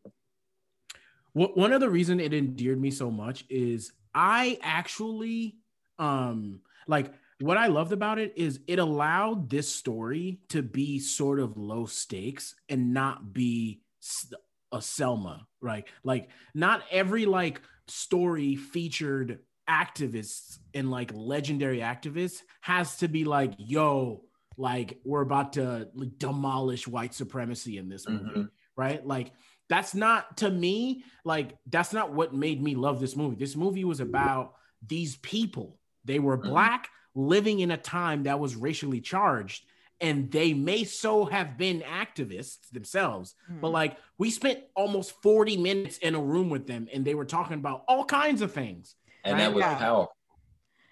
wh- 1.32 1.56
one 1.56 1.72
of 1.72 1.80
the 1.80 1.90
reason 1.90 2.18
it 2.20 2.32
endeared 2.34 2.80
me 2.80 2.90
so 2.90 3.10
much 3.10 3.44
is 3.50 3.92
I 4.14 4.58
actually 4.62 5.56
um 5.98 6.60
like 6.88 7.12
what 7.40 7.56
I 7.58 7.66
loved 7.66 7.92
about 7.92 8.18
it 8.18 8.32
is 8.36 8.60
it 8.66 8.78
allowed 8.78 9.50
this 9.50 9.68
story 9.68 10.40
to 10.48 10.62
be 10.62 10.98
sort 10.98 11.38
of 11.40 11.56
low 11.56 11.84
stakes 11.84 12.54
and 12.68 12.94
not 12.94 13.32
be 13.32 13.82
s- 14.02 14.32
a 14.74 14.82
Selma, 14.82 15.46
right? 15.60 15.86
Like 16.02 16.28
not 16.54 16.82
every 16.90 17.26
like 17.26 17.60
story 17.86 18.56
featured 18.56 19.40
activists 19.68 20.58
and 20.74 20.90
like 20.90 21.10
legendary 21.14 21.78
activists 21.78 22.42
has 22.60 22.96
to 22.98 23.08
be 23.08 23.24
like, 23.24 23.54
yo, 23.56 24.24
like 24.56 25.00
we're 25.04 25.22
about 25.22 25.54
to 25.54 25.88
like, 25.94 26.18
demolish 26.18 26.86
white 26.86 27.14
supremacy 27.14 27.78
in 27.78 27.88
this 27.88 28.08
movie, 28.08 28.40
Mhm. 28.40 28.50
right? 28.76 29.06
Like 29.06 29.32
that's 29.68 29.94
not 29.94 30.36
to 30.38 30.50
me, 30.50 31.04
like 31.24 31.56
that's 31.66 31.92
not 31.92 32.12
what 32.12 32.34
made 32.34 32.62
me 32.62 32.74
love 32.74 33.00
this 33.00 33.16
movie. 33.16 33.36
This 33.36 33.56
movie 33.56 33.84
was 33.84 34.00
about 34.00 34.54
these 34.86 35.16
people. 35.16 35.78
They 36.04 36.18
were 36.18 36.36
Mhm. 36.38 36.44
black 36.50 36.88
living 37.14 37.60
in 37.60 37.70
a 37.70 37.76
time 37.76 38.24
that 38.24 38.40
was 38.40 38.56
racially 38.56 39.00
charged 39.00 39.64
and 40.00 40.30
they 40.30 40.52
may 40.54 40.84
so 40.84 41.24
have 41.24 41.56
been 41.56 41.80
activists 41.80 42.68
themselves 42.72 43.34
but 43.60 43.68
Mhm. 43.68 43.72
like 43.72 43.96
we 44.18 44.30
spent 44.30 44.60
almost 44.74 45.12
40 45.22 45.56
minutes 45.56 45.98
in 45.98 46.14
a 46.14 46.20
room 46.20 46.50
with 46.50 46.66
them 46.66 46.88
and 46.92 47.04
they 47.04 47.14
were 47.14 47.24
talking 47.24 47.54
about 47.58 47.84
all 47.88 48.04
kinds 48.04 48.42
of 48.42 48.52
things 48.52 48.96
And 49.24 49.34
Right? 49.34 49.44
that 49.44 49.54
was 49.54 49.62
Yeah. 49.62 49.78
powerful. 49.78 50.16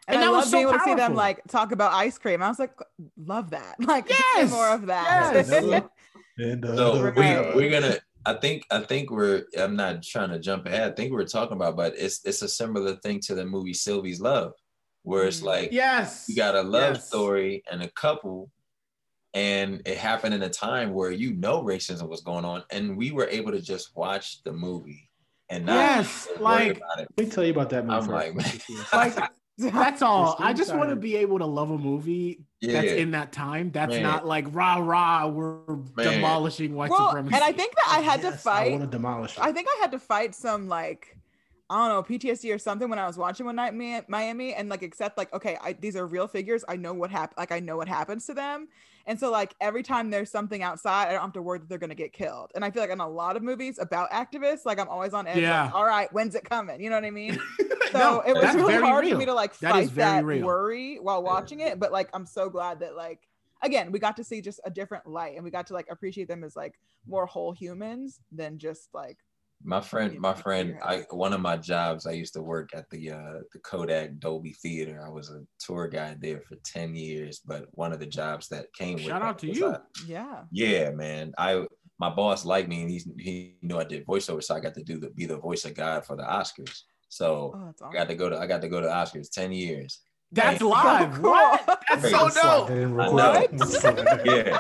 And, 0.09 0.17
And 0.17 0.25
I 0.25 0.27
that 0.27 0.33
was 0.33 0.39
love 0.45 0.49
so 0.49 0.57
being 0.57 0.69
able 0.69 0.79
to 0.79 0.85
see 0.85 0.95
them 0.95 1.15
like 1.15 1.41
talk 1.49 1.73
about 1.73 1.93
ice 1.93 2.17
cream. 2.19 2.43
I 2.43 2.49
was 2.49 2.59
like, 2.59 2.73
love 3.17 3.51
that. 3.51 3.77
Like, 3.87 4.09
Yes! 4.09 4.51
more 4.51 4.69
of 4.71 4.87
that. 4.87 5.35
Yes! 5.35 5.51
and 6.39 6.65
uh, 6.65 6.77
So 6.77 7.13
we, 7.13 7.37
we're 7.55 7.71
gonna. 7.71 7.99
I 8.25 8.35
think. 8.35 8.65
I 8.71 8.81
think 8.81 9.11
we're. 9.11 9.45
I'm 9.59 9.77
not 9.77 10.03
trying 10.03 10.31
to 10.31 10.39
jump 10.39 10.67
ahead. 10.67 10.93
I 10.93 10.95
think 10.95 11.13
we're 11.13 11.25
talking 11.27 11.57
about, 11.57 11.77
but 11.77 11.95
it's 11.97 12.25
it's 12.25 12.41
a 12.43 12.49
similar 12.49 12.97
thing 12.97 13.21
to 13.27 13.35
the 13.35 13.45
movie 13.45 13.75
Sylvie's 13.75 14.21
Love, 14.21 14.53
where 15.03 15.25
it's 15.27 15.41
Mm. 15.41 15.47
like 15.47 15.73
yes 15.73 16.25
you 16.29 16.35
got 16.37 16.55
a 16.55 16.63
love 16.63 16.95
Yes. 16.97 17.09
story 17.09 17.63
and 17.71 17.83
a 17.83 17.91
couple, 17.91 18.51
and 19.35 19.81
it 19.87 19.97
happened 19.99 20.35
in 20.35 20.43
a 20.43 20.51
time 20.51 20.93
where 20.93 21.11
you 21.11 21.33
know 21.35 21.63
racism 21.63 22.09
was 22.09 22.21
going 22.21 22.45
on, 22.45 22.63
and 22.71 22.97
we 22.97 23.11
were 23.11 23.27
able 23.29 23.53
to 23.53 23.61
just 23.61 23.97
watch 23.97 24.43
the 24.45 24.53
movie 24.53 25.09
and 25.49 25.67
not 25.67 25.75
Yes, 25.77 26.29
worry 26.39 26.41
like- 26.41 26.77
about 26.79 27.01
it. 27.01 27.09
let 27.17 27.27
me 27.27 27.31
tell 27.33 27.45
you 27.45 27.51
about 27.53 27.71
that 27.71 27.85
movie 27.87 27.97
I'm 27.97 28.07
first. 28.35 28.93
like, 28.93 29.17
like 29.19 29.31
that's 29.59 30.01
all 30.01 30.35
i 30.39 30.53
just 30.55 30.75
want 30.75 30.89
to 30.89 30.97
be 30.97 31.15
able 31.15 31.39
to 31.39 31.45
love 31.45 31.71
a 31.71 31.77
movie 31.77 32.43
that's 32.63 32.91
in 32.91 33.11
that 33.11 33.33
time 33.33 33.71
that's 33.71 33.91
Man. 33.93 34.03
not 34.03 34.27
like 34.27 34.47
rah 34.51 34.79
rah 34.79 35.27
we're 35.29 35.77
demolishing 35.95 36.75
white 36.75 36.91
well, 36.91 37.09
supremacy 37.09 37.35
and 37.35 37.45
I 37.45 37.53
think 37.53 37.75
that 37.75 37.87
I 37.89 38.01
had 38.01 38.23
to 38.23 38.29
Yes, 38.29 38.47
I 38.47 38.51
fight. 38.51 38.71
want 38.73 38.85
to 38.85 38.89
demolish 38.91 39.37
it. 39.37 39.45
I 39.45 39.53
think 39.53 39.69
I 39.77 39.81
had 39.83 39.93
to 39.93 39.99
fight 39.99 40.35
some 40.35 40.69
like 40.69 41.19
I 41.73 41.89
don't 41.89 42.11
know 42.11 42.17
PTSD 42.19 42.55
or 42.55 42.59
something 42.59 42.91
when 42.91 42.99
I 42.99 43.07
was 43.07 43.17
watching 43.17 43.47
one 43.47 43.57
night 43.57 43.75
Miami 44.09 44.53
and 44.55 44.69
like 44.69 44.83
accept 44.83 45.17
like 45.17 45.33
okay 45.33 45.57
I, 45.61 45.73
these 45.73 45.97
are 45.97 46.07
real 46.07 46.29
figures 46.29 46.65
I 46.69 46.77
know 46.77 46.93
what 46.93 47.11
happened 47.11 47.39
like 47.39 47.51
I 47.51 47.61
know 47.61 47.79
what 47.79 47.89
happens 47.89 48.27
to 48.27 48.35
them. 48.35 48.69
And 49.07 49.19
so 49.19 49.31
like 49.31 49.55
every 49.61 49.83
time 49.83 50.11
there's 50.11 50.31
something 50.31 50.63
outside 50.63 51.09
I 51.09 51.13
don't 51.13 51.23
have 51.23 51.33
to 51.33 51.43
worry 51.43 51.61
that 51.61 51.69
they're 51.71 51.79
gonna 51.79 51.95
get 51.95 52.13
killed. 52.13 52.51
And 52.55 52.63
I 52.63 52.71
feel 52.71 52.83
like 52.83 52.91
in 52.91 53.01
a 53.01 53.09
lot 53.09 53.37
of 53.37 53.43
movies 53.43 53.79
about 53.79 54.11
activists 54.11 54.67
like 54.67 54.79
I'm 54.79 54.89
always 54.89 55.15
on 55.15 55.27
edge 55.27 55.39
Yeah. 55.39 55.65
like, 55.65 55.75
all 55.75 55.87
right 55.87 56.13
when's 56.13 56.35
it 56.35 56.45
coming? 56.45 56.79
You 56.83 56.91
know 56.91 56.97
what 56.97 57.05
I 57.07 57.11
mean? 57.11 57.41
So 57.93 57.99
No, 57.99 58.21
it 58.21 58.33
was 58.33 58.43
that's 58.43 58.57
really 58.57 58.75
hard 58.75 59.05
real. 59.05 59.15
for 59.15 59.19
me 59.19 59.25
to 59.27 59.35
like 59.35 59.53
fight 59.55 59.91
very 59.91 60.39
that 60.39 60.47
worry 60.47 60.97
while 60.97 61.23
watching 61.23 61.61
it 61.61 61.79
but 61.79 61.93
like 61.93 62.09
I'm 62.15 62.25
so 62.27 62.49
glad 62.49 62.81
that 62.81 62.97
like 62.97 63.29
again 63.63 63.93
we 63.93 63.99
got 63.99 64.17
to 64.17 64.25
see 64.25 64.41
just 64.41 64.61
a 64.65 64.71
different 64.71 65.07
light 65.07 65.35
and 65.37 65.45
we 65.45 65.51
got 65.51 65.67
to 65.69 65.75
like 65.75 65.87
appreciate 65.91 66.27
them 66.29 66.43
as 66.43 66.57
like 66.57 66.75
more 67.07 67.27
whole 67.27 67.53
humans 67.53 68.21
than 68.31 68.59
just 68.59 68.89
like 68.95 69.19
My 69.65 69.81
friend, 69.81 70.19
my 70.19 70.35
friend, 70.35 70.77
I 70.83 71.05
one 71.11 71.33
of 71.33 71.41
my 71.41 71.57
jobs, 71.57 72.07
I 72.07 72.13
used 72.13 72.35
to 72.35 72.43
work 72.43 72.71
at 72.75 72.89
the 72.91 73.11
uh 73.11 73.39
the 73.53 73.59
Kodak 73.61 74.19
Dolby 74.19 74.53
Theater. 74.55 75.05
I 75.07 75.11
was 75.11 75.31
a 75.31 75.41
tour 75.61 75.87
guide 75.89 76.21
there 76.21 76.41
for 76.41 76.57
10 76.65 76.95
years, 76.95 77.41
but 77.45 77.67
one 77.73 77.93
of 77.93 78.01
the 78.01 78.07
jobs 78.07 78.49
that 78.49 78.67
came 78.75 78.99
Shout 78.99 79.21
that 79.21 79.23
out 79.23 79.39
to 79.41 79.47
you. 79.47 79.67
I- 79.69 79.79
Yeah. 80.07 80.43
yeah, 80.51 80.91
man. 80.91 81.33
I 81.39 81.67
my 81.99 82.11
boss 82.11 82.45
liked 82.45 82.69
me 82.69 82.83
and 82.83 82.91
he 82.91 83.03
he 83.19 83.57
knew 83.63 83.79
I 83.79 83.85
did 83.85 84.07
voiceover, 84.07 84.43
so 84.43 84.55
I 84.57 84.61
got 84.61 84.75
to 84.75 84.83
do 84.83 84.99
the 84.99 85.11
be 85.11 85.27
the 85.27 85.39
voice 85.39 85.65
of 85.65 85.75
God 85.75 86.05
for 86.07 86.17
the 86.17 86.25
Oscars. 86.25 86.81
So 87.09 87.53
Oh, 87.55 87.67
that's 87.67 87.83
I 87.83 87.93
got 87.93 88.09
to 88.09 88.15
go 88.17 88.29
to 88.31 88.39
I 88.39 88.47
got 88.47 88.63
to 88.63 88.69
go 88.69 88.81
to 88.81 88.89
Oscars 88.89 89.31
10 89.31 89.53
years. 89.53 90.01
That's 90.33 90.59
Hey. 90.61 90.65
live. 90.65 91.13
cool. 91.23 91.31
What? 91.31 91.81
That's 91.89 92.11
so 92.11 92.19
Crazy. 92.19 92.41
dope. 92.43 92.69
That 92.69 92.75
didn't 92.75 93.01
I 93.01 93.05
record. 93.05 93.53
know. 93.53 94.25
Yeah. 94.25 94.59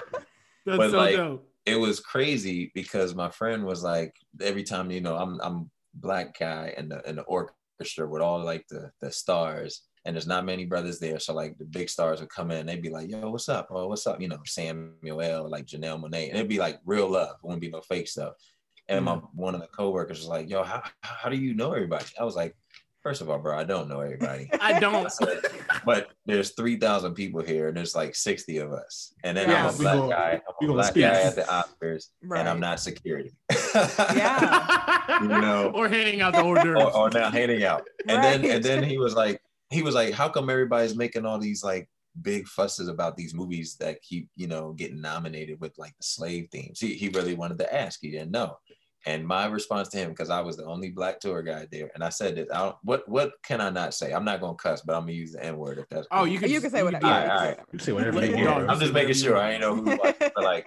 That's 0.64 0.78
But, 0.78 0.90
so 0.92 0.96
like, 0.98 1.16
dope. 1.16 1.48
It 1.64 1.76
was 1.76 2.00
crazy 2.00 2.72
because 2.74 3.14
my 3.14 3.30
friend 3.30 3.64
was 3.64 3.82
like 3.82 4.14
every 4.40 4.64
time 4.64 4.90
you 4.90 5.00
know 5.00 5.16
I'm 5.16 5.40
I'm 5.40 5.70
black 5.94 6.38
guy 6.38 6.74
in 6.76 6.88
the 6.88 7.08
in 7.08 7.16
the 7.16 7.22
orchestra 7.22 8.08
with 8.08 8.22
all 8.22 8.42
like 8.42 8.66
the 8.68 8.90
the 9.00 9.12
stars 9.12 9.82
and 10.04 10.16
there's 10.16 10.26
not 10.26 10.44
many 10.44 10.64
brothers 10.64 10.98
there 10.98 11.20
so 11.20 11.32
like 11.34 11.56
the 11.58 11.64
big 11.64 11.88
stars 11.88 12.20
would 12.20 12.30
come 12.30 12.50
in 12.50 12.66
they'd 12.66 12.82
be 12.82 12.90
like 12.90 13.08
yo 13.08 13.30
what's 13.30 13.48
up? 13.48 13.68
Oh 13.70 13.86
what's 13.88 14.06
up? 14.06 14.20
You 14.20 14.28
know 14.28 14.40
Samuel 14.44 15.48
like 15.48 15.66
Janelle 15.66 16.02
Monáe 16.02 16.28
and 16.28 16.36
it'd 16.36 16.48
be 16.48 16.58
like 16.58 16.80
real 16.84 17.08
love. 17.08 17.36
It 17.42 17.46
wouldn't 17.46 17.60
be 17.60 17.70
no 17.70 17.80
fake 17.82 18.08
stuff. 18.08 18.34
And 18.88 19.04
my 19.04 19.14
mm. 19.14 19.28
one 19.34 19.54
of 19.54 19.60
the 19.60 19.68
coworkers 19.68 20.18
was 20.18 20.28
like 20.28 20.50
yo 20.50 20.64
how 20.64 20.82
how 21.02 21.28
do 21.28 21.36
you 21.36 21.54
know 21.54 21.72
everybody? 21.72 22.06
I 22.18 22.24
was 22.24 22.36
like 22.36 22.56
first 23.02 23.20
of 23.20 23.28
all 23.30 23.38
bro 23.38 23.58
I 23.58 23.64
don't 23.64 23.88
know 23.88 24.00
everybody 24.00 24.48
I 24.60 24.78
don't. 24.78 25.12
but 25.84 26.10
there's 26.26 26.50
3,000 26.50 27.14
people 27.14 27.42
here 27.42 27.68
and 27.68 27.76
there's 27.76 27.94
like 27.96 28.14
60 28.14 28.58
of 28.58 28.72
us. 28.72 29.12
And 29.24 29.36
then 29.36 29.48
Yeah, 29.50 29.66
I'm 29.68 29.74
a 29.74 29.78
black 29.78 29.96
gonna- 29.96 30.08
guy. 30.10 30.40
I'm 30.60 30.70
a 30.70 30.72
black 30.72 30.90
speak. 30.90 31.02
guy 31.02 31.20
at 31.22 31.34
the 31.34 31.42
Oscars 31.42 32.06
and 32.22 32.48
I'm 32.48 32.60
not 32.60 32.78
security. 32.80 33.32
Yeah. 33.74 35.20
You 35.22 35.28
know. 35.28 35.72
or 35.74 35.88
handing 35.88 36.20
out 36.20 36.32
the 36.34 36.42
hors 36.42 36.62
d'oeuvres. 36.62 36.82
or, 36.82 36.96
or 36.96 37.10
now 37.10 37.30
handing 37.30 37.64
out. 37.64 37.86
And 38.08 38.22
then 38.22 38.44
and 38.50 38.62
then 38.64 38.82
he 38.84 38.98
was 38.98 39.14
like, 39.14 39.40
he 39.70 39.82
was 39.82 39.94
like, 39.94 40.12
how 40.14 40.28
come 40.28 40.50
everybody's 40.50 40.96
making 40.96 41.24
all 41.26 41.38
these 41.38 41.64
like 41.64 41.88
big 42.20 42.46
fusses 42.46 42.88
about 42.88 43.16
these 43.16 43.32
movies 43.34 43.76
that 43.80 44.02
keep, 44.02 44.28
you 44.36 44.46
know, 44.46 44.72
getting 44.74 45.00
nominated 45.00 45.60
with 45.60 45.76
like 45.78 45.96
the 45.96 46.04
slave 46.04 46.48
themes? 46.52 46.78
He 46.80 46.94
he 46.94 47.08
really 47.08 47.34
wanted 47.34 47.58
to 47.58 47.74
ask. 47.74 47.98
He 48.02 48.10
didn't 48.10 48.30
know. 48.32 48.58
And 49.04 49.26
my 49.26 49.46
response 49.46 49.88
to 49.88 49.98
him, 49.98 50.10
because 50.10 50.30
I 50.30 50.40
was 50.40 50.56
the 50.56 50.64
only 50.64 50.90
black 50.90 51.18
tour 51.18 51.42
guide 51.42 51.68
there, 51.72 51.90
and 51.94 52.04
I 52.04 52.08
said 52.08 52.36
that 52.36 52.54
I 52.54 52.58
don't, 52.58 52.76
what 52.82 53.08
what 53.08 53.32
can 53.42 53.60
I 53.60 53.70
not 53.70 53.94
say? 53.94 54.12
I'm 54.12 54.24
not 54.24 54.40
gonna 54.40 54.54
cuss, 54.54 54.82
but 54.82 54.94
I'm 54.94 55.02
gonna 55.02 55.12
use 55.12 55.32
the 55.32 55.44
N 55.44 55.56
word 55.56 55.78
if 55.78 55.88
that's 55.88 56.06
Oh, 56.10 56.18
cool. 56.18 56.28
you 56.28 56.38
can 56.38 56.50
You 56.50 56.60
can 56.60 56.70
say 56.70 56.82
whatever. 56.82 57.04
do 57.04 57.06
All 57.08 57.12
right, 57.12 57.30
all 57.30 57.46
right. 57.48 57.58
You 57.72 57.78
say 57.80 57.92
whatever 57.92 58.20
Let 58.20 58.30
you 58.30 58.44
want. 58.46 58.70
I'm 58.70 58.78
just 58.78 58.92
making 58.92 59.14
sure 59.14 59.36
I 59.36 59.52
ain't 59.52 59.60
know 59.60 59.74
who 59.74 59.96
was, 59.96 60.14
but 60.18 60.36
like. 60.44 60.66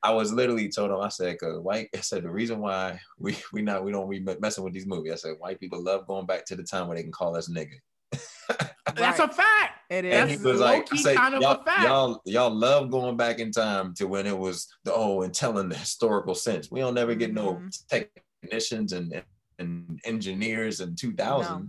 I 0.00 0.12
was 0.12 0.32
literally 0.32 0.68
told 0.68 0.92
him, 0.92 1.00
I 1.00 1.08
said, 1.08 1.40
cause 1.40 1.58
white, 1.58 1.88
I 1.92 2.00
said 2.02 2.22
the 2.22 2.30
reason 2.30 2.60
why 2.60 3.00
we 3.18 3.36
we 3.52 3.62
not 3.62 3.84
we 3.84 3.90
don't 3.90 4.06
we 4.06 4.20
messing 4.20 4.62
with 4.62 4.72
these 4.72 4.86
movies. 4.86 5.12
I 5.12 5.16
said 5.16 5.34
white 5.40 5.58
people 5.58 5.82
love 5.82 6.06
going 6.06 6.24
back 6.24 6.44
to 6.46 6.56
the 6.56 6.62
time 6.62 6.86
where 6.86 6.96
they 6.96 7.02
can 7.02 7.10
call 7.10 7.36
us 7.36 7.50
nigga. 7.50 7.80
That's 8.94 9.18
a 9.20 9.28
fact. 9.28 9.74
It 9.90 10.04
is. 10.04 10.14
And 10.14 10.30
he 10.30 10.36
was 10.38 10.60
like, 10.60 10.74
I 10.74 10.78
low-key 10.78 10.98
said, 10.98 11.16
kind 11.16 11.34
of 11.34 11.40
a 11.40 11.44
y'all, 11.44 11.62
fact. 11.64 11.82
y'all 11.82 12.22
y'all 12.24 12.50
love 12.54 12.90
going 12.90 13.16
back 13.16 13.38
in 13.38 13.50
time 13.52 13.94
to 13.94 14.06
when 14.06 14.26
it 14.26 14.36
was 14.36 14.66
the 14.84 14.92
oh 14.94 15.22
and 15.22 15.32
telling 15.34 15.68
the 15.68 15.76
historical 15.76 16.34
sense. 16.34 16.70
We 16.70 16.80
don't 16.80 16.94
never 16.94 17.14
get 17.14 17.32
no 17.32 17.54
Mhm. 17.54 18.12
technicians 18.42 18.92
and 18.92 19.22
and 19.58 20.00
engineers 20.04 20.80
in 20.80 20.94
2000. 20.96 21.58
No. 21.58 21.66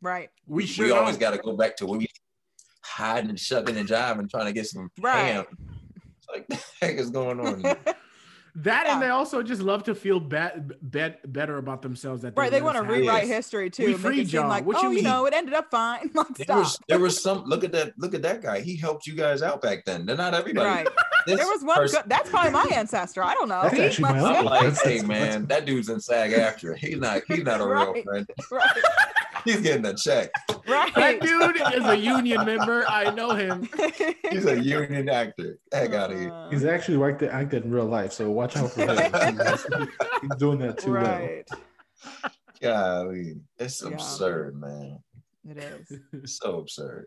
Right. 0.00 0.30
We 0.46 0.62
We, 0.62 0.66
should 0.66 0.90
always 0.92 1.16
got 1.16 1.32
to 1.32 1.38
go 1.38 1.56
back 1.56 1.76
to 1.76 1.86
when 1.86 1.98
we 2.00 2.06
hiding 2.84 3.30
and 3.30 3.38
shucking 3.40 3.76
and 3.76 3.88
jiving 3.88 4.30
trying 4.30 4.46
to 4.46 4.52
get 4.52 4.66
some 4.66 4.90
Right. 5.00 5.16
ham. 5.26 5.44
It's 6.18 6.28
like 6.28 6.46
the 6.48 6.62
heck 6.80 6.96
is 6.96 7.10
going 7.10 7.40
on? 7.40 7.62
here? 8.54 8.62
that, 8.64 8.84
Yeah. 8.86 8.92
and 8.94 9.02
they 9.02 9.08
also 9.08 9.42
just 9.42 9.62
love 9.62 9.84
to 9.84 9.94
feel 9.94 10.20
bad, 10.20 10.74
bet 10.82 11.32
better 11.32 11.58
about 11.58 11.82
themselves. 11.82 12.22
That 12.22 12.34
right. 12.36 12.50
They 12.50 12.62
want 12.62 12.76
to 12.76 12.82
rewrite 12.82 13.22
this. 13.22 13.30
history 13.30 13.70
too. 13.70 13.84
We 13.84 13.88
make 13.92 13.96
it 13.98 14.00
freed 14.02 14.32
y'all. 14.32 14.48
like, 14.48 14.66
What 14.66 14.76
oh, 14.76 14.82
you 14.82 14.88
you 14.90 14.94
mean? 14.96 15.04
know, 15.04 15.26
it 15.26 15.34
ended 15.34 15.54
up 15.54 15.70
fine. 15.70 16.10
Like, 16.14 16.28
There 16.36 16.44
stop. 16.44 16.58
was 16.58 16.78
there 16.88 16.98
was 16.98 17.22
some 17.22 17.44
look 17.44 17.64
at 17.64 17.72
that 17.72 17.92
look 17.98 18.14
at 18.14 18.22
that 18.22 18.42
guy. 18.42 18.60
He 18.60 18.76
helped 18.76 19.06
you 19.06 19.14
guys 19.14 19.42
out 19.42 19.62
back 19.62 19.84
then. 19.84 20.04
They're 20.06 20.16
not 20.16 20.34
everybody. 20.34 20.68
Right. 20.68 20.88
This 21.26 21.38
There 21.38 21.46
was 21.46 21.62
one 21.62 21.76
person- 21.76 22.02
good. 22.02 22.10
That's 22.10 22.28
probably 22.30 22.50
my 22.52 22.66
ancestor. 22.74 23.22
I 23.22 23.34
don't 23.34 23.48
know. 23.48 23.62
That's 23.62 23.78
actually 23.78 24.02
my 24.12 24.18
I'm 24.18 24.24
uncle. 24.24 24.44
like, 24.46 24.60
That's- 24.62 24.82
hey 24.82 24.98
that's- 25.00 25.08
man, 25.08 25.46
that 25.46 25.64
dude's 25.66 25.88
in 25.88 26.00
SAG-AFTRA. 26.00 26.76
He's 26.78 26.98
not 26.98 27.22
he's 27.28 27.42
not 27.44 27.60
a 27.60 27.66
real 27.66 28.02
friend. 28.02 28.28
right. 28.50 28.70
He's 29.44 29.60
getting 29.60 29.84
a 29.86 29.94
check. 29.94 30.30
That 30.68 31.18
dude 31.20 31.56
is 31.74 31.84
a 31.84 31.96
union 31.96 32.46
member. 32.46 32.84
I 32.88 33.10
know 33.12 33.30
him. 33.32 33.68
He's 34.30 34.46
a 34.46 34.56
union 34.62 35.08
actor. 35.08 35.58
Heck 35.72 35.94
out 35.94 36.12
of 36.12 36.18
here. 36.20 36.30
Uh, 36.32 36.48
He's 36.50 36.64
actually 36.64 36.98
like 36.98 37.18
the 37.18 37.32
actor 37.34 37.56
in 37.56 37.68
real 37.68 37.86
life, 37.86 38.12
so 38.12 38.30
watch 38.30 38.56
out 38.56 38.70
for 38.70 38.82
him. 38.82 39.40
He's 40.22 40.36
doing 40.38 40.60
that 40.60 40.78
too 40.78 40.92
well. 40.92 41.02
right. 41.02 41.44
Golly. 42.60 43.40
It's 43.58 43.82
Yeah. 43.82 43.88
absurd, 43.90 44.60
man. 44.60 44.98
It's 45.44 46.38
so 46.40 46.58
absurd. 46.58 47.06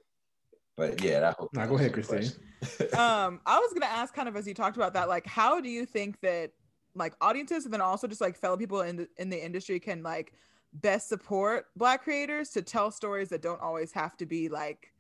But 0.78 1.01
yeah, 1.01 1.30
I 1.30 1.36
hope. 1.39 1.53
Nah, 1.53 1.65
go 1.65 1.76
ahead, 1.76 1.93
Christine. 1.93 2.32
um 2.97 3.39
i 3.45 3.59
was 3.59 3.73
gonna 3.73 3.86
ask 3.86 4.13
kind 4.13 4.28
of 4.28 4.36
as 4.36 4.47
you 4.47 4.53
talked 4.53 4.78
about 4.78 4.93
that 4.93 5.07
like 5.07 5.26
how 5.28 5.59
do 5.59 5.69
you 5.69 5.86
think 5.86 6.19
that 6.21 6.51
like 6.95 7.13
audiences 7.21 7.65
and 7.65 7.73
then 7.73 7.82
also 7.82 8.07
just 8.07 8.21
like 8.21 8.36
fellow 8.36 8.57
people 8.57 8.82
in 8.82 8.95
the 8.95 9.07
in 9.17 9.30
the 9.30 9.43
industry 9.43 9.80
can 9.80 10.01
like 10.01 10.34
best 10.73 11.07
support 11.07 11.65
black 11.76 12.03
creators 12.03 12.49
to 12.49 12.61
tell 12.61 12.91
stories 12.91 13.30
that 13.30 13.41
don't 13.41 13.61
always 13.61 13.91
have 13.91 14.17
to 14.17 14.26
be 14.26 14.49
like 14.49 14.93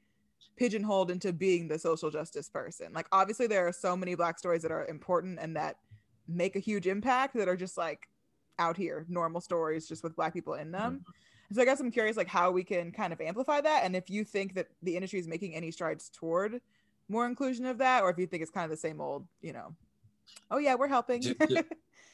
pigeonholed 0.57 1.11
into 1.11 1.33
being 1.33 1.67
the 1.67 1.77
social 1.77 2.09
justice 2.09 2.49
person 2.49 2.93
like 2.93 3.07
obviously 3.11 3.47
there 3.47 3.67
are 3.67 3.73
so 3.73 3.95
many 3.95 4.15
black 4.15 4.37
stories 4.37 4.61
that 4.61 4.71
are 4.71 4.85
important 4.87 5.37
and 5.39 5.55
that 5.55 5.77
make 6.27 6.55
a 6.55 6.59
huge 6.59 6.87
impact 6.87 7.35
that 7.35 7.47
are 7.47 7.57
just 7.57 7.77
like 7.77 8.07
out 8.59 8.77
here 8.77 9.05
normal 9.09 9.41
stories 9.41 9.87
just 9.87 10.03
with 10.03 10.15
black 10.15 10.33
people 10.33 10.53
in 10.53 10.71
them 10.71 11.03
so 11.51 11.61
i 11.61 11.65
guess 11.65 11.79
i'm 11.79 11.91
curious 11.91 12.17
like 12.17 12.27
how 12.27 12.51
we 12.51 12.63
can 12.63 12.91
kind 12.91 13.13
of 13.13 13.21
amplify 13.21 13.61
that 13.61 13.83
and 13.83 13.95
if 13.95 14.09
you 14.09 14.23
think 14.23 14.53
that 14.53 14.67
the 14.83 14.95
industry 14.95 15.19
is 15.19 15.27
making 15.27 15.53
any 15.55 15.71
strides 15.71 16.09
toward 16.09 16.61
more 17.07 17.25
inclusion 17.25 17.65
of 17.65 17.77
that 17.77 18.03
or 18.03 18.09
if 18.09 18.17
you 18.17 18.25
think 18.25 18.41
it's 18.41 18.51
kind 18.51 18.65
of 18.65 18.71
the 18.71 18.77
same 18.77 18.99
old 18.99 19.27
you 19.41 19.53
know 19.53 19.73
oh 20.51 20.57
yeah 20.57 20.75
we're 20.75 20.87
helping 20.87 21.21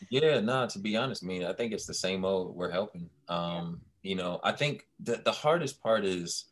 Yeah, 0.10 0.40
no, 0.40 0.68
to 0.68 0.80
be 0.80 0.98
honest, 0.98 1.24
I 1.24 1.28
mean, 1.28 1.44
I 1.46 1.54
think 1.54 1.74
it's 1.74 1.86
the 1.86 1.94
same 1.94 2.26
old 2.26 2.56
we're 2.56 2.72
helping. 2.72 3.10
Um, 3.28 3.82
you 4.02 4.16
know, 4.16 4.40
I 4.44 4.52
think 4.52 4.88
the, 5.00 5.22
the 5.24 5.32
hardest 5.32 5.82
part 5.82 6.06
is 6.06 6.46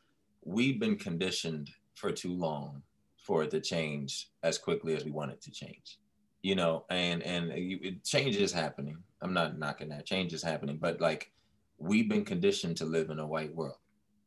we've 0.43 0.79
been 0.79 0.95
conditioned 0.97 1.71
for 1.95 2.11
too 2.11 2.33
long 2.33 2.83
for 3.17 3.43
it 3.43 3.51
to 3.51 3.59
change 3.59 4.29
as 4.43 4.57
quickly 4.57 4.95
as 4.95 5.03
we 5.03 5.11
want 5.11 5.31
it 5.31 5.41
to 5.41 5.51
change. 5.51 5.97
You 6.41 6.55
know, 6.55 6.85
and 6.89 7.23
and 7.23 7.51
you- 7.57 7.79
it, 7.81 8.03
change 8.03 8.35
is 8.37 8.53
happening. 8.53 8.97
I'm 9.21 9.33
not 9.33 9.57
knocking 9.57 9.89
that. 9.89 10.05
Change 10.05 10.33
is 10.33 10.43
happening, 10.43 10.77
but 10.77 11.01
like 11.01 11.31
we've 11.79 12.09
been 12.09 12.25
conditioned 12.25 12.77
to 12.77 12.85
live 12.85 13.09
in 13.09 13.19
a 13.19 13.27
white 13.27 13.53
world. 13.55 13.77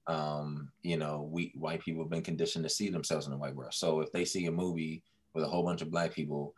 Um, 0.06 0.72
you 0.82 0.96
know, 0.96 1.28
we 1.30 1.52
white 1.54 1.80
people 1.82 2.02
have 2.02 2.10
been 2.10 2.22
conditioned 2.22 2.64
to 2.64 2.70
see 2.70 2.88
themselves 2.90 3.26
in 3.26 3.32
a 3.32 3.36
white 3.38 3.54
world. 3.54 3.74
So 3.74 4.00
if 4.00 4.10
they 4.10 4.24
see 4.24 4.46
a 4.46 4.52
movie 4.52 5.04
with 5.34 5.44
a 5.44 5.48
whole 5.48 5.62
bunch 5.62 5.82
of 5.82 5.90
black 5.90 6.12
people, 6.12 6.54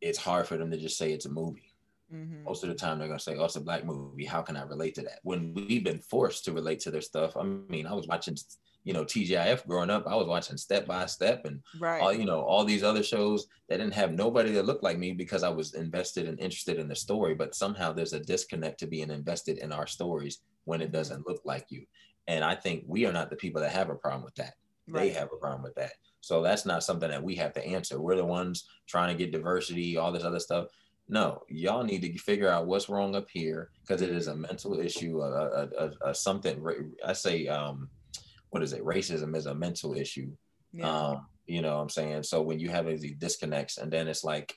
it's 0.00 0.18
hard 0.18 0.46
for 0.46 0.56
them 0.56 0.70
to 0.70 0.76
just 0.76 0.96
say 0.98 1.12
it's 1.12 1.26
a 1.26 1.30
movie 1.30 1.68
Mhm. 2.12 2.42
most 2.44 2.62
of 2.62 2.68
the 2.68 2.74
time 2.74 2.98
they're 2.98 3.08
gonna 3.08 3.18
say, 3.18 3.36
"Oh, 3.36 3.44
it's 3.46 3.56
a 3.56 3.60
black 3.60 3.86
movie. 3.86 4.26
How 4.26 4.42
can 4.42 4.54
I 4.56 4.62
relate 4.62 4.94
to 4.96 5.02
that?" 5.02 5.20
When 5.22 5.54
we've 5.54 5.82
been 5.82 6.00
forced 6.00 6.44
to 6.44 6.52
relate 6.52 6.80
to 6.80 6.90
their 6.90 7.00
stuff. 7.00 7.36
I 7.38 7.42
mean, 7.42 7.86
I 7.86 7.94
was 7.94 8.06
watching, 8.06 8.36
you 8.84 8.92
know, 8.92 9.04
TGIF 9.04 9.66
growing 9.66 9.90
up. 9.90 10.06
I 10.06 10.16
was 10.16 10.26
watching 10.26 10.56
Step 10.56 10.86
by 10.86 11.06
Step 11.06 11.44
and 11.44 11.60
right 11.78 12.00
all, 12.00 12.12
you 12.12 12.24
know, 12.24 12.40
all 12.40 12.64
these 12.64 12.82
other 12.82 13.02
shows 13.02 13.46
that 13.68 13.78
didn't 13.78 13.94
have 13.94 14.12
nobody 14.12 14.52
that 14.52 14.66
looked 14.66 14.82
like 14.82 14.98
me 14.98 15.12
because 15.12 15.42
I 15.42 15.48
was 15.48 15.74
invested 15.74 16.28
and 16.28 16.38
interested 16.40 16.78
in 16.78 16.88
the 16.88 16.96
story. 16.96 17.34
But 17.34 17.54
somehow 17.54 17.92
there's 17.92 18.12
a 18.12 18.20
disconnect 18.20 18.80
to 18.80 18.86
being 18.86 19.10
invested 19.10 19.58
in 19.58 19.72
our 19.72 19.86
stories 19.86 20.40
when 20.64 20.80
it 20.80 20.92
doesn't 20.92 21.26
look 21.26 21.42
like 21.44 21.66
you. 21.70 21.84
And 22.28 22.44
I 22.44 22.54
think 22.54 22.84
we 22.86 23.06
are 23.06 23.12
not 23.12 23.30
the 23.30 23.36
people 23.36 23.60
that 23.62 23.72
have 23.72 23.90
a 23.90 23.94
problem 23.94 24.24
with 24.24 24.34
that 24.36 24.54
they 24.88 25.10
have 25.10 25.28
a 25.32 25.36
problem 25.36 25.62
with 25.62 25.74
that. 25.76 25.92
So 26.20 26.42
that's 26.42 26.66
not 26.66 26.84
something 26.84 27.10
that 27.10 27.22
we 27.22 27.34
have 27.36 27.52
to 27.54 27.64
answer. 27.64 28.00
We're 28.00 28.16
the 28.16 28.24
ones 28.24 28.64
trying 28.86 29.16
to 29.16 29.22
get 29.22 29.32
diversity, 29.32 29.96
all 29.96 30.12
this 30.12 30.24
other 30.24 30.38
stuff. 30.38 30.68
No, 31.08 31.42
y'all 31.48 31.82
need 31.82 32.02
to 32.02 32.18
figure 32.18 32.48
out 32.48 32.66
what's 32.66 32.88
wrong 32.88 33.16
up 33.16 33.26
here 33.32 33.70
because 33.80 34.02
it 34.02 34.10
is 34.10 34.28
a 34.28 34.36
mental 34.36 34.78
issue, 34.78 35.20
a, 35.20 35.30
a, 35.30 35.68
a, 35.78 36.10
a 36.10 36.14
something. 36.14 36.64
I 37.04 37.12
say, 37.12 37.48
um, 37.48 37.88
what 38.52 38.62
is 38.62 38.72
it? 38.74 38.84
Racism 38.84 39.34
is 39.36 39.46
a 39.46 39.54
mental 39.54 39.94
issue. 39.94 40.30
yeah. 40.72 40.88
Um, 40.88 41.26
you 41.46 41.60
know 41.60 41.74
what 41.76 41.82
I'm 41.82 41.88
saying? 41.88 42.22
So 42.22 42.40
when 42.40 42.60
you 42.60 42.68
have 42.70 42.86
these 42.86 43.16
disconnects 43.18 43.78
and 43.78 43.90
then 43.92 44.06
it's 44.08 44.22
like, 44.22 44.54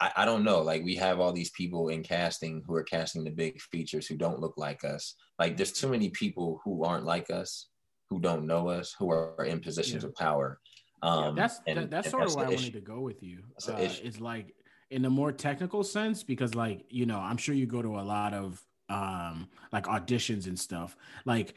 I, 0.00 0.12
I 0.18 0.24
don't 0.24 0.44
know, 0.44 0.60
like 0.60 0.84
we 0.84 0.94
have 0.96 1.18
all 1.18 1.32
these 1.32 1.50
people 1.50 1.88
in 1.88 2.02
casting 2.02 2.62
who 2.66 2.74
are 2.76 2.84
casting 2.84 3.24
the 3.24 3.30
big 3.30 3.60
features 3.60 4.06
who 4.06 4.16
don't 4.16 4.38
look 4.38 4.54
like 4.56 4.84
us. 4.84 5.14
Like 5.38 5.56
there's 5.56 5.72
too 5.72 5.88
many 5.88 6.10
people 6.10 6.60
who 6.62 6.84
aren't 6.84 7.04
like 7.04 7.28
us, 7.30 7.68
who 8.10 8.20
don't 8.20 8.46
know 8.46 8.68
us, 8.68 8.94
who 8.98 9.10
are 9.10 9.44
in 9.44 9.60
positions 9.60 10.02
Yeah. 10.04 10.08
of 10.10 10.14
power. 10.14 10.60
Yeah, 11.02 11.08
Um, 11.10 11.34
that's 11.34 11.60
and- 11.66 11.78
that, 11.78 11.90
that's 11.90 12.06
and 12.06 12.10
sort 12.12 12.24
of 12.24 12.30
the 12.32 12.36
where 12.36 12.46
I 12.46 12.50
wanted 12.50 12.72
to 12.74 12.80
go 12.80 13.00
with 13.00 13.22
you. 13.22 13.42
That's 13.54 13.68
Uh, 13.68 13.98
it's 14.06 14.20
like 14.20 14.54
in 14.90 15.04
a 15.06 15.10
more 15.10 15.32
technical 15.32 15.82
sense 15.82 16.22
because, 16.22 16.54
like, 16.54 16.84
you 16.90 17.06
know, 17.06 17.18
I'm 17.18 17.36
sure 17.38 17.54
you 17.54 17.66
go 17.66 17.80
to 17.82 17.98
a 17.98 18.04
lot 18.16 18.32
of 18.34 18.62
um 18.88 19.48
like 19.72 19.86
auditions 19.86 20.46
and 20.46 20.58
stuff. 20.58 20.96
Like 21.24 21.54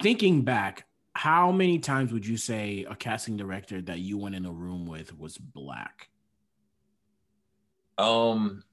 thinking 0.00 0.42
back, 0.42 0.86
how 1.14 1.52
many 1.52 1.78
times 1.78 2.12
would 2.12 2.26
you 2.26 2.36
say 2.36 2.86
a 2.88 2.94
casting 2.94 3.36
director 3.36 3.82
that 3.82 3.98
you 3.98 4.18
went 4.18 4.34
in 4.34 4.46
a 4.46 4.52
room 4.52 4.86
with 4.86 5.16
was 5.18 5.36
black? 5.36 6.08
Um, 7.98 8.64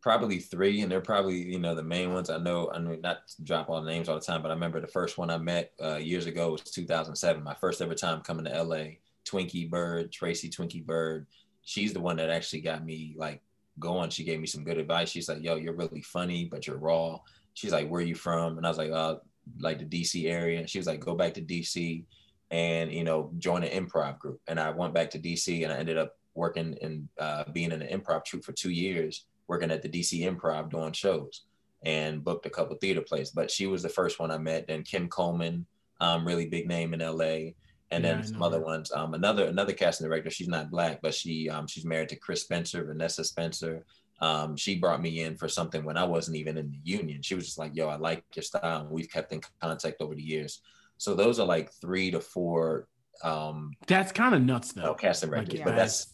probably 0.00 0.38
three, 0.38 0.80
and 0.80 0.90
they're 0.90 1.00
probably 1.00 1.36
you 1.36 1.58
know 1.58 1.74
the 1.74 1.82
main 1.82 2.12
ones. 2.12 2.30
I 2.30 2.38
know 2.38 2.70
I 2.74 2.78
know 2.78 2.96
not 3.02 3.28
to 3.28 3.44
drop 3.44 3.68
all 3.68 3.82
the 3.82 3.90
names 3.90 4.08
all 4.08 4.18
the 4.18 4.24
time, 4.24 4.42
but 4.42 4.50
I 4.50 4.54
remember 4.54 4.80
the 4.80 4.86
first 4.86 5.18
one 5.18 5.30
I 5.30 5.38
met 5.38 5.72
uh, 5.82 5.96
years 5.96 6.26
ago 6.26 6.52
was 6.52 6.62
2007. 6.62 7.42
My 7.42 7.54
first 7.54 7.80
ever 7.82 7.94
time 7.94 8.22
coming 8.22 8.46
to 8.46 8.62
LA. 8.62 8.84
Twinkie 9.24 9.70
Byrd, 9.70 10.12
Tracy 10.12 10.50
Twinkie 10.50 10.84
Byrd. 10.84 11.26
She's 11.62 11.94
the 11.94 12.00
one 12.00 12.16
that 12.16 12.28
actually 12.28 12.60
got 12.60 12.84
me 12.84 13.14
like 13.16 13.40
going. 13.78 14.10
She 14.10 14.24
gave 14.24 14.40
me 14.40 14.46
some 14.46 14.64
good 14.64 14.78
advice. 14.78 15.08
She's 15.08 15.28
like, 15.28 15.42
"Yo, 15.42 15.56
you're 15.56 15.74
really 15.74 16.02
funny, 16.02 16.44
but 16.44 16.66
you're 16.66 16.76
raw." 16.76 17.18
She's 17.54 17.72
like, 17.72 17.88
"Where 17.88 18.00
are 18.00 18.04
you 18.04 18.14
from?" 18.14 18.58
And 18.58 18.66
I 18.66 18.68
was 18.68 18.78
like, 18.78 18.90
"Uh, 18.90 19.16
like 19.58 19.78
the 19.78 19.84
DC 19.84 20.26
area." 20.30 20.58
And 20.60 20.68
She 20.70 20.78
was 20.78 20.86
like, 20.86 21.00
"Go 21.00 21.14
back 21.14 21.34
to 21.34 21.42
DC." 21.42 22.04
And 22.50 22.92
you 22.92 23.04
know, 23.04 23.30
join 23.38 23.64
an 23.64 23.86
improv 23.86 24.18
group. 24.18 24.40
And 24.46 24.60
I 24.60 24.70
went 24.70 24.94
back 24.94 25.10
to 25.10 25.18
DC, 25.18 25.64
and 25.64 25.72
I 25.72 25.76
ended 25.78 25.98
up 25.98 26.16
working 26.34 26.76
and 26.82 27.08
uh, 27.18 27.44
being 27.52 27.72
in 27.72 27.82
an 27.82 28.00
improv 28.00 28.24
troupe 28.24 28.44
for 28.44 28.52
two 28.52 28.70
years 28.70 29.26
working 29.46 29.70
at 29.70 29.82
the 29.82 29.88
DC 29.88 30.20
Improv 30.22 30.70
doing 30.70 30.92
shows 30.92 31.42
and 31.84 32.24
booked 32.24 32.46
a 32.46 32.50
couple 32.50 32.76
theater 32.76 33.02
plays. 33.02 33.30
But 33.30 33.50
she 33.50 33.66
was 33.66 33.82
the 33.82 33.88
first 33.88 34.18
one 34.18 34.30
I 34.30 34.38
met. 34.38 34.66
Then 34.66 34.82
Kim 34.82 35.08
Coleman, 35.08 35.66
um, 36.00 36.26
really 36.26 36.46
big 36.46 36.66
name 36.66 36.94
in 36.94 37.00
LA. 37.00 37.52
And 37.90 38.02
Yeah, 38.02 38.14
then 38.14 38.24
some 38.24 38.42
other 38.42 38.58
her. 38.58 38.64
ones. 38.64 38.90
Um, 38.92 39.14
another 39.14 39.44
another 39.46 39.72
casting 39.72 40.06
director. 40.06 40.30
She's 40.30 40.48
not 40.48 40.70
black, 40.70 41.00
but 41.02 41.14
she 41.14 41.48
um, 41.50 41.66
she's 41.66 41.84
married 41.84 42.08
to 42.10 42.16
Chris 42.16 42.42
Spencer, 42.42 42.84
Vanessa 42.84 43.22
Spencer. 43.24 43.84
Um, 44.20 44.56
she 44.56 44.78
brought 44.78 45.02
me 45.02 45.20
in 45.22 45.36
for 45.36 45.48
something 45.48 45.84
when 45.84 45.96
I 45.96 46.04
wasn't 46.04 46.36
even 46.36 46.56
in 46.56 46.70
the 46.70 46.78
union. 46.82 47.20
She 47.22 47.34
was 47.34 47.44
just 47.46 47.58
like, 47.58 47.74
"Yo, 47.74 47.88
I 47.88 47.96
like 47.96 48.24
your 48.34 48.42
style." 48.44 48.82
And 48.82 48.90
we've 48.90 49.10
kept 49.10 49.32
in 49.32 49.40
contact 49.60 50.00
over 50.00 50.14
the 50.14 50.22
years. 50.22 50.60
So 50.98 51.14
those 51.14 51.40
are 51.40 51.46
like 51.46 51.72
three 51.72 52.10
to 52.12 52.20
four 52.20 52.86
um, 53.22 53.72
That's 53.86 54.12
kind 54.12 54.34
of 54.34 54.42
nuts 54.42 54.72
though. 54.72 54.82
no, 54.82 54.94
casting 54.94 55.30
Like, 55.30 55.52
yeah. 55.52 55.64
but 55.64 55.76
that's 55.76 56.12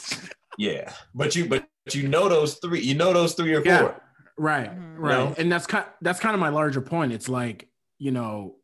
yeah. 0.58 0.92
But 1.14 1.34
you 1.36 1.46
but 1.48 1.66
you 1.92 2.08
know 2.08 2.28
those 2.28 2.54
three. 2.56 2.80
You 2.80 2.94
know 2.94 3.12
those 3.12 3.34
three 3.34 3.54
or 3.54 3.62
four. 3.62 3.72
Yeah. 3.72 3.94
Right, 4.36 4.70
Mhm. 4.70 4.94
right, 4.98 5.18
No. 5.18 5.34
and 5.36 5.50
that's 5.52 5.66
kind 5.66 5.84
that's 6.00 6.18
kind 6.20 6.34
of 6.34 6.40
my 6.40 6.48
larger 6.48 6.80
point. 6.80 7.12
It's 7.12 7.28
like 7.28 7.68
you 7.98 8.10
know, 8.10 8.56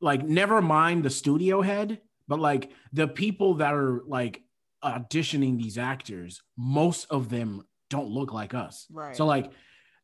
like 0.00 0.22
never 0.24 0.60
mind 0.62 1.04
the 1.04 1.10
studio 1.10 1.60
head, 1.62 2.00
but 2.28 2.38
like 2.38 2.70
the 2.92 3.08
people 3.08 3.54
that 3.54 3.74
are 3.74 4.02
like 4.06 4.42
auditioning 4.84 5.58
these 5.58 5.78
actors, 5.78 6.42
most 6.56 7.06
of 7.10 7.28
them 7.30 7.64
don't 7.90 8.08
look 8.08 8.32
like 8.32 8.54
us. 8.54 8.86
Right. 8.90 9.16
So 9.16 9.26
like 9.26 9.52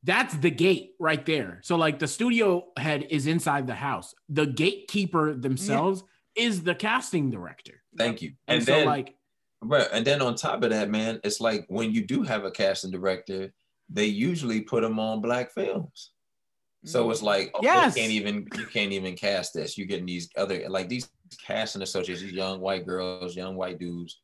that's 0.04 0.34
the 0.34 0.50
gate 0.50 0.94
right 0.98 1.24
there. 1.24 1.60
So 1.62 1.76
like 1.76 1.98
the 1.98 2.08
studio 2.08 2.66
head 2.76 3.06
is 3.10 3.26
inside 3.26 3.66
the 3.66 3.74
house. 3.74 4.14
The 4.28 4.46
gatekeeper 4.46 5.34
themselves 5.34 6.02
is 6.34 6.62
the 6.62 6.74
casting 6.74 7.30
director. 7.30 7.82
Thank 7.96 8.22
you. 8.22 8.32
And, 8.48 8.58
And, 8.58 8.66
so 8.66 8.72
then 8.72 8.86
like 8.86 9.14
right, 9.60 9.88
and 9.92 10.04
then 10.04 10.20
on 10.22 10.34
top 10.34 10.62
of 10.64 10.70
that, 10.70 10.90
man, 10.90 11.20
it's 11.24 11.40
like 11.40 11.66
when 11.68 11.92
you 11.92 12.04
do 12.04 12.22
have 12.22 12.44
a 12.44 12.50
casting 12.50 12.90
director, 12.90 13.52
they 13.88 14.06
usually 14.06 14.60
put 14.62 14.82
them 14.82 14.98
on 14.98 15.20
black 15.20 15.52
films. 15.52 16.10
So 16.84 17.06
mm. 17.06 17.12
it's 17.12 17.22
like, 17.22 17.52
oh, 17.54 17.60
Yes. 17.62 17.94
you 17.94 18.02
can't 18.02 18.12
even 18.12 18.48
you 18.56 18.66
can't 18.66 18.92
even 18.92 19.14
cast 19.14 19.54
this. 19.54 19.78
You're 19.78 19.86
getting 19.86 20.06
these 20.06 20.28
other 20.36 20.68
like 20.68 20.88
these 20.88 21.08
casting 21.46 21.82
associates, 21.82 22.22
these 22.22 22.32
young 22.32 22.60
white 22.60 22.86
girls, 22.86 23.36
young 23.36 23.54
white 23.54 23.78
dudes 23.78 24.20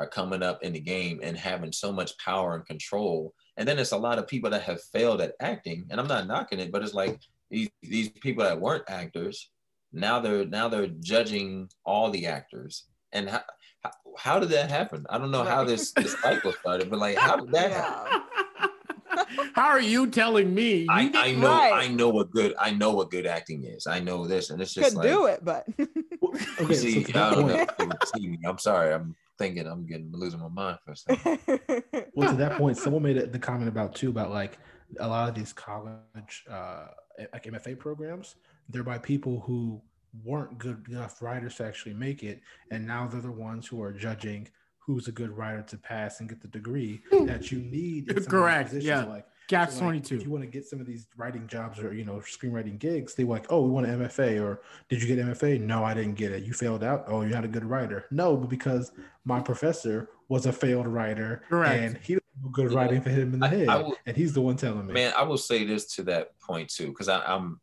are 0.00 0.06
coming 0.08 0.42
up 0.42 0.62
in 0.62 0.72
the 0.72 0.80
game 0.80 1.20
and 1.22 1.36
having 1.36 1.70
so 1.70 1.92
much 1.92 2.16
power 2.18 2.54
and 2.56 2.64
control. 2.66 3.34
And 3.58 3.68
then 3.68 3.78
it's 3.78 3.92
a 3.92 3.96
lot 3.98 4.18
of 4.18 4.26
people 4.26 4.48
that 4.50 4.62
have 4.62 4.80
failed 4.94 5.20
at 5.20 5.34
acting. 5.40 5.86
And 5.90 6.00
I'm 6.00 6.08
not 6.08 6.26
knocking 6.26 6.58
it, 6.58 6.72
but 6.72 6.82
it's 6.82 6.94
like 6.94 7.20
these 7.50 7.68
these 7.82 8.08
people 8.08 8.42
that 8.44 8.58
weren't 8.60 8.84
actors, 8.88 9.50
now 9.92 10.18
they're 10.18 10.46
now 10.46 10.68
they're 10.68 10.86
judging 10.86 11.68
all 11.84 12.10
the 12.10 12.26
actors. 12.26 12.86
And 13.12 13.28
how 13.28 13.42
how, 13.84 13.90
how 14.16 14.38
did 14.40 14.48
that 14.50 14.70
happen? 14.70 15.04
I 15.10 15.18
don't 15.18 15.30
know 15.30 15.44
how 15.44 15.58
Right. 15.58 15.68
this, 15.68 15.92
this 15.92 16.16
cycle 16.24 16.52
started, 16.52 16.88
but 16.90 16.98
like 16.98 17.18
how 17.18 17.36
did 17.36 17.52
that 17.52 17.70
happen? 17.72 18.18
How 19.54 19.66
are 19.66 19.80
you 19.80 20.06
telling 20.06 20.54
me? 20.54 20.82
You 20.82 20.86
I, 20.90 21.02
didn't- 21.04 21.16
I 21.16 21.32
know 21.32 21.48
Right. 21.48 21.72
I 21.74 21.88
know 21.88 22.08
what 22.10 22.30
good 22.30 22.54
I 22.58 22.70
know 22.70 22.92
what 22.92 23.10
good 23.10 23.26
acting 23.26 23.64
is. 23.64 23.86
I 23.86 23.98
know 24.00 24.26
this, 24.26 24.50
and 24.50 24.62
it's 24.62 24.72
just 24.72 24.90
Could 24.94 24.98
like 24.98 25.08
do 25.10 25.26
it, 25.26 25.44
but 25.44 25.66
Okay, 26.60 26.74
see, 26.74 27.04
so 27.04 27.10
I 27.20 27.34
don't 27.34 27.46
know. 27.48 27.56
point, 27.56 27.70
if 27.78 27.78
you 27.78 27.88
can 27.88 27.98
see 28.04 28.28
me. 28.28 28.38
I'm 28.46 28.58
sorry. 28.58 28.94
I'm 28.94 29.14
thinking 29.40 29.66
I'm 29.66 29.86
getting 29.86 30.10
losing 30.12 30.38
my 30.38 30.48
mind 30.48 30.78
for 30.84 30.92
a 30.92 30.96
second. 30.96 31.38
well, 32.14 32.30
to 32.30 32.36
that 32.36 32.58
point, 32.58 32.76
someone 32.76 33.02
made 33.02 33.16
it- 33.16 33.32
the 33.32 33.38
comment 33.38 33.68
about 33.68 33.94
too 33.94 34.10
about 34.10 34.30
like 34.30 34.58
a 35.00 35.08
lot 35.08 35.28
of 35.28 35.34
these 35.34 35.52
college 35.52 36.44
uh, 36.48 36.86
like 37.32 37.44
MFA 37.44 37.78
programs. 37.78 38.36
They're 38.68 38.84
by 38.84 38.98
people 38.98 39.40
who 39.40 39.80
weren't 40.24 40.58
good 40.58 40.84
enough 40.90 41.22
writers 41.22 41.56
to 41.56 41.64
actually 41.64 41.94
make 41.94 42.22
it, 42.22 42.40
and 42.70 42.86
now 42.86 43.06
they're 43.08 43.20
the 43.22 43.32
ones 43.32 43.66
who 43.66 43.82
are 43.82 43.92
judging 43.92 44.48
who's 44.78 45.08
a 45.08 45.12
good 45.12 45.30
writer 45.30 45.62
to 45.62 45.76
pass 45.78 46.20
and 46.20 46.28
get 46.28 46.40
the 46.40 46.48
degree 46.48 47.00
that 47.26 47.50
you 47.52 47.58
need. 47.60 48.10
in 48.10 48.22
some 48.22 48.30
Correct, 48.30 48.70
positions. 48.70 48.84
yeah. 48.88 49.04
Like, 49.04 49.26
Catch 49.50 49.70
so, 49.72 49.84
like, 49.86 50.08
If 50.12 50.22
you 50.22 50.30
want 50.30 50.44
to 50.44 50.46
get 50.48 50.64
some 50.64 50.80
of 50.80 50.86
these 50.86 51.08
writing 51.16 51.48
jobs 51.48 51.80
or 51.80 51.92
you 51.92 52.04
know 52.04 52.18
screenwriting 52.20 52.78
gigs, 52.78 53.16
they 53.16 53.24
like, 53.24 53.46
oh, 53.50 53.62
we 53.62 53.70
want 53.70 53.84
an 53.84 53.98
MFA, 53.98 54.40
or 54.40 54.62
did 54.88 55.02
you 55.02 55.08
get 55.08 55.18
MFA? 55.26 55.60
No, 55.60 55.82
I 55.82 55.92
didn't 55.92 56.14
get 56.14 56.30
it. 56.30 56.44
You 56.44 56.52
failed 56.52 56.84
out. 56.84 57.02
Oh, 57.08 57.22
you're 57.22 57.30
not 57.32 57.44
a 57.44 57.48
good 57.48 57.64
writer. 57.64 58.06
No, 58.12 58.36
but 58.36 58.48
because 58.48 58.92
my 59.24 59.40
professor 59.40 60.08
was 60.28 60.46
a 60.46 60.52
failed 60.52 60.86
writer, 60.86 61.42
Correct. 61.48 61.82
and 61.82 61.96
he 61.98 62.12
didn't 62.14 62.24
know 62.40 62.48
good 62.50 62.70
Yeah. 62.70 62.78
writing 62.78 63.02
for 63.02 63.10
him 63.10 63.34
in 63.34 63.40
the 63.40 63.46
I- 63.46 63.48
head, 63.48 63.68
I 63.68 63.76
will- 63.78 63.96
and 64.06 64.16
he's 64.16 64.32
the 64.34 64.40
one 64.40 64.54
telling 64.56 64.86
me. 64.86 64.92
Man, 64.92 65.12
I 65.16 65.24
will 65.24 65.36
say 65.36 65.64
this 65.64 65.84
to 65.96 66.04
that 66.04 66.38
point 66.38 66.68
too, 66.70 66.86
because 66.86 67.08
I'm 67.08 67.60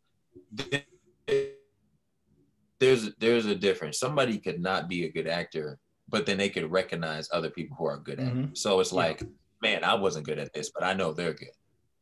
there's 2.82 3.16
there's 3.16 3.46
a 3.46 3.56
difference. 3.56 3.98
Somebody 3.98 4.40
could 4.40 4.60
not 4.60 4.90
be 4.90 5.06
a 5.06 5.10
good 5.10 5.28
actor, 5.28 5.80
but 6.10 6.26
then 6.26 6.38
they 6.38 6.50
could 6.50 6.70
recognize 6.70 7.30
other 7.32 7.50
people 7.50 7.78
who 7.78 7.86
are 7.86 7.98
good 7.98 8.20
at 8.20 8.28
it. 8.28 8.34
Mhm. 8.34 8.58
So 8.58 8.82
it's 8.82 8.92
Yeah. 8.92 8.98
like, 8.98 9.24
man, 9.62 9.86
I 9.86 9.94
wasn't 9.96 10.26
good 10.26 10.38
at 10.38 10.52
this, 10.54 10.70
but 10.70 10.84
I 10.84 10.94
know 10.94 11.14
they're 11.14 11.34
good. 11.34 11.48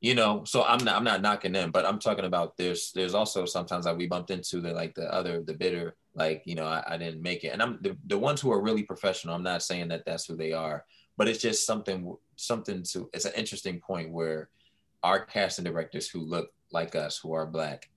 You 0.06 0.14
know, 0.14 0.44
so 0.46 0.64
I'm 0.64 0.84
not 0.86 0.98
I'm 0.98 1.04
not 1.04 1.24
knocking 1.24 1.52
them, 1.52 1.72
but 1.72 1.84
I'm 1.84 1.98
talking 1.98 2.26
about 2.26 2.58
there's 2.58 2.92
there's 2.92 3.16
also 3.16 3.44
sometimes 3.48 3.88
like 3.88 3.98
we 3.98 4.06
bumped 4.06 4.30
into 4.30 4.62
the 4.62 4.72
like 4.72 4.94
the 4.94 5.12
other 5.12 5.42
the 5.42 5.56
bitter 5.56 5.96
like 6.14 6.44
you 6.46 6.54
know 6.54 6.68
I, 6.68 6.84
I 6.88 6.98
didn't 6.98 7.24
make 7.24 7.44
it, 7.44 7.48
and 7.48 7.60
I'm 7.60 7.80
the, 7.82 7.98
the 8.06 8.20
ones 8.20 8.40
who 8.40 8.52
are 8.52 8.62
really 8.62 8.84
professional. 8.84 9.34
I'm 9.34 9.42
not 9.42 9.64
saying 9.64 9.88
that 9.88 10.06
that's 10.06 10.28
who 10.28 10.36
they 10.36 10.52
are, 10.52 10.86
but 11.18 11.28
it's 11.28 11.42
just 11.42 11.66
something 11.66 12.16
something 12.36 12.84
to 12.92 13.10
it's 13.14 13.26
an 13.26 13.32
interesting 13.36 13.80
point 13.80 14.12
where 14.12 14.50
our 15.02 15.26
casting 15.26 15.66
directors 15.66 16.08
who 16.08 16.20
look 16.20 16.52
like 16.72 16.94
us 16.94 17.18
who 17.18 17.34
are 17.34 17.48
black 17.48 17.90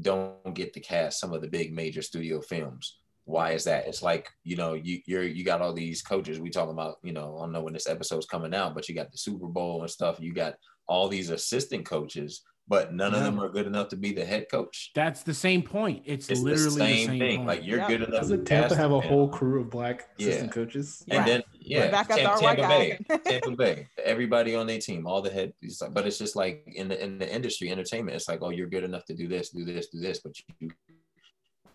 don't 0.00 0.54
get 0.54 0.72
to 0.72 0.80
cast 0.80 1.20
some 1.20 1.34
of 1.34 1.42
the 1.42 1.48
big 1.48 1.74
major 1.74 2.00
studio 2.00 2.40
films 2.40 2.96
why 3.24 3.52
is 3.52 3.64
that 3.64 3.86
it's 3.86 4.02
like 4.02 4.30
you 4.42 4.56
know 4.56 4.74
you 4.74 5.00
you're 5.06 5.22
you 5.22 5.44
got 5.44 5.60
all 5.60 5.72
these 5.72 6.02
coaches 6.02 6.40
we 6.40 6.50
talking 6.50 6.72
about 6.72 6.98
you 7.02 7.12
know 7.12 7.36
i 7.36 7.42
don't 7.42 7.52
know 7.52 7.62
when 7.62 7.72
this 7.72 7.86
episode's 7.86 8.26
coming 8.26 8.54
out 8.54 8.74
but 8.74 8.88
you 8.88 8.94
got 8.94 9.12
the 9.12 9.18
super 9.18 9.46
bowl 9.46 9.82
and 9.82 9.90
stuff 9.90 10.18
you 10.18 10.32
got 10.32 10.54
all 10.88 11.08
these 11.08 11.30
assistant 11.30 11.84
coaches 11.86 12.42
but 12.68 12.94
none 12.94 13.12
of 13.12 13.24
them 13.24 13.40
are 13.40 13.48
good 13.48 13.66
enough 13.66 13.88
to 13.88 13.96
be 13.96 14.12
the 14.12 14.24
head 14.24 14.46
coach 14.48 14.92
That's 14.94 15.24
the 15.24 15.34
same 15.34 15.62
point. 15.62 16.02
It's, 16.06 16.28
it's 16.30 16.40
literally 16.40 16.64
the 16.68 16.70
same, 17.06 17.18
thing 17.18 17.36
point. 17.38 17.48
like 17.48 17.64
you're 17.66 17.78
Yeah. 17.80 17.88
good 17.88 18.02
enough 18.02 18.20
Doesn't 18.20 18.38
to 18.38 18.44
Tampa 18.44 18.76
have 18.76 18.92
a 18.92 19.00
them. 19.00 19.08
whole 19.08 19.28
crew 19.28 19.60
of 19.62 19.68
black 19.68 20.08
Yeah. 20.16 20.28
assistant 20.28 20.52
coaches? 20.52 21.04
and 21.10 21.18
Right. 21.18 21.26
then 21.26 21.42
yeah 21.60 21.90
back 21.90 22.08
up 22.10 22.18
Tam- 22.18 22.26
our 22.30 22.38
Tampa. 22.38 22.68
Bay 22.68 22.98
Tampa 23.24 23.50
Bay 23.56 23.88
everybody 24.04 24.54
on 24.54 24.66
their 24.68 24.78
team 24.78 25.06
all 25.08 25.20
the 25.20 25.30
head 25.30 25.52
it's 25.60 25.82
like- 25.82 25.92
but 25.92 26.06
it's 26.06 26.18
just 26.18 26.36
like 26.36 26.62
in 26.74 26.86
the 26.88 27.02
in 27.02 27.18
the 27.18 27.28
industry 27.34 27.68
entertainment 27.70 28.14
it's 28.14 28.28
like 28.28 28.38
oh 28.42 28.50
you're 28.50 28.68
good 28.68 28.84
enough 28.84 29.04
to 29.06 29.14
do 29.14 29.26
this 29.26 29.50
do 29.50 29.64
this 29.64 29.88
do 29.88 29.98
this 29.98 30.20
but 30.20 30.32
you 30.60 30.70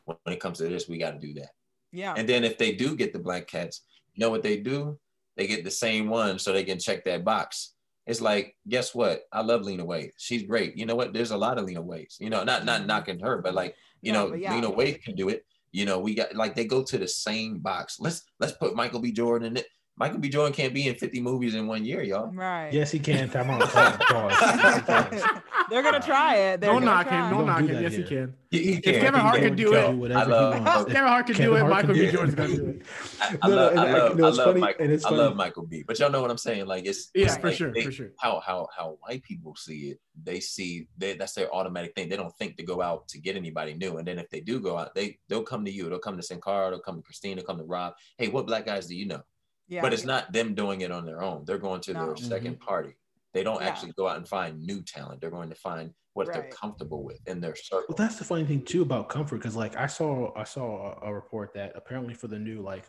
when 0.05 0.17
it 0.27 0.39
comes 0.39 0.57
to 0.59 0.67
this 0.69 0.87
we 0.87 0.97
got 0.97 1.11
to 1.11 1.19
do 1.19 1.33
that 1.33 1.49
yeah. 1.91 2.13
and 2.17 2.27
then 2.29 2.43
if 2.45 2.57
they 2.57 2.71
do 2.73 2.95
get 2.95 3.11
the 3.11 3.19
black 3.19 3.45
cats 3.47 3.81
you 4.13 4.21
know 4.23 4.29
what 4.29 4.41
they 4.41 4.57
do 4.57 4.97
they 5.35 5.47
get 5.47 5.63
the 5.65 5.71
same 5.71 6.09
one 6.09 6.39
so 6.39 6.53
they 6.53 6.63
can 6.63 6.79
check 6.79 7.03
that 7.03 7.25
box 7.25 7.73
it's 8.07 8.21
like 8.21 8.55
guess 8.67 8.95
what? 8.95 9.23
I 9.31 9.41
love 9.41 9.61
lena 9.63 9.85
waithe. 9.85 10.11
She's 10.17 10.43
great. 10.43 10.77
You 10.77 10.85
know 10.85 10.95
what? 10.95 11.13
There's 11.13 11.31
a 11.31 11.37
lot 11.37 11.57
of 11.57 11.65
lena 11.65 11.83
waithes 11.83 12.17
you 12.19 12.29
know 12.29 12.43
not 12.43 12.65
not 12.65 12.79
mm-hmm. 12.79 12.87
knocking 12.87 13.19
her 13.19 13.41
but 13.41 13.53
like 13.53 13.75
you 14.01 14.13
No, 14.13 14.27
know 14.27 14.33
yeah. 14.35 14.53
lena 14.55 14.71
waithe 14.71 15.01
can 15.03 15.15
do 15.15 15.29
it. 15.29 15.45
You 15.71 15.85
know 15.85 15.99
we 15.99 16.15
got 16.15 16.35
like 16.35 16.55
they 16.55 16.65
go 16.65 16.83
to 16.83 16.97
the 16.97 17.07
same 17.07 17.59
box. 17.59 17.99
Let's 17.99 18.23
let's 18.39 18.53
put 18.53 18.75
michael 18.75 18.99
b. 18.99 19.11
Jordan 19.11 19.47
in 19.49 19.57
it 19.57 19.67
michael 19.97 20.19
b 20.19 20.29
jordan 20.29 20.53
can't 20.53 20.73
be 20.73 20.87
in 20.87 20.95
50 20.95 21.19
movies 21.21 21.55
in 21.55 21.67
one 21.67 21.83
year 21.83 22.01
y'all 22.03 22.31
Right. 22.33 22.71
Yes, 22.71 22.91
he 22.91 22.99
can. 22.99 23.29
Time 23.29 23.49
out. 23.49 23.61
Pause. 23.61 23.97
Pause. 23.97 24.33
Yes, 24.41 24.81
can. 24.85 25.41
They're 25.69 25.83
gonna 25.83 25.99
try 26.01 26.35
it. 26.35 26.61
They're 26.61 26.71
Don't 26.71 26.85
knock 26.85 27.07
him. 27.09 27.29
Don't 27.29 27.31
Don't 27.39 27.45
knock 27.47 27.59
do 27.59 27.65
him. 27.67 27.73
that 27.75 27.81
Yes, 27.83 27.95
he 27.95 28.03
can. 28.03 28.33
He- 28.51 28.63
he 28.63 28.73
If 28.75 28.83
can, 28.83 28.93
Kevin 29.01 29.19
Hart 29.19 29.35
can. 29.35 29.43
can 29.49 29.55
do 29.57 29.73
it, 29.73 29.93
whatever 29.95 30.19
I 30.19 30.23
he 30.25 30.31
love- 30.31 30.87
Kevin 30.87 31.07
Hart 31.07 31.27
can 31.27 31.35
do 31.35 31.55
it. 31.55 31.63
Michael 31.67 31.93
B. 31.93 32.11
Jordan's 32.11 32.35
gonna 32.35 32.55
do 32.55 32.65
it. 32.67 32.81
I, 33.19 33.37
I 33.41 33.47
No, 33.47 33.55
no, 33.55 33.55
love, 33.55 33.73
I 33.77 33.81
I- 33.87 33.91
love, 33.91 34.11
I 34.21 34.27
it's 34.27 34.37
love 34.37 34.45
funny, 34.47 34.59
Michael. 34.61 34.97
I 35.05 35.09
love 35.11 35.35
Michael 35.35 35.65
B. 35.65 35.83
But 35.85 35.99
y'all 35.99 36.09
know 36.11 36.21
what 36.21 36.31
I'm 36.31 36.37
saying? 36.37 36.65
Like 36.67 36.85
it's 36.85 37.09
Yeah, 37.13 37.25
it's 37.25 37.37
for 37.37 37.47
like 37.47 37.57
sure, 37.57 37.73
they- 37.73 37.83
for 37.83 37.91
sure. 37.91 38.11
How 38.19 38.39
how 38.45 38.67
how 38.77 38.97
white 39.01 39.23
people 39.23 39.55
see 39.55 39.89
it, 39.91 39.99
they 40.23 40.39
see 40.39 40.87
they, 40.97 41.13
that's 41.15 41.33
their 41.33 41.53
automatic 41.53 41.93
thing. 41.95 42.07
They 42.09 42.17
don't 42.17 42.35
think 42.37 42.55
to 42.57 42.63
go 42.63 42.81
out 42.81 43.07
to 43.09 43.19
get 43.19 43.35
anybody 43.35 43.73
new. 43.73 43.97
And 43.97 44.07
then 44.07 44.19
if 44.19 44.29
they 44.29 44.39
do 44.41 44.59
go 44.59 44.77
out, 44.77 44.95
they 44.95 45.17
they'll 45.27 45.43
come 45.43 45.65
to 45.65 45.71
you. 45.71 45.89
They'll 45.89 45.99
come 45.99 46.15
to 46.17 46.23
Sankara. 46.23 46.69
They'll 46.69 46.79
come 46.79 46.95
to 46.97 47.01
Christine. 47.01 47.35
They'll 47.37 47.45
come 47.45 47.57
to 47.57 47.63
Rob. 47.65 47.93
Hey, 48.17 48.27
what 48.29 48.45
black 48.47 48.65
guys 48.65 48.87
do 48.87 48.95
you 48.95 49.07
know? 49.07 49.21
Yeah. 49.67 49.81
But 49.81 49.93
it's 49.93 50.05
not 50.05 50.31
them 50.31 50.55
doing 50.55 50.81
it 50.81 50.91
on 50.91 51.05
their 51.05 51.21
own. 51.21 51.43
They're 51.45 51.57
going 51.57 51.81
to 51.81 51.93
No. 51.93 52.05
their 52.07 52.15
second 52.17 52.55
mm-hmm. 52.55 52.63
party. 52.65 52.95
They 53.33 53.43
don't 53.43 53.61
Yeah. 53.61 53.67
actually 53.67 53.91
go 53.93 54.07
out 54.07 54.17
and 54.17 54.27
find 54.27 54.61
new 54.65 54.81
talent. 54.81 55.19
They're 55.21 55.29
going 55.29 55.49
to 55.49 55.55
find 55.55 55.93
what 56.13 56.31
they're 56.33 56.49
comfortable 56.49 57.03
with 57.03 57.19
in 57.27 57.39
their 57.39 57.55
circle. 57.55 57.85
Well, 57.89 57.95
that's 57.97 58.17
the 58.17 58.23
funny 58.23 58.45
thing 58.45 58.63
too 58.63 58.81
about 58.81 59.07
comfort, 59.09 59.37
because 59.37 59.55
like 59.55 59.75
I 59.75 59.85
saw, 59.85 60.33
I 60.35 60.45
saw 60.45 60.97
a, 61.03 61.09
a 61.09 61.13
report 61.13 61.53
that 61.53 61.73
apparently 61.75 62.15
for 62.15 62.27
the 62.27 62.39
new 62.39 62.61
like 62.61 62.85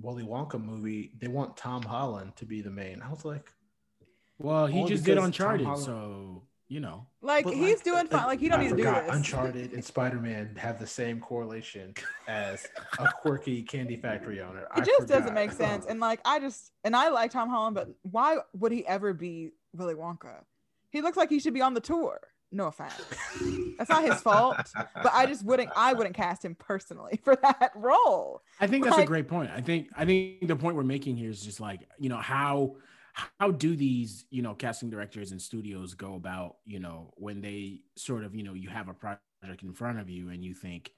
Willy 0.00 0.24
Wonka 0.24 0.60
movie, 0.62 1.12
they 1.20 1.28
want 1.28 1.56
Tom 1.56 1.82
Holland 1.82 2.34
to 2.36 2.44
be 2.46 2.62
the 2.62 2.70
main. 2.70 3.00
I 3.00 3.10
was 3.10 3.24
like, 3.24 3.52
Well, 4.38 4.66
he 4.66 4.84
just 4.86 5.04
did 5.04 5.18
Uncharted, 5.18 5.66
Holland- 5.66 5.84
so 5.84 6.42
you 6.68 6.80
know. 6.80 7.06
Like 7.20 7.44
But, 7.44 7.54
he's 7.54 7.76
like, 7.76 7.84
doing 7.84 8.06
uh, 8.06 8.18
fine. 8.18 8.26
Like 8.26 8.40
he 8.40 8.48
don't 8.48 8.60
I 8.60 8.62
need 8.64 8.70
to 8.70 8.76
do 8.76 8.82
forgot 8.84 9.06
this. 9.06 9.16
Uncharted 9.16 9.72
and 9.72 9.84
Spider 9.84 10.20
Man 10.20 10.54
have 10.56 10.78
the 10.78 10.86
same 10.86 11.20
correlation 11.20 11.94
as 12.28 12.66
a 12.98 13.08
quirky 13.20 13.62
candy 13.62 13.96
factory 13.96 14.40
owner. 14.40 14.62
It 14.62 14.68
I 14.72 14.80
just 14.80 15.06
doesn't 15.08 15.34
make 15.34 15.52
sense. 15.52 15.86
And 15.86 16.00
like 16.00 16.20
I 16.24 16.40
just 16.40 16.72
and 16.84 16.94
I 16.96 17.08
like 17.08 17.30
Tom 17.30 17.48
Holland, 17.48 17.74
but 17.74 17.88
why 18.02 18.38
would 18.54 18.72
he 18.72 18.86
ever 18.86 19.12
be 19.12 19.50
Willy 19.74 19.94
Wonka? 19.94 20.42
He 20.90 21.00
looks 21.02 21.16
like 21.16 21.28
he 21.30 21.40
should 21.40 21.54
be 21.54 21.62
on 21.62 21.74
the 21.74 21.80
tour. 21.80 22.20
No 22.52 22.66
offense. 22.68 22.94
That's 23.78 23.90
not 23.90 24.04
his 24.04 24.20
fault. 24.20 24.56
But 24.76 25.12
I 25.12 25.26
just 25.26 25.44
wouldn't 25.44 25.70
I 25.74 25.92
wouldn't 25.92 26.14
cast 26.14 26.44
him 26.44 26.54
personally 26.54 27.20
for 27.24 27.34
that 27.36 27.72
role. 27.74 28.42
I 28.60 28.66
think 28.68 28.84
that's 28.84 28.96
Like- 28.96 29.04
a 29.04 29.08
great 29.08 29.28
point. 29.28 29.50
I 29.50 29.60
think 29.60 29.88
I 29.96 30.04
think 30.04 30.46
the 30.46 30.56
point 30.56 30.76
we're 30.76 30.84
making 30.84 31.16
here 31.16 31.30
is 31.30 31.42
just 31.42 31.60
like 31.60 31.80
you 31.98 32.08
know 32.08 32.18
how 32.18 32.76
how 33.14 33.50
do 33.50 33.76
these 33.76 34.26
you 34.30 34.42
know 34.42 34.54
casting 34.54 34.90
directors 34.90 35.30
and 35.30 35.40
studios 35.40 35.94
go 35.94 36.14
about 36.14 36.56
you 36.64 36.80
know 36.80 37.12
when 37.16 37.40
they 37.40 37.80
sort 37.96 38.24
of 38.24 38.34
you 38.34 38.42
know 38.42 38.54
you 38.54 38.68
have 38.68 38.88
a 38.88 38.94
project 38.94 39.62
in 39.62 39.72
front 39.72 39.98
of 40.00 40.10
you 40.10 40.30
and 40.30 40.44
you 40.44 40.52
think 40.52 40.90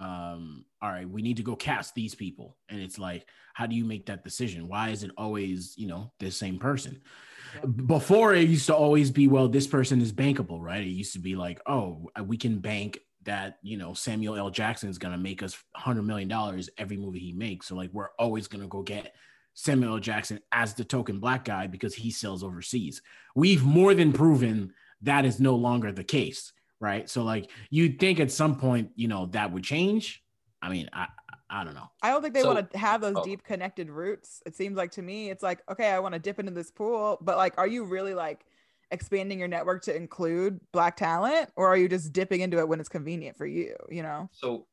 um 0.00 0.64
all 0.82 0.90
right 0.90 1.08
we 1.08 1.22
need 1.22 1.36
to 1.36 1.42
go 1.42 1.56
cast 1.56 1.94
these 1.94 2.14
people. 2.14 2.56
And 2.68 2.80
it's 2.80 2.98
like 2.98 3.26
how 3.54 3.66
do 3.66 3.76
you 3.76 3.84
make 3.84 4.06
that 4.06 4.24
decision? 4.24 4.68
Why 4.68 4.90
is 4.90 5.02
it 5.02 5.10
always 5.16 5.74
you 5.76 5.86
know 5.86 6.12
the 6.20 6.30
same 6.30 6.58
person? 6.58 7.00
Before 7.86 8.34
it 8.34 8.48
used 8.48 8.66
to 8.66 8.74
always 8.74 9.10
be 9.10 9.28
well 9.28 9.48
this 9.48 9.66
person 9.66 10.00
is 10.00 10.12
bankable 10.12 10.60
right? 10.60 10.82
It 10.82 10.88
used 10.90 11.12
to 11.14 11.20
be 11.20 11.36
like 11.36 11.60
oh 11.66 12.08
we 12.24 12.36
can 12.36 12.58
bank 12.58 12.98
that 13.24 13.58
you 13.62 13.76
know 13.76 13.94
Samuel 13.94 14.36
L. 14.36 14.50
Jackson 14.50 14.88
is 14.90 14.98
gonna 14.98 15.18
make 15.18 15.42
us 15.42 15.56
hundred 15.74 16.02
million 16.02 16.28
dollars 16.28 16.70
every 16.78 16.96
movie 16.96 17.20
he 17.20 17.32
makes. 17.32 17.68
So 17.68 17.74
like 17.74 17.90
we're 17.92 18.10
always 18.18 18.46
gonna 18.46 18.68
go 18.68 18.82
get 18.82 19.14
Samuel 19.54 19.94
L. 19.94 20.00
Jackson 20.00 20.40
as 20.52 20.74
the 20.74 20.84
token 20.84 21.20
black 21.20 21.44
guy 21.44 21.66
because 21.66 21.94
he 21.94 22.10
sells 22.10 22.42
overseas. 22.42 23.00
We've 23.34 23.64
more 23.64 23.94
than 23.94 24.12
proven 24.12 24.74
that 25.02 25.24
is 25.24 25.40
no 25.40 25.54
longer 25.54 25.92
the 25.92 26.04
case, 26.04 26.52
right? 26.80 27.08
So 27.08 27.22
like 27.22 27.50
you'd 27.70 27.98
think 27.98 28.20
at 28.20 28.30
some 28.30 28.56
point, 28.56 28.90
you 28.96 29.08
know, 29.08 29.26
that 29.26 29.52
would 29.52 29.64
change. 29.64 30.22
I 30.60 30.68
mean, 30.70 30.90
I 30.92 31.06
I 31.48 31.62
don't 31.62 31.74
know. 31.74 31.88
I 32.02 32.10
don't 32.10 32.20
think 32.20 32.34
they 32.34 32.42
So- 32.42 32.52
want 32.54 32.70
to 32.72 32.78
have 32.78 33.00
those 33.00 33.14
oh. 33.16 33.24
deep 33.24 33.44
connected 33.44 33.90
roots. 33.90 34.42
It 34.44 34.56
seems 34.56 34.76
like 34.76 34.90
to 34.92 35.02
me, 35.02 35.30
it's 35.30 35.42
like, 35.42 35.60
okay, 35.70 35.90
I 35.90 36.00
want 36.00 36.14
to 36.14 36.18
dip 36.18 36.40
into 36.40 36.52
this 36.52 36.70
pool, 36.70 37.18
but 37.20 37.36
like, 37.36 37.54
are 37.58 37.66
you 37.66 37.84
really 37.84 38.14
like 38.14 38.44
expanding 38.90 39.38
your 39.38 39.48
network 39.48 39.82
to 39.82 39.94
include 39.94 40.58
black 40.72 40.96
talent, 40.96 41.50
or 41.54 41.68
are 41.68 41.76
you 41.76 41.88
just 41.88 42.12
dipping 42.12 42.40
into 42.40 42.58
it 42.58 42.68
when 42.68 42.80
it's 42.80 42.88
convenient 42.88 43.36
for 43.36 43.46
you? 43.46 43.76
You 43.88 44.02
know? 44.02 44.28
So 44.32 44.66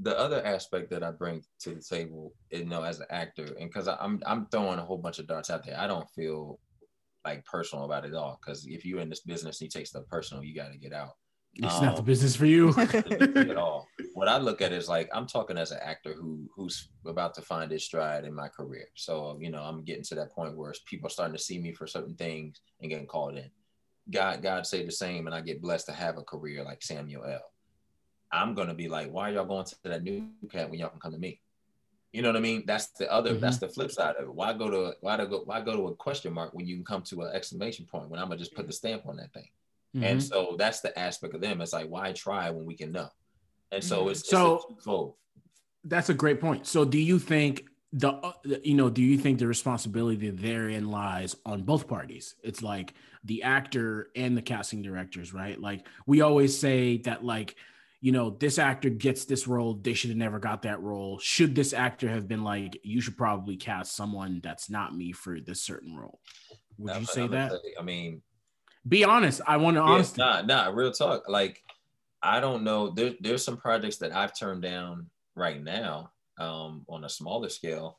the 0.00 0.16
other 0.18 0.44
aspect 0.44 0.90
that 0.90 1.02
I 1.02 1.10
bring 1.10 1.42
to 1.60 1.74
the 1.74 1.82
table, 1.82 2.32
you 2.50 2.64
know, 2.64 2.82
as 2.82 3.00
an 3.00 3.06
actor, 3.10 3.56
and 3.58 3.68
because 3.68 3.88
I'm 3.88 4.22
I'm 4.26 4.46
throwing 4.46 4.78
a 4.78 4.84
whole 4.84 4.98
bunch 4.98 5.18
of 5.18 5.26
darts 5.26 5.50
out 5.50 5.64
there, 5.64 5.78
I 5.78 5.86
don't 5.86 6.08
feel 6.10 6.60
like 7.24 7.44
personal 7.44 7.84
about 7.84 8.04
it 8.04 8.14
all. 8.14 8.38
Because 8.40 8.66
if 8.66 8.84
you're 8.84 9.00
in 9.00 9.08
this 9.08 9.20
business 9.20 9.60
and 9.60 9.66
you 9.66 9.70
take 9.70 9.86
stuff 9.88 10.04
personal, 10.08 10.44
you 10.44 10.54
got 10.54 10.72
to 10.72 10.78
get 10.78 10.92
out. 10.92 11.10
It's 11.54 11.80
not 11.80 11.96
the 11.96 12.02
Um, 12.02 12.06
business 12.12 12.36
for 12.36 12.46
you. 12.46 12.72
at 12.78 13.56
all. 13.56 13.88
What 14.14 14.28
I 14.28 14.38
look 14.38 14.62
at 14.62 14.72
is 14.72 14.88
like 14.88 15.08
I'm 15.12 15.26
talking 15.26 15.58
as 15.58 15.72
an 15.72 15.80
actor 15.82 16.12
who 16.12 16.48
who's 16.54 16.88
about 17.04 17.34
to 17.34 17.42
find 17.42 17.70
his 17.70 17.84
stride 17.84 18.24
in 18.24 18.34
my 18.34 18.48
career. 18.48 18.86
So 18.94 19.36
you 19.40 19.50
know 19.50 19.62
I'm 19.62 19.82
getting 19.82 20.04
to 20.04 20.14
that 20.16 20.32
point 20.32 20.56
where 20.56 20.72
people 20.86 21.08
are 21.08 21.10
starting 21.10 21.36
to 21.36 21.42
see 21.42 21.58
me 21.58 21.72
for 21.72 21.86
certain 21.88 22.14
things 22.14 22.60
and 22.80 22.90
getting 22.90 23.06
called 23.06 23.36
in. 23.36 23.50
God 24.10 24.42
God 24.42 24.66
say 24.66 24.84
the 24.86 24.92
same, 24.92 25.26
and 25.26 25.34
I 25.34 25.40
get 25.40 25.60
blessed 25.60 25.86
to 25.86 25.92
have 25.92 26.18
a 26.18 26.22
career 26.22 26.62
like 26.62 26.82
Samuel 26.82 27.24
L. 27.24 27.40
I'm 28.30 28.54
gonna 28.54 28.74
be 28.74 28.88
like, 28.88 29.10
why 29.10 29.30
are 29.30 29.34
y'all 29.34 29.44
going 29.46 29.64
to 29.64 29.76
that 29.84 30.02
new 30.02 30.28
cat 30.50 30.68
when 30.70 30.78
y'all 30.78 30.90
can 30.90 31.00
come 31.00 31.12
to 31.12 31.18
me? 31.18 31.40
You 32.12 32.22
know 32.22 32.28
what 32.28 32.36
I 32.36 32.40
mean? 32.40 32.64
That's 32.66 32.86
the 32.88 33.10
other. 33.12 33.34
That's 33.34 33.58
the 33.58 33.68
flip 33.68 33.90
side 33.90 34.16
of 34.16 34.24
it. 34.24 34.34
Why 34.34 34.52
go 34.52 34.70
to 34.70 34.94
why 35.00 35.16
to 35.16 35.26
go 35.26 35.42
why 35.44 35.60
go 35.60 35.76
to 35.76 35.86
a 35.88 35.94
question 35.94 36.32
mark 36.32 36.54
when 36.54 36.66
you 36.66 36.76
can 36.76 36.84
come 36.84 37.02
to 37.02 37.22
an 37.22 37.34
exclamation 37.34 37.86
point 37.86 38.08
when 38.08 38.18
I'm 38.20 38.28
gonna 38.28 38.38
just 38.38 38.54
put 38.54 38.66
the 38.66 38.72
stamp 38.72 39.06
on 39.06 39.16
that 39.16 39.32
thing? 39.32 39.48
And 39.94 40.18
Mhm. 40.20 40.22
so 40.22 40.56
that's 40.58 40.80
the 40.80 40.96
aspect 40.98 41.34
of 41.34 41.40
them. 41.40 41.60
It's 41.60 41.72
like, 41.72 41.88
why 41.88 42.12
try 42.12 42.50
when 42.50 42.66
we 42.66 42.74
can 42.76 42.92
know? 42.92 43.08
And 43.72 43.82
so 43.82 44.04
Mhm. 44.06 44.10
it's, 44.10 44.20
it's 44.20 44.30
So- 44.30 44.58
twofold. 44.68 45.14
That's 45.84 46.08
a 46.10 46.14
great 46.14 46.40
point. 46.40 46.66
So, 46.66 46.84
do 46.84 46.98
you 46.98 47.18
think 47.18 47.64
the 47.92 48.10
uh, 48.12 48.32
you 48.62 48.74
know 48.74 48.90
do 48.90 49.00
you 49.02 49.16
think 49.16 49.38
the 49.38 49.46
responsibility 49.46 50.28
therein 50.30 50.90
lies 50.90 51.36
on 51.46 51.62
both 51.62 51.88
parties? 51.88 52.34
It's 52.42 52.62
like 52.62 52.92
the 53.24 53.42
actor 53.42 54.10
and 54.14 54.36
the 54.36 54.42
casting 54.42 54.82
directors, 54.82 55.32
right? 55.32 55.58
Like 55.58 55.86
we 56.06 56.20
always 56.20 56.58
say 56.58 56.98
that 56.98 57.24
like 57.24 57.54
you 58.00 58.12
know 58.12 58.30
this 58.30 58.58
actor 58.58 58.90
gets 58.90 59.24
this 59.24 59.48
role, 59.48 59.74
they 59.74 59.92
should 59.94 60.10
have 60.10 60.16
never 60.16 60.38
got 60.38 60.62
that 60.62 60.80
role. 60.80 61.18
Should 61.18 61.54
this 61.54 61.72
actor 61.72 62.08
have 62.08 62.28
been 62.28 62.44
like, 62.44 62.78
you 62.82 63.00
should 63.00 63.16
probably 63.16 63.56
cast 63.56 63.96
someone 63.96 64.40
that's 64.42 64.70
not 64.70 64.96
me 64.96 65.12
for 65.12 65.40
this 65.40 65.60
certain 65.62 65.96
role? 65.96 66.20
Would 66.78 66.92
I'm- 66.92 67.00
you 67.02 67.06
say 67.06 67.22
I'm 67.22 67.30
that? 67.32 67.50
say- 67.52 67.74
I 67.78 67.82
mean, 67.82 68.22
Be 68.86 69.04
honest. 69.04 69.40
I 69.46 69.56
want 69.56 69.76
to 69.76 69.80
yeah, 69.82 69.88
honestly. 69.88 70.24
nah, 70.24 70.42
nah, 70.42 70.68
real 70.70 70.92
talk. 70.92 71.28
Like, 71.28 71.62
I 72.22 72.40
don't 72.40 72.62
know. 72.64 72.90
There, 72.90 73.14
there's 73.20 73.44
some 73.44 73.56
projects 73.56 73.96
that 73.98 74.14
I've 74.14 74.36
turned 74.38 74.62
down 74.62 75.10
right 75.34 75.62
now 75.62 76.12
um, 76.38 76.84
on 76.88 77.04
a 77.04 77.08
smaller 77.08 77.48
scale 77.48 77.98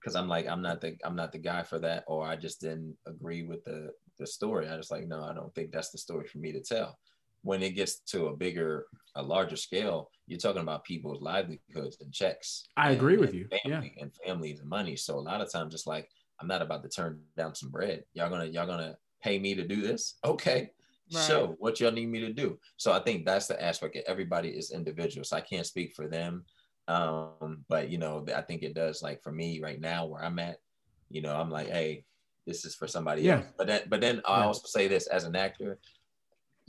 because 0.00 0.14
I'm 0.16 0.28
like, 0.28 0.46
I'm 0.46 0.62
not 0.62 0.80
the, 0.80 0.96
I'm 1.04 1.16
not 1.16 1.32
the 1.32 1.38
guy 1.38 1.62
for 1.64 1.78
that, 1.80 2.04
or 2.06 2.24
I 2.24 2.36
just 2.36 2.60
didn't 2.60 2.96
agree 3.06 3.42
with 3.42 3.64
the 3.64 3.92
the 4.18 4.26
story. 4.26 4.68
I 4.68 4.76
just 4.76 4.90
like, 4.90 5.06
no, 5.08 5.24
I 5.24 5.34
don't 5.34 5.52
think 5.54 5.72
that's 5.72 5.90
the 5.90 5.98
story 5.98 6.26
for 6.28 6.38
me 6.38 6.52
to 6.52 6.60
tell. 6.60 6.98
When 7.42 7.62
it 7.62 7.70
gets 7.70 8.00
to 8.12 8.26
a 8.26 8.36
bigger, 8.36 8.86
a 9.14 9.22
larger 9.22 9.56
scale, 9.56 10.10
you're 10.26 10.38
talking 10.38 10.62
about 10.62 10.84
people's 10.84 11.22
livelihoods 11.22 11.96
and 12.00 12.12
checks. 12.12 12.68
I 12.76 12.88
and- 12.90 12.96
agree 12.96 13.16
with 13.16 13.30
and 13.30 13.38
you. 13.38 13.48
Yeah. 13.64 13.80
Family 13.80 13.96
and 14.00 14.10
families 14.26 14.60
and 14.60 14.68
money. 14.68 14.96
So 14.96 15.18
a 15.18 15.20
lot 15.20 15.40
of 15.40 15.50
times, 15.50 15.74
it's 15.74 15.86
like 15.86 16.08
I'm 16.40 16.46
not 16.48 16.62
about 16.62 16.82
to 16.82 16.88
turn 16.88 17.20
down 17.36 17.54
some 17.54 17.70
bread. 17.70 18.04
Y'all 18.14 18.30
gonna 18.30 18.46
y'all 18.46 18.66
gonna 18.66 18.96
pay 19.22 19.38
me 19.38 19.54
to 19.54 19.66
do 19.66 19.80
this? 19.80 20.18
Okay, 20.24 20.70
Right. 21.12 21.22
so 21.24 21.56
what 21.58 21.80
y'all 21.80 21.90
need 21.90 22.06
me 22.08 22.20
to 22.20 22.32
do? 22.32 22.58
So 22.76 22.92
I 22.92 23.00
think 23.00 23.24
that's 23.26 23.46
the 23.48 23.60
aspect. 23.62 23.96
Everybody 24.06 24.50
is 24.50 24.70
individual, 24.70 25.24
so 25.24 25.36
I 25.36 25.40
can't 25.40 25.66
speak 25.66 25.94
for 25.96 26.06
them. 26.08 26.44
Um, 26.88 27.64
but 27.68 27.88
you 27.90 27.98
know, 27.98 28.24
I 28.34 28.42
think 28.42 28.62
it 28.62 28.74
does. 28.74 29.02
Like 29.02 29.22
for 29.22 29.32
me 29.32 29.60
right 29.60 29.80
now, 29.80 30.06
where 30.06 30.22
I'm 30.24 30.38
at, 30.38 30.58
you 31.08 31.20
know, 31.22 31.34
I'm 31.36 31.50
like, 31.50 31.68
hey, 31.68 32.04
this 32.46 32.64
is 32.64 32.74
for 32.74 32.86
somebody 32.86 33.22
Yeah. 33.22 33.36
else. 33.38 33.46
But 33.58 33.66
then, 33.66 33.82
but 33.88 34.00
then 34.00 34.20
I 34.24 34.40
Yeah. 34.40 34.46
also 34.46 34.66
say 34.66 34.88
this 34.88 35.06
as 35.08 35.24
an 35.24 35.36
actor, 35.36 35.78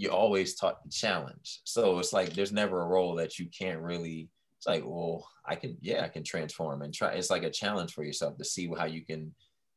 you 0.01 0.09
always 0.09 0.55
taught 0.55 0.83
the 0.83 0.89
challenge. 0.89 1.61
So 1.63 1.99
it's 1.99 2.11
like 2.11 2.33
there's 2.33 2.51
never 2.51 2.81
a 2.81 2.87
role 2.87 3.13
that 3.15 3.37
you 3.37 3.47
can't 3.57 3.79
really. 3.79 4.29
It's 4.57 4.65
like, 4.65 4.83
well, 4.83 5.27
I 5.45 5.55
can, 5.55 5.77
yeah, 5.79 6.03
I 6.03 6.07
can 6.07 6.23
transform 6.23 6.81
and 6.81 6.91
try. 6.93 7.11
It's 7.13 7.29
like 7.29 7.43
a 7.43 7.51
challenge 7.51 7.93
for 7.93 8.03
yourself 8.03 8.35
to 8.37 8.43
see 8.43 8.67
how 8.77 8.85
you 8.85 9.05
can, 9.05 9.31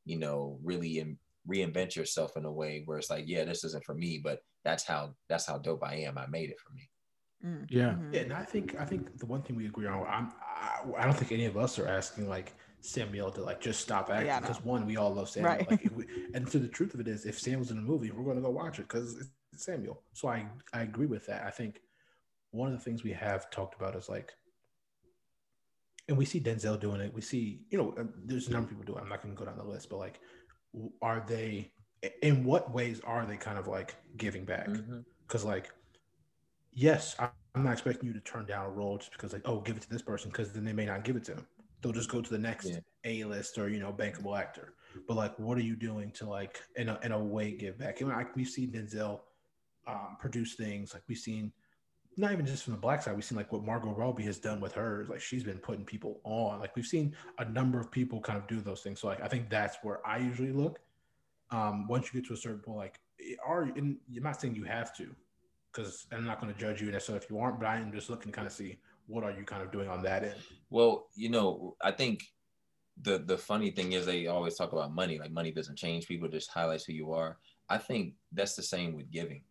you 0.06 0.18
know, 0.18 0.58
really 0.62 0.98
in, 0.98 1.18
reinvent 1.46 1.94
yourself 1.94 2.38
in 2.38 2.46
a 2.46 2.52
way 2.52 2.82
where 2.86 2.96
it's 2.96 3.10
like, 3.10 3.24
yeah, 3.26 3.44
this 3.44 3.64
isn't 3.64 3.84
for 3.84 3.94
me, 3.94 4.18
but 4.22 4.40
that's 4.64 4.84
how 4.84 5.14
that's 5.28 5.46
how 5.46 5.58
dope 5.58 5.84
I 5.84 5.96
am. 5.96 6.16
I 6.16 6.26
made 6.26 6.48
it 6.48 6.58
for 6.58 6.72
me. 6.72 6.88
Mm, 7.44 7.66
Yeah. 7.68 7.96
Yeah, 8.12 8.20
and 8.22 8.32
I 8.32 8.44
think 8.44 8.76
I 8.80 8.86
think 8.86 9.18
the 9.18 9.26
one 9.26 9.42
thing 9.42 9.56
we 9.56 9.66
agree 9.66 9.86
on, 9.86 10.06
I'm, 10.06 10.32
I, 10.40 11.02
I 11.02 11.04
don't 11.04 11.16
think 11.18 11.32
any 11.32 11.44
of 11.44 11.58
us 11.58 11.78
are 11.78 11.88
asking 11.88 12.30
like 12.30 12.54
Samuel 12.84 13.30
to 13.32 13.42
like 13.42 13.60
just 13.60 13.80
stop 13.80 14.10
acting 14.10 14.26
Yeah, 14.26 14.40
because 14.40 14.62
one, 14.64 14.86
we 14.86 14.96
all 14.96 15.12
love 15.14 15.28
Samuel. 15.28 15.52
Right. 15.52 15.70
Like, 15.70 15.90
we, 15.94 16.06
and 16.34 16.48
so 16.48 16.58
the 16.58 16.68
truth 16.68 16.94
of 16.94 17.00
it 17.00 17.08
is, 17.08 17.24
if 17.24 17.38
Samuel's 17.38 17.70
in 17.70 17.78
a 17.78 17.82
movie, 17.82 18.10
we're 18.10 18.24
going 18.24 18.36
to 18.36 18.42
go 18.42 18.50
watch 18.50 18.78
it 18.78 18.88
because 18.88 19.16
it's 19.16 19.64
Samuel. 19.64 20.02
So 20.12 20.28
I 20.28 20.46
I 20.72 20.82
agree 20.82 21.06
with 21.06 21.26
that. 21.26 21.44
I 21.44 21.50
think 21.50 21.80
one 22.50 22.72
of 22.72 22.78
the 22.78 22.84
things 22.84 23.02
we 23.02 23.12
have 23.12 23.50
talked 23.50 23.74
about 23.74 23.96
is 23.96 24.08
like, 24.08 24.32
and 26.08 26.16
we 26.16 26.24
see 26.24 26.40
Denzel 26.40 26.78
doing 26.78 27.00
it. 27.00 27.12
We 27.12 27.20
see, 27.20 27.62
you 27.70 27.78
know, 27.78 27.94
uh, 27.98 28.04
there's 28.24 28.48
a 28.48 28.52
number 28.52 28.66
of 28.66 28.70
people 28.70 28.84
doing. 28.84 28.98
it. 28.98 29.02
I'm 29.02 29.08
not 29.08 29.22
going 29.22 29.34
to 29.34 29.38
go 29.38 29.46
down 29.46 29.58
the 29.58 29.64
list, 29.64 29.88
but 29.88 29.98
like, 29.98 30.20
are 31.02 31.24
they? 31.26 31.72
In 32.20 32.44
what 32.44 32.70
ways 32.74 33.00
are 33.04 33.24
they 33.24 33.38
kind 33.38 33.58
of 33.58 33.66
like 33.66 33.94
giving 34.18 34.44
back? 34.44 34.68
because 35.26 35.44
like 35.44 35.70
yes 36.72 37.16
i'm 37.18 37.62
not 37.62 37.72
expecting 37.72 38.06
you 38.06 38.12
to 38.12 38.20
turn 38.20 38.46
down 38.46 38.66
a 38.66 38.70
role 38.70 38.98
just 38.98 39.12
because 39.12 39.32
like 39.32 39.42
oh 39.44 39.60
give 39.60 39.76
it 39.76 39.82
to 39.82 39.90
this 39.90 40.02
person 40.02 40.30
because 40.30 40.52
then 40.52 40.64
they 40.64 40.72
may 40.72 40.86
not 40.86 41.04
give 41.04 41.16
it 41.16 41.24
to 41.24 41.32
him 41.32 41.46
they'll 41.84 41.92
just 41.92 42.08
go 42.08 42.22
to 42.22 42.30
the 42.30 42.38
next 42.38 42.66
Yeah. 42.66 42.78
a-list 43.04 43.58
or 43.58 43.68
you 43.68 43.78
know 43.78 43.92
bankable 43.92 44.38
actor. 44.38 44.72
But 45.06 45.16
like 45.16 45.38
what 45.38 45.58
are 45.58 45.62
you 45.62 45.76
doing 45.76 46.10
to 46.12 46.26
like 46.26 46.62
in 46.76 46.88
a, 46.88 46.98
in 47.02 47.12
a 47.12 47.22
way 47.22 47.52
give 47.52 47.78
back? 47.78 48.00
And 48.00 48.08
like 48.08 48.34
we've 48.34 48.48
seen 48.48 48.72
denzel 48.72 49.20
um, 49.86 50.16
produce 50.18 50.54
things. 50.54 50.94
Like 50.94 51.02
we've 51.06 51.18
seen 51.18 51.52
not 52.16 52.32
even 52.32 52.46
just 52.46 52.62
from 52.64 52.72
the 52.72 52.78
black 52.78 53.02
side 53.02 53.14
we've 53.14 53.24
seen 53.24 53.36
like 53.36 53.52
what 53.52 53.64
margot 53.64 53.92
robbie 53.92 54.22
has 54.22 54.38
done 54.38 54.60
with 54.60 54.72
hers. 54.72 55.08
Like 55.10 55.20
she's 55.20 55.44
been 55.44 55.58
putting 55.58 55.84
people 55.84 56.20
on. 56.24 56.58
Like 56.58 56.74
we've 56.74 56.86
seen 56.86 57.14
a 57.38 57.44
number 57.44 57.78
of 57.78 57.90
people 57.90 58.20
kind 58.20 58.38
of 58.38 58.46
do 58.46 58.60
those 58.62 58.80
things. 58.80 59.00
So 59.00 59.08
like 59.08 59.20
i 59.20 59.28
think 59.28 59.50
that's 59.50 59.76
where 59.82 60.04
i 60.06 60.16
usually 60.16 60.52
look. 60.52 60.80
Um, 61.50 61.86
once 61.86 62.06
you 62.12 62.20
get 62.20 62.26
to 62.28 62.34
a 62.34 62.36
certain 62.38 62.60
point, 62.60 62.78
like, 62.78 63.00
are 63.46 63.62
and 63.62 63.98
you're 64.08 64.24
not 64.24 64.40
saying 64.40 64.56
you 64.56 64.64
have 64.64 64.96
to, 64.96 65.14
because 65.70 66.06
I'm 66.10 66.24
not 66.24 66.40
going 66.40 66.52
to 66.52 66.58
judge 66.58 66.80
you 66.80 66.90
necessarily 66.90 67.22
if 67.22 67.30
you 67.30 67.38
aren't, 67.38 67.60
but 67.60 67.66
I 67.68 67.76
am 67.76 67.92
just 67.92 68.08
looking 68.10 68.32
to 68.32 68.36
kind 68.36 68.46
of 68.46 68.52
see 68.52 68.78
what 69.06 69.24
are 69.24 69.30
you 69.32 69.44
kind 69.44 69.62
of 69.62 69.70
doing 69.70 69.88
on 69.88 70.02
that 70.02 70.24
end. 70.24 70.34
Well, 70.70 71.06
you 71.14 71.28
know, 71.28 71.76
I 71.82 71.90
think 71.90 72.22
the 73.02 73.18
the 73.18 73.36
funny 73.38 73.70
thing 73.70 73.92
is 73.92 74.06
they 74.06 74.26
always 74.26 74.54
talk 74.56 74.72
about 74.72 74.94
money. 74.94 75.18
Like 75.18 75.30
money 75.30 75.50
doesn't 75.50 75.76
change 75.76 76.06
people; 76.06 76.28
just 76.28 76.50
highlights 76.50 76.84
who 76.84 76.92
you 76.92 77.12
are. 77.12 77.38
I 77.68 77.78
think 77.78 78.14
that's 78.32 78.54
the 78.56 78.62
same 78.62 78.94
with 78.94 79.10
giving. 79.10 79.42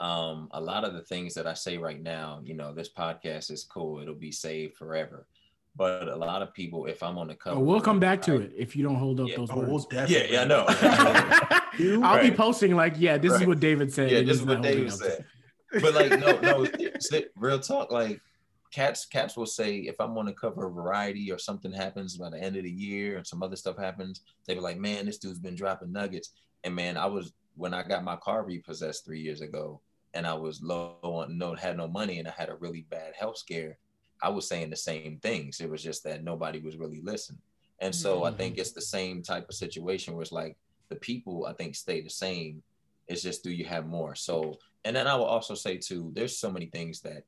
Um, 0.00 0.48
a 0.52 0.60
lot 0.60 0.84
of 0.84 0.92
the 0.94 1.02
things 1.02 1.34
that 1.34 1.46
I 1.46 1.54
say 1.54 1.78
right 1.78 2.02
now, 2.02 2.40
you 2.44 2.54
know, 2.54 2.72
this 2.74 2.90
podcast 2.90 3.50
is 3.50 3.64
cool; 3.64 4.00
it'll 4.00 4.14
be 4.14 4.32
saved 4.32 4.76
forever. 4.76 5.26
But 5.74 6.08
a 6.08 6.16
lot 6.16 6.40
of 6.40 6.54
people, 6.54 6.86
if 6.86 7.02
I'm 7.02 7.18
on 7.18 7.28
the 7.28 7.34
cover, 7.34 7.56
Oh, 7.56 7.60
we'll 7.60 7.82
come 7.82 8.00
back 8.00 8.22
to 8.22 8.32
I- 8.32 8.36
it 8.44 8.52
if 8.56 8.74
you 8.74 8.82
don't 8.82 8.94
hold 8.96 9.20
up 9.20 9.28
Yeah. 9.28 9.36
those 9.36 9.50
Oh, 9.50 9.60
we'll 9.60 9.72
words. 9.72 9.86
definitely. 9.86 10.32
Yeah, 10.32 10.32
yeah, 10.32 10.42
I 10.42 11.88
know. 11.98 12.02
I'll 12.06 12.22
be 12.22 12.30
posting 12.34 12.74
like, 12.74 12.94
yeah, 12.96 13.18
this 13.18 13.32
is 13.34 13.46
what 13.46 13.60
David 13.60 13.92
said. 13.92 14.10
yeah, 14.10 14.22
this 14.22 14.38
is 14.38 14.44
what 14.46 14.62
David 14.62 14.92
said. 14.92 15.24
But 15.82 15.92
like, 15.94 16.10
no, 16.18 16.40
no, 16.40 16.64
it's- 16.64 17.12
it's 17.12 17.28
real 17.36 17.60
talk. 17.60 17.90
Like, 17.92 18.20
cats, 18.72 19.06
cats 19.06 19.36
will 19.36 19.46
say 19.46 19.76
if 19.76 19.96
I'm 20.00 20.16
on 20.18 20.26
the 20.26 20.32
cover 20.32 20.66
of 20.66 20.74
Variety 20.74 21.30
or 21.32 21.38
something 21.38 21.72
happens 21.72 22.16
by 22.16 22.30
the 22.30 22.42
end 22.42 22.56
of 22.56 22.64
the 22.64 22.70
year 22.70 23.16
and 23.16 23.26
some 23.26 23.42
other 23.42 23.56
stuff 23.56 23.78
happens, 23.78 24.22
they 24.46 24.54
be 24.54 24.60
like, 24.60 24.78
man, 24.78 25.06
this 25.06 25.18
dude's 25.18 25.38
been 25.38 25.54
dropping 25.54 25.92
nuggets. 25.92 26.32
And 26.64 26.74
man, 26.74 26.96
I 26.96 27.06
was 27.06 27.32
when 27.56 27.74
I 27.74 27.82
got 27.82 28.04
my 28.04 28.16
car 28.16 28.44
repossessed 28.44 29.04
three 29.04 29.20
years 29.20 29.40
ago, 29.40 29.80
and 30.14 30.26
I 30.26 30.34
was 30.34 30.62
low 30.62 30.96
on 31.02 31.36
no 31.36 31.54
had 31.54 31.76
no 31.76 31.88
money, 31.88 32.18
and 32.18 32.28
I 32.28 32.32
had 32.36 32.48
a 32.48 32.56
really 32.56 32.86
bad 32.90 33.14
health 33.18 33.38
scare. 33.38 33.78
I 34.22 34.30
was 34.30 34.48
saying 34.48 34.70
the 34.70 34.76
same 34.76 35.18
things. 35.22 35.60
It 35.60 35.70
was 35.70 35.82
just 35.82 36.04
that 36.04 36.24
nobody 36.24 36.60
was 36.60 36.76
really 36.76 37.00
listening. 37.02 37.40
And 37.80 37.94
so 37.94 38.24
I 38.24 38.30
think 38.30 38.54
mm-hmm. 38.54 38.60
it's 38.62 38.72
the 38.72 38.80
same 38.80 39.22
type 39.22 39.46
of 39.48 39.54
situation 39.54 40.14
where 40.14 40.22
it's 40.22 40.32
like 40.32 40.56
the 40.88 40.96
people 40.96 41.46
I 41.46 41.52
think 41.52 41.74
stay 41.74 42.00
the 42.00 42.08
same. 42.08 42.62
It's 43.08 43.22
just 43.22 43.44
do 43.44 43.50
you 43.50 43.66
have 43.66 43.86
more? 43.86 44.14
So 44.14 44.58
and 44.84 44.94
then 44.94 45.06
I 45.06 45.14
will 45.16 45.24
also 45.24 45.54
say 45.54 45.76
too, 45.76 46.12
there's 46.14 46.38
so 46.38 46.50
many 46.50 46.66
things 46.66 47.00
that 47.02 47.24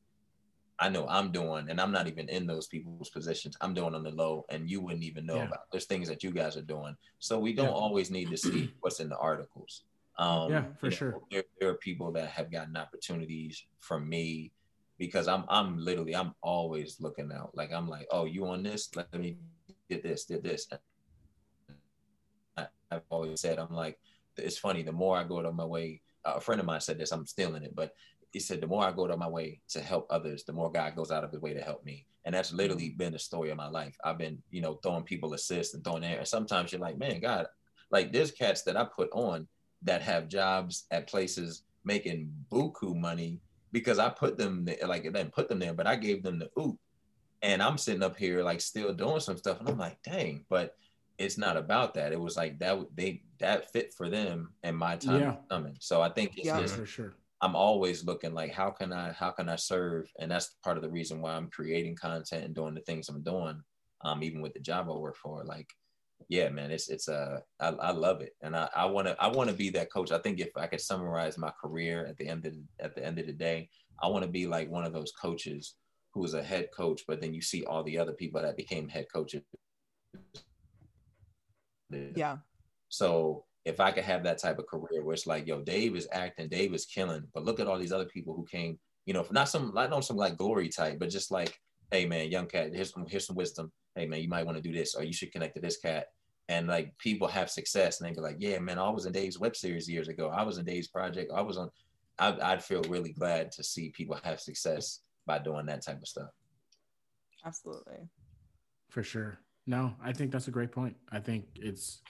I 0.81 0.89
know 0.89 1.07
I'm 1.09 1.33
doing, 1.33 1.68
and 1.70 1.81
I'm 1.81 1.93
not 1.93 2.07
even 2.07 2.29
in 2.29 2.47
those 2.47 2.68
people's 2.68 3.11
positions. 3.11 3.57
I'm 3.61 3.74
doing 3.74 3.95
on 3.95 4.03
the 4.05 4.11
low, 4.11 4.45
and 4.49 4.70
you 4.70 4.81
wouldn't 4.81 5.03
even 5.03 5.26
know 5.26 5.39
Yeah. 5.39 5.45
about. 5.47 5.70
There's 5.72 5.87
things 5.87 6.09
that 6.09 6.22
you 6.22 6.31
guys 6.31 6.57
are 6.57 6.62
doing, 6.62 6.97
so 7.18 7.39
we 7.39 7.53
don't 7.53 7.66
Yeah. 7.66 7.72
always 7.72 8.11
need 8.11 8.31
to 8.31 8.37
see 8.37 8.72
what's 8.81 9.01
in 9.01 9.09
the 9.09 9.18
articles. 9.18 9.85
Um, 10.18 10.51
Yeah, 10.51 10.64
for 10.81 10.87
you 10.87 10.91
know, 10.91 10.97
sure. 10.97 11.20
There, 11.31 11.45
there 11.61 11.68
are 11.70 11.74
people 11.74 12.12
that 12.12 12.29
have 12.31 12.51
gotten 12.51 12.76
opportunities 12.76 13.64
from 13.81 14.09
me 14.09 14.53
because 14.99 15.29
I'm 15.29 15.45
I'm 15.49 15.79
literally 15.79 16.14
I'm 16.14 16.35
always 16.43 16.97
looking 17.01 17.31
out. 17.33 17.51
Like 17.55 17.72
I'm 17.72 17.89
like, 17.89 18.07
oh, 18.11 18.24
you 18.24 18.47
on 18.47 18.62
this? 18.62 18.91
Let 18.97 19.12
me 19.14 19.37
did 19.89 20.03
this, 20.03 20.24
did 20.26 20.43
this. 20.43 20.68
I, 22.57 22.66
I've 22.91 23.03
always 23.11 23.41
said 23.41 23.59
I'm 23.59 23.74
like, 23.74 23.99
it's 24.37 24.59
funny. 24.59 24.83
The 24.83 24.93
more 24.93 25.16
I 25.16 25.24
go 25.24 25.43
to 25.43 25.53
my 25.53 25.64
way, 25.64 26.03
uh, 26.24 26.35
a 26.37 26.41
friend 26.41 26.61
of 26.61 26.66
mine 26.66 26.81
said 26.81 26.99
this. 26.99 27.12
I'm 27.12 27.26
stealing 27.26 27.62
it, 27.64 27.74
but 27.74 27.93
he 28.33 28.41
said 28.41 28.61
the 28.61 28.66
more 28.66 28.85
I 28.85 28.93
go 28.93 29.07
to 29.07 29.16
my 29.16 29.29
way 29.29 29.61
to 29.68 29.81
help 29.81 30.07
others, 30.11 30.45
the 30.45 30.53
more 30.53 30.70
God 30.70 30.95
goes 30.97 31.11
out 31.11 31.24
of 31.24 31.31
his 31.31 31.41
way 31.41 31.55
to 31.55 31.61
help 31.61 31.85
me. 31.85 32.07
And 32.24 32.35
that's 32.35 32.49
mm-hmm. 32.49 32.59
literally 32.59 32.91
been 32.91 33.12
the 33.12 33.18
story 33.18 33.51
of 33.51 33.57
my 33.57 33.68
life. 33.68 33.97
I've 34.05 34.18
been, 34.18 34.43
you 34.51 34.61
know, 34.61 34.74
throwing 34.83 35.05
people 35.05 35.33
assists 35.35 35.74
and 35.74 35.83
throwing 35.83 36.05
air. 36.05 36.18
And 36.18 36.29
sometimes 36.29 36.72
you're 36.72 36.81
like, 36.81 36.99
man, 36.99 37.20
God, 37.20 37.47
like 37.91 38.12
there's 38.12 38.31
cats 38.31 38.62
that 38.62 38.76
I 38.76 38.85
put 38.85 39.11
on 39.12 39.49
that 39.83 40.03
have 40.03 40.29
jobs 40.29 40.85
at 40.91 41.07
places 41.07 41.62
making 41.85 42.31
buku 42.51 42.95
money 42.95 43.41
because 43.72 43.99
I 43.99 44.09
put 44.09 44.37
them 44.37 44.64
there, 44.64 44.76
like 44.87 45.03
I 45.03 45.11
didn't 45.11 45.33
put 45.33 45.49
them 45.49 45.59
there, 45.59 45.74
but 45.74 45.87
I 45.87 45.97
gave 45.97 46.22
them 46.22 46.39
the 46.39 46.51
oop. 46.61 46.79
And 47.43 47.62
I'm 47.62 47.79
sitting 47.79 48.03
up 48.03 48.16
here 48.16 48.43
like 48.43 48.61
still 48.61 48.93
doing 48.93 49.20
some 49.20 49.37
stuff, 49.37 49.61
and 49.61 49.68
I'm 49.68 49.79
like, 49.79 50.03
dang, 50.03 50.45
but 50.49 50.76
it's 51.18 51.39
not 51.39 51.57
about 51.57 51.95
that. 51.95 52.12
It 52.12 52.20
was 52.20 52.37
like 52.37 52.59
that 52.59 52.79
they 52.97 53.22
that 53.39 53.70
fit 53.72 53.95
for 53.95 54.09
them, 54.09 54.53
and 54.64 54.76
my 54.76 54.97
time 54.97 55.20
Yeah. 55.20 55.37
coming. 55.49 55.76
So 55.81 56.03
I 56.03 56.09
think 56.09 56.37
it's 56.37 56.47
Yeah. 56.47 56.61
just 56.61 56.74
for 56.74 56.87
sure. 56.87 57.16
I'm 57.41 57.55
always 57.55 58.05
looking 58.05 58.34
like 58.34 58.53
how 58.53 58.70
can 58.70 58.93
I 58.93 59.12
how 59.12 59.30
can 59.30 59.49
I 59.49 59.57
serve, 59.57 60.11
and 60.18 60.30
that's 60.30 60.57
part 60.64 60.76
of 60.76 60.82
the 60.82 60.91
reason 60.91 61.20
why 61.20 61.34
I'm 61.34 61.51
creating 61.51 61.97
content 61.97 62.45
and 62.45 62.55
doing 62.55 62.74
the 62.74 62.80
things 62.80 63.09
I'm 63.09 63.22
doing. 63.22 63.61
Um, 64.05 64.22
even 64.22 64.41
with 64.41 64.55
the 64.55 64.61
job 64.61 64.89
I 64.89 64.97
work 64.97 65.16
for, 65.16 65.45
like, 65.45 65.68
yeah, 66.28 66.49
man, 66.49 66.70
it's 66.70 66.89
it's 66.89 67.09
uh 67.09 67.41
I, 67.61 67.68
I 67.68 67.91
love 67.93 68.20
it, 68.22 68.34
and 68.43 68.57
I 68.57 68.68
I 68.74 68.86
want 68.86 69.07
to 69.07 69.16
I 69.22 69.28
want 69.28 69.51
to 69.51 69.57
be 69.57 69.70
that 69.70 69.93
coach. 69.93 70.11
I 70.11 70.18
think 70.18 70.41
if 70.41 70.51
I 70.57 70.66
could 70.66 70.80
summarize 70.80 71.39
my 71.39 71.53
career 71.61 72.07
at 72.07 72.16
the 72.16 72.28
end 72.28 72.45
of 72.47 72.55
at 72.80 72.95
the 72.95 73.05
end 73.05 73.18
of 73.18 73.26
the 73.26 73.32
day, 73.32 73.68
I 74.03 74.09
want 74.09 74.24
to 74.24 74.30
be 74.30 74.47
like 74.47 74.70
one 74.70 74.84
of 74.84 74.93
those 74.93 75.12
coaches 75.12 75.74
who 76.14 76.20
was 76.20 76.34
a 76.34 76.43
head 76.43 76.68
coach, 76.76 77.03
but 77.07 77.20
then 77.20 77.34
you 77.34 77.41
see 77.41 77.64
all 77.64 77.84
the 77.84 77.99
other 77.99 78.12
people 78.12 78.43
that 78.43 78.57
became 78.57 78.89
head 78.89 79.07
coaches. 79.12 79.43
Yeah. 81.91 82.39
So 82.89 83.45
if 83.69 83.81
I 83.81 83.91
could 83.91 84.05
have 84.05 84.25
that 84.25 84.41
type 84.41 84.59
of 84.59 84.66
career 84.66 85.05
where 85.05 85.12
it's 85.12 85.27
like, 85.27 85.47
yo, 85.47 85.61
Dave 85.61 85.95
is 85.95 86.09
acting, 86.11 86.49
Dave 86.49 86.73
is 86.75 86.87
killing, 86.87 87.25
but 87.35 87.45
look 87.45 87.61
at 87.61 87.66
all 87.66 87.79
these 87.79 87.93
other 87.93 88.07
people 88.07 88.35
who 88.35 88.45
came, 88.45 88.79
you 89.05 89.12
know, 89.12 89.27
not 89.31 89.49
some, 89.49 89.73
not 89.75 89.93
on 89.93 90.03
some 90.03 90.16
like 90.16 90.39
glory 90.39 90.69
type, 90.69 90.99
but 90.99 91.11
just 91.11 91.31
like, 91.31 91.55
hey 91.91 92.07
man, 92.07 92.31
young 92.31 92.47
cat, 92.47 92.75
here's 92.75 92.93
some, 92.93 93.07
here's 93.07 93.27
some 93.27 93.37
wisdom. 93.37 93.71
Hey 93.95 94.07
man, 94.07 94.23
you 94.23 94.29
might 94.29 94.47
want 94.47 94.57
to 94.57 94.62
do 94.62 94.73
this, 94.73 94.95
or 94.95 95.05
you 95.05 95.12
should 95.12 95.33
connect 95.33 95.55
to 95.57 95.61
this 95.61 95.77
cat. 95.77 96.07
And 96.49 96.66
like 96.66 96.97
people 96.97 97.29
have 97.29 97.51
success, 97.51 98.01
and 98.01 98.09
they 98.09 98.14
be 98.14 98.23
like, 98.23 98.37
yeah, 98.39 98.59
man, 98.59 98.79
I 98.79 98.89
was 98.89 99.05
in 99.05 99.12
Dave's 99.12 99.39
web 99.39 99.55
series 99.55 99.89
years 99.89 100.09
ago. 100.09 100.31
I 100.31 100.45
was 100.45 100.57
in 100.57 100.64
Dave's 100.64 100.89
project. 100.89 101.31
I 101.35 101.43
was 101.43 101.59
on. 101.59 101.69
I'd, 102.19 102.41
I'd 102.41 102.64
feel 102.64 102.83
really 102.89 103.12
glad 103.12 103.53
to 103.53 103.62
see 103.62 103.91
people 103.91 104.19
have 104.25 104.41
success 104.41 105.01
by 105.27 105.39
doing 105.39 105.66
that 105.66 105.85
type 105.85 106.01
of 106.01 106.09
stuff. 106.09 106.31
Absolutely. 107.45 108.09
For 108.89 109.03
sure. 109.03 109.41
No, 109.66 109.93
I 110.03 110.12
think 110.14 110.33
that's 110.33 110.49
a 110.49 110.51
great 110.51 110.73
point. 110.73 110.97
I 111.12 111.21
think 111.21 111.45
it's, 111.57 112.01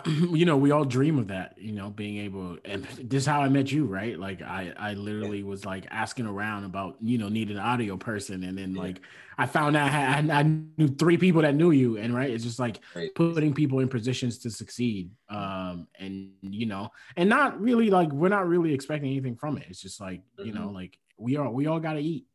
you 0.06 0.44
know, 0.44 0.56
we 0.56 0.70
all 0.70 0.84
dream 0.84 1.18
of 1.18 1.28
that, 1.28 1.54
you 1.58 1.72
know, 1.72 1.90
being 1.90 2.18
able, 2.18 2.58
and 2.64 2.84
this 3.02 3.22
is 3.22 3.26
how 3.26 3.42
I 3.42 3.48
met 3.48 3.70
you, 3.72 3.84
right? 3.86 4.18
Like 4.18 4.40
I, 4.42 4.72
I 4.78 4.94
literally 4.94 5.42
was 5.42 5.64
like 5.64 5.86
asking 5.90 6.26
around 6.26 6.64
about, 6.64 6.96
you 7.00 7.18
know, 7.18 7.28
needing 7.28 7.56
an 7.56 7.62
audio 7.62 7.96
person. 7.96 8.44
And 8.44 8.56
then 8.56 8.74
Yeah. 8.74 8.82
like, 8.82 9.00
I 9.38 9.46
found 9.46 9.76
out 9.76 9.90
I, 9.90 10.18
I 10.40 10.42
knew 10.42 10.88
three 10.88 11.16
people 11.16 11.42
that 11.42 11.54
knew 11.54 11.70
you. 11.70 11.96
And 11.96 12.14
right. 12.14 12.30
It's 12.30 12.44
just 12.44 12.58
like 12.58 12.80
Great. 12.92 13.14
putting 13.14 13.54
people 13.54 13.80
in 13.80 13.88
positions 13.88 14.38
to 14.40 14.50
succeed. 14.50 15.10
Um, 15.28 15.88
and 15.98 16.32
you 16.42 16.66
know, 16.66 16.90
and 17.16 17.28
not 17.28 17.60
really 17.60 17.90
like, 17.90 18.10
we're 18.12 18.28
not 18.28 18.46
really 18.48 18.72
expecting 18.74 19.10
anything 19.10 19.36
from 19.36 19.56
it. 19.56 19.64
It's 19.68 19.80
just 19.80 20.00
like, 20.00 20.22
you 20.38 20.52
know, 20.52 20.68
Mhm. 20.68 20.74
like 20.74 20.98
we 21.18 21.36
are, 21.36 21.50
we 21.50 21.66
all 21.66 21.80
got 21.80 21.94
to 21.94 22.00
eat. 22.00 22.26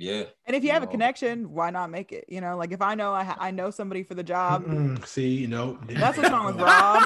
Yeah, 0.00 0.24
And 0.46 0.54
if 0.54 0.62
you 0.62 0.70
have 0.70 0.84
a 0.84 0.86
connection, 0.86 1.52
why 1.52 1.70
not 1.70 1.90
make 1.90 2.12
it? 2.12 2.24
You 2.28 2.40
know, 2.40 2.56
like 2.56 2.70
if 2.70 2.80
I 2.80 2.94
know 2.94 3.12
I, 3.12 3.24
ha- 3.24 3.36
I 3.40 3.50
know 3.50 3.70
somebody 3.72 4.04
for 4.04 4.14
the 4.14 4.22
job, 4.22 4.64
Mm-mm. 4.64 5.04
See, 5.04 5.26
you 5.28 5.48
know, 5.48 5.76
that's 5.88 6.16
what's 6.16 6.30
wrong 6.30 6.46
with 6.46 6.56
Rob. 6.60 7.04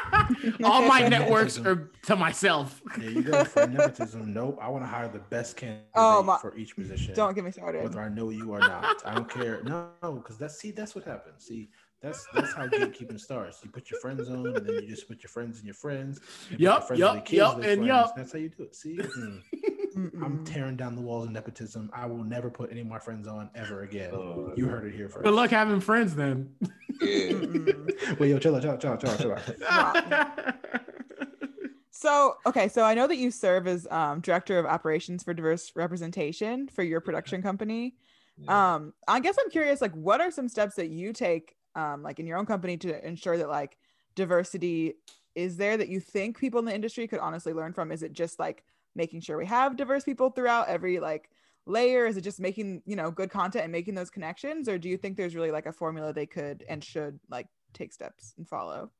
all 0.64 0.82
my 0.82 1.08
networks 1.08 1.58
are 1.58 1.90
to 2.02 2.16
myself. 2.16 2.82
There 2.98 3.08
you 3.10 3.22
go 3.22 3.44
for 3.44 3.66
nepotism. 3.66 4.34
Nope, 4.34 4.58
I 4.60 4.68
want 4.68 4.84
to 4.84 4.88
hire 4.88 5.08
the 5.08 5.20
best 5.20 5.56
candidate 5.56 5.86
Oh, 5.94 6.22
my- 6.22 6.36
for 6.38 6.54
each 6.54 6.76
position. 6.76 7.14
Don't 7.14 7.34
get 7.34 7.44
me 7.44 7.50
started. 7.50 7.82
whether 7.82 8.00
I 8.02 8.10
know 8.10 8.28
you 8.28 8.52
or 8.52 8.58
not. 8.58 9.00
I 9.06 9.14
don't 9.14 9.28
care. 9.30 9.62
No, 9.64 9.88
because 10.02 10.36
that's 10.36 10.58
see, 10.58 10.70
that's 10.70 10.94
what 10.94 11.04
happens. 11.04 11.46
See, 11.46 11.70
that's 12.02 12.26
that's 12.34 12.52
how 12.52 12.66
gatekeeping 12.66 13.18
starts. 13.18 13.60
You 13.64 13.70
put 13.70 13.90
your 13.90 14.00
friends 14.00 14.28
on, 14.28 14.46
and 14.48 14.56
then 14.66 14.74
you 14.82 14.86
just 14.88 15.08
put 15.08 15.22
your 15.22 15.30
friends 15.30 15.60
in 15.60 15.64
your 15.64 15.74
friends. 15.74 16.20
You 16.50 16.56
put 16.56 16.60
your 16.60 16.80
friends 16.82 16.90
in 16.90 16.98
yup, 16.98 17.14
their 17.14 17.22
kids 17.22 17.32
yup, 17.38 17.54
and 17.54 17.64
friends. 17.64 17.86
yup. 17.86 18.16
That's 18.16 18.32
how 18.32 18.38
you 18.38 18.48
do 18.50 18.62
it. 18.64 18.74
See, 18.76 18.96
Mm. 18.98 19.40
I'm 19.96 20.44
tearing 20.44 20.76
down 20.76 20.94
the 20.94 21.00
walls 21.02 21.26
of 21.26 21.32
nepotism. 21.32 21.90
I 21.92 22.06
will 22.06 22.24
never 22.24 22.50
put 22.50 22.70
any 22.70 22.80
of 22.80 22.86
my 22.86 22.98
friends 22.98 23.26
on 23.28 23.50
ever 23.54 23.82
again. 23.82 24.10
Oh, 24.12 24.52
you 24.56 24.66
heard 24.66 24.86
it 24.86 24.94
here 24.94 25.08
first. 25.08 25.24
Good 25.24 25.34
luck 25.34 25.50
having 25.50 25.80
friends 25.80 26.14
then. 26.14 26.54
yeah. 26.60 26.68
Mm-mm. 27.32 28.18
Wait, 28.18 28.30
yo, 28.30 28.38
chill 28.38 28.54
out, 28.54 28.62
chill 28.62 28.72
out, 28.72 28.80
chill 28.80 28.90
out, 28.90 29.00
chill 29.00 29.10
out, 29.10 29.44
chill 29.46 30.14
out. 30.14 30.54
So, 31.90 32.36
okay, 32.46 32.68
so 32.68 32.82
I 32.82 32.94
know 32.94 33.06
that 33.06 33.16
you 33.18 33.30
serve 33.30 33.68
as 33.68 33.86
um, 33.90 34.20
director 34.20 34.58
of 34.58 34.66
operations 34.66 35.22
for 35.22 35.34
diverse 35.34 35.72
representation 35.76 36.66
for 36.66 36.82
your 36.82 37.00
production 37.00 37.42
company. 37.42 37.94
Yeah. 38.38 38.74
Um, 38.74 38.92
I 39.06 39.20
guess 39.20 39.36
I'm 39.38 39.50
curious, 39.50 39.80
like, 39.80 39.92
what 39.94 40.20
are 40.20 40.30
some 40.30 40.48
steps 40.48 40.74
that 40.76 40.88
you 40.88 41.12
take, 41.12 41.54
um, 41.76 42.02
like 42.02 42.18
in 42.18 42.26
your 42.26 42.38
own 42.38 42.46
company, 42.46 42.76
to 42.78 43.06
ensure 43.06 43.36
that 43.36 43.48
like 43.48 43.78
diversity 44.14 44.94
is 45.34 45.56
there 45.56 45.76
that 45.76 45.88
you 45.88 46.00
think 46.00 46.38
people 46.38 46.58
in 46.58 46.66
the 46.66 46.74
industry 46.74 47.06
could 47.06 47.20
honestly 47.20 47.52
learn 47.52 47.72
from? 47.72 47.92
Is 47.92 48.02
it 48.02 48.12
just 48.12 48.38
like 48.38 48.64
making 48.94 49.20
sure 49.20 49.36
we 49.36 49.46
have 49.46 49.76
diverse 49.76 50.04
people 50.04 50.30
throughout 50.30 50.68
every 50.68 51.00
like 51.00 51.30
layer? 51.66 52.06
Is 52.06 52.16
it 52.16 52.22
just 52.22 52.40
making 52.40 52.82
you 52.86 52.96
know 52.96 53.10
good 53.10 53.30
content 53.30 53.64
and 53.64 53.72
making 53.72 53.94
those 53.94 54.10
connections, 54.10 54.68
or 54.68 54.78
do 54.78 54.88
you 54.88 54.96
think 54.96 55.16
there's 55.16 55.34
really 55.34 55.50
like 55.50 55.66
a 55.66 55.72
formula 55.72 56.12
they 56.12 56.26
could 56.26 56.64
and 56.68 56.82
should 56.82 57.18
like 57.30 57.46
take 57.72 57.92
steps 57.92 58.34
and 58.38 58.48
follow? 58.48 58.90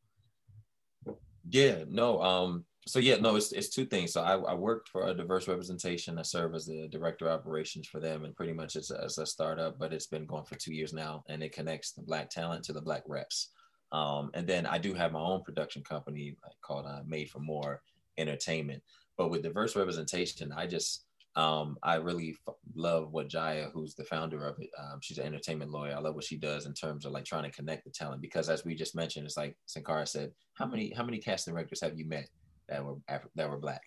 Yeah, 1.48 1.84
no. 1.88 2.22
Um, 2.22 2.64
so 2.86 2.98
yeah, 2.98 3.16
no, 3.16 3.36
it's 3.36 3.52
it's 3.52 3.68
two 3.68 3.84
things. 3.84 4.12
So 4.12 4.22
I, 4.22 4.34
I 4.36 4.54
worked 4.54 4.88
for 4.88 5.06
a 5.06 5.14
diverse 5.14 5.46
representation. 5.46 6.18
I 6.18 6.22
serve 6.22 6.54
as 6.54 6.66
the 6.66 6.88
director 6.88 7.28
of 7.28 7.40
operations 7.40 7.86
for 7.86 8.00
them, 8.00 8.24
and 8.24 8.34
pretty 8.34 8.52
much 8.52 8.76
as 8.76 8.90
a, 8.90 9.04
it's 9.04 9.18
a 9.18 9.26
startup, 9.26 9.78
but 9.78 9.92
it's 9.92 10.06
been 10.06 10.26
going 10.26 10.44
for 10.44 10.56
two 10.56 10.74
years 10.74 10.92
now, 10.92 11.24
and 11.28 11.42
it 11.42 11.52
connects 11.52 11.92
the 11.92 12.02
black 12.02 12.30
talent 12.30 12.64
to 12.64 12.72
the 12.72 12.80
black 12.80 13.02
reps. 13.06 13.50
Um, 13.92 14.30
and 14.34 14.46
then 14.46 14.66
I 14.66 14.78
do 14.78 14.94
have 14.94 15.12
my 15.12 15.20
own 15.20 15.42
production 15.42 15.82
company 15.84 16.34
like, 16.42 16.56
called 16.62 16.86
uh, 16.86 17.02
Made 17.06 17.30
for 17.30 17.40
More 17.40 17.82
Entertainment. 18.16 18.82
But 19.18 19.30
with 19.30 19.42
diverse 19.42 19.76
representation, 19.76 20.52
I 20.52 20.66
just 20.66 21.04
um, 21.34 21.78
I 21.82 21.94
really 21.94 22.36
f- 22.46 22.54
love 22.74 23.10
what 23.12 23.28
Jaya, 23.28 23.68
who's 23.72 23.94
the 23.94 24.04
founder 24.04 24.44
of 24.46 24.56
it, 24.60 24.68
um, 24.78 24.98
she's 25.00 25.16
an 25.16 25.24
entertainment 25.24 25.70
lawyer. 25.70 25.94
I 25.96 25.98
love 26.00 26.14
what 26.14 26.24
she 26.24 26.36
does 26.36 26.66
in 26.66 26.74
terms 26.74 27.06
of 27.06 27.12
like 27.12 27.24
trying 27.24 27.44
to 27.44 27.50
connect 27.50 27.84
the 27.84 27.90
talent 27.90 28.20
because, 28.20 28.50
as 28.50 28.64
we 28.66 28.74
just 28.74 28.94
mentioned, 28.94 29.24
it's 29.24 29.36
like 29.38 29.56
Sankara 29.64 30.06
said, 30.06 30.32
how 30.54 30.66
many 30.66 30.92
how 30.92 31.04
many 31.04 31.18
casting 31.18 31.54
directors 31.54 31.80
have 31.80 31.98
you 31.98 32.04
met 32.06 32.28
that 32.68 32.84
were 32.84 32.96
Af- 33.08 33.28
that 33.34 33.48
were 33.48 33.56
black? 33.58 33.82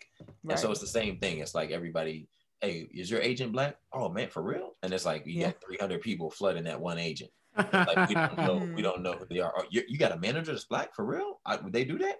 And 0.48 0.58
so 0.58 0.70
it's 0.72 0.80
the 0.80 0.86
same 0.88 1.18
thing. 1.18 1.38
It's 1.38 1.54
like 1.54 1.70
everybody, 1.70 2.28
hey, 2.60 2.88
is 2.92 3.10
your 3.10 3.20
agent 3.20 3.52
black? 3.52 3.76
Oh 3.92 4.08
man, 4.08 4.28
for 4.28 4.42
real? 4.42 4.72
And 4.82 4.92
it's 4.92 5.04
like 5.06 5.24
you 5.26 5.40
Yeah. 5.40 5.46
got 5.52 5.62
300 5.64 6.00
people 6.00 6.30
flooding 6.30 6.64
that 6.64 6.80
one 6.80 6.98
agent. 6.98 7.30
Like 7.72 8.08
we 8.08 8.14
don't 8.14 8.38
know, 8.38 8.68
we 8.74 8.82
don't 8.82 9.02
know 9.02 9.12
who 9.14 9.26
they 9.30 9.40
are. 9.40 9.52
Oh, 9.56 9.64
you, 9.70 9.82
you 9.88 9.98
got 9.98 10.12
a 10.12 10.18
manager 10.18 10.52
that's 10.52 10.64
black 10.66 10.94
for 10.94 11.04
real? 11.04 11.40
I, 11.46 11.56
would 11.56 11.72
they 11.72 11.84
do 11.84 11.96
that? 11.98 12.16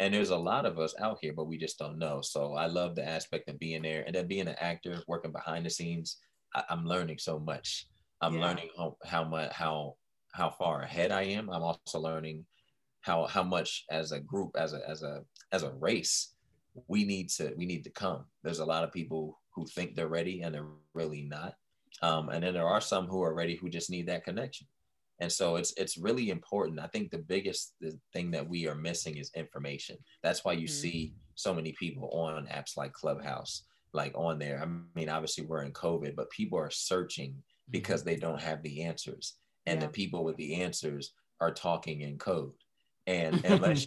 And 0.00 0.12
there's 0.12 0.30
a 0.30 0.36
lot 0.36 0.66
of 0.66 0.78
us 0.78 0.94
out 1.00 1.18
here, 1.20 1.32
but 1.32 1.46
we 1.46 1.56
just 1.56 1.78
don't 1.78 1.98
know. 1.98 2.20
So 2.20 2.54
I 2.54 2.66
love 2.66 2.94
the 2.94 3.06
aspect 3.06 3.48
of 3.48 3.58
being 3.58 3.82
there 3.82 4.04
and 4.06 4.14
then 4.14 4.26
being 4.26 4.48
an 4.48 4.56
actor, 4.60 5.02
working 5.08 5.32
behind 5.32 5.64
the 5.64 5.70
scenes. 5.70 6.18
I, 6.54 6.64
I'm 6.68 6.84
learning 6.84 7.18
so 7.18 7.38
much. 7.38 7.86
I'm 8.20 8.34
Yeah. 8.34 8.46
learning 8.46 8.70
how, 8.76 8.96
how 9.04 9.24
much 9.24 9.52
how 9.52 9.96
how 10.32 10.50
far 10.50 10.82
ahead 10.82 11.12
I 11.12 11.22
am. 11.22 11.48
I'm 11.48 11.62
also 11.62 11.98
learning 11.98 12.44
how 13.00 13.26
how 13.26 13.42
much 13.42 13.84
as 13.90 14.12
a 14.12 14.20
group, 14.20 14.50
as 14.58 14.74
a 14.74 14.80
as 14.88 15.02
a 15.02 15.24
as 15.52 15.62
a 15.62 15.72
race, 15.72 16.34
we 16.88 17.04
need 17.04 17.30
to 17.30 17.54
we 17.56 17.64
need 17.64 17.84
to 17.84 17.90
come. 17.90 18.26
There's 18.42 18.58
a 18.58 18.64
lot 18.66 18.84
of 18.84 18.92
people 18.92 19.40
who 19.54 19.66
think 19.66 19.94
they're 19.96 20.08
ready 20.08 20.42
and 20.42 20.54
they're 20.54 20.68
really 20.92 21.22
not. 21.22 21.54
Um, 22.02 22.28
and 22.28 22.44
then 22.44 22.52
there 22.52 22.66
are 22.66 22.82
some 22.82 23.06
who 23.06 23.22
are 23.22 23.32
ready 23.32 23.56
who 23.56 23.70
just 23.70 23.88
need 23.88 24.08
that 24.08 24.24
connection. 24.24 24.66
And 25.20 25.32
so 25.32 25.56
it's 25.56 25.72
it's 25.76 25.96
really 25.96 26.30
important. 26.30 26.80
I 26.80 26.88
think 26.88 27.10
the 27.10 27.18
biggest 27.18 27.74
the 27.80 27.98
thing 28.12 28.30
that 28.32 28.48
we 28.48 28.68
are 28.68 28.74
missing 28.74 29.16
is 29.16 29.30
information. 29.34 29.96
That's 30.22 30.44
why 30.44 30.52
you 30.52 30.68
Mhm. 30.68 30.80
see 30.82 31.14
so 31.34 31.54
many 31.54 31.72
people 31.72 32.08
on 32.10 32.46
apps 32.46 32.76
like 32.76 32.92
Clubhouse, 32.92 33.64
like 33.92 34.12
on 34.14 34.38
there. 34.38 34.62
I 34.62 34.66
mean, 34.98 35.08
obviously 35.08 35.44
we're 35.46 35.62
in 35.62 35.72
COVID, 35.72 36.14
but 36.16 36.30
people 36.30 36.58
are 36.58 36.70
searching 36.70 37.42
because 37.70 38.04
they 38.04 38.16
don't 38.16 38.40
have 38.40 38.62
the 38.62 38.82
answers. 38.82 39.38
And 39.66 39.80
Yeah. 39.80 39.86
the 39.86 39.92
people 39.92 40.24
with 40.24 40.36
the 40.36 40.56
answers 40.56 41.14
are 41.40 41.52
talking 41.52 42.02
in 42.02 42.18
code. 42.18 42.54
And 43.06 43.40
unless 43.44 43.86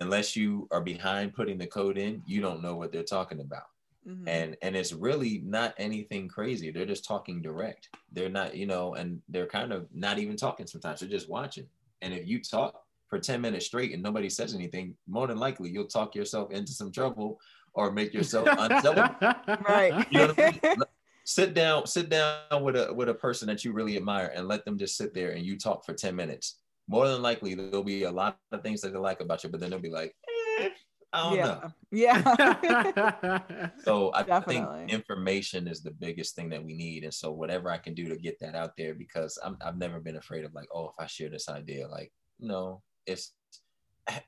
unless 0.00 0.34
you 0.34 0.66
are 0.70 0.80
behind 0.80 1.34
putting 1.34 1.58
the 1.58 1.66
code 1.66 1.98
in, 1.98 2.22
you 2.26 2.40
don't 2.40 2.62
know 2.62 2.76
what 2.76 2.90
they're 2.90 3.02
talking 3.02 3.40
about 3.40 3.64
Mhm. 4.08 4.26
and 4.26 4.56
and 4.62 4.74
it's 4.74 4.94
really 4.94 5.42
not 5.44 5.74
anything 5.76 6.26
crazy 6.26 6.70
they're 6.70 6.86
just 6.86 7.04
talking 7.04 7.42
direct 7.42 7.90
they're 8.12 8.30
not 8.30 8.56
you 8.56 8.64
know 8.64 8.94
and 8.94 9.20
they're 9.28 9.46
kind 9.46 9.74
of 9.74 9.86
not 9.92 10.18
even 10.18 10.36
talking 10.36 10.66
sometimes 10.66 11.00
they're 11.00 11.08
just 11.08 11.28
watching 11.28 11.66
and 12.00 12.14
if 12.14 12.26
you 12.26 12.40
talk 12.42 12.82
for 13.08 13.18
10 13.18 13.42
minutes 13.42 13.66
straight 13.66 13.92
and 13.92 14.02
nobody 14.02 14.30
says 14.30 14.54
anything 14.54 14.94
more 15.06 15.26
than 15.26 15.36
likely 15.36 15.68
you'll 15.68 15.84
talk 15.84 16.14
yourself 16.14 16.50
into 16.50 16.72
some 16.72 16.90
trouble 16.90 17.38
or 17.74 17.90
make 17.92 18.14
yourself 18.14 18.48
unsellable 18.48 19.60
right. 19.68 20.06
you 20.10 20.18
know 20.20 20.26
what 20.28 20.38
I 20.40 20.50
mean? 20.62 20.76
sit 21.24 21.52
down 21.52 21.86
sit 21.86 22.08
down 22.08 22.62
with 22.62 22.76
a 22.76 22.92
with 22.94 23.10
a 23.10 23.14
person 23.14 23.46
that 23.48 23.64
you 23.66 23.72
really 23.72 23.98
admire 23.98 24.32
and 24.34 24.48
let 24.48 24.64
them 24.64 24.78
just 24.78 24.96
sit 24.96 25.12
there 25.12 25.32
and 25.32 25.44
you 25.44 25.58
talk 25.58 25.84
for 25.84 25.92
10 25.92 26.16
minutes 26.16 26.60
more 26.88 27.06
than 27.06 27.20
likely 27.20 27.54
there'll 27.54 27.84
be 27.84 28.04
a 28.04 28.10
lot 28.10 28.38
of 28.50 28.62
things 28.62 28.80
that 28.80 28.92
they 28.94 28.98
like 28.98 29.20
about 29.20 29.44
you 29.44 29.50
but 29.50 29.60
then 29.60 29.68
they'll 29.70 29.78
be 29.78 29.90
like 29.90 30.16
eh, 30.58 30.68
i 31.12 31.22
don't 31.22 31.38
know 31.38 31.44
yeah. 31.44 31.70
Yeah. 31.92 33.40
so 33.84 34.12
I 34.14 34.22
Definitely. 34.22 34.78
think 34.86 34.92
information 34.92 35.66
is 35.66 35.82
the 35.82 35.90
biggest 35.90 36.36
thing 36.36 36.48
that 36.50 36.62
we 36.62 36.72
need. 36.74 37.02
And 37.02 37.12
so 37.12 37.32
whatever 37.32 37.68
I 37.68 37.78
can 37.78 37.94
do 37.94 38.08
to 38.08 38.16
get 38.16 38.38
that 38.38 38.54
out 38.54 38.76
there, 38.78 38.94
because 38.94 39.36
I'm, 39.44 39.56
I've 39.60 39.76
never 39.76 39.98
been 39.98 40.14
afraid 40.16 40.44
of 40.44 40.54
like, 40.54 40.68
oh, 40.72 40.86
if 40.86 40.94
I 41.00 41.06
share 41.06 41.28
this 41.28 41.48
idea, 41.48 41.88
like, 41.88 42.12
no, 42.38 42.82
it's, 43.06 43.32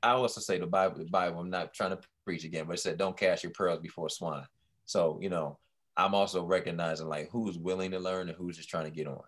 I 0.01 0.09
also 0.11 0.41
say 0.41 0.57
the 0.59 0.67
Bible, 0.67 0.97
the 0.99 1.05
Bible, 1.05 1.39
I'm 1.39 1.49
not 1.49 1.73
trying 1.73 1.91
to 1.91 1.99
preach 2.25 2.43
again, 2.43 2.65
but 2.67 2.73
it 2.73 2.81
said, 2.81 2.97
don't 2.97 3.15
cast 3.17 3.43
your 3.43 3.53
pearls 3.53 3.79
before 3.79 4.09
swine. 4.09 4.45
So, 4.85 5.19
you 5.21 5.29
know, 5.29 5.57
I'm 5.95 6.13
also 6.13 6.43
recognizing 6.43 7.07
like 7.07 7.29
who's 7.31 7.57
willing 7.57 7.91
to 7.91 7.99
learn 7.99 8.27
and 8.27 8.37
who's 8.37 8.57
just 8.57 8.69
trying 8.69 8.85
to 8.85 8.91
get 8.91 9.07
on. 9.07 9.21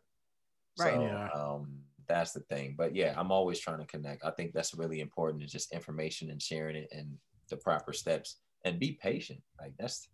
Right. 0.77 0.93
So, 0.95 1.01
Yeah. 1.03 1.29
um, 1.33 1.77
that's 2.07 2.33
the 2.33 2.41
thing. 2.41 2.75
But 2.77 2.93
yeah, 2.95 3.13
I'm 3.17 3.31
always 3.31 3.59
trying 3.59 3.79
to 3.79 3.85
connect. 3.85 4.25
I 4.25 4.31
think 4.31 4.51
that's 4.51 4.73
really 4.75 4.99
important 4.99 5.41
is 5.43 5.53
just 5.53 5.71
information 5.73 6.29
and 6.31 6.41
sharing 6.41 6.75
it 6.75 6.89
and 6.91 7.17
the 7.49 7.57
proper 7.57 7.93
steps 7.93 8.37
and 8.63 8.79
be 8.79 8.93
patient. 9.01 9.41
Like 9.59 9.73
that's 9.79 10.07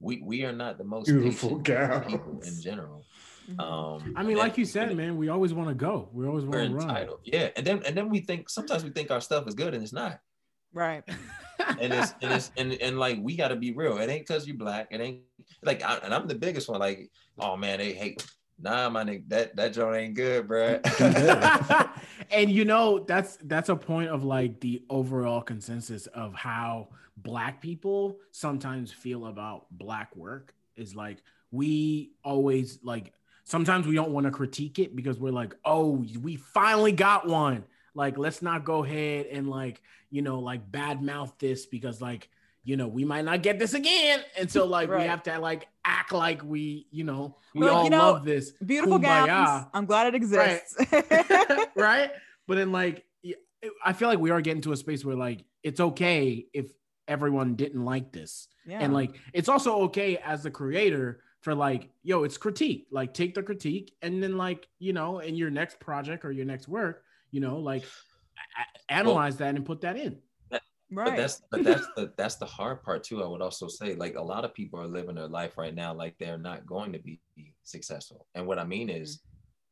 we 0.00 0.20
we 0.22 0.44
are 0.44 0.52
not 0.52 0.78
the 0.78 0.84
most 0.84 1.06
Beautiful 1.06 1.60
patient 1.60 2.08
people 2.08 2.40
in 2.44 2.60
general. 2.60 3.04
Mhm. 3.50 3.60
Um 3.60 4.14
I 4.16 4.22
mean, 4.22 4.36
like 4.36 4.58
you 4.58 4.64
then- 4.64 4.88
said, 4.88 4.96
man, 4.96 5.16
we 5.16 5.28
always 5.28 5.54
want 5.54 5.68
to 5.68 5.74
go. 5.74 6.08
We 6.12 6.26
always 6.26 6.44
want 6.44 6.68
to 6.70 6.74
run. 6.74 7.08
Yeah. 7.24 7.48
And 7.56 7.66
then 7.66 7.82
and 7.86 7.96
then 7.96 8.08
we 8.10 8.20
think 8.20 8.48
sometimes 8.50 8.84
we 8.84 8.90
think 8.90 9.10
our 9.10 9.20
stuff 9.20 9.46
is 9.46 9.54
good 9.54 9.74
and 9.74 9.82
it's 9.82 9.92
not. 9.92 10.20
right. 10.72 11.04
And 11.80 11.92
it's 11.92 12.14
and 12.22 12.32
it's 12.32 12.52
and, 12.56 12.72
and 12.74 12.98
like 12.98 13.18
we 13.20 13.34
gotta 13.34 13.56
be 13.56 13.72
real. 13.72 13.98
It 13.98 14.08
ain't 14.08 14.28
cause 14.28 14.46
you're 14.46 14.56
black. 14.56 14.86
It 14.92 15.00
ain't 15.00 15.22
like 15.64 15.82
I, 15.82 15.96
and 15.96 16.14
I'm 16.14 16.28
the 16.28 16.34
biggest 16.36 16.68
one. 16.68 16.78
Like, 16.78 17.10
oh 17.40 17.56
man, 17.56 17.78
they 17.78 17.92
hate 17.92 18.24
nah 18.60 18.88
my 18.88 19.04
nigga, 19.04 19.28
that 19.28 19.56
that 19.56 19.72
joint 19.72 19.96
ain't 19.96 20.14
good, 20.14 20.48
bro. 20.48 20.80
and 22.30 22.50
you 22.50 22.64
know 22.64 23.00
that's 23.00 23.38
that's 23.42 23.68
a 23.68 23.76
point 23.76 24.10
of 24.10 24.24
like 24.24 24.60
the 24.60 24.82
overall 24.90 25.42
consensus 25.42 26.06
of 26.08 26.34
how 26.34 26.88
black 27.16 27.60
people 27.60 28.18
sometimes 28.30 28.92
feel 28.92 29.26
about 29.26 29.66
black 29.70 30.14
work 30.14 30.54
is 30.76 30.94
like 30.94 31.22
we 31.50 32.12
always 32.22 32.78
like 32.82 33.12
sometimes 33.44 33.86
we 33.86 33.94
don't 33.94 34.10
want 34.10 34.26
to 34.26 34.30
critique 34.30 34.78
it 34.78 34.94
because 34.94 35.18
we're 35.18 35.30
like 35.30 35.54
oh 35.64 36.04
we 36.20 36.36
finally 36.36 36.92
got 36.92 37.26
one 37.26 37.64
like 37.94 38.18
let's 38.18 38.42
not 38.42 38.64
go 38.64 38.84
ahead 38.84 39.26
and 39.26 39.48
like 39.48 39.80
you 40.10 40.20
know 40.20 40.38
like 40.38 40.70
bad 40.70 41.02
mouth 41.02 41.32
this 41.38 41.64
because 41.66 42.00
like 42.00 42.28
you 42.66 42.76
know 42.76 42.88
we 42.88 43.04
might 43.04 43.24
not 43.24 43.42
get 43.42 43.58
this 43.58 43.72
again 43.74 44.20
and 44.36 44.50
so 44.50 44.66
like 44.66 44.90
we 44.90 45.04
have 45.04 45.22
to 45.22 45.38
like 45.38 45.68
act 45.84 46.12
like 46.12 46.42
we 46.44 46.86
you 46.90 47.04
know 47.04 47.36
we 47.54 47.62
Like, 47.62 47.72
all 47.72 47.84
you 47.84 47.90
know, 47.90 47.98
love 48.12 48.24
this 48.24 48.50
Beautiful 48.64 48.98
Kumbaya 48.98 49.26
gowns. 49.26 49.66
I'm 49.72 49.86
glad 49.86 50.08
it 50.08 50.14
exists. 50.16 50.74
right? 50.92 51.68
right? 51.76 52.10
But 52.48 52.56
then, 52.56 52.70
like, 52.72 53.04
I 53.84 53.92
feel 53.92 54.08
like 54.08 54.18
we 54.18 54.30
are 54.30 54.40
getting 54.42 54.62
to 54.62 54.72
a 54.72 54.76
space 54.76 55.04
where, 55.04 55.16
like, 55.16 55.44
it's 55.62 55.80
okay 55.80 56.46
if 56.52 56.66
everyone 57.08 57.54
didn't 57.56 57.84
like 57.84 58.12
this, 58.12 58.48
yeah. 58.66 58.78
and 58.80 58.92
like, 58.92 59.16
it's 59.32 59.48
also 59.48 59.82
okay 59.84 60.18
as 60.18 60.42
the 60.42 60.50
creator 60.50 61.22
for 61.40 61.54
like, 61.54 61.88
yo, 62.02 62.24
it's 62.24 62.36
critique. 62.36 62.86
Like, 62.90 63.14
take 63.14 63.34
the 63.34 63.42
critique, 63.42 63.94
and 64.02 64.22
then, 64.22 64.36
like, 64.36 64.68
you 64.78 64.92
know, 64.92 65.20
in 65.20 65.34
your 65.34 65.50
next 65.50 65.80
project 65.80 66.24
or 66.24 66.30
your 66.32 66.44
next 66.44 66.68
work, 66.68 67.02
you 67.30 67.40
know, 67.40 67.56
like, 67.58 67.82
a- 67.84 68.92
a- 68.92 68.92
analyze 68.98 69.36
that 69.38 69.54
and 69.54 69.64
put 69.64 69.80
that 69.80 69.96
in. 69.96 70.18
Right. 70.90 71.04
But 71.04 71.16
that's 71.16 71.42
but 71.50 71.62
that's 71.64 71.86
the 71.96 72.12
that's 72.16 72.36
the 72.36 72.46
hard 72.46 72.82
part 72.82 73.04
too. 73.04 73.22
I 73.22 73.28
would 73.28 73.42
also 73.42 73.68
say 73.68 73.94
like 73.94 74.16
a 74.16 74.22
lot 74.22 74.44
of 74.44 74.54
people 74.54 74.80
are 74.80 74.88
living 74.88 75.14
their 75.16 75.28
life 75.28 75.56
right 75.56 75.74
now 75.74 75.94
like 75.94 76.16
they're 76.18 76.38
not 76.38 76.66
going 76.66 76.92
to 76.94 76.98
be 76.98 77.22
successful. 77.62 78.28
And 78.34 78.46
what 78.46 78.58
I 78.58 78.64
mean 78.64 78.90
is, 78.90 79.22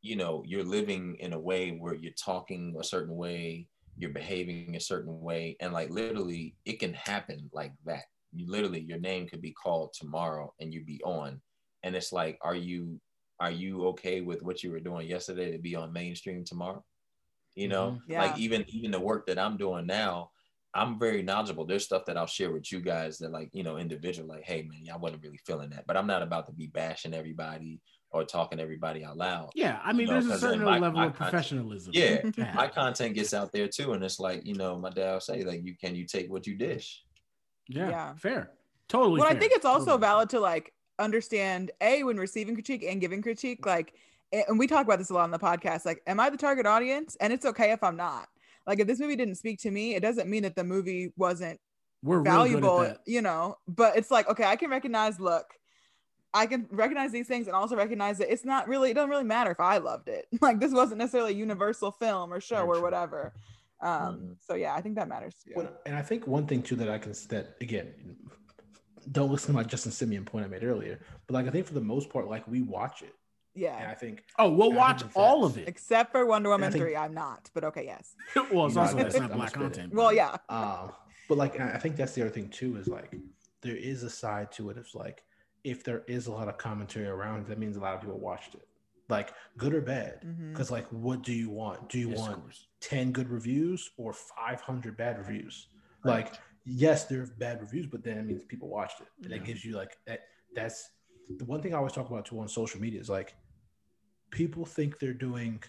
you 0.00 0.14
know, 0.16 0.44
you're 0.46 0.64
living 0.64 1.16
in 1.16 1.32
a 1.32 1.40
way 1.40 1.72
where 1.72 1.94
you're 1.94 2.12
talking 2.12 2.76
a 2.78 2.84
certain 2.84 3.16
way, 3.16 3.68
you're 3.96 4.12
behaving 4.12 4.76
a 4.76 4.80
certain 4.80 5.20
way, 5.20 5.56
and 5.60 5.72
like 5.72 5.90
literally 5.90 6.56
it 6.64 6.78
can 6.78 6.94
happen 6.94 7.50
like 7.52 7.72
that. 7.84 8.04
You 8.32 8.48
literally 8.48 8.80
your 8.80 9.00
name 9.00 9.26
could 9.28 9.40
be 9.42 9.52
called 9.52 9.92
tomorrow 9.94 10.54
and 10.60 10.72
you'd 10.72 10.86
be 10.86 11.02
on. 11.04 11.42
And 11.82 11.96
it's 11.96 12.12
like, 12.12 12.38
are 12.42 12.54
you 12.56 13.00
are 13.40 13.50
you 13.50 13.86
okay 13.88 14.20
with 14.20 14.42
what 14.42 14.62
you 14.62 14.70
were 14.70 14.80
doing 14.80 15.08
yesterday 15.08 15.50
to 15.52 15.58
be 15.58 15.74
on 15.74 15.92
mainstream 15.92 16.44
tomorrow? 16.44 16.84
You 17.56 17.68
know, 17.68 17.98
Mhm. 17.98 18.14
like 18.16 18.36
even 18.36 18.64
even 18.68 18.90
the 18.90 19.00
work 19.00 19.26
that 19.26 19.38
I'm 19.38 19.56
doing 19.56 19.86
now, 19.86 20.32
I'm 20.75 20.99
very 20.99 21.22
knowledgeable. 21.22 21.64
There's 21.64 21.85
stuff 21.85 22.05
that 22.07 22.16
I'll 22.16 22.27
share 22.27 22.51
with 22.53 22.72
you 22.72 22.81
guys 22.81 23.18
that 23.18 23.31
like, 23.31 23.51
you 23.53 23.62
know, 23.62 23.77
individual, 23.77 24.29
like, 24.29 24.43
hey 24.45 24.62
man, 24.62 24.93
I 24.93 24.97
wasn't 24.97 25.22
really 25.22 25.39
feeling 25.47 25.70
that. 25.70 25.87
But 25.87 25.97
I'm 25.97 26.07
not 26.07 26.22
about 26.22 26.47
to 26.47 26.53
be 26.53 26.66
bashing 26.66 27.14
everybody 27.14 27.81
or 28.11 28.25
talking 28.25 28.59
everybody 28.61 29.05
out 29.05 29.16
loud. 29.16 29.51
Yeah, 29.55 29.81
I 29.85 29.93
mean, 29.93 30.07
No, 30.07 30.14
there's 30.14 30.27
a 30.29 30.35
uh, 30.35 30.39
certain 30.39 30.62
my- 30.64 30.79
level 30.79 30.99
my 31.01 31.07
of 31.07 31.14
content- 31.14 31.31
professionalism. 31.31 31.93
Yeah. 31.95 32.22
My 32.55 32.66
content 32.68 33.14
gets 33.14 33.33
out 33.35 33.53
there 33.53 33.68
too. 33.68 33.93
And 33.93 34.03
it's 34.05 34.18
like, 34.20 34.45
you 34.47 34.55
know, 34.55 34.79
my 34.79 34.91
dad 34.91 35.12
will 35.12 35.20
say, 35.20 35.43
like, 35.45 35.64
you 35.64 35.75
can 35.77 35.95
you 35.95 36.07
take 36.07 36.31
what 36.31 36.47
you 36.47 36.55
dish? 36.57 37.03
yeah, 37.68 37.89
Yeah. 37.89 38.14
fair, 38.16 38.51
totally. 38.89 39.20
well, 39.20 39.29
I 39.31 39.35
think 39.39 39.53
it's 39.53 39.64
also 39.64 39.87
Totally. 39.87 40.01
valid 40.01 40.31
to 40.31 40.41
like 40.41 40.72
understand 40.99 41.70
a 41.81 42.03
when 42.05 42.16
receiving 42.18 42.55
critique 42.55 42.85
and 42.89 43.01
giving 43.01 43.22
critique, 43.22 43.64
like, 43.66 43.95
and 44.33 44.59
we 44.59 44.66
talk 44.66 44.85
about 44.85 44.99
this 44.99 45.11
a 45.11 45.14
lot 45.14 45.22
on 45.25 45.31
the 45.31 45.39
podcast. 45.39 45.85
Like, 45.87 46.03
am 46.07 46.18
I 46.20 46.29
the 46.31 46.37
target 46.37 46.66
audience? 46.66 47.16
And 47.20 47.33
it's 47.33 47.47
okay 47.47 47.70
if 47.72 47.83
I'm 47.83 47.97
not. 47.97 48.29
Like, 48.66 48.80
if 48.80 48.86
this 48.86 48.98
movie 49.00 49.16
didn't 49.16 49.36
speak 49.36 49.60
to 49.60 49.70
me, 49.70 49.94
it 49.94 50.00
doesn't 50.00 50.28
mean 50.28 50.42
that 50.44 50.56
the 50.56 50.64
movie 50.64 51.12
wasn't 51.16 51.60
We're 52.02 52.20
valuable, 52.22 52.94
you 53.06 53.22
know. 53.22 53.56
But 53.68 53.96
it's 53.96 54.10
like, 54.10 54.28
okay, 54.28 54.44
I 54.44 54.56
can 54.56 54.70
recognize. 54.70 55.20
Look, 55.20 55.46
I 56.32 56.46
can 56.46 56.66
recognize 56.70 57.12
these 57.12 57.28
things 57.28 57.46
and 57.46 57.54
also 57.54 57.76
recognize 57.76 58.18
that 58.18 58.32
it's 58.32 58.44
not 58.44 58.66
really. 58.68 58.90
It 58.90 58.94
doesn't 58.94 59.10
really 59.10 59.24
matter 59.24 59.50
if 59.50 59.60
I 59.60 59.78
loved 59.78 60.08
it. 60.08 60.26
Like, 60.40 60.60
this 60.60 60.72
wasn't 60.72 60.98
necessarily 60.98 61.32
a 61.32 61.36
universal 61.36 61.90
film 61.92 62.32
or 62.32 62.40
show 62.40 62.64
or 62.66 62.80
whatever. 62.82 63.32
Um. 63.80 63.90
Mhm. 63.90 64.36
So 64.40 64.54
yeah, 64.54 64.74
I 64.74 64.80
think 64.80 64.94
that 64.96 65.08
matters 65.08 65.34
and 65.86 65.94
I 65.96 66.02
think 66.02 66.26
one 66.26 66.46
thing 66.46 66.62
too 66.62 66.76
that 66.76 66.88
I 66.88 66.98
can 66.98 67.12
that 67.28 67.56
again, 67.60 67.92
don't 69.12 69.30
listen 69.30 69.48
to 69.48 69.52
my 69.52 69.64
Justin 69.64 69.92
Simien 69.92 70.24
point 70.24 70.44
I 70.46 70.48
made 70.48 70.64
earlier, 70.64 71.00
but 71.26 71.34
like 71.34 71.46
I 71.46 71.50
think 71.50 71.66
for 71.66 71.74
the 71.74 71.80
most 71.80 72.08
part, 72.08 72.28
like 72.28 72.46
we 72.48 72.62
watch 72.62 73.02
it, 73.02 73.14
and 73.55 73.62
Yeah. 73.62 73.88
I 73.90 73.94
think 73.94 74.24
Oh, 74.38 74.50
we'll 74.50 74.72
I 74.72 74.76
watch 74.76 75.02
all 75.14 75.44
of 75.44 75.57
it. 75.59 75.68
Except 75.68 76.12
for 76.12 76.26
Wonder 76.26 76.50
Woman 76.50 76.70
think- 76.72 76.82
three, 76.82 76.96
I'm 76.96 77.14
not. 77.14 77.50
But 77.55 77.64
okay, 77.64 77.84
yes. 77.84 78.14
well, 78.52 78.66
it's 78.66 78.76
also 78.76 78.96
I'm 78.96 79.02
that's 79.02 79.18
not 79.18 79.32
black 79.32 79.52
content. 79.52 79.94
Well, 79.94 80.12
yeah. 80.12 80.36
Um, 80.48 80.92
but 81.28 81.38
like 81.38 81.59
I 81.61 81.72
I 81.74 81.78
think 81.78 81.96
that's 81.96 82.12
the 82.12 82.22
other 82.22 82.30
thing 82.30 82.48
too 82.48 82.76
is 82.76 82.88
like 82.88 83.14
there 83.62 83.76
is 83.76 84.02
a 84.02 84.11
side 84.11 84.52
to 84.52 84.70
it. 84.70 84.76
It's 84.76 84.94
like 84.94 85.22
if 85.62 85.82
there 85.84 86.02
is 86.07 86.26
a 86.26 86.32
lot 86.32 86.48
of 86.48 86.59
commentary 86.59 87.07
around, 87.07 87.46
that 87.46 87.59
means 87.59 87.76
a 87.76 87.80
lot 87.80 87.94
of 87.94 88.00
people 88.02 88.18
watched 88.18 88.55
it, 88.55 88.66
like 89.09 89.32
good 89.57 89.72
or 89.74 89.80
bad. 89.80 90.20
Because 90.52 90.70
like, 90.70 90.86
what 90.88 91.22
do 91.22 91.32
you 91.32 91.48
want? 91.50 91.88
Do 91.88 91.98
you 91.98 92.11
Yes, 92.11 92.18
want 92.18 92.42
ten 92.80 93.12
good 93.12 93.30
reviews 93.30 93.90
or 93.96 94.12
five 94.12 94.61
hundred 94.61 94.96
bad 94.98 95.18
reviews? 95.18 95.68
Like, 96.05 96.34
yes, 96.66 97.07
there 97.07 97.22
are 97.22 97.26
bad 97.38 97.62
reviews, 97.62 97.86
but 97.86 98.05
then 98.05 98.18
it 98.18 98.26
means 98.26 98.44
people 98.44 98.68
watched 98.68 99.00
it, 99.00 99.07
and 99.22 99.30
Yeah. 99.30 99.38
that 99.38 99.46
gives 99.46 99.64
you 99.64 99.74
like 99.74 99.96
that. 100.07 100.20
That's 100.55 100.90
the 101.38 101.46
one 101.46 101.62
thing 101.62 101.72
I 101.72 101.78
always 101.78 101.94
talk 101.94 102.11
about 102.11 102.26
too 102.26 102.38
on 102.40 102.48
social 102.48 102.78
media 102.78 103.00
is 103.00 103.09
like 103.09 103.34
people 104.41 104.64
think 104.76 104.99
they're 104.99 105.22
doing 105.28 105.62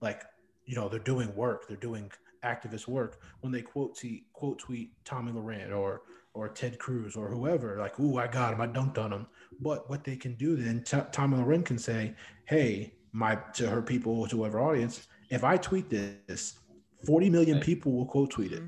like 0.00 0.20
you 0.68 0.74
know 0.78 0.88
they're 0.88 1.08
doing 1.12 1.28
work 1.44 1.60
they're 1.68 1.86
doing 1.90 2.10
activist 2.44 2.86
work 2.88 3.12
when 3.40 3.52
they 3.52 3.62
quote 3.62 3.92
tweet 3.98 4.22
quote 4.32 4.58
tweet 4.58 4.88
tomi 5.04 5.32
Lahren 5.32 5.70
or 5.76 6.02
or 6.34 6.48
ted 6.48 6.78
cruz 6.84 7.16
or 7.16 7.26
whoever 7.34 7.68
like 7.78 7.98
ooh 8.00 8.16
i 8.24 8.26
got 8.26 8.52
him 8.54 8.60
i 8.60 8.66
dunked 8.66 8.98
on 9.04 9.12
him 9.12 9.26
but 9.60 9.88
what 9.90 10.04
they 10.04 10.16
can 10.24 10.34
do 10.34 10.56
then 10.56 10.82
T- 10.82 11.10
tomi 11.12 11.36
Lahren 11.36 11.64
can 11.64 11.78
say 11.78 12.14
hey 12.46 12.94
my 13.12 13.32
to 13.58 13.68
her 13.68 13.82
people 13.82 14.26
to 14.28 14.36
whoever 14.38 14.60
audience 14.60 15.06
if 15.30 15.42
i 15.44 15.56
tweet 15.56 15.86
this 15.90 16.58
40 17.06 17.30
million 17.30 17.56
Right. 17.56 17.64
people 17.64 17.92
will 17.92 18.06
quote 18.06 18.30
tweet 18.30 18.52
it. 18.52 18.62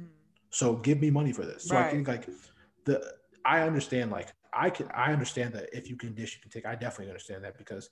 So 0.51 0.77
give 0.77 1.01
me 1.01 1.11
money 1.11 1.33
for 1.33 1.45
this. 1.45 1.65
So 1.65 1.77
I 1.77 1.91
think 1.91 2.09
like 2.09 2.29
the 2.85 3.03
I 3.45 3.61
understand 3.63 4.11
like 4.11 4.29
I 4.53 4.71
can 4.71 4.89
I 4.95 5.13
understand 5.13 5.55
that 5.55 5.69
if 5.73 5.89
you 5.89 5.97
can 5.97 6.15
dish 6.15 6.35
you 6.37 6.41
can 6.43 6.51
take. 6.51 6.67
I 6.67 6.75
definitely 6.75 7.09
understand 7.09 7.45
that 7.45 7.57
because 7.59 7.89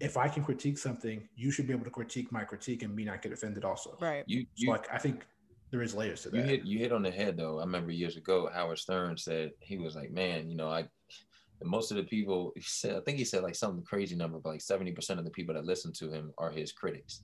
if 0.00 0.16
I 0.16 0.28
can 0.28 0.44
critique 0.44 0.78
something, 0.78 1.28
you 1.36 1.50
should 1.50 1.66
be 1.66 1.72
able 1.72 1.84
to 1.84 1.90
critique 1.90 2.30
my 2.32 2.44
critique 2.44 2.82
and 2.82 2.94
me 2.94 3.04
not 3.04 3.22
get 3.22 3.32
offended 3.32 3.64
also. 3.64 3.96
Right. 4.00 4.24
You 4.26 4.46
So 4.56 4.70
like 4.70 4.92
I 4.92 4.98
think 4.98 5.26
there 5.70 5.82
is 5.82 5.94
layers 5.94 6.22
to 6.22 6.30
you 6.30 6.42
that. 6.42 6.48
hit 6.48 6.64
you 6.64 6.78
hit 6.78 6.92
on 6.92 7.02
the 7.02 7.10
head 7.10 7.36
though. 7.36 7.58
I 7.58 7.64
remember 7.64 7.92
years 7.92 8.16
ago 8.16 8.48
Howard 8.52 8.78
Stern 8.78 9.16
said 9.16 9.52
he 9.60 9.78
was 9.78 9.94
like, 9.96 10.10
man, 10.10 10.48
you 10.50 10.56
know, 10.56 10.68
I 10.70 10.88
most 11.62 11.90
of 11.90 11.96
the 11.96 12.04
people 12.04 12.52
he 12.56 12.62
said 12.62 12.96
I 12.96 13.00
think 13.00 13.18
he 13.18 13.24
said 13.24 13.42
like 13.42 13.54
some 13.54 13.82
crazy 13.82 14.16
number, 14.16 14.38
but 14.38 14.50
like 14.50 14.60
70% 14.60 15.18
of 15.18 15.24
the 15.24 15.30
people 15.30 15.54
that 15.54 15.64
listen 15.64 15.92
to 15.94 16.10
him 16.10 16.32
are 16.38 16.50
his 16.50 16.72
critics. 16.72 17.22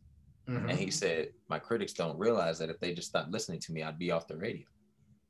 Mhm. 0.49 0.71
And 0.71 0.79
he 0.79 0.91
said, 0.91 1.29
My 1.49 1.59
critics 1.59 1.93
don't 1.93 2.18
realize 2.18 2.59
that 2.59 2.71
if 2.71 2.79
they 2.81 2.95
just 2.95 3.09
stopped 3.09 3.31
listening 3.31 3.61
to 3.61 3.73
me, 3.73 3.83
I'd 3.83 3.99
be 3.99 4.11
off 4.11 4.27
the 4.27 4.37
radio. 4.37 4.66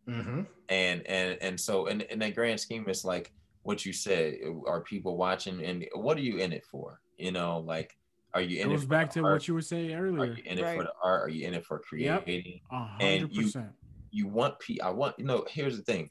Mhm. 0.07 0.47
And 0.68 1.07
and 1.07 1.38
and 1.43 1.61
so 1.61 1.86
in, 1.86 2.03
in 2.03 2.18
that 2.20 2.34
grand 2.34 2.61
scheme, 2.61 2.84
it's 2.88 3.05
like 3.05 3.32
what 3.62 3.84
you 3.84 3.93
said, 3.93 4.38
are 4.66 4.82
people 4.82 5.16
watching 5.16 5.62
and 5.64 5.86
what 5.95 6.16
are 6.16 6.22
you 6.22 6.38
in 6.38 6.53
it 6.53 6.64
for? 6.64 7.01
You 7.20 7.32
know, 7.32 7.58
like 7.60 7.96
are 8.34 8.40
you 8.40 8.60
in 8.62 8.68
it 8.70 8.74
goes 8.74 8.82
for 8.82 8.88
back 8.88 9.12
the 9.12 9.20
to 9.20 9.26
art? 9.26 9.34
what 9.34 9.48
you 9.48 9.54
were 9.54 9.60
saying 9.62 9.92
earlier. 9.92 10.20
Are 10.20 10.22
earlier. 10.24 10.34
you 10.36 10.42
in 10.44 10.58
it 10.58 10.76
for 10.76 10.82
the 10.84 10.92
art? 11.02 11.22
Are 11.22 11.28
you 11.28 11.46
in 11.48 11.54
it 11.54 11.64
for 11.66 11.80
Yep. 11.92 12.24
creating? 12.24 12.60
A 12.70 12.74
and 13.00 13.20
hundred 13.22 13.32
you- 13.34 13.42
percent. 13.42 13.70
You 14.12 14.26
want 14.28 14.58
pe 14.58 14.78
I 14.80 14.90
want 14.90 15.18
you 15.18 15.24
know, 15.24 15.44
here's 15.48 15.76
the 15.76 15.82
thing. 15.84 16.10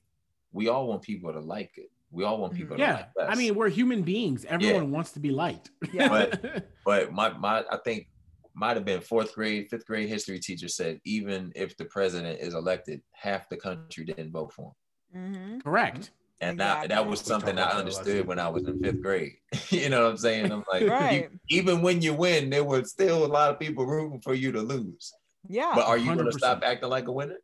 We 0.52 0.68
all 0.70 0.88
want 0.88 1.02
people 1.02 1.32
to 1.34 1.40
like 1.40 1.72
it. 1.78 1.92
We 2.12 2.24
all 2.24 2.40
want 2.40 2.54
people 2.54 2.76
to 2.76 2.82
Yeah, 2.82 2.94
like 2.94 3.06
us. 3.30 3.30
I 3.30 3.36
mean, 3.36 3.54
we're 3.56 3.70
human 3.70 4.02
beings. 4.04 4.44
Everyone 4.46 4.90
wants 4.92 5.12
to 5.12 5.20
be 5.20 5.30
liked. 5.32 5.72
Yeah. 5.94 6.08
But- 6.10 6.66
but 6.86 7.12
my 7.14 7.30
my 7.38 7.64
I 7.72 7.78
think 7.84 8.08
might 8.56 8.76
have 8.76 8.84
been 8.86 9.00
fourth 9.00 9.34
grade, 9.36 9.70
fifth 9.70 9.86
grade 9.86 10.10
history 10.10 10.40
teacher 10.40 10.68
said 10.68 11.00
even 11.06 11.52
if 11.56 11.78
the 11.78 11.86
president 11.86 12.40
is 12.42 12.54
elected, 12.54 13.02
half 13.12 13.48
the 13.50 13.56
country 13.58 14.04
didn't 14.06 14.32
vote 14.32 14.52
for 14.54 14.74
him. 15.14 15.34
Mhm. 15.34 15.64
Correct. 15.64 16.12
And 16.42 16.60
that, 16.60 16.90
that 16.90 17.06
was 17.06 17.20
something 17.20 17.60
I 17.60 17.72
understood 17.72 18.26
when 18.26 18.40
I 18.40 18.48
was 18.48 18.66
in 18.66 18.82
fifth 18.82 19.02
grade. 19.02 19.34
you 19.70 19.90
know 19.90 20.04
what 20.04 20.12
I'm 20.12 20.18
saying? 20.18 20.52
I'm 20.52 20.64
like, 20.72 20.84
you- 21.14 21.40
even 21.50 21.82
when 21.82 22.02
you 22.02 22.14
win, 22.14 22.50
there 22.50 22.64
were 22.64 22.84
still 22.86 23.26
a 23.26 23.28
lot 23.28 23.52
of 23.52 23.60
people 23.60 23.86
rooting 23.86 24.22
for 24.22 24.34
you 24.34 24.52
to 24.54 24.62
lose. 24.62 25.14
Yeah. 25.48 25.74
But 25.76 25.88
are 25.88 25.98
you 25.98 26.14
going 26.16 26.26
to 26.26 26.32
stop 26.32 26.64
acting 26.64 26.90
like 26.90 27.08
a 27.08 27.12
winner? 27.12 27.38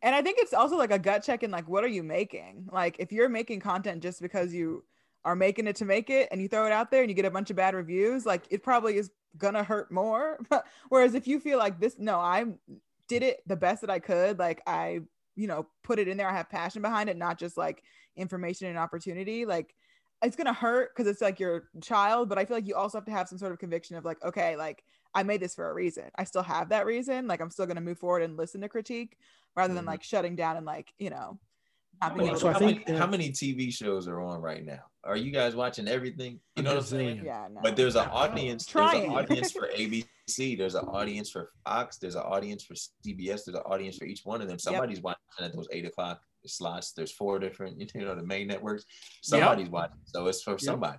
And 0.00 0.14
I 0.14 0.22
think 0.22 0.38
it's 0.40 0.54
also 0.54 0.76
like 0.76 0.90
a 0.90 0.98
gut 0.98 1.22
check 1.22 1.42
in 1.42 1.50
like 1.50 1.68
what 1.68 1.84
are 1.84 1.88
you 1.88 2.02
making? 2.02 2.68
Like 2.72 2.96
if 2.98 3.12
you're 3.12 3.28
making 3.28 3.60
content 3.60 4.02
just 4.02 4.22
because 4.22 4.54
you 4.54 4.84
are 5.24 5.36
making 5.36 5.66
it 5.66 5.76
to 5.76 5.84
make 5.84 6.10
it 6.10 6.28
and 6.32 6.40
you 6.40 6.48
throw 6.48 6.66
it 6.66 6.72
out 6.72 6.90
there 6.90 7.02
and 7.02 7.10
you 7.10 7.14
get 7.14 7.24
a 7.24 7.30
bunch 7.30 7.50
of 7.50 7.56
bad 7.56 7.74
reviews, 7.74 8.24
like 8.24 8.44
it 8.50 8.62
probably 8.62 8.96
is 8.96 9.10
gonna 9.36 9.62
hurt 9.62 9.90
more. 9.90 10.38
Whereas 10.88 11.14
if 11.14 11.26
you 11.26 11.38
feel 11.40 11.58
like 11.58 11.78
this, 11.78 11.96
no, 11.98 12.18
I 12.18 12.46
did 13.08 13.22
it 13.22 13.40
the 13.46 13.56
best 13.56 13.82
that 13.82 13.90
I 13.90 13.98
could, 13.98 14.38
like 14.38 14.62
I, 14.66 15.00
you 15.36 15.46
know, 15.46 15.68
put 15.82 15.98
it 15.98 16.08
in 16.08 16.16
there, 16.16 16.28
I 16.28 16.36
have 16.36 16.50
passion 16.50 16.82
behind 16.82 17.08
it, 17.10 17.16
not 17.16 17.38
just 17.38 17.56
like 17.56 17.84
information 18.16 18.68
and 18.68 18.78
opportunity, 18.78 19.44
like 19.46 19.74
it's 20.22 20.36
gonna 20.36 20.52
hurt 20.52 20.94
because 20.94 21.10
it's 21.10 21.20
like 21.20 21.40
your 21.40 21.68
child, 21.82 22.28
but 22.28 22.38
I 22.38 22.44
feel 22.44 22.56
like 22.56 22.66
you 22.66 22.76
also 22.76 22.98
have 22.98 23.04
to 23.06 23.10
have 23.12 23.28
some 23.28 23.38
sort 23.38 23.52
of 23.52 23.58
conviction 23.58 23.96
of 23.96 24.04
like, 24.04 24.22
okay, 24.22 24.56
like 24.56 24.84
I 25.14 25.22
made 25.24 25.40
this 25.40 25.54
for 25.54 25.68
a 25.68 25.74
reason. 25.74 26.10
I 26.16 26.24
still 26.24 26.42
have 26.42 26.68
that 26.70 26.86
reason. 26.86 27.26
Like 27.26 27.40
I'm 27.40 27.50
still 27.50 27.66
gonna 27.66 27.80
move 27.80 27.98
forward 27.98 28.22
and 28.22 28.36
listen 28.36 28.60
to 28.60 28.68
critique 28.68 29.18
rather 29.56 29.74
than 29.74 29.84
Mhm. 29.84 29.86
like 29.86 30.02
shutting 30.02 30.36
down 30.36 30.56
and 30.56 30.66
like, 30.66 30.94
you 30.98 31.10
know, 31.10 31.40
How 32.02 32.08
not 32.08 32.16
being 32.16 32.26
many, 32.30 32.40
So 32.40 32.48
I 32.48 32.54
think- 32.54 32.88
many, 32.88 32.98
how 32.98 33.06
many 33.06 33.30
TV 33.30 33.70
shows 33.72 34.08
are 34.08 34.20
on 34.20 34.40
right 34.40 34.64
now? 34.64 34.80
Are 35.04 35.16
you 35.16 35.30
guys 35.30 35.54
watching 35.54 35.86
everything? 35.86 36.40
You 36.56 36.64
know 36.64 36.70
what 36.70 36.80
I'm 36.80 36.84
saying? 36.84 37.22
Yeah, 37.24 37.46
no. 37.48 37.60
But 37.62 37.76
there's 37.76 37.94
an 37.94 38.08
audience. 38.08 38.66
There's 38.66 38.92
an 38.92 39.10
audience 39.10 39.52
for 39.52 39.68
ABC. 39.76 40.58
There's 40.58 40.74
an 40.74 40.86
audience 40.86 41.30
for 41.30 41.52
Fox. 41.64 41.98
There's 41.98 42.16
an 42.16 42.22
audience 42.22 42.64
for 42.64 42.74
CBS. 42.74 43.44
There's 43.44 43.54
an 43.54 43.62
audience 43.66 43.98
for 43.98 44.04
each 44.04 44.22
one 44.24 44.42
of 44.42 44.48
them. 44.48 44.58
Somebody's 44.58 45.00
watching 45.00 45.20
at 45.40 45.54
those 45.54 45.68
eight 45.70 45.86
o'clock 45.86 46.20
slots. 46.44 46.90
There's 46.92 47.12
four 47.12 47.38
different, 47.38 47.78
you 47.94 48.04
know, 48.04 48.16
the 48.16 48.24
main 48.24 48.48
networks. 48.48 48.84
Somebody's 49.22 49.70
watching. 49.70 49.98
So 50.04 50.26
it's 50.26 50.42
for 50.42 50.58
somebody. 50.58 50.98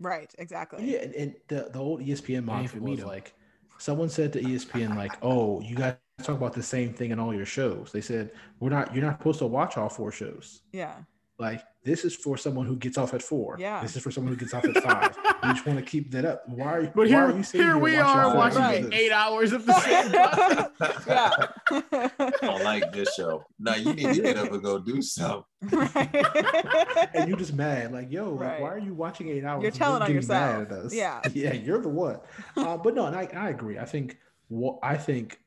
right, 0.00 0.32
exactly. 0.38 0.90
Yeah, 0.92 1.00
and, 1.00 1.14
and 1.14 1.34
the, 1.48 1.68
the 1.70 1.78
old 1.78 2.00
ESPN 2.00 2.46
mantra 2.46 2.78
for 2.78 2.84
me, 2.84 2.92
was 2.92 3.04
like, 3.04 3.34
someone 3.76 4.08
said 4.08 4.32
to 4.32 4.40
ESPN 4.40 4.96
like, 4.96 5.12
"Oh, 5.22 5.60
you 5.60 5.76
guys 5.76 5.96
talk 6.24 6.36
about 6.36 6.52
the 6.52 6.62
same 6.62 6.92
thing 6.92 7.10
in 7.10 7.18
all 7.18 7.34
your 7.34 7.46
shows." 7.46 7.90
They 7.92 8.00
said, 8.00 8.32
"We're 8.60 8.70
not. 8.70 8.94
You're 8.94 9.04
not 9.04 9.18
supposed 9.18 9.38
to 9.40 9.46
watch 9.46 9.76
all 9.76 9.88
four 9.88 10.12
shows. 10.12 10.62
Yeah. 10.72 10.94
Like 11.38 11.62
this 11.84 12.04
is 12.04 12.16
for 12.16 12.36
someone 12.36 12.66
who 12.66 12.74
gets 12.74 12.98
off 12.98 13.14
at 13.14 13.22
four. 13.22 13.56
Yeah. 13.60 13.80
This 13.80 13.94
is 13.94 14.02
for 14.02 14.10
someone 14.10 14.34
who 14.34 14.38
gets 14.38 14.52
off 14.52 14.64
at 14.64 14.76
five. 14.82 15.16
you 15.44 15.52
just 15.54 15.64
want 15.64 15.78
to 15.78 15.84
keep 15.84 16.10
that 16.10 16.24
up. 16.24 16.42
Why 16.48 16.66
are 16.66 16.82
you? 16.82 16.92
But 16.92 17.06
here, 17.06 17.18
are 17.20 17.30
you 17.30 17.42
here 17.42 17.78
we 17.78 17.96
watching 17.96 18.20
are 18.20 18.36
watching 18.36 18.58
Right. 18.60 18.88
eight 18.92 19.12
hours 19.12 19.52
of 19.52 19.64
the 19.64 19.72
same. 19.80 20.12
yeah. 21.06 21.46
I 21.70 22.32
don't 22.40 22.64
like 22.64 22.92
this 22.92 23.14
show. 23.14 23.44
Now 23.60 23.76
you 23.76 23.92
need 23.94 24.14
to 24.16 24.20
get 24.20 24.36
up 24.36 24.50
and 24.52 24.62
go 24.62 24.80
do 24.80 25.00
something. 25.00 25.44
right. 25.70 27.08
and 27.14 27.28
you're 27.28 27.38
just 27.38 27.54
mad, 27.54 27.92
like, 27.92 28.10
yo, 28.10 28.30
like, 28.32 28.60
why 28.60 28.70
are 28.70 28.78
you 28.78 28.94
watching 28.94 29.28
eight 29.28 29.44
hours? 29.44 29.62
You're 29.62 29.68
and 29.68 29.76
telling 29.76 30.02
on 30.02 30.08
getting 30.12 30.28
mad 30.28 30.58
yourself. 30.60 30.72
at 30.72 30.86
us? 30.86 30.94
Yeah. 30.94 31.20
yeah, 31.34 31.52
you're 31.52 31.80
the 31.80 31.88
one. 31.88 32.18
Uh, 32.56 32.76
but 32.76 32.94
no, 32.96 33.06
and 33.06 33.14
I, 33.14 33.28
I 33.34 33.50
agree. 33.50 33.78
I 33.78 33.84
think 33.84 34.18
what 34.48 34.78
I 34.82 34.96
think 34.96 35.38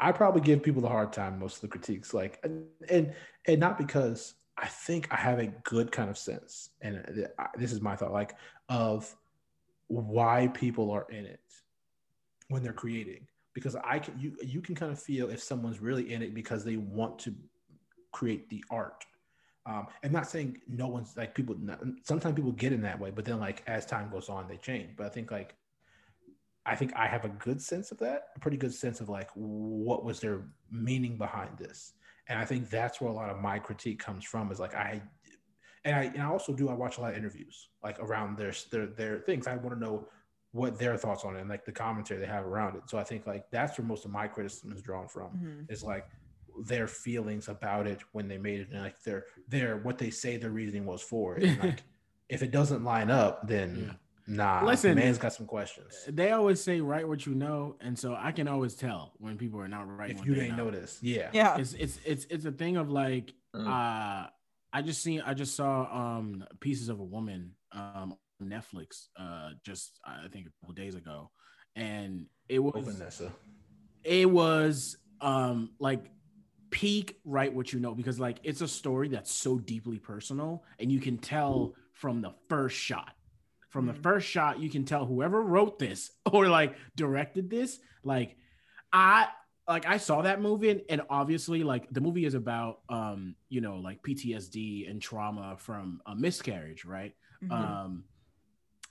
I 0.00 0.12
probably 0.12 0.40
give 0.40 0.62
people 0.62 0.84
a 0.84 0.88
hard 0.88 1.12
time 1.12 1.38
most 1.38 1.56
of 1.56 1.60
the 1.62 1.68
critiques, 1.68 2.14
like, 2.14 2.40
and 2.44 3.12
and, 3.46 3.60
not 3.60 3.78
because 3.78 4.34
I 4.56 4.66
think 4.66 5.08
I 5.12 5.16
have 5.16 5.38
a 5.38 5.46
good 5.64 5.90
kind 5.90 6.08
of 6.08 6.16
sense, 6.16 6.70
and 6.80 7.28
this 7.56 7.72
is 7.72 7.80
my 7.80 7.96
thought, 7.96 8.12
like, 8.12 8.34
of 8.68 9.14
why 9.88 10.48
people 10.48 10.90
are 10.90 11.06
in 11.10 11.24
it 11.24 11.40
when 12.48 12.62
they're 12.62 12.72
creating, 12.72 13.26
because 13.54 13.74
I 13.76 13.98
can 13.98 14.18
you 14.18 14.36
you 14.42 14.60
can 14.60 14.74
kind 14.74 14.92
of 14.92 15.02
feel 15.02 15.30
if 15.30 15.42
someone's 15.42 15.80
really 15.80 16.12
in 16.12 16.22
it 16.22 16.34
because 16.34 16.64
they 16.64 16.76
want 16.76 17.18
to 17.20 17.34
create 18.12 18.48
the 18.50 18.64
art. 18.70 19.04
Um, 19.66 19.86
I'm 20.02 20.12
not 20.12 20.28
saying 20.28 20.60
no 20.66 20.86
one's 20.88 21.16
like 21.16 21.34
people. 21.34 21.56
Sometimes 22.04 22.34
people 22.36 22.52
get 22.52 22.72
in 22.72 22.82
that 22.82 22.98
way, 22.98 23.10
but 23.10 23.24
then 23.24 23.38
like 23.40 23.62
as 23.66 23.84
time 23.84 24.10
goes 24.10 24.28
on, 24.28 24.48
they 24.48 24.56
change. 24.56 24.96
But 24.96 25.06
I 25.06 25.08
think 25.10 25.30
like 25.30 25.56
I 26.68 26.76
think 26.76 26.92
I 26.94 27.06
have 27.06 27.24
a 27.24 27.30
good 27.30 27.60
sense 27.62 27.90
of 27.92 27.98
that, 27.98 28.28
a 28.36 28.40
pretty 28.40 28.56
good 28.56 28.74
sense 28.74 29.00
of 29.00 29.08
like 29.08 29.30
what 29.34 30.04
was 30.04 30.20
their 30.20 30.48
meaning 30.70 31.16
behind 31.18 31.58
this, 31.58 31.94
and 32.28 32.38
I 32.38 32.44
think 32.44 32.70
that's 32.70 33.00
where 33.00 33.10
a 33.10 33.14
lot 33.14 33.30
of 33.30 33.38
my 33.40 33.58
critique 33.58 33.98
comes 33.98 34.24
from. 34.24 34.52
Is 34.52 34.60
like 34.60 34.74
I, 34.74 35.02
and 35.84 35.96
I 35.96 36.02
and 36.04 36.22
I 36.22 36.26
also 36.26 36.54
do 36.54 36.68
I 36.68 36.74
watch 36.74 36.98
a 36.98 37.00
lot 37.00 37.12
of 37.12 37.16
interviews 37.18 37.70
like 37.82 37.98
around 38.00 38.36
their 38.36 38.52
their 38.70 38.86
their 38.86 39.20
things. 39.20 39.46
I 39.46 39.56
want 39.56 39.74
to 39.74 39.80
know 39.80 40.08
what 40.52 40.78
their 40.78 40.96
thoughts 40.96 41.24
on 41.24 41.36
it 41.36 41.40
and 41.40 41.50
like 41.50 41.64
the 41.64 41.72
commentary 41.72 42.20
they 42.20 42.26
have 42.26 42.44
around 42.46 42.76
it. 42.76 42.82
So 42.88 42.98
I 42.98 43.04
think 43.04 43.26
like 43.26 43.50
that's 43.50 43.78
where 43.78 43.86
most 43.86 44.04
of 44.04 44.10
my 44.10 44.26
criticism 44.28 44.72
is 44.72 44.82
drawn 44.82 45.06
from 45.08 45.36
Mhm. 45.36 45.70
is 45.70 45.82
like 45.82 46.06
their 46.64 46.88
feelings 46.88 47.48
about 47.48 47.86
it 47.86 48.00
when 48.12 48.28
they 48.28 48.38
made 48.38 48.60
it 48.60 48.70
and 48.70 48.82
like 48.82 49.00
their 49.02 49.26
their 49.46 49.76
what 49.78 49.98
they 49.98 50.10
say 50.10 50.36
their 50.36 50.50
reasoning 50.50 50.86
was 50.86 51.02
for 51.02 51.36
it. 51.36 51.48
And, 51.50 51.58
like 51.58 51.82
if 52.28 52.42
it 52.42 52.50
doesn't 52.50 52.84
line 52.84 53.10
up, 53.10 53.46
then 53.46 53.98
nah. 54.28 54.64
Listen, 54.64 54.94
man's 54.94 55.18
got 55.18 55.32
some 55.32 55.46
questions. 55.46 56.04
They 56.08 56.30
always 56.30 56.62
say 56.62 56.80
write 56.80 57.08
what 57.08 57.26
you 57.26 57.34
know, 57.34 57.76
and 57.80 57.98
so 57.98 58.14
I 58.16 58.30
can 58.32 58.46
always 58.46 58.74
tell 58.74 59.12
when 59.18 59.36
people 59.36 59.58
are 59.60 59.68
not 59.68 59.88
writing. 59.88 60.16
If 60.16 60.20
what 60.20 60.28
you 60.28 60.34
they 60.34 60.40
didn't 60.42 60.56
know. 60.58 60.64
notice, 60.66 60.98
yeah. 61.02 61.30
Yeah. 61.32 61.56
it's 61.58 61.72
it's 61.72 61.98
it's 62.04 62.24
it's 62.30 62.44
a 62.44 62.52
thing 62.52 62.76
of 62.76 62.90
like 62.90 63.32
Mm. 63.56 63.66
uh 63.66 64.28
I 64.74 64.82
just 64.82 65.02
seen 65.02 65.22
I 65.22 65.32
just 65.32 65.56
saw 65.56 65.88
um 66.18 66.44
pieces 66.60 66.90
of 66.90 67.00
a 67.00 67.04
woman 67.04 67.52
um 67.72 68.14
on 68.42 68.48
Netflix 68.48 69.06
uh 69.18 69.50
just 69.64 69.98
I 70.04 70.28
think 70.30 70.46
a 70.46 70.50
couple 70.60 70.74
days 70.74 70.94
ago 70.94 71.30
and 71.74 72.26
it 72.48 72.58
Oh, 72.58 72.62
was 72.74 72.84
Vanessa. 72.84 73.32
it 74.04 74.30
was 74.30 74.98
um 75.22 75.70
like 75.80 76.10
peak 76.70 77.16
write 77.24 77.54
what 77.54 77.72
you 77.72 77.80
know 77.80 77.94
because 77.94 78.20
like 78.20 78.38
it's 78.42 78.60
a 78.60 78.68
story 78.68 79.08
that's 79.08 79.32
so 79.32 79.58
deeply 79.58 79.98
personal 79.98 80.62
and 80.78 80.92
you 80.92 81.00
can 81.00 81.16
tell 81.16 81.74
from 81.94 82.20
the 82.20 82.32
first 82.50 82.76
shot 82.76 83.14
from 83.68 83.86
the 83.86 83.92
Mhm. 83.92 84.02
first 84.02 84.26
shot 84.28 84.58
you 84.60 84.70
can 84.70 84.84
tell 84.84 85.04
whoever 85.04 85.42
wrote 85.42 85.78
this 85.78 86.10
or 86.32 86.48
like 86.48 86.76
directed 86.96 87.50
this 87.50 87.78
like 88.02 88.36
i 88.92 89.28
like 89.66 89.86
i 89.86 89.98
saw 89.98 90.22
that 90.22 90.40
movie 90.40 90.70
and, 90.70 90.82
and 90.88 91.02
obviously 91.10 91.62
like 91.62 91.88
the 91.90 92.00
movie 92.00 92.24
is 92.24 92.34
about 92.34 92.80
um 92.88 93.34
you 93.50 93.60
know 93.60 93.76
like 93.76 94.02
ptsd 94.02 94.88
and 94.90 95.02
trauma 95.02 95.56
from 95.58 96.00
a 96.06 96.14
miscarriage 96.14 96.84
right 96.84 97.14
Mhm. 97.42 97.52
um, 97.52 98.04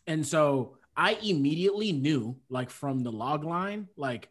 and 0.05 0.25
so 0.25 0.77
I 0.95 1.11
immediately 1.21 1.91
knew, 1.91 2.37
like 2.49 2.71
from 2.71 3.01
the 3.01 3.11
log 3.11 3.43
line, 3.43 3.87
like 3.97 4.29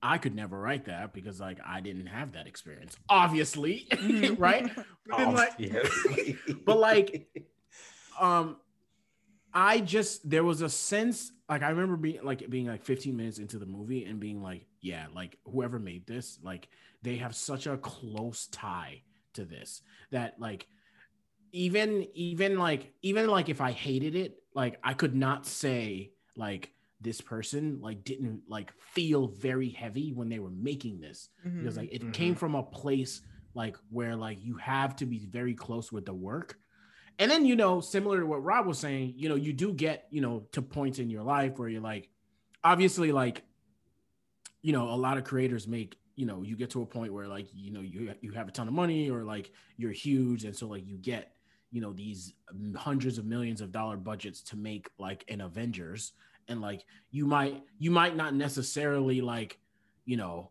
I 0.00 0.16
could 0.16 0.34
never 0.34 0.58
write 0.58 0.86
that 0.86 1.12
because 1.12 1.40
like 1.40 1.58
I 1.66 1.80
didn't 1.82 2.06
have 2.06 2.32
that 2.32 2.46
experience, 2.46 2.96
obviously, 3.10 3.86
Mhm. 3.90 4.38
right? 4.38 4.70
But 5.10 5.34
like, 5.34 5.52
Obviously. 5.58 6.38
but, 6.64 6.78
like, 6.78 7.28
um, 8.18 8.56
I 9.56 9.80
just 9.80 10.28
there 10.28 10.44
was 10.44 10.60
a 10.62 10.68
sense 10.68 11.32
like 11.48 11.62
I 11.62 11.70
remember 11.70 11.96
being 11.96 12.22
like 12.22 12.48
being 12.50 12.66
like 12.66 12.84
15 12.84 13.16
minutes 13.16 13.38
into 13.38 13.58
the 13.58 13.66
movie 13.66 14.04
and 14.04 14.20
being 14.20 14.42
like, 14.42 14.66
yeah, 14.82 15.06
like 15.14 15.38
whoever 15.46 15.78
made 15.80 16.06
this, 16.06 16.38
like 16.42 16.68
they 17.02 17.16
have 17.16 17.34
such 17.34 17.66
a 17.66 17.78
close 17.78 18.48
tie 18.48 19.02
to 19.34 19.46
this 19.46 19.82
that 20.12 20.38
like 20.40 20.68
even 21.52 22.06
even 22.14 22.58
like 22.58 22.92
even 23.02 23.28
like 23.28 23.48
if 23.48 23.60
I 23.60 23.72
hated 23.72 24.14
it, 24.14 24.38
like 24.54 24.78
I 24.84 24.94
could 24.94 25.14
not 25.14 25.46
say 25.46 26.12
like 26.36 26.72
this 27.00 27.20
person 27.22 27.80
like 27.80 28.04
didn't 28.04 28.42
like 28.48 28.72
feel 28.78 29.28
very 29.28 29.70
heavy 29.70 30.12
when 30.12 30.28
they 30.28 30.38
were 30.38 30.50
making 30.50 31.00
this 31.00 31.30
Mhm. 31.46 31.60
because 31.60 31.76
like 31.78 31.90
it 31.92 32.02
Mhm. 32.02 32.12
came 32.12 32.34
from 32.34 32.54
a 32.54 32.62
place 32.62 33.22
like 33.54 33.76
where 33.90 34.16
like 34.16 34.42
you 34.44 34.56
have 34.56 34.96
to 34.96 35.06
be 35.06 35.26
very 35.26 35.54
close 35.54 35.92
with 35.92 36.04
the 36.06 36.14
work 36.14 36.58
and 37.18 37.30
then 37.30 37.44
you 37.44 37.56
know 37.56 37.80
similar 37.80 38.20
to 38.20 38.26
what 38.26 38.42
rob 38.44 38.66
was 38.66 38.78
saying 38.78 39.14
you 39.16 39.28
know 39.28 39.34
you 39.34 39.52
do 39.52 39.72
get 39.72 40.06
you 40.10 40.20
know 40.20 40.46
to 40.52 40.60
points 40.60 40.98
in 40.98 41.10
your 41.10 41.22
life 41.22 41.58
where 41.58 41.68
you're 41.68 41.80
like 41.80 42.08
obviously 42.64 43.12
like 43.12 43.42
you 44.62 44.72
know 44.72 44.88
a 44.88 44.96
lot 44.96 45.16
of 45.16 45.24
creators 45.24 45.68
make 45.68 45.96
you 46.16 46.26
know 46.26 46.42
you 46.42 46.56
get 46.56 46.70
to 46.70 46.82
a 46.82 46.86
point 46.86 47.12
where 47.12 47.28
like 47.28 47.46
you 47.54 47.70
know 47.70 47.80
you 47.80 48.12
you 48.20 48.32
have 48.32 48.48
a 48.48 48.50
ton 48.50 48.66
of 48.66 48.74
money 48.74 49.10
or 49.10 49.22
like 49.22 49.52
you're 49.76 49.92
huge. 49.92 50.44
And 50.44 50.56
so 50.56 50.66
like 50.66 50.86
you 50.86 50.96
get 50.96 51.32
you 51.70 51.80
know 51.80 51.92
these 51.92 52.32
hundreds 52.74 53.18
of 53.18 53.26
millions 53.26 53.60
of 53.60 53.70
dollar 53.70 53.96
budgets 53.96 54.42
to 54.44 54.56
make 54.56 54.88
like 54.98 55.24
an 55.28 55.42
avengers. 55.42 56.12
And 56.48 56.60
like 56.60 56.84
you 57.10 57.26
might 57.26 57.62
you 57.78 57.90
might 57.90 58.16
not 58.16 58.34
necessarily 58.34 59.20
like 59.20 59.58
you 60.04 60.16
know 60.16 60.50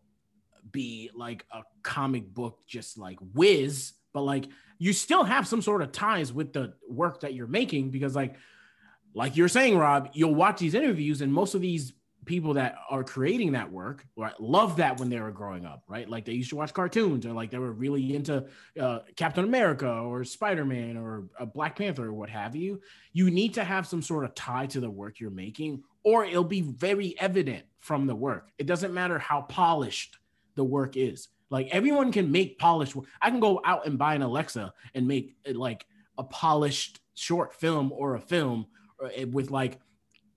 be 0.71 1.09
like 1.15 1.45
a 1.51 1.61
comic 1.83 2.33
book 2.33 2.59
just 2.67 2.97
like 2.97 3.19
whiz 3.33 3.93
but 4.13 4.21
like 4.21 4.47
you 4.77 4.93
still 4.93 5.23
have 5.23 5.47
some 5.47 5.61
sort 5.61 5.81
of 5.81 5.91
ties 5.91 6.33
with 6.33 6.53
the 6.53 6.73
work 6.89 7.21
that 7.21 7.33
you're 7.33 7.47
making 7.47 7.89
because 7.91 8.15
like 8.15 8.35
like 9.13 9.37
you're 9.37 9.47
saying 9.47 9.77
rob 9.77 10.09
you'll 10.13 10.35
watch 10.35 10.59
these 10.59 10.73
interviews 10.73 11.21
and 11.21 11.31
most 11.31 11.55
of 11.55 11.61
these 11.61 11.93
people 12.25 12.55
that 12.55 12.75
are 12.89 13.03
creating 13.03 13.51
that 13.51 13.71
work 13.71 14.05
right 14.17 14.39
love 14.39 14.77
that 14.77 14.99
when 14.99 15.09
they 15.09 15.19
were 15.19 15.31
growing 15.31 15.65
up 15.65 15.83
right? 15.87 16.09
Like 16.09 16.25
they 16.25 16.33
used 16.33 16.49
to 16.49 16.55
watch 16.55 16.73
cartoons 16.73 17.25
or 17.25 17.33
like 17.33 17.51
they 17.51 17.57
were 17.57 17.71
really 17.71 18.15
into 18.15 18.45
uh, 18.79 18.99
captain 19.15 19.45
america 19.45 19.87
or 19.87 20.23
spider-man 20.23 20.97
or 20.97 21.25
a 21.39 21.45
black 21.45 21.77
panther 21.77 22.07
or 22.07 22.13
what 22.13 22.29
have 22.29 22.55
you. 22.55 22.81
You 23.13 23.29
need 23.29 23.53
to 23.55 23.63
have 23.63 23.87
some 23.87 24.01
sort 24.01 24.25
of 24.25 24.33
tie 24.35 24.65
to 24.67 24.79
the 24.79 24.89
work 24.89 25.19
you're 25.19 25.29
making 25.29 25.83
or 26.03 26.25
it'll 26.25 26.43
be 26.43 26.61
very 26.61 27.15
evident 27.19 27.65
from 27.79 28.07
the 28.07 28.15
work. 28.15 28.49
It 28.57 28.67
doesn't 28.67 28.93
matter 28.93 29.19
how 29.19 29.41
polished 29.41 30.17
the 30.55 30.63
work 30.63 30.97
is 30.97 31.29
like 31.49 31.67
everyone 31.71 32.11
can 32.11 32.31
make 32.31 32.57
polished 32.57 32.95
work. 32.95 33.05
i 33.21 33.29
can 33.29 33.39
go 33.39 33.61
out 33.63 33.85
and 33.85 33.97
buy 33.97 34.15
an 34.15 34.21
alexa 34.21 34.73
and 34.93 35.07
make 35.07 35.35
uh, 35.47 35.53
like 35.53 35.85
a 36.17 36.23
polished 36.23 36.99
short 37.13 37.53
film 37.53 37.91
or 37.91 38.15
a 38.15 38.19
film 38.19 38.65
uh, 39.03 39.25
with 39.31 39.51
like 39.51 39.79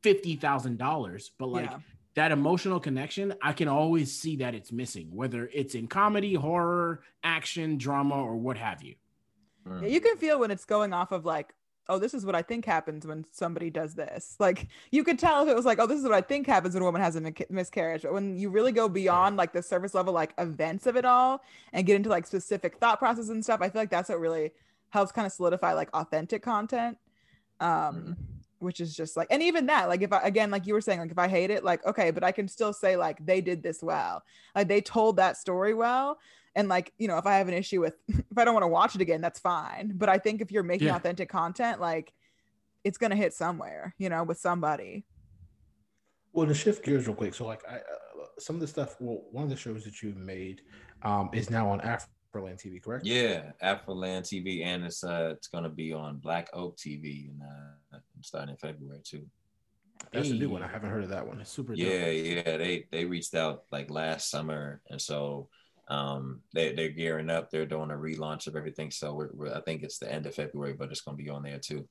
$50,000 0.02 1.30
but 1.38 1.46
like 1.48 1.70
Yeah. 1.70 1.78
that 2.14 2.32
emotional 2.32 2.80
connection 2.80 3.34
I 3.42 3.52
can 3.52 3.68
always 3.68 4.12
see 4.18 4.36
that 4.36 4.54
it's 4.54 4.72
missing 4.72 5.08
whether 5.12 5.48
it's 5.52 5.74
in 5.74 5.86
comedy 5.86 6.34
horror 6.34 7.02
action 7.22 7.78
drama 7.78 8.16
or 8.16 8.36
what 8.36 8.56
have 8.58 8.82
you 8.82 8.94
Mm. 9.66 9.82
Yeah, 9.82 9.88
you 9.88 10.00
can 10.00 10.16
feel 10.16 10.38
when 10.40 10.50
it's 10.50 10.64
going 10.64 10.94
off 10.94 11.12
of 11.12 11.26
like, 11.26 11.52
oh, 11.88 11.98
this 11.98 12.14
is 12.14 12.26
what 12.26 12.34
I 12.34 12.42
think 12.42 12.64
happens 12.64 13.06
when 13.06 13.24
somebody 13.32 13.70
does 13.70 13.94
this. 13.94 14.36
Like 14.38 14.68
you 14.90 15.04
could 15.04 15.18
tell 15.18 15.42
if 15.42 15.48
it 15.48 15.56
was 15.56 15.64
like, 15.64 15.78
oh, 15.78 15.86
this 15.86 15.98
is 15.98 16.04
what 16.04 16.12
I 16.12 16.20
think 16.20 16.46
happens 16.46 16.74
when 16.74 16.82
a 16.82 16.84
woman 16.86 17.00
has 17.00 17.16
a 17.16 17.32
miscarriage. 17.50 18.02
But 18.02 18.12
when 18.12 18.36
you 18.36 18.50
really 18.50 18.72
go 18.72 18.88
beyond 18.88 19.36
like 19.36 19.52
the 19.52 19.62
surface 19.62 19.94
level 19.94 20.12
like 20.12 20.34
events 20.38 20.86
of 20.86 20.96
it 20.96 21.04
all 21.04 21.42
and 21.72 21.86
get 21.86 21.96
into 21.96 22.10
like 22.10 22.26
specific 22.26 22.78
thought 22.78 22.98
process 22.98 23.28
and 23.28 23.42
stuff, 23.42 23.60
I 23.62 23.68
feel 23.68 23.82
like 23.82 23.90
that's 23.90 24.08
what 24.08 24.20
really 24.20 24.52
helps 24.90 25.12
kind 25.12 25.26
of 25.26 25.32
solidify 25.32 25.72
like 25.72 25.90
authentic 25.94 26.42
content. 26.42 26.98
Um, 27.60 28.16
which 28.60 28.80
is 28.80 28.96
just 28.96 29.16
like, 29.16 29.28
and 29.30 29.42
even 29.42 29.66
that, 29.66 29.88
like 29.88 30.02
if 30.02 30.12
I 30.12 30.20
again, 30.22 30.50
like 30.50 30.66
you 30.66 30.74
were 30.74 30.80
saying, 30.80 30.98
like 30.98 31.12
if 31.12 31.18
I 31.18 31.28
hate 31.28 31.50
it, 31.50 31.64
like 31.64 31.84
okay, 31.86 32.10
but 32.10 32.24
I 32.24 32.32
can 32.32 32.48
still 32.48 32.72
say 32.72 32.96
like 32.96 33.24
they 33.24 33.40
did 33.40 33.62
this 33.62 33.82
well, 33.82 34.22
like 34.54 34.68
they 34.68 34.80
told 34.80 35.16
that 35.16 35.36
story 35.36 35.74
well 35.74 36.18
and 36.58 36.68
like 36.68 36.92
you 36.98 37.08
know 37.08 37.16
if 37.16 37.24
i 37.26 37.36
have 37.38 37.48
an 37.48 37.54
issue 37.54 37.80
with 37.80 37.94
if 38.08 38.36
i 38.36 38.44
don't 38.44 38.52
want 38.52 38.64
to 38.64 38.68
watch 38.68 38.94
it 38.94 39.00
again 39.00 39.22
that's 39.22 39.38
fine 39.38 39.92
but 39.94 40.08
i 40.10 40.18
think 40.18 40.42
if 40.42 40.50
you're 40.52 40.62
making 40.64 40.88
Yeah. 40.88 40.96
authentic 40.96 41.30
content 41.30 41.80
like 41.80 42.12
it's 42.84 42.98
gonna 42.98 43.16
hit 43.16 43.32
somewhere 43.32 43.94
you 43.96 44.10
know 44.10 44.24
with 44.24 44.38
somebody 44.38 45.06
Well, 46.32 46.46
to 46.46 46.54
shift 46.54 46.84
gears 46.84 47.06
real 47.06 47.16
quick, 47.16 47.34
so 47.34 47.46
like 47.46 47.62
I, 47.68 47.76
uh, 47.76 48.26
some 48.38 48.56
of 48.56 48.60
the 48.60 48.66
stuff. 48.68 48.96
Well, 49.00 49.22
one 49.32 49.44
of 49.44 49.50
the 49.50 49.56
shows 49.56 49.82
that 49.84 50.02
you 50.02 50.14
made 50.14 50.60
um, 51.02 51.30
is 51.32 51.50
now 51.50 51.68
on 51.70 51.80
Afroland 51.80 52.58
TV, 52.62 52.80
correct? 52.82 53.06
Yeah, 53.06 53.52
Afroland 53.62 54.22
TV, 54.30 54.62
and 54.64 54.84
it's 54.84 55.02
uh 55.02 55.32
it's 55.36 55.48
gonna 55.48 55.70
be 55.70 55.92
on 55.92 56.18
Black 56.18 56.48
Oak 56.52 56.76
TV, 56.76 57.30
and 57.30 57.40
uh, 57.42 57.98
starting 58.20 58.50
in 58.50 58.56
February 58.56 59.00
too. 59.02 59.24
that's 60.12 60.30
a 60.30 60.34
new 60.34 60.50
one. 60.50 60.62
I 60.62 60.68
haven't 60.68 60.90
heard 60.90 61.04
of 61.04 61.10
that 61.10 61.26
one. 61.26 61.40
It's 61.40 61.50
super 61.50 61.74
dope. 61.74 61.82
Yeah, 61.82 62.06
yeah, 62.08 62.56
they 62.56 62.86
they 62.92 63.04
reached 63.04 63.34
out 63.34 63.64
like 63.72 63.90
last 63.90 64.30
summer, 64.30 64.80
and 64.90 65.00
so 65.00 65.48
um 65.88 66.40
they 66.52 66.72
they're 66.74 66.90
gearing 66.90 67.30
up. 67.30 67.50
They're 67.50 67.66
doing 67.66 67.90
a 67.90 67.94
relaunch 67.94 68.46
of 68.46 68.56
everything. 68.56 68.90
So 68.90 69.14
we're, 69.14 69.30
we're 69.32 69.54
I 69.54 69.60
think 69.60 69.82
it's 69.82 69.98
the 69.98 70.12
end 70.12 70.26
of 70.26 70.34
February, 70.34 70.74
but 70.74 70.90
it's 70.90 71.00
gonna 71.00 71.16
be 71.16 71.30
on 71.30 71.42
there 71.42 71.58
too. 71.58 71.88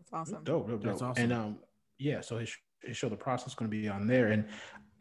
it's 0.00 0.12
awesome 0.12 0.44
Dope, 0.44 0.68
dope, 0.68 0.82
dope. 0.82 0.82
That's 0.82 1.02
awesome. 1.02 1.22
And 1.22 1.32
um, 1.32 1.58
yeah, 1.98 2.20
so 2.20 2.38
his 2.38 2.54
his 2.82 2.96
show, 2.96 3.08
the 3.08 3.16
process, 3.16 3.54
going 3.54 3.70
to 3.70 3.76
be 3.76 3.88
on 3.88 4.06
there, 4.06 4.28
and 4.28 4.46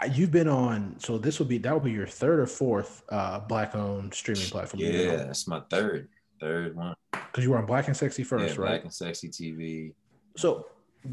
uh, 0.02 0.08
you've 0.12 0.32
been 0.32 0.48
on. 0.48 0.96
So 1.00 1.18
this 1.18 1.40
will 1.40 1.46
be 1.46 1.58
that 1.60 1.74
will 1.74 1.80
be 1.80 1.92
your 1.92 2.08
third 2.08 2.40
or 2.40 2.48
fourth 2.48 3.04
uh 3.10 3.40
black 3.40 3.76
owned 3.76 4.14
streaming 4.14 4.48
platform. 4.48 4.82
Yeah, 4.82 5.30
it's 5.30 5.48
my 5.48 5.62
third 5.70 6.10
third 6.40 6.76
one. 6.76 6.96
because 7.12 7.44
you 7.44 7.52
were 7.52 7.58
on 7.58 7.66
Black 7.66 7.88
and 7.88 7.96
Sexy 7.96 8.24
first, 8.24 8.56
yeah, 8.56 8.62
right? 8.62 8.70
Black 8.70 8.84
and 8.84 8.94
Sexy 8.94 9.30
TV. 9.30 9.94
So 10.38 10.68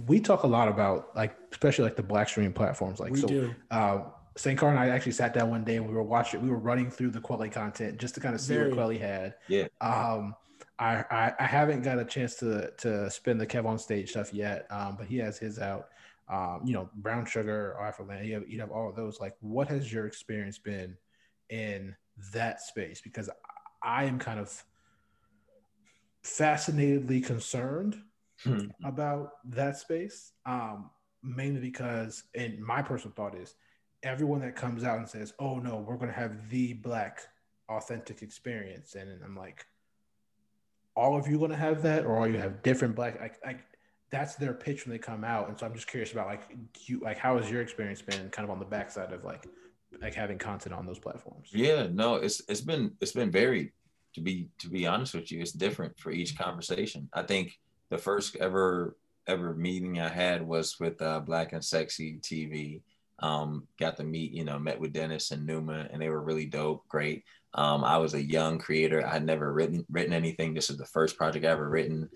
we 0.07 0.21
talk 0.21 0.43
a 0.43 0.47
lot 0.47 0.69
about 0.69 1.15
like, 1.15 1.37
especially 1.51 1.85
like 1.85 1.97
the 1.97 2.03
black 2.03 2.29
streaming 2.29 2.53
platforms. 2.53 2.99
Like, 2.99 3.13
we 3.13 3.21
so 3.21 3.29
do 3.29 3.55
uh, 3.71 4.01
Sankara 4.37 4.71
and 4.71 4.79
I 4.79 4.89
actually 4.89 5.13
sat 5.13 5.35
down 5.35 5.51
one 5.51 5.65
day 5.65 5.77
and 5.77 5.87
we 5.87 5.95
were 5.95 6.03
watching, 6.03 6.43
we 6.43 6.51
were 6.51 6.59
running 6.59 6.91
through 6.91 7.11
the 7.11 7.21
Kweli 7.21 7.51
content 7.53 7.99
just 7.99 8.15
to 8.15 8.21
kind 8.21 8.35
of 8.35 8.41
see 8.41 8.55
Very. 8.55 8.73
what 8.73 8.89
Kweli 8.89 9.01
had. 9.01 9.35
Yeah. 9.49 9.67
Um, 9.81 10.35
I, 10.79 11.05
I 11.11 11.33
I 11.39 11.45
haven't 11.45 11.83
got 11.83 11.99
a 11.99 12.05
chance 12.05 12.37
to 12.37 12.71
to 12.79 13.11
spin 13.11 13.39
the 13.39 13.47
Kev 13.47 13.67
on 13.67 13.79
stage 13.79 14.11
stuff 14.11 14.33
yet, 14.33 14.67
um, 14.71 14.97
but 14.97 15.07
he 15.07 15.19
has 15.19 15.39
his 15.39 15.59
out. 15.59 15.89
Um, 16.29 16.63
you 16.65 16.73
know, 16.73 16.89
Brown 16.97 17.27
Sugar, 17.27 17.77
Afroland, 17.79 18.27
you 18.27 18.35
have 18.35 18.49
you 18.49 18.59
have 18.61 18.71
all 18.71 18.89
of 18.89 18.97
those. 18.97 19.21
Like, 19.21 19.35
what 19.41 19.69
has 19.69 19.93
your 19.93 20.07
experience 20.07 20.59
been 20.59 20.97
in 21.51 21.95
that 22.33 22.63
space? 22.63 23.01
Because 23.03 23.29
I 23.83 24.05
am 24.05 24.19
kind 24.19 24.41
of 24.41 24.65
fascinatedly 26.23 27.21
concerned 27.21 27.97
Hmm. 28.45 28.67
about 28.85 29.35
that 29.45 29.77
space. 29.77 30.33
Um, 30.47 30.91
mainly 31.23 31.61
because, 31.61 32.25
and 32.35 32.59
my 32.59 32.83
personal 32.83 33.15
thought 33.15 33.37
is, 33.37 33.55
everyone 34.03 34.41
that 34.41 34.57
comes 34.57 34.85
out 34.85 34.99
and 34.99 35.09
says, 35.09 35.33
"Oh 35.39 35.59
no, 35.59 35.77
we're 35.77 35.97
going 35.97 36.09
to 36.09 36.19
have 36.19 36.49
the 36.51 36.75
black 36.75 37.21
authentic 37.69 38.23
experience," 38.23 38.95
and 38.95 39.23
I'm 39.25 39.37
like, 39.37 39.67
all 40.97 41.17
of 41.17 41.27
you 41.27 41.39
going 41.39 41.51
to 41.51 41.57
have 41.57 41.83
that, 41.83 42.05
or 42.05 42.17
all 42.17 42.27
you 42.27 42.39
have 42.39 42.63
different 42.63 42.95
black? 42.95 43.21
Like, 43.21 43.39
like 43.45 43.61
that's 44.11 44.35
their 44.35 44.53
pitch 44.53 44.87
when 44.87 44.93
they 44.93 44.99
come 44.99 45.25
out, 45.25 45.49
and 45.49 45.59
so 45.59 45.67
I'm 45.67 45.75
just 45.75 45.87
curious 45.87 46.13
about 46.13 46.27
like, 46.27 46.43
you 46.87 47.01
like, 47.01 47.19
how 47.19 47.39
has 47.39 47.51
your 47.51 47.63
experience 47.63 48.03
been, 48.03 48.29
kind 48.31 48.45
of 48.45 48.51
on 48.51 48.59
the 48.59 48.65
backside 48.65 49.13
of 49.13 49.25
like, 49.25 49.47
like 50.01 50.15
having 50.15 50.39
content 50.39 50.75
on 50.75 50.87
those 50.87 50.99
platforms? 50.99 51.51
Yeah, 51.53 51.89
no, 51.91 52.17
it's 52.17 52.43
it's 52.49 52.61
been 52.61 52.93
it's 53.01 53.13
been 53.13 53.31
varied. 53.31 53.73
To 54.15 54.21
be 54.21 54.49
to 54.59 54.69
be 54.69 54.87
honest 54.87 55.15
with 55.15 55.33
you, 55.33 55.41
it's 55.41 55.53
different 55.53 55.99
for 55.99 56.11
each 56.11 56.37
conversation. 56.37 57.09
I 57.15 57.23
think 57.23 57.59
the 57.89 57.97
first 57.97 58.37
ever 58.37 58.97
ever 59.27 59.55
meeting 59.55 60.01
I 60.01 60.09
had 60.09 60.47
was 60.47 60.79
with 60.81 61.01
uh, 61.01 61.21
Black 61.21 61.53
and 61.53 61.65
Sexy 61.65 62.19
TV. 62.21 62.83
Um, 63.23 63.69
got 63.79 63.97
to 63.99 64.05
meet, 64.05 64.33
you 64.33 64.45
know, 64.45 64.59
met 64.59 64.81
with 64.81 64.93
Dennis 64.93 65.31
and 65.31 65.47
Numa, 65.47 65.89
and 65.93 66.03
they 66.03 66.09
were 66.09 66.23
really 66.23 66.47
dope, 66.47 66.87
great. 66.89 67.25
Um, 67.55 67.85
I 67.85 67.99
was 67.99 68.15
a 68.15 68.23
young 68.23 68.59
creator. 68.59 69.07
I 69.07 69.13
had 69.13 69.25
never 69.25 69.53
written 69.53 69.87
written 69.91 70.13
anything. 70.13 70.55
This 70.55 70.71
is 70.71 70.77
the 70.77 70.87
first 70.87 71.17
project 71.17 71.45
I 71.45 71.51
ever 71.51 71.69
written, 71.69 72.09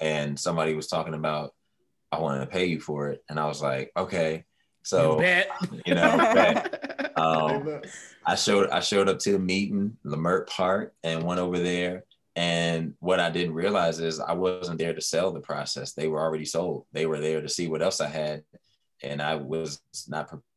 and 0.00 0.38
somebody 0.38 0.74
was 0.74 0.86
talking 0.86 1.14
about 1.14 1.52
I 2.12 2.20
wanted 2.20 2.40
to 2.40 2.46
pay 2.46 2.66
you 2.66 2.80
for 2.80 3.08
it, 3.08 3.24
and 3.28 3.40
I 3.40 3.46
was 3.46 3.60
like, 3.60 3.90
okay. 3.96 4.44
So 4.82 5.20
you 5.20 5.26
you 5.86 5.94
know, 5.94 6.16
bet. 6.16 6.80
Um, 7.16 7.80
I 8.26 8.34
showed 8.34 8.70
I 8.70 8.80
showed 8.80 9.08
up 9.08 9.20
to 9.20 9.32
the 9.32 9.38
meeting, 9.38 9.96
Leimert 10.04 10.48
Park, 10.48 10.94
and 11.04 11.22
went 11.22 11.38
over 11.38 11.60
there. 11.60 12.02
And 12.34 12.94
what 12.98 13.20
I 13.20 13.30
didn't 13.30 13.54
realize 13.54 14.00
is 14.00 14.18
I 14.18 14.32
wasn't 14.32 14.78
there 14.78 14.92
to 14.92 15.00
sell 15.00 15.30
the 15.30 15.38
process. 15.38 15.92
They 15.92 16.08
were 16.08 16.20
already 16.20 16.44
sold. 16.44 16.86
They 16.92 17.06
were 17.06 17.20
there 17.20 17.40
to 17.40 17.48
see 17.48 17.68
what 17.68 17.82
else 17.82 18.00
I 18.00 18.08
had, 18.08 18.42
and 19.00 19.22
I 19.22 19.36
was 19.36 19.80
not 20.08 20.26
prepared. 20.26 20.53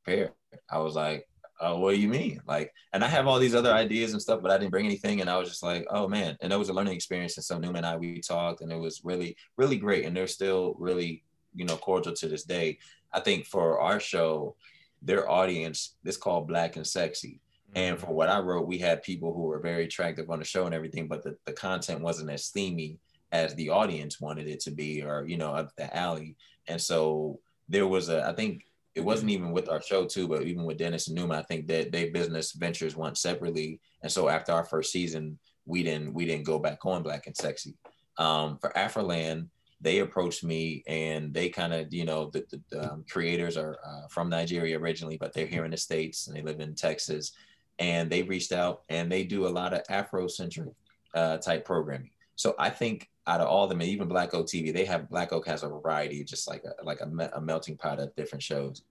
I 0.69 0.79
was 0.79 0.95
like, 0.95 1.27
"Oh, 1.59 1.79
what 1.79 1.95
do 1.95 1.99
you 1.99 2.07
mean?" 2.07 2.41
Like, 2.47 2.73
and 2.93 3.03
I 3.03 3.07
have 3.07 3.27
all 3.27 3.39
these 3.39 3.55
other 3.55 3.73
ideas 3.73 4.13
and 4.13 4.21
stuff, 4.21 4.41
but 4.41 4.51
I 4.51 4.57
didn't 4.57 4.71
bring 4.71 4.85
anything. 4.85 5.21
And 5.21 5.29
I 5.29 5.38
was 5.38 5.49
just 5.49 5.63
like, 5.63 5.85
"Oh 5.89 6.07
man!" 6.07 6.38
And 6.41 6.51
it 6.53 6.57
was 6.57 6.69
a 6.69 6.73
learning 6.73 6.95
experience. 6.95 7.38
And 7.38 7.43
so 7.43 7.57
Numa 7.57 7.77
and 7.77 7.85
I 7.85 7.97
we 7.97 8.21
talked, 8.21 8.61
and 8.61 8.71
it 8.71 8.79
was 8.79 9.01
really, 9.03 9.35
really 9.57 9.77
great. 9.77 10.05
And 10.05 10.15
they're 10.15 10.27
still 10.27 10.75
really, 10.79 11.23
you 11.55 11.65
know, 11.65 11.77
cordial 11.77 12.13
to 12.15 12.27
this 12.27 12.43
day. 12.43 12.79
I 13.13 13.19
think 13.19 13.45
for 13.45 13.79
our 13.79 13.99
show, 13.99 14.55
their 15.01 15.29
audience 15.29 15.95
is 16.05 16.17
called 16.17 16.47
Black 16.47 16.75
and 16.75 16.88
Sexy. 16.88 17.41
And 17.75 17.97
mm-hmm. 17.97 18.05
for 18.05 18.13
what 18.13 18.29
I 18.29 18.39
wrote, 18.39 18.67
we 18.67 18.77
had 18.77 19.03
people 19.03 19.34
who 19.34 19.43
were 19.43 19.59
very 19.59 19.85
attractive 19.85 20.29
on 20.29 20.39
the 20.39 20.45
show 20.45 20.65
and 20.65 20.75
everything, 20.75 21.07
but 21.07 21.23
the, 21.23 21.38
the 21.45 21.53
content 21.53 22.01
wasn't 22.01 22.29
as 22.29 22.45
steamy 22.45 22.99
as 23.31 23.53
the 23.55 23.69
audience 23.69 24.21
wanted 24.21 24.47
it 24.47 24.61
to 24.61 24.71
be, 24.71 25.01
or 25.01 25.25
you 25.27 25.38
know, 25.38 25.51
up 25.51 25.75
the 25.75 25.95
alley. 25.95 26.35
And 26.67 26.81
so 26.81 27.39
there 27.67 27.88
was 27.88 28.09
a, 28.09 28.25
I 28.25 28.34
think 28.34 28.63
it 28.97 29.03
wasn't 29.03 29.29
even 29.29 29.51
with 29.51 29.69
our 29.69 29.81
show 29.81 30.05
too, 30.05 30.27
but 30.27 30.41
even 30.43 30.65
with 30.65 30.79
Dennis 30.79 31.07
and 31.07 31.15
Numa, 31.15 31.35
I 31.35 31.43
think 31.43 31.67
that 31.67 31.91
they 31.91 32.09
business 32.09 32.53
ventures 32.53 32.95
went 32.95 33.17
separately. 33.17 33.79
And 34.01 34.11
so 34.11 34.27
after 34.27 34.51
our 34.51 34.65
first 34.65 34.91
season, 34.91 35.37
we 35.65 35.83
didn't 35.83 36.13
we 36.13 36.25
didn't 36.25 36.45
go 36.45 36.57
back 36.57 36.83
on 36.83 37.03
Black 37.03 37.27
and 37.27 37.37
Sexy. 37.37 37.75
Um, 38.17 38.57
for 38.57 38.71
Afroland, 38.71 39.49
they 39.79 39.99
approached 39.99 40.43
me 40.43 40.83
and 40.87 41.31
they 41.31 41.49
kind 41.49 41.73
of 41.73 41.93
you 41.93 42.05
know 42.05 42.31
the, 42.31 42.43
the 42.71 42.91
um, 42.91 43.05
creators 43.07 43.57
are 43.57 43.77
uh, 43.85 44.07
from 44.09 44.27
nigeria 44.27 44.79
originally 44.79 45.17
but 45.17 45.33
they're 45.33 45.45
here 45.45 45.65
in 45.65 45.71
the 45.71 45.77
states 45.77 46.27
and 46.27 46.35
they 46.35 46.41
live 46.41 46.59
in 46.59 46.73
texas 46.73 47.33
and 47.77 48.09
they 48.09 48.23
reached 48.23 48.51
out 48.51 48.81
and 48.89 49.11
they 49.11 49.23
do 49.23 49.45
a 49.45 49.55
lot 49.59 49.73
of 49.73 49.83
afrocentric 49.83 50.73
uh, 51.13 51.37
type 51.37 51.63
programming 51.63 52.09
so 52.35 52.55
i 52.57 52.71
think 52.71 53.07
out 53.27 53.41
of 53.41 53.47
all 53.47 53.65
of 53.65 53.69
them 53.69 53.81
even 53.81 54.07
black 54.07 54.33
oak 54.33 54.47
tv 54.47 54.73
they 54.73 54.85
have 54.85 55.09
black 55.09 55.31
oak 55.31 55.45
has 55.47 55.63
a 55.63 55.67
variety 55.67 56.23
just 56.23 56.47
like 56.47 56.63
a, 56.63 56.83
like 56.83 57.01
a, 57.01 57.05
me- 57.05 57.27
a 57.33 57.41
melting 57.41 57.77
pot 57.77 57.99
of 57.99 58.15
different 58.15 58.41
shows 58.41 58.83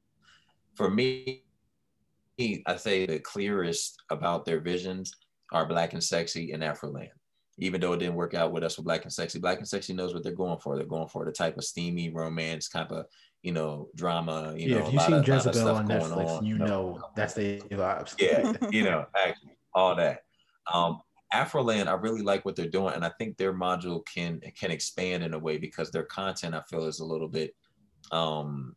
for 0.75 0.91
me 0.91 1.43
i 2.67 2.77
say 2.77 3.07
the 3.07 3.19
clearest 3.19 4.03
about 4.11 4.45
their 4.45 4.61
visions 4.61 5.13
are 5.53 5.67
black 5.67 5.93
and 5.93 6.05
sexy 6.05 6.53
and 6.53 6.63
afroland 6.63 7.09
even 7.59 7.81
though 7.81 7.95
it 7.95 7.99
didn't 7.99 8.15
work 8.15 8.35
out 8.35 8.53
with 8.53 8.63
us 8.63 8.77
with 8.77 8.85
Black 8.85 9.03
and 9.05 9.13
Sexy. 9.13 9.39
Black 9.39 9.59
and 9.59 9.69
Sexy 9.69 9.93
knows 9.93 10.13
what 10.13 10.23
they're 10.23 10.33
going 10.33 10.59
for. 10.59 10.77
They're 10.77 10.85
going 10.85 11.09
for 11.09 11.25
the 11.25 11.33
type 11.33 11.57
of 11.57 11.65
steamy 11.65 12.11
romance, 12.11 12.69
kind 12.69 12.91
of 12.93 13.07
you 13.43 13.53
know 13.53 13.89
drama. 13.95 14.55
You 14.57 14.69
yeah, 14.69 14.79
know, 14.79 14.87
if 14.87 14.93
you've 14.93 15.03
seen 15.03 15.15
of, 15.15 15.27
Jezebel 15.29 15.69
on 15.69 15.89
Netflix, 15.89 16.29
on, 16.39 16.45
you 16.45 16.59
know, 16.59 17.01
that's 17.15 17.35
the 17.35 17.61
vibes. 17.71 18.15
Yeah, 18.19 18.53
you 18.71 18.85
know, 18.85 19.07
actually, 19.17 19.57
all 19.75 19.95
that. 19.97 20.21
Um, 20.73 21.01
Afroland, 21.35 21.89
I 21.89 21.95
really 21.95 22.23
like 22.23 22.45
what 22.45 22.57
they're 22.57 22.69
doing, 22.69 22.95
and 22.95 23.05
I 23.05 23.11
think 23.19 23.37
their 23.37 23.53
module 23.53 24.03
can 24.07 24.41
can 24.59 24.71
expand 24.71 25.23
in 25.23 25.35
a 25.35 25.39
way 25.39 25.59
because 25.59 25.91
their 25.91 26.05
content 26.05 26.55
I 26.55 26.63
feel 26.63 26.87
is 26.87 27.01
a 27.01 27.05
little 27.05 27.29
bit, 27.29 27.55
um, 28.13 28.77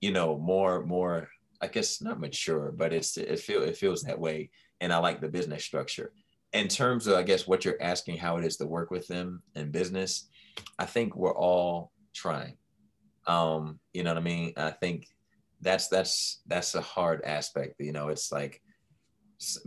you 0.00 0.12
know, 0.12 0.38
more 0.38 0.84
more. 0.84 1.28
I 1.60 1.66
guess 1.66 2.00
not 2.00 2.20
mature, 2.20 2.70
but 2.70 2.92
it's 2.92 3.16
it 3.16 3.40
feel 3.40 3.62
it 3.62 3.76
feels 3.76 4.02
that 4.02 4.18
way, 4.18 4.50
and 4.80 4.92
I 4.92 4.98
like 4.98 5.20
the 5.20 5.28
business 5.28 5.64
structure 5.64 6.12
in 6.52 6.68
terms 6.68 7.06
of, 7.06 7.14
I 7.14 7.22
guess, 7.22 7.46
what 7.46 7.64
you're 7.64 7.80
asking, 7.80 8.16
how 8.16 8.36
it 8.38 8.44
is 8.44 8.56
to 8.56 8.66
work 8.66 8.90
with 8.90 9.06
them 9.06 9.42
in 9.54 9.70
business, 9.70 10.28
I 10.78 10.86
think 10.86 11.14
we're 11.14 11.36
all 11.36 11.92
trying. 12.14 12.56
Um, 13.26 13.78
you 13.92 14.02
know 14.02 14.10
what 14.10 14.18
I 14.18 14.22
mean? 14.22 14.52
I 14.56 14.70
think 14.70 15.06
that's 15.60 15.88
that's 15.88 16.40
that's 16.46 16.74
a 16.74 16.80
hard 16.80 17.22
aspect. 17.24 17.74
You 17.78 17.92
know, 17.92 18.08
it's 18.08 18.32
like 18.32 18.62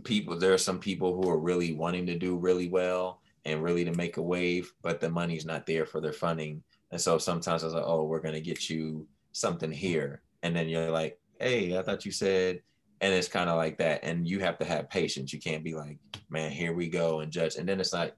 people. 0.04 0.38
There 0.38 0.52
are 0.52 0.58
some 0.58 0.78
people 0.78 1.14
who 1.14 1.28
are 1.28 1.38
really 1.38 1.72
wanting 1.74 2.06
to 2.06 2.18
do 2.18 2.36
really 2.36 2.68
well 2.68 3.20
and 3.44 3.62
really 3.62 3.84
to 3.84 3.92
make 3.92 4.16
a 4.16 4.22
wave, 4.22 4.72
but 4.82 5.00
the 5.00 5.10
money's 5.10 5.44
not 5.44 5.66
there 5.66 5.86
for 5.86 6.00
their 6.00 6.12
funding. 6.12 6.62
And 6.90 7.00
so 7.00 7.18
sometimes 7.18 7.62
i 7.62 7.66
was 7.66 7.74
like, 7.74 7.84
oh, 7.86 8.04
we're 8.04 8.20
gonna 8.20 8.40
get 8.40 8.70
you 8.70 9.06
something 9.32 9.72
here, 9.72 10.22
and 10.42 10.54
then 10.54 10.68
you're 10.68 10.90
like, 10.90 11.18
hey, 11.40 11.76
I 11.76 11.82
thought 11.82 12.04
you 12.04 12.12
said 12.12 12.60
and 13.02 13.12
it's 13.12 13.28
kind 13.28 13.50
of 13.50 13.56
like 13.56 13.76
that 13.78 14.02
and 14.04 14.26
you 14.26 14.38
have 14.38 14.56
to 14.58 14.64
have 14.64 14.88
patience 14.88 15.32
you 15.32 15.40
can't 15.40 15.64
be 15.64 15.74
like 15.74 15.98
man 16.30 16.50
here 16.50 16.72
we 16.72 16.88
go 16.88 17.20
and 17.20 17.30
judge 17.30 17.56
and 17.56 17.68
then 17.68 17.80
it's 17.80 17.92
not 17.92 18.12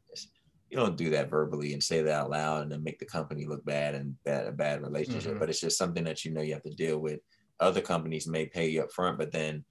you 0.70 0.76
don't 0.76 0.97
do 0.97 1.10
that 1.10 1.31
verbally 1.31 1.72
and 1.72 1.82
say 1.82 2.02
that 2.02 2.12
out 2.12 2.31
loud 2.31 2.62
and 2.62 2.70
then 2.70 2.85
make 2.85 2.98
the 2.98 3.05
company 3.05 3.47
look 3.47 3.64
bad 3.64 3.94
and 3.94 4.14
bad 4.24 4.47
a 4.47 4.52
bad 4.52 4.82
relationship 4.82 5.32
mm-hmm. 5.32 5.40
but 5.40 5.48
it's 5.48 5.60
just 5.60 5.78
something 5.78 6.05
that 6.05 6.24
you 6.24 6.31
know 6.31 6.43
you 6.43 6.52
have 6.52 6.62
to 6.62 6.70
deal 6.70 6.98
with 6.98 7.20
other 7.60 7.81
companies 7.81 8.26
may 8.26 8.47
pay 8.47 8.68
you 8.68 8.82
up 8.82 8.93
front 8.93 9.18
but 9.18 9.32
then 9.32 9.64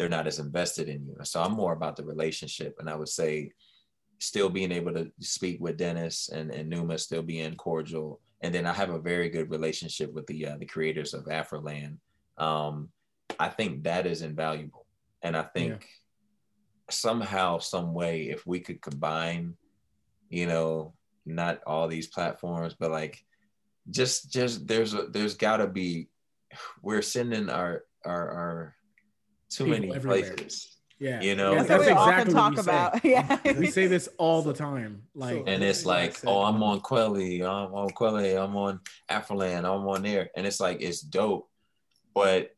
they're 0.00 0.08
not 0.08 0.26
as 0.26 0.38
invested 0.38 0.88
in 0.88 1.04
you 1.06 1.14
so 1.22 1.42
i'm 1.42 1.52
more 1.52 1.74
about 1.74 1.94
the 1.94 2.04
relationship 2.04 2.74
and 2.78 2.88
i 2.88 2.94
would 2.94 3.08
say 3.08 3.50
still 4.18 4.48
being 4.48 4.72
able 4.72 4.92
to 4.92 5.10
speak 5.20 5.60
with 5.60 5.76
dennis 5.76 6.30
and, 6.32 6.50
and 6.50 6.68
numa 6.68 6.96
still 6.96 7.22
being 7.22 7.54
cordial 7.54 8.20
and 8.40 8.54
then 8.54 8.66
i 8.66 8.72
have 8.72 8.90
a 8.90 8.98
very 8.98 9.28
good 9.28 9.50
relationship 9.50 10.12
with 10.14 10.26
the 10.26 10.46
uh, 10.46 10.56
the 10.58 10.64
creators 10.64 11.12
of 11.12 11.24
afroland 11.26 11.96
um, 12.38 12.88
I 13.38 13.48
think 13.48 13.84
that 13.84 14.06
is 14.06 14.22
invaluable. 14.22 14.86
And 15.22 15.36
I 15.36 15.42
think 15.42 15.72
yeah. 15.72 15.86
somehow, 16.90 17.58
some 17.58 17.92
way, 17.92 18.30
if 18.30 18.46
we 18.46 18.60
could 18.60 18.80
combine, 18.80 19.54
you 20.30 20.46
know, 20.46 20.94
not 21.26 21.60
all 21.66 21.86
these 21.86 22.06
platforms, 22.06 22.74
but 22.78 22.90
like 22.90 23.22
just 23.90 24.32
just 24.32 24.66
there's 24.66 24.94
a 24.94 25.06
there's 25.10 25.34
gotta 25.34 25.66
be 25.66 26.08
we're 26.82 27.02
sending 27.02 27.50
our 27.50 27.84
our 28.04 28.30
our 28.30 28.76
too 29.50 29.64
People 29.64 29.80
many 29.80 29.94
everywhere. 29.94 30.34
places. 30.34 30.76
Yeah, 31.00 31.22
you 31.22 31.34
know, 31.34 31.54
that's, 31.54 31.68
that's 31.68 31.86
exactly 31.86 32.34
talk 32.34 32.58
about. 32.58 33.02
Yeah, 33.04 33.38
we 33.56 33.68
say 33.68 33.86
this 33.86 34.06
all 34.18 34.42
the 34.42 34.52
time. 34.52 35.02
Like, 35.14 35.44
and 35.46 35.64
it's 35.64 35.86
like, 35.86 36.18
oh, 36.26 36.42
I'm 36.42 36.62
on 36.62 36.80
Kweli, 36.80 37.40
I'm 37.40 37.74
on 37.74 37.88
Kweli, 37.90 38.38
I'm 38.42 38.54
on 38.54 38.80
Afroland, 39.10 39.60
I'm 39.60 39.88
on 39.88 40.02
there, 40.02 40.28
and 40.36 40.46
it's 40.46 40.60
like 40.60 40.82
it's 40.82 41.00
dope, 41.00 41.48
but 42.14 42.50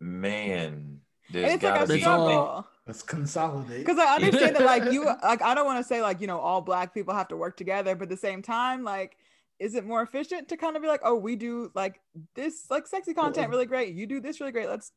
man, 0.00 0.98
there's 1.30 1.60
gotta 1.60 1.84
like 1.84 2.00
be 2.00 2.04
all, 2.04 2.68
let's 2.88 3.02
consolidate. 3.04 3.86
Because 3.86 4.00
I 4.00 4.16
understand 4.16 4.56
that, 4.56 4.64
like 4.64 4.84
you, 4.92 5.04
like 5.04 5.42
I 5.42 5.54
don't 5.54 5.64
want 5.64 5.78
to 5.78 5.84
say 5.84 6.02
like 6.02 6.20
you 6.20 6.26
know 6.26 6.40
all 6.40 6.60
black 6.60 6.92
people 6.92 7.14
have 7.14 7.28
to 7.28 7.36
work 7.36 7.56
together, 7.56 7.94
but 7.94 8.04
at 8.04 8.08
the 8.08 8.16
same 8.16 8.42
time, 8.42 8.82
like, 8.82 9.16
is 9.60 9.76
it 9.76 9.86
more 9.86 10.02
efficient 10.02 10.48
to 10.48 10.56
kind 10.56 10.74
of 10.74 10.82
be 10.82 10.88
like, 10.88 11.02
oh, 11.04 11.14
we 11.14 11.36
do 11.36 11.70
like 11.76 12.00
this 12.34 12.66
like 12.68 12.88
sexy 12.88 13.14
content 13.14 13.48
really 13.48 13.66
great, 13.66 13.94
you 13.94 14.08
do 14.08 14.20
this 14.20 14.40
really 14.40 14.52
great, 14.52 14.68
let's 14.68 14.90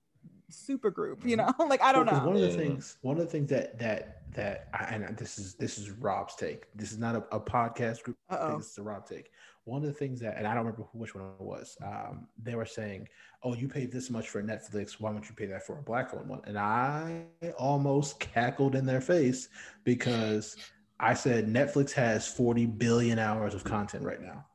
super 0.49 0.89
group, 0.89 1.26
you 1.26 1.35
know? 1.35 1.53
like 1.69 1.81
I 1.81 1.91
don't 1.91 2.05
know. 2.05 2.19
One 2.19 2.35
of 2.35 2.41
the 2.41 2.51
things, 2.51 2.97
one 3.01 3.17
of 3.17 3.23
the 3.23 3.31
things 3.31 3.49
that 3.49 3.80
that 3.80 4.21
that 4.34 4.69
I, 4.73 4.95
and 4.95 5.17
this 5.17 5.39
is 5.39 5.55
this 5.55 5.77
is 5.77 5.91
Rob's 5.91 6.35
take. 6.35 6.65
This 6.76 6.91
is 6.91 6.97
not 6.97 7.15
a, 7.15 7.23
a 7.35 7.39
podcast 7.39 8.03
group. 8.03 8.17
This 8.30 8.71
is 8.71 8.77
a 8.77 8.84
Rob 8.84 9.07
take 9.07 9.31
one 9.69 9.84
of 9.84 9.88
the 9.88 9.93
things 9.93 10.19
that, 10.19 10.35
and 10.38 10.47
I 10.47 10.53
don't 10.53 10.65
remember 10.65 10.88
which 10.93 11.13
one 11.13 11.26
it 11.39 11.43
was, 11.43 11.77
um, 11.85 12.27
they 12.41 12.55
were 12.55 12.65
saying, 12.65 13.07
"Oh, 13.43 13.53
you 13.53 13.67
paid 13.67 13.91
this 13.91 14.09
much 14.09 14.30
for 14.30 14.41
Netflix. 14.41 14.99
Why 14.99 15.11
don't 15.11 15.27
you 15.27 15.35
pay 15.35 15.45
that 15.45 15.65
for 15.65 15.77
a 15.77 15.81
black-owned 15.81 16.27
one?" 16.27 16.41
And 16.45 16.57
I 16.57 17.26
almost 17.57 18.19
cackled 18.19 18.76
in 18.76 18.85
their 18.85 19.01
face 19.01 19.49
because 19.84 20.57
I 20.99 21.13
said 21.13 21.47
Netflix 21.47 21.91
has 21.91 22.27
40 22.27 22.65
billion 22.65 23.19
hours 23.19 23.53
of 23.53 23.63
content 23.63 24.03
right 24.03 24.21
now, 24.21 24.45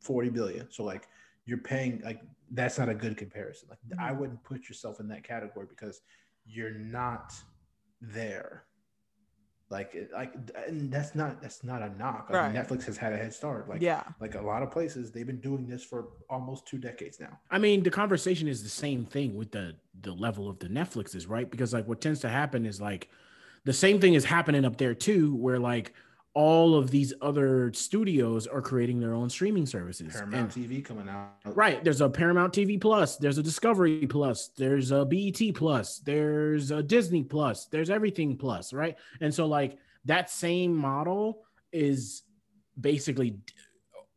40 0.00 0.30
billion. 0.30 0.70
So 0.70 0.84
like, 0.84 1.06
you're 1.44 1.58
paying 1.58 2.00
like 2.04 2.20
that's 2.52 2.78
not 2.78 2.88
a 2.88 2.94
good 2.94 3.16
comparison. 3.16 3.68
Like, 3.70 3.78
I 3.98 4.10
mm-hmm. 4.10 4.20
wouldn't 4.20 4.44
put 4.44 4.68
yourself 4.68 5.00
in 5.00 5.08
that 5.08 5.24
category 5.24 5.66
because 5.68 6.00
you're 6.46 6.74
not 6.74 7.32
there 8.00 8.64
like 9.72 9.96
like 10.12 10.34
and 10.68 10.92
that's 10.92 11.14
not 11.14 11.40
that's 11.40 11.64
not 11.64 11.80
a 11.82 11.88
knock 11.96 12.28
like 12.28 12.42
right. 12.42 12.54
netflix 12.54 12.84
has 12.84 12.96
had 12.96 13.12
a 13.12 13.16
head 13.16 13.32
start 13.32 13.68
like 13.68 13.80
yeah 13.80 14.02
like 14.20 14.34
a 14.34 14.40
lot 14.40 14.62
of 14.62 14.70
places 14.70 15.10
they've 15.10 15.26
been 15.26 15.40
doing 15.40 15.66
this 15.66 15.82
for 15.82 16.08
almost 16.28 16.66
two 16.66 16.76
decades 16.76 17.18
now 17.18 17.38
i 17.50 17.58
mean 17.58 17.82
the 17.82 17.90
conversation 17.90 18.46
is 18.46 18.62
the 18.62 18.68
same 18.68 19.04
thing 19.06 19.34
with 19.34 19.50
the 19.50 19.74
the 20.02 20.12
level 20.12 20.48
of 20.48 20.58
the 20.58 20.68
netflixes 20.68 21.28
right 21.28 21.50
because 21.50 21.72
like 21.72 21.88
what 21.88 22.00
tends 22.00 22.20
to 22.20 22.28
happen 22.28 22.66
is 22.66 22.80
like 22.80 23.08
the 23.64 23.72
same 23.72 23.98
thing 23.98 24.12
is 24.14 24.26
happening 24.26 24.64
up 24.64 24.76
there 24.76 24.94
too 24.94 25.34
where 25.36 25.58
like 25.58 25.94
all 26.34 26.74
of 26.74 26.90
these 26.90 27.12
other 27.20 27.72
studios 27.74 28.46
are 28.46 28.62
creating 28.62 28.98
their 29.00 29.12
own 29.12 29.28
streaming 29.28 29.66
services. 29.66 30.14
Paramount 30.14 30.56
and, 30.56 30.70
TV 30.70 30.82
coming 30.82 31.08
out. 31.08 31.32
Right. 31.44 31.84
There's 31.84 32.00
a 32.00 32.08
Paramount 32.08 32.54
TV 32.54 32.80
Plus, 32.80 33.16
there's 33.16 33.38
a 33.38 33.42
Discovery 33.42 34.06
Plus, 34.06 34.48
there's 34.56 34.92
a 34.92 35.04
BET 35.04 35.54
Plus, 35.54 35.98
there's 35.98 36.70
a 36.70 36.82
Disney 36.82 37.22
Plus, 37.22 37.66
there's 37.66 37.90
everything 37.90 38.36
plus, 38.36 38.72
right? 38.72 38.96
And 39.20 39.34
so 39.34 39.46
like 39.46 39.76
that 40.06 40.30
same 40.30 40.74
model 40.74 41.42
is 41.70 42.22
basically 42.80 43.36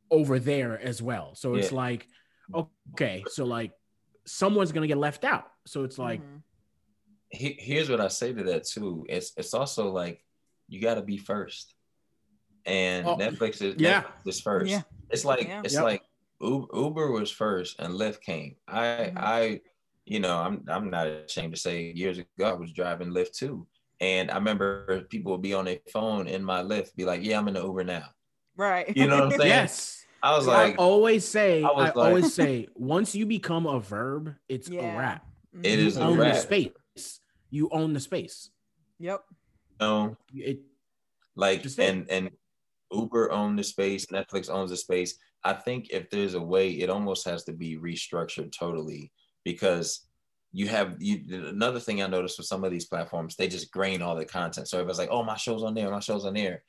over 0.10 0.40
there 0.40 0.80
as 0.80 1.02
well. 1.02 1.36
So 1.36 1.56
it's 1.56 1.72
yeah. 1.72 1.78
like 1.78 2.08
okay, 2.94 3.24
so 3.28 3.46
like 3.46 3.72
someone's 4.26 4.72
going 4.72 4.84
to 4.84 4.88
get 4.88 4.98
left 4.98 5.26
out. 5.26 5.48
So 5.66 5.84
it's 5.84 5.98
like 5.98 6.22
mm-hmm. 6.22 6.38
here's 7.30 7.90
what 7.90 8.00
I 8.00 8.08
say 8.08 8.32
to 8.32 8.44
that 8.44 8.66
too. 8.66 9.06
It's 9.10 9.34
it's 9.36 9.54
also 9.54 9.92
like 9.92 10.24
you 10.70 10.82
got 10.82 10.96
to 10.96 11.02
be 11.02 11.18
first 11.18 11.75
and 12.66 13.08
oh, 13.08 13.18
Netflix 13.18 13.62
is 13.62 13.76
yeah 13.78 14.02
Netflix 14.02 14.28
is 14.28 14.42
first. 14.42 14.72
Yeah. 14.72 14.82
It's 15.10 15.26
like 15.26 15.48
yeah. 15.48 15.62
it's 15.64 15.74
yep. 15.74 15.84
like 15.84 16.04
Uber 16.42 17.12
was 17.12 17.32
first 17.32 17.80
and 17.80 17.94
Lyft 17.94 18.22
came. 18.22 18.56
I 18.68 18.84
mm-hmm. 18.84 19.18
I 19.18 19.62
you 20.06 20.20
know 20.20 20.38
I'm 20.38 20.64
I'm 20.68 20.90
not 20.90 21.08
ashamed 21.08 21.54
to 21.54 21.60
say 21.60 21.92
years 21.96 22.18
ago 22.18 22.46
I 22.46 22.54
was 22.54 22.72
driving 22.72 23.10
Lyft 23.10 23.34
too, 23.34 23.68
and 24.00 24.32
I 24.32 24.36
remember 24.36 25.02
people 25.10 25.32
would 25.34 25.42
be 25.42 25.54
on 25.54 25.66
their 25.66 25.80
phone 25.92 26.28
in 26.28 26.44
my 26.44 26.62
Lyft, 26.62 26.96
be 26.96 27.06
like, 27.06 27.24
"Yeah, 27.24 27.40
I'm 27.40 27.48
in 27.48 27.54
the 27.56 27.64
Uber 27.64 27.84
now." 27.84 28.06
Right. 28.58 28.96
You 28.96 29.08
know 29.08 29.16
what 29.16 29.34
I'm 29.34 29.40
saying? 29.40 29.50
yes. 29.50 30.06
I 30.24 30.36
was 30.36 30.48
like, 30.48 30.74
I 30.74 30.76
always 30.78 31.24
say, 31.24 31.62
I, 31.62 31.68
I 31.68 31.72
like, 31.72 31.96
always 31.98 32.34
say, 32.34 32.68
once 32.74 33.14
you 33.14 33.28
become 33.28 33.68
a 33.68 33.80
verb, 33.80 34.34
it's 34.50 34.68
yeah. 34.68 34.96
a 34.96 34.98
wrap. 34.98 35.26
It 35.62 35.78
you 35.78 35.86
is 35.86 35.98
own 36.00 36.18
a 36.18 36.22
wrap. 36.22 36.34
the 36.34 36.40
space. 36.40 37.20
You 37.52 37.70
own 37.72 37.94
the 37.94 38.00
space. 38.00 38.50
Yep. 38.98 39.22
No. 39.80 40.18
It 40.34 40.62
like 41.36 41.66
and 41.78 42.10
and 42.10 42.32
Uber 42.92 43.32
owns 43.32 43.58
the 43.58 43.64
space, 43.64 44.08
Netflix 44.08 44.50
owns 44.50 44.72
the 44.72 44.78
space. 44.78 45.18
I 45.44 45.54
think 45.54 45.90
if 45.92 46.10
there's 46.10 46.34
a 46.34 46.42
way, 46.42 46.72
it 46.72 46.90
almost 46.90 47.26
has 47.28 47.44
to 47.46 47.54
be 47.54 47.78
restructured 47.78 48.52
totally 48.58 49.12
because 49.44 50.08
you 50.52 50.68
have 50.70 50.96
you 51.00 51.22
another 51.50 51.80
thing 51.80 52.02
I 52.02 52.08
noticed 52.08 52.38
with 52.38 52.48
some 52.48 52.64
of 52.64 52.72
these 52.72 52.86
platforms, 52.86 53.36
they 53.36 53.48
just 53.48 53.72
grain 53.72 54.02
all 54.02 54.16
the 54.16 54.26
content. 54.26 54.68
So 54.68 54.78
everybody's 54.78 55.00
like, 55.00 55.10
oh, 55.12 55.24
my 55.24 55.36
show's 55.36 55.64
on 55.64 55.74
there, 55.74 55.92
my 55.92 56.00
show's 56.00 56.26
on 56.26 56.34
there. 56.34 56.64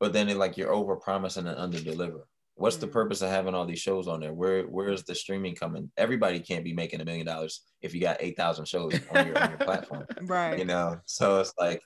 But 0.00 0.12
then 0.12 0.28
it 0.28 0.36
like 0.36 0.56
you're 0.56 0.72
over 0.72 0.96
promising 0.96 1.46
and 1.46 1.58
under 1.58 1.80
deliver. 1.80 2.26
What's 2.56 2.76
mm-hmm. 2.76 2.86
the 2.86 2.92
purpose 2.92 3.22
of 3.22 3.30
having 3.30 3.54
all 3.54 3.64
these 3.64 3.78
shows 3.78 4.08
on 4.08 4.20
there? 4.20 4.32
Where 4.32 4.64
where's 4.64 5.04
the 5.04 5.14
streaming 5.14 5.54
coming? 5.54 5.90
Everybody 5.96 6.40
can't 6.40 6.64
be 6.64 6.72
making 6.72 7.00
a 7.00 7.04
million 7.04 7.26
dollars 7.26 7.62
if 7.80 7.94
you 7.94 8.00
got 8.00 8.16
eight 8.18 8.36
thousand 8.36 8.66
shows 8.66 8.92
on 9.14 9.26
your 9.26 9.38
on 9.38 9.50
your 9.50 9.58
platform. 9.60 10.04
Right. 10.22 10.58
You 10.58 10.64
know, 10.64 10.98
so 11.04 11.38
it's 11.40 11.54
like 11.58 11.80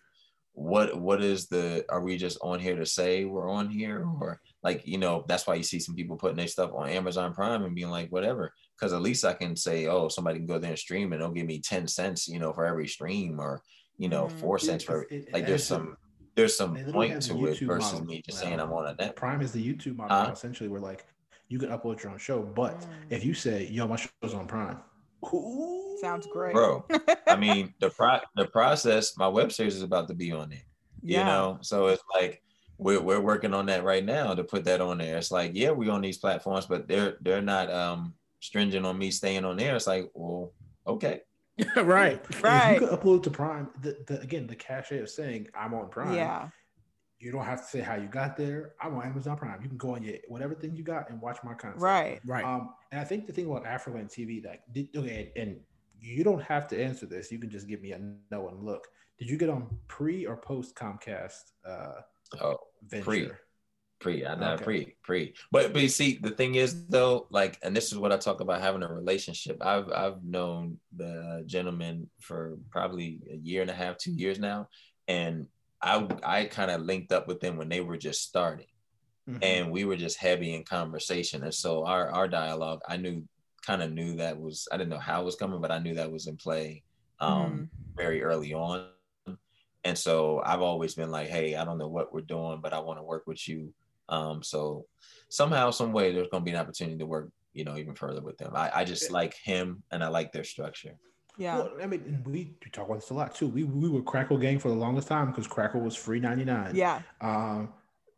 what 0.54 1.00
what 1.00 1.22
is 1.22 1.48
the 1.48 1.84
are 1.88 2.02
we 2.02 2.16
just 2.16 2.38
on 2.42 2.60
here 2.60 2.76
to 2.76 2.84
say 2.84 3.24
we're 3.24 3.50
on 3.50 3.70
here 3.70 4.06
or 4.20 4.38
like 4.62 4.86
you 4.86 4.98
know 4.98 5.24
that's 5.26 5.46
why 5.46 5.54
you 5.54 5.62
see 5.62 5.78
some 5.80 5.94
people 5.94 6.16
putting 6.16 6.36
their 6.36 6.46
stuff 6.46 6.70
on 6.74 6.88
Amazon 6.90 7.32
Prime 7.32 7.64
and 7.64 7.74
being 7.74 7.88
like 7.88 8.10
whatever 8.10 8.52
because 8.78 8.92
at 8.92 9.00
least 9.00 9.24
I 9.24 9.32
can 9.32 9.56
say 9.56 9.86
oh 9.86 10.08
somebody 10.08 10.38
can 10.38 10.46
go 10.46 10.58
there 10.58 10.70
and 10.70 10.78
stream 10.78 11.12
and 11.12 11.22
they'll 11.22 11.30
give 11.30 11.46
me 11.46 11.60
10 11.60 11.88
cents 11.88 12.28
you 12.28 12.38
know 12.38 12.52
for 12.52 12.66
every 12.66 12.86
stream 12.86 13.40
or 13.40 13.62
you 13.96 14.08
know 14.10 14.26
Mhm. 14.26 14.32
four 14.32 14.58
cents 14.58 14.84
for 14.84 15.06
it- 15.10 15.32
like 15.32 15.46
there's 15.46 15.62
has 15.62 15.68
some 15.68 15.96
there's 16.36 16.56
some 16.56 16.76
point 16.92 17.22
to 17.22 17.46
it 17.46 17.58
versus 17.60 17.92
model 17.92 18.06
me 18.06 18.22
just 18.24 18.38
now. 18.38 18.42
saying 18.48 18.60
I'm 18.60 18.72
on 18.72 18.86
a 18.88 18.94
net 18.94 19.16
Prime 19.16 19.40
is 19.40 19.52
the 19.52 19.64
YouTube 19.66 19.96
model 19.96 20.16
Huh? 20.16 20.26
now, 20.26 20.32
essentially 20.32 20.68
where 20.68 20.80
like 20.80 21.06
you 21.48 21.58
can 21.58 21.70
upload 21.70 22.02
your 22.02 22.12
own 22.12 22.18
show, 22.18 22.42
but 22.42 22.80
Mm. 22.80 22.86
if 23.10 23.24
you 23.24 23.34
say, 23.34 23.66
"Yo, 23.68 23.86
my 23.86 23.96
show's 23.96 24.32
on 24.34 24.46
Prime," 24.46 24.78
ooh, 25.34 25.81
Sounds 26.02 26.26
great. 26.32 26.52
bro 26.54 26.84
I 27.28 27.36
mean 27.46 27.72
the 27.80 27.88
pro 27.90 28.18
the 28.36 28.46
process 28.46 29.16
my 29.16 29.28
web 29.28 29.52
series 29.52 29.76
is 29.76 29.82
about 29.82 30.08
to 30.08 30.14
be 30.14 30.32
on 30.32 30.50
there 30.50 30.66
yeah. 31.02 31.18
you 31.20 31.24
know 31.24 31.58
so 31.62 31.86
it's 31.86 32.02
like 32.14 32.42
we're, 32.78 33.00
we're 33.00 33.20
working 33.20 33.54
on 33.54 33.66
that 33.66 33.84
right 33.84 34.04
now 34.04 34.34
to 34.34 34.42
put 34.44 34.64
that 34.64 34.80
on 34.80 34.98
there 34.98 35.16
it's 35.16 35.30
like 35.30 35.52
yeah 35.54 35.70
we're 35.70 35.92
on 35.92 36.00
these 36.02 36.18
platforms 36.18 36.66
but 36.66 36.88
they're 36.88 37.16
they're 37.22 37.40
not 37.40 37.70
um 37.70 38.14
stringent 38.40 38.84
on 38.84 38.98
me 38.98 39.10
staying 39.10 39.44
on 39.44 39.56
there 39.56 39.76
it's 39.76 39.86
like 39.86 40.10
well 40.14 40.52
okay 40.86 41.20
right. 41.76 42.20
If 42.30 42.42
Right. 42.42 42.80
you 42.80 42.86
could 42.88 42.98
upload 42.98 43.22
to 43.24 43.30
Prime, 43.30 43.68
the, 43.82 43.98
the 44.06 44.20
again 44.22 44.46
the 44.46 44.54
cachet 44.56 45.00
of 45.00 45.10
saying 45.10 45.48
I'm 45.54 45.74
on 45.74 45.90
Prime. 45.90 46.14
Yeah. 46.14 46.48
You 47.20 47.30
don't 47.30 47.44
have 47.44 47.60
to 47.60 47.66
say 47.68 47.80
how 47.80 47.94
you 47.94 48.08
got 48.08 48.38
there. 48.38 48.72
I'm 48.80 48.96
on 48.96 49.04
Amazon 49.06 49.36
Prime. 49.36 49.60
You 49.62 49.68
can 49.68 49.76
go 49.76 49.94
on 49.94 50.02
your 50.02 50.16
whatever 50.28 50.54
thing 50.54 50.74
you 50.74 50.82
got 50.82 51.10
and 51.10 51.20
watch 51.20 51.38
my 51.44 51.52
content. 51.54 51.80
Right. 51.82 52.20
Right. 52.24 52.42
Um, 52.44 52.70
and 52.90 53.00
I 53.00 53.04
think 53.04 53.26
the 53.26 53.32
thing 53.34 53.46
about 53.46 53.64
Afroland 53.64 54.10
TV, 54.10 54.44
like, 54.44 54.62
did, 54.72 54.88
okay, 54.96 55.30
and 55.36 55.60
you 56.02 56.24
don't 56.24 56.42
have 56.42 56.66
to 56.68 56.82
answer 56.82 57.06
this. 57.06 57.30
You 57.30 57.38
can 57.38 57.48
just 57.50 57.68
give 57.68 57.80
me 57.80 57.92
a 57.92 58.00
no 58.30 58.48
and 58.48 58.62
look. 58.62 58.88
Did 59.18 59.30
you 59.30 59.36
get 59.38 59.48
on 59.48 59.68
pre 59.88 60.26
or 60.26 60.36
post 60.36 60.74
Comcast 60.74 61.42
uh, 61.66 62.00
oh 62.40 62.56
venture? 62.88 63.04
Pre. 63.04 63.30
pre 64.00 64.26
i 64.26 64.34
not 64.34 64.54
Okay. 64.54 64.64
pre 64.64 64.96
pre 65.04 65.34
but 65.52 65.72
but 65.72 65.80
you 65.80 65.88
see 65.88 66.18
the 66.20 66.30
thing 66.30 66.56
is 66.56 66.88
though 66.88 67.28
like 67.30 67.56
and 67.62 67.76
this 67.76 67.92
is 67.92 67.98
what 67.98 68.10
i 68.10 68.16
talk 68.16 68.40
about 68.40 68.60
having 68.60 68.82
a 68.82 68.92
relationship 68.92 69.56
i've 69.64 69.88
i've 69.92 70.20
known 70.24 70.76
the 70.96 71.44
gentleman 71.46 72.10
for 72.20 72.56
probably 72.70 73.20
a 73.30 73.36
year 73.36 73.62
and 73.62 73.70
a 73.70 73.74
half 73.82 73.96
two 73.98 74.10
years 74.10 74.40
now 74.40 74.66
and 75.06 75.46
i 75.80 75.94
i 76.24 76.44
kind 76.46 76.72
of 76.72 76.80
linked 76.80 77.12
up 77.12 77.28
with 77.28 77.38
them 77.40 77.56
when 77.56 77.68
they 77.68 77.80
were 77.80 77.96
just 78.08 78.22
starting 78.22 78.66
Mhm. 79.30 79.38
and 79.40 79.70
we 79.70 79.84
were 79.84 79.94
just 80.06 80.18
heavy 80.18 80.52
in 80.56 80.64
conversation 80.64 81.44
and 81.44 81.54
so 81.54 81.86
our 81.86 82.10
our 82.10 82.26
dialogue 82.26 82.80
i 82.88 82.96
knew 82.96 83.22
kind 83.64 83.82
of 83.82 83.92
knew 83.92 84.16
that 84.16 84.38
was 84.38 84.68
i 84.72 84.76
didn't 84.76 84.90
know 84.90 84.98
how 84.98 85.22
it 85.22 85.24
was 85.24 85.36
coming 85.36 85.60
but 85.60 85.70
i 85.70 85.78
knew 85.78 85.94
that 85.94 86.10
was 86.10 86.26
in 86.26 86.36
play 86.36 86.82
um 87.20 87.68
very 87.96 88.22
early 88.22 88.52
on 88.52 88.88
and 89.84 89.96
so 89.96 90.42
i've 90.44 90.60
always 90.60 90.94
been 90.94 91.10
like 91.10 91.28
hey 91.28 91.54
i 91.54 91.64
don't 91.64 91.78
know 91.78 91.88
what 91.88 92.12
we're 92.12 92.20
doing 92.20 92.60
but 92.62 92.72
i 92.72 92.78
want 92.78 92.98
to 92.98 93.04
work 93.04 93.24
with 93.26 93.48
you 93.48 93.72
um 94.08 94.42
so 94.42 94.84
somehow 95.28 95.70
some 95.70 95.92
way 95.92 96.12
there's 96.12 96.28
going 96.28 96.42
to 96.42 96.44
be 96.44 96.50
an 96.50 96.56
opportunity 96.56 96.98
to 96.98 97.06
work 97.06 97.30
you 97.52 97.64
know 97.64 97.76
even 97.76 97.94
further 97.94 98.20
with 98.20 98.36
them 98.38 98.52
i, 98.54 98.70
I 98.74 98.84
just 98.84 99.10
like 99.10 99.34
him 99.34 99.82
and 99.90 100.02
i 100.02 100.08
like 100.08 100.32
their 100.32 100.44
structure 100.44 100.96
Yeah. 101.38 101.56
Well, 101.56 101.72
I 101.82 101.86
mean, 101.86 102.22
we, 102.26 102.54
we 102.62 102.70
talk 102.70 102.86
about 102.86 103.00
this 103.00 103.10
a 103.10 103.14
lot 103.14 103.34
too. 103.34 103.48
We 103.48 103.64
we 103.64 103.88
were 103.88 104.02
Crackle 104.02 104.36
Gang 104.36 104.58
for 104.58 104.68
the 104.68 104.74
longest 104.74 105.08
time 105.08 105.28
because 105.28 105.46
Crackle 105.46 105.80
was 105.80 105.96
free 105.96 106.20
ninety 106.20 106.44
nine. 106.44 106.74
Yeah. 106.74 107.00
Um, 107.22 107.72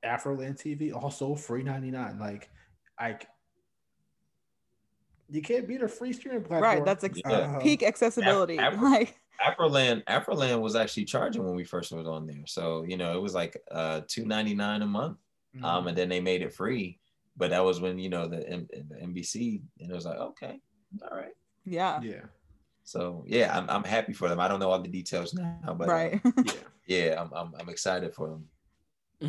Afroland 0.04 0.58
TV 0.60 0.92
also 0.92 1.34
free 1.36 1.62
ninety 1.62 1.92
nine. 1.92 2.18
Like, 2.18 2.50
like 3.00 3.28
you 5.34 5.42
can't 5.42 5.66
beat 5.66 5.82
a 5.82 5.88
free 5.88 6.12
streaming 6.12 6.42
platform. 6.42 6.62
Right. 6.62 6.84
That's 6.84 7.04
ex- 7.04 7.20
Yeah. 7.24 7.56
Uh, 7.56 7.58
peak 7.58 7.82
accessibility. 7.82 8.56
Af- 8.56 8.80
like 8.80 9.18
afroland 9.44 10.04
afroland 10.04 10.60
was 10.60 10.76
actually 10.76 11.04
charging 11.04 11.44
when 11.44 11.56
we 11.56 11.64
first 11.64 11.90
was 11.90 12.06
on 12.06 12.24
there 12.24 12.44
so 12.46 12.84
you 12.84 12.96
know 12.96 13.16
it 13.16 13.20
was 13.20 13.34
like 13.34 13.60
uh 13.72 14.00
299 14.06 14.82
a 14.82 14.86
month 14.86 15.18
mhm. 15.56 15.64
um 15.64 15.88
and 15.88 15.98
then 15.98 16.08
they 16.08 16.20
made 16.20 16.40
it 16.40 16.54
free 16.54 17.00
but 17.36 17.50
that 17.50 17.64
was 17.64 17.80
when 17.80 17.98
you 17.98 18.08
know 18.08 18.28
the, 18.28 18.48
M- 18.48 18.68
the 18.70 18.96
nbc 19.06 19.60
and 19.80 19.90
it 19.90 19.94
was 19.94 20.06
like 20.06 20.18
okay 20.18 20.60
all 21.02 21.16
right 21.16 21.32
yeah. 21.64 22.00
yeah, 22.00 22.20
so 22.84 23.24
yeah 23.26 23.56
i'm, 23.58 23.68
I'm 23.68 23.82
happy 23.82 24.12
for 24.12 24.28
them 24.28 24.38
i 24.38 24.46
don't 24.46 24.60
know 24.60 24.70
all 24.70 24.80
the 24.80 24.88
details 24.88 25.34
now 25.34 25.58
but 25.76 25.88
uh, 25.88 26.18
yeah. 26.44 26.52
yeah 26.86 27.20
I'm, 27.20 27.32
I'm, 27.34 27.52
I'm 27.58 27.68
excited 27.68 28.14
for 28.14 28.28
them 28.28 28.46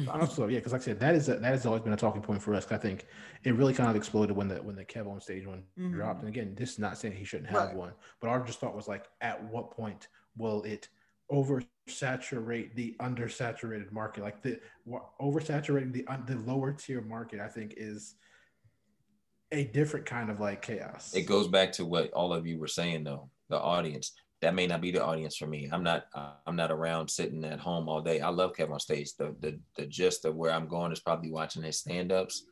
Also, 0.09 0.47
yeah, 0.47 0.59
because 0.59 0.71
like 0.73 0.81
I 0.81 0.85
said, 0.85 0.99
that 0.99 1.15
is 1.15 1.29
a, 1.29 1.35
that 1.35 1.43
has 1.43 1.65
always 1.65 1.81
been 1.81 1.93
a 1.93 1.97
talking 1.97 2.21
point 2.21 2.41
for 2.41 2.53
us. 2.55 2.71
I 2.71 2.77
think 2.77 3.05
it 3.43 3.53
really 3.55 3.73
kind 3.73 3.89
of 3.89 3.95
exploded 3.95 4.35
when 4.35 4.47
the 4.47 4.55
when 4.61 4.75
the 4.75 4.85
Kev 4.85 5.07
on 5.07 5.19
stage 5.21 5.45
one 5.45 5.63
Mhm. 5.77 5.93
dropped. 5.93 6.19
And 6.21 6.29
again, 6.29 6.55
this 6.55 6.71
is 6.73 6.79
not 6.79 6.97
saying 6.97 7.15
he 7.15 7.23
shouldn't 7.25 7.49
have 7.49 7.67
Right. 7.69 7.75
one, 7.75 7.93
but 8.19 8.27
our 8.29 8.43
just 8.45 8.59
thought 8.59 8.75
was 8.75 8.87
like, 8.87 9.05
at 9.21 9.43
what 9.45 9.71
point 9.71 10.07
will 10.37 10.63
it 10.63 10.89
oversaturate 11.31 12.75
the 12.75 12.95
undersaturated 12.99 13.91
market? 13.91 14.23
Like 14.23 14.41
the 14.41 14.59
wha- 14.85 15.05
oversaturating 15.21 15.91
the 15.93 16.05
un, 16.07 16.23
the 16.27 16.35
lower 16.37 16.73
tier 16.73 17.01
market, 17.01 17.39
I 17.39 17.47
think 17.47 17.73
is 17.77 18.15
a 19.51 19.63
different 19.65 20.05
kind 20.05 20.29
of 20.29 20.39
like 20.39 20.61
chaos. 20.61 21.13
it 21.15 21.23
goes 21.27 21.47
back 21.47 21.71
to 21.73 21.85
what 21.85 22.11
all 22.13 22.33
of 22.33 22.45
you 22.47 22.59
were 22.59 22.67
saying 22.67 23.03
though 23.03 23.29
the 23.49 23.57
audience 23.57 24.11
that 24.41 24.53
may 24.53 24.67
not 24.67 24.81
be 24.81 24.91
the 24.91 25.03
audience 25.03 25.35
for 25.37 25.47
me 25.47 25.69
i'm 25.71 25.83
not 25.83 26.05
uh, 26.13 26.33
i'm 26.45 26.55
not 26.55 26.71
around 26.71 27.09
sitting 27.09 27.43
at 27.45 27.59
home 27.59 27.87
all 27.89 28.01
day 28.01 28.19
i 28.21 28.29
love 28.29 28.55
kevin 28.55 28.73
on 28.73 28.79
stage 28.79 29.13
the 29.15 29.35
the, 29.39 29.59
the 29.77 29.85
gist 29.85 30.25
of 30.25 30.35
where 30.35 30.51
i'm 30.51 30.67
going 30.67 30.91
is 30.91 30.99
probably 30.99 31.31
watching 31.31 31.63
his 31.63 31.79
stand-ups 31.79 32.43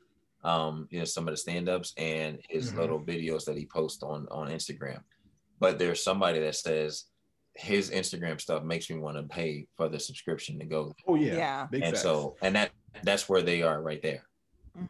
um 0.43 0.87
you 0.89 0.99
know 0.99 1.05
some 1.05 1.27
of 1.27 1.33
the 1.33 1.37
stand-ups 1.37 1.93
and 1.97 2.39
his 2.49 2.71
Mhm. 2.73 2.77
little 2.77 2.99
videos 3.01 3.45
that 3.45 3.57
he 3.57 3.65
posts 3.65 4.03
on 4.03 4.27
on 4.31 4.49
instagram 4.49 5.01
but 5.59 5.77
there's 5.77 6.03
somebody 6.03 6.39
that 6.39 6.55
says 6.55 7.05
his 7.55 7.91
instagram 7.91 8.39
stuff 8.41 8.63
makes 8.63 8.89
me 8.89 8.97
want 8.97 9.17
to 9.17 9.23
pay 9.23 9.67
for 9.77 9.87
the 9.89 9.99
subscription 9.99 10.57
to 10.59 10.65
go 10.65 10.93
oh 11.07 11.15
yeah, 11.15 11.35
Yeah. 11.35 11.67
big 11.69 11.83
and 11.83 11.91
facts. 11.93 12.01
so 12.03 12.35
and 12.41 12.55
that 12.55 12.71
that's 13.03 13.27
where 13.29 13.41
they 13.41 13.61
are 13.61 13.81
right 13.81 14.01
there 14.01 14.23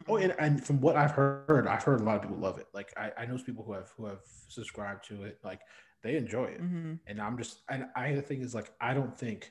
Oh, 0.08 0.16
and, 0.16 0.34
and 0.38 0.64
from 0.64 0.80
what 0.80 0.96
I've 0.96 1.10
heard, 1.10 1.66
I've 1.66 1.82
heard 1.82 2.00
a 2.00 2.04
lot 2.04 2.16
of 2.16 2.22
people 2.22 2.38
love 2.38 2.56
it. 2.56 2.68
Like 2.72 2.90
I, 2.96 3.12
I 3.18 3.26
know 3.26 3.36
people 3.36 3.62
who 3.64 3.74
have 3.74 3.90
who 3.98 4.06
have 4.06 4.20
subscribed 4.48 5.06
to 5.08 5.24
it. 5.24 5.38
Like 5.44 5.60
they 6.04 6.16
enjoy 6.16 6.44
it. 6.44 6.62
Mhm. 6.62 7.00
And 7.08 7.20
I'm 7.20 7.36
just 7.36 7.62
and 7.68 7.86
I 7.96 8.12
the 8.14 8.22
thing 8.22 8.42
is 8.42 8.54
like 8.54 8.70
I 8.80 8.94
don't 8.94 9.18
think 9.18 9.50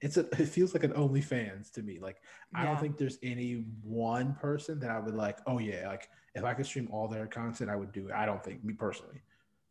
it's 0.00 0.16
a 0.16 0.20
it 0.40 0.48
feels 0.48 0.72
like 0.72 0.84
an 0.84 0.92
OnlyFans 0.92 1.70
to 1.72 1.82
me. 1.82 1.98
Like 1.98 2.18
I 2.54 2.64
don't 2.64 2.80
think 2.80 2.96
there's 2.96 3.18
any 3.22 3.66
one 3.82 4.34
person 4.36 4.80
that 4.80 4.90
I 4.90 4.98
would 5.00 5.14
like, 5.14 5.38
oh 5.46 5.58
yeah, 5.58 5.88
like 5.88 6.08
if 6.34 6.44
I 6.44 6.54
could 6.54 6.64
stream 6.66 6.88
all 6.90 7.08
their 7.08 7.26
content, 7.26 7.68
I 7.70 7.76
would 7.76 7.92
do 7.92 8.08
it. 8.08 8.14
I 8.14 8.24
don't 8.24 8.42
think 8.42 8.64
me 8.64 8.72
personally. 8.72 9.20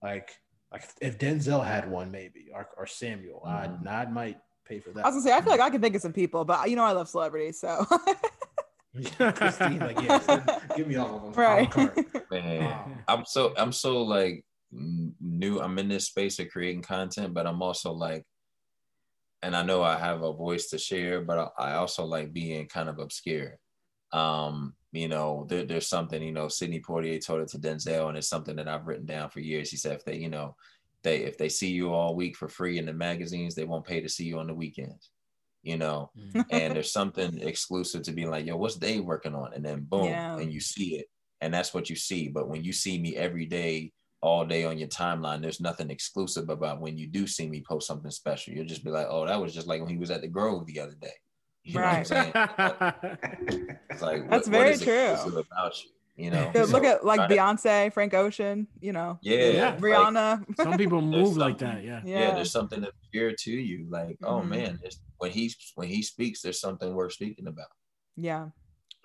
Like 0.03 0.29
like 0.71 0.83
if 1.01 1.17
Denzel 1.17 1.63
had 1.65 1.89
one, 1.89 2.11
maybe 2.11 2.49
or, 2.53 2.67
or 2.77 2.85
Samuel, 2.85 3.41
Mhm. 3.45 3.87
I 3.87 4.01
I 4.01 4.05
might 4.05 4.37
pay 4.65 4.79
for 4.79 4.91
that. 4.91 5.05
I 5.05 5.09
was 5.09 5.15
gonna 5.15 5.23
say 5.29 5.33
I 5.33 5.41
feel 5.41 5.51
like 5.51 5.61
I 5.61 5.69
can 5.75 5.81
think 5.81 5.95
of 5.95 6.01
some 6.01 6.13
people, 6.13 6.43
but 6.45 6.69
you 6.69 6.75
know 6.75 6.83
I 6.83 6.91
love 6.91 7.07
celebrities, 7.09 7.59
so 7.59 7.85
Christine, 9.17 9.79
like 9.79 9.99
yeah, 10.01 10.59
give 10.75 10.87
me 10.87 10.95
all 10.97 11.15
of 11.15 11.21
them. 11.23 11.31
right. 11.33 11.75
a 11.75 12.21
man 12.31 13.03
I'm 13.07 13.25
so 13.25 13.53
I'm 13.57 13.71
so 13.71 14.03
like 14.03 14.33
n- 14.33 14.43
new. 14.73 15.59
I'm 15.59 15.77
in 15.79 15.87
this 15.87 16.05
space 16.05 16.39
of 16.39 16.49
creating 16.49 16.81
content, 16.81 17.33
but 17.33 17.47
I'm 17.47 17.61
also 17.61 17.91
like, 17.91 18.25
and 19.41 19.55
I 19.55 19.63
know 19.63 19.83
I 19.83 19.97
have 19.97 20.23
a 20.23 20.33
voice 20.33 20.69
to 20.69 20.77
share, 20.77 21.21
but 21.21 21.53
I, 21.57 21.73
also 21.73 22.05
like 22.05 22.33
being 22.33 22.67
kind 22.67 22.89
of 22.89 22.99
obscure. 22.99 23.57
Um, 24.13 24.75
you 24.91 25.07
know, 25.07 25.45
there, 25.49 25.65
there's 25.65 25.87
something. 25.87 26.21
You 26.21 26.31
know, 26.31 26.47
Sidney 26.47 26.79
Poitier 26.79 27.23
told 27.23 27.41
it 27.41 27.49
to 27.49 27.59
Denzel, 27.59 28.09
and 28.09 28.17
it's 28.17 28.29
something 28.29 28.55
that 28.55 28.67
I've 28.67 28.87
written 28.87 29.05
down 29.05 29.29
for 29.29 29.39
years. 29.39 29.69
He 29.69 29.77
said, 29.77 29.93
if 29.93 30.05
they, 30.05 30.15
you 30.15 30.29
know, 30.29 30.55
they 31.03 31.17
if 31.23 31.37
they 31.37 31.49
see 31.49 31.71
you 31.71 31.91
all 31.93 32.15
week 32.15 32.37
for 32.37 32.47
free 32.47 32.77
in 32.77 32.85
the 32.85 32.93
magazines, 32.93 33.55
they 33.55 33.65
won't 33.65 33.85
pay 33.85 34.01
to 34.01 34.09
see 34.09 34.25
you 34.25 34.39
on 34.39 34.47
the 34.47 34.53
weekends. 34.53 35.09
You 35.63 35.77
know, 35.77 36.11
and 36.51 36.75
there's 36.75 36.91
something 36.91 37.39
exclusive 37.41 38.03
to 38.03 38.11
being 38.11 38.29
like, 38.29 38.45
yo, 38.45 38.57
what's 38.57 38.75
they 38.75 38.99
working 38.99 39.33
on? 39.33 39.53
And 39.53 39.63
then 39.63 39.83
boom, 39.83 40.07
Yeah. 40.07 40.37
and 40.37 40.53
you 40.53 40.59
see 40.59 40.95
it. 40.97 41.05
And 41.39 41.53
that's 41.53 41.73
what 41.73 41.89
you 41.89 41.95
see. 41.95 42.27
But 42.27 42.49
when 42.49 42.63
you 42.63 42.73
see 42.73 42.99
me 42.99 43.15
every 43.15 43.45
day, 43.45 43.91
all 44.23 44.45
day 44.45 44.63
on 44.63 44.77
your 44.77 44.87
timeline, 44.87 45.41
there's 45.41 45.59
nothing 45.59 45.89
exclusive 45.91 46.47
about 46.49 46.79
when 46.81 46.97
you 46.97 47.07
do 47.07 47.27
see 47.27 47.47
me 47.47 47.61
post 47.67 47.85
something 47.87 48.09
special. 48.11 48.53
You'll 48.53 48.65
just 48.65 48.83
be 48.83 48.89
like, 48.89 49.07
oh, 49.09 49.27
that 49.27 49.39
was 49.41 49.53
just 49.53 49.67
like 49.67 49.81
when 49.81 49.89
he 49.89 49.97
was 49.97 50.09
at 50.11 50.21
the 50.21 50.27
Grove 50.29 50.65
the 50.65 50.79
other 50.79 50.95
day. 50.99 51.13
You 51.65 51.75
know 51.75 51.81
what 51.81 51.89
I'm 51.89 51.95
Right. 51.95 52.07
saying? 52.07 53.77
It's 53.89 54.01
like, 54.01 54.29
That's 54.29 54.47
what- 54.47 54.51
very 54.51 54.63
what 54.71 54.73
is 54.73 54.81
true. 54.81 55.39
about 55.39 55.83
you? 55.83 55.89
You 56.15 56.29
know? 56.31 56.51
Yeah, 56.53 56.61
look 56.65 56.83
So, 56.83 56.89
at 56.91 57.05
like 57.05 57.17
try 57.19 57.27
to- 57.27 57.35
Beyonce, 57.35 57.93
Frank 57.93 58.13
Ocean, 58.13 58.67
you 58.81 58.91
know, 58.91 59.17
Yeah. 59.21 59.47
Yeah. 59.49 59.69
like, 59.69 59.79
Rihanna. 59.79 60.55
Some 60.57 60.77
people 60.77 61.01
move 61.17 61.37
like 61.37 61.57
that. 61.59 61.83
Yeah. 61.83 62.01
yeah. 62.05 62.19
yeah. 62.19 62.35
there's 62.35 62.51
something 62.51 62.81
that's 62.81 62.93
pure 63.11 63.31
to 63.31 63.51
you. 63.51 63.87
Like, 63.89 64.17
oh 64.23 64.41
Mhm. 64.41 64.47
man, 64.49 64.79
when 65.17 65.31
he 65.31 65.51
when 65.75 65.87
he 65.87 66.01
speaks, 66.03 66.41
there's 66.41 66.59
something 66.59 66.93
worth 66.93 67.13
speaking 67.13 67.47
about. 67.47 67.67
yeah. 68.15 68.47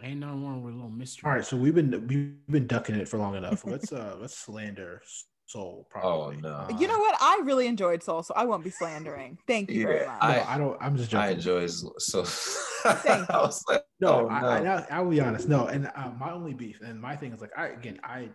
Ain't 0.02 0.20
nothing 0.20 0.44
wrong 0.46 0.62
with 0.62 0.74
a 0.74 0.76
little 0.76 0.90
mystery. 0.90 1.28
All 1.28 1.34
right, 1.36 1.44
so 1.44 1.56
we've 1.56 1.74
been 1.74 1.90
we've 2.06 2.46
been 2.48 2.66
ducking 2.68 2.94
it 2.94 3.08
for 3.08 3.18
long 3.18 3.34
enough. 3.34 3.64
Let's 3.64 3.92
uh 3.92 4.16
let's 4.20 4.36
slander 4.38 5.02
Soul. 5.46 5.88
Probably. 5.90 6.36
Oh, 6.36 6.40
no. 6.68 6.78
You 6.78 6.86
know 6.86 6.98
what? 6.98 7.16
I 7.20 7.40
really 7.42 7.66
enjoyed 7.66 8.02
Soul, 8.02 8.22
so 8.22 8.32
I 8.36 8.44
won't 8.44 8.62
be 8.62 8.70
slandering. 8.70 9.38
Thank 9.46 9.70
you 9.70 9.86
very 9.86 10.00
Yeah, 10.02 10.06
much. 10.06 10.22
No, 10.22 10.28
I- 10.28 10.54
I, 10.54 10.58
don't. 10.58 10.76
I'm 10.80 10.96
just 10.96 11.12
I 11.14 11.22
joking. 11.28 11.36
enjoy 11.38 11.60
his 11.62 11.90
so. 11.98 12.22
Thank 12.24 13.28
I 13.30 13.38
was 13.38 13.64
like, 13.68 13.82
No, 13.98 14.26
oh, 14.26 14.28
I, 14.28 14.58
I, 14.58 14.60
no. 14.62 14.72
I, 14.74 14.86
I 14.90 15.00
will 15.00 15.10
be 15.10 15.20
honest. 15.20 15.48
No, 15.48 15.66
and 15.66 15.90
uh, 15.96 16.10
my 16.20 16.30
only 16.32 16.54
beef 16.54 16.80
and 16.82 17.00
my 17.00 17.16
thing 17.16 17.32
is 17.32 17.40
like 17.40 17.50
I 17.56 17.68
again 17.68 17.98
I 18.04 18.28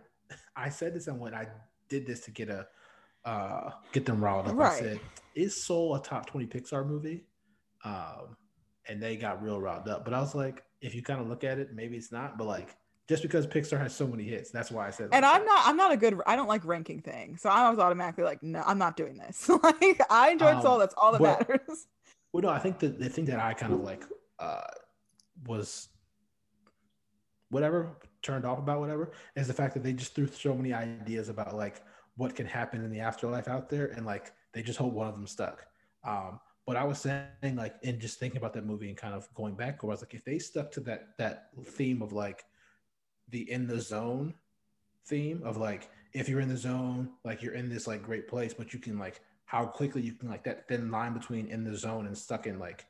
I 0.56 0.68
said 0.68 0.92
this 0.94 1.06
and 1.06 1.18
when 1.18 1.34
I 1.34 1.46
did 1.88 2.06
this 2.06 2.20
to 2.26 2.30
get 2.30 2.50
a 2.50 2.66
uh 3.24 3.70
get 3.92 4.04
them 4.04 4.22
riled 4.22 4.48
up. 4.48 4.58
I 4.58 4.78
said, 4.78 5.00
"Is 5.34 5.64
Soul 5.64 5.94
a 5.94 6.02
top 6.02 6.26
twenty 6.26 6.46
Pixar 6.46 6.86
movie?" 6.86 7.24
um, 7.84 8.36
and 8.88 9.00
they 9.02 9.16
got 9.16 9.42
real 9.42 9.60
riled 9.60 9.88
up. 9.88 10.04
But 10.04 10.14
I 10.14 10.20
was 10.20 10.34
like, 10.34 10.62
if 10.84 10.94
you 10.94 11.02
kind 11.02 11.20
of 11.20 11.26
look 11.28 11.42
at 11.44 11.58
it, 11.58 11.74
maybe 11.74 11.96
it's 11.96 12.12
not. 12.12 12.36
But 12.38 12.46
like, 12.46 12.76
just 13.08 13.22
because 13.22 13.46
Pixar 13.46 13.78
has 13.80 13.94
so 13.94 14.06
many 14.06 14.24
hits, 14.24 14.50
that's 14.50 14.70
why 14.70 14.86
I 14.86 14.90
said. 14.90 15.08
And 15.12 15.22
like 15.22 15.34
I'm 15.34 15.40
that. 15.40 15.46
not 15.46 15.62
I'm 15.66 15.76
not 15.76 15.92
a 15.92 15.96
good 15.96 16.20
I 16.26 16.36
don't 16.36 16.46
like 16.48 16.64
ranking 16.64 17.00
things. 17.00 17.40
So 17.42 17.48
I 17.48 17.68
was 17.70 17.78
automatically 17.78 18.24
like, 18.24 18.42
no, 18.42 18.62
I'm 18.66 18.78
not 18.78 18.96
doing 18.96 19.16
this. 19.16 19.48
like 19.62 20.00
I 20.10 20.30
enjoyed 20.30 20.56
Um, 20.56 20.62
Soul, 20.62 20.78
that's 20.78 20.94
all 20.96 21.12
that 21.12 21.20
but- 21.20 21.48
matters. 21.48 21.86
Well, 22.32 22.42
no, 22.42 22.48
I 22.48 22.58
think 22.58 22.80
the 22.80 22.88
the 22.88 23.08
thing 23.08 23.26
that 23.26 23.38
I 23.38 23.54
kind 23.54 23.72
of 23.72 23.80
like 23.80 24.02
uh, 24.40 24.66
was 25.46 25.88
whatever 27.50 27.96
turned 28.22 28.44
off 28.44 28.58
about 28.58 28.80
whatever 28.80 29.12
is 29.36 29.46
the 29.46 29.52
fact 29.52 29.74
that 29.74 29.84
they 29.84 29.92
just 29.92 30.16
threw 30.16 30.26
so 30.26 30.52
many 30.52 30.72
ideas 30.72 31.28
about 31.28 31.54
like 31.54 31.80
what 32.16 32.34
can 32.34 32.44
happen 32.46 32.84
in 32.84 32.90
the 32.90 32.98
afterlife 32.98 33.46
out 33.46 33.68
there, 33.70 33.86
and 33.86 34.04
like 34.04 34.32
they 34.52 34.62
just 34.62 34.78
hope 34.80 34.92
one 34.92 35.06
of 35.06 35.14
them 35.14 35.28
stuck. 35.28 35.64
Um, 36.04 36.40
but 36.66 36.76
I 36.76 36.84
was 36.84 36.98
saying 36.98 37.56
like, 37.56 37.74
and 37.82 38.00
just 38.00 38.18
thinking 38.18 38.38
about 38.38 38.54
that 38.54 38.64
movie 38.64 38.88
and 38.88 38.96
kind 38.96 39.14
of 39.14 39.28
going 39.34 39.54
back, 39.54 39.80
I 39.82 39.86
was 39.86 40.00
like, 40.00 40.14
if 40.14 40.24
they 40.24 40.38
stuck 40.38 40.70
to 40.72 40.80
that 40.80 41.08
that 41.18 41.48
theme 41.64 42.02
of 42.02 42.12
like 42.12 42.44
the 43.28 43.50
in 43.50 43.66
the 43.66 43.80
zone 43.80 44.34
theme 45.06 45.42
of 45.44 45.56
like 45.56 45.90
if 46.12 46.28
you're 46.28 46.40
in 46.40 46.48
the 46.48 46.56
zone, 46.56 47.10
like 47.24 47.42
you're 47.42 47.54
in 47.54 47.68
this 47.68 47.86
like 47.86 48.02
great 48.02 48.28
place, 48.28 48.54
but 48.54 48.72
you 48.72 48.78
can 48.78 48.98
like 48.98 49.20
how 49.44 49.66
quickly 49.66 50.00
you 50.00 50.12
can 50.12 50.28
like 50.28 50.44
that 50.44 50.66
thin 50.68 50.90
line 50.90 51.12
between 51.12 51.48
in 51.48 51.64
the 51.64 51.76
zone 51.76 52.06
and 52.06 52.16
stuck 52.16 52.46
in 52.46 52.58
like 52.58 52.86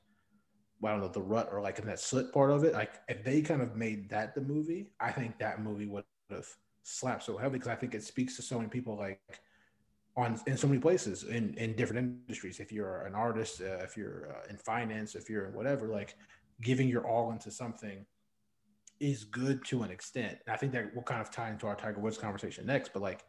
I 0.85 0.91
don't 0.91 1.01
know 1.01 1.09
the 1.09 1.23
rut 1.23 1.49
or 1.51 1.61
like 1.61 1.79
in 1.79 1.87
that 1.87 1.99
slit 1.99 2.33
part 2.33 2.51
of 2.51 2.63
it. 2.65 2.75
Like 2.75 3.01
if 3.09 3.25
they 3.25 3.41
kind 3.41 3.63
of 3.63 3.75
made 3.75 4.11
that 4.11 4.35
the 4.35 4.41
movie, 4.41 4.91
I 5.01 5.11
think 5.11 5.39
that 5.39 5.63
movie 5.63 5.87
would 5.87 6.05
have 6.31 6.47
slapped 6.83 7.25
so 7.25 7.37
heavily 7.37 7.59
because 7.59 7.73
I 7.73 7.77
think 7.77 7.95
it 7.95 8.05
speaks 8.05 8.37
to 8.37 8.43
so 8.43 8.59
many 8.59 8.69
people 8.69 8.97
like 8.97 9.21
on 10.17 10.41
in 10.47 10.57
so 10.57 10.67
many 10.67 10.81
places 10.81 11.25
in 11.25 11.55
in 11.55 11.75
different 11.75 11.99
industries. 12.27 12.61
If 12.61 12.73
you're 12.73 13.03
an 13.03 13.15
artist, 13.15 13.61
uh, 13.61 13.79
if 13.83 13.97
you're 13.97 14.31
uh, 14.31 14.51
in 14.51 14.57
finance, 14.57 15.15
if 15.15 15.29
you're 15.29 15.47
in 15.47 15.55
whatever, 15.55 15.89
like 15.89 16.15
giving 16.61 16.89
your 16.89 17.07
all 17.09 17.33
into 17.33 17.51
something 17.51 18.07
is 19.01 19.25
good 19.25 19.65
to 19.65 19.83
an 19.83 19.91
extent. 19.91 20.39
And 20.47 20.55
I 20.55 20.57
think 20.57 20.73
that 20.73 20.95
will 20.95 21.03
kind 21.03 21.21
of 21.21 21.31
tie 21.31 21.51
into 21.51 21.67
our 21.67 21.75
Tiger 21.75 22.01
Woods 22.01 22.17
conversation 22.17 22.65
next. 22.65 22.93
But 22.93 23.03
like, 23.03 23.25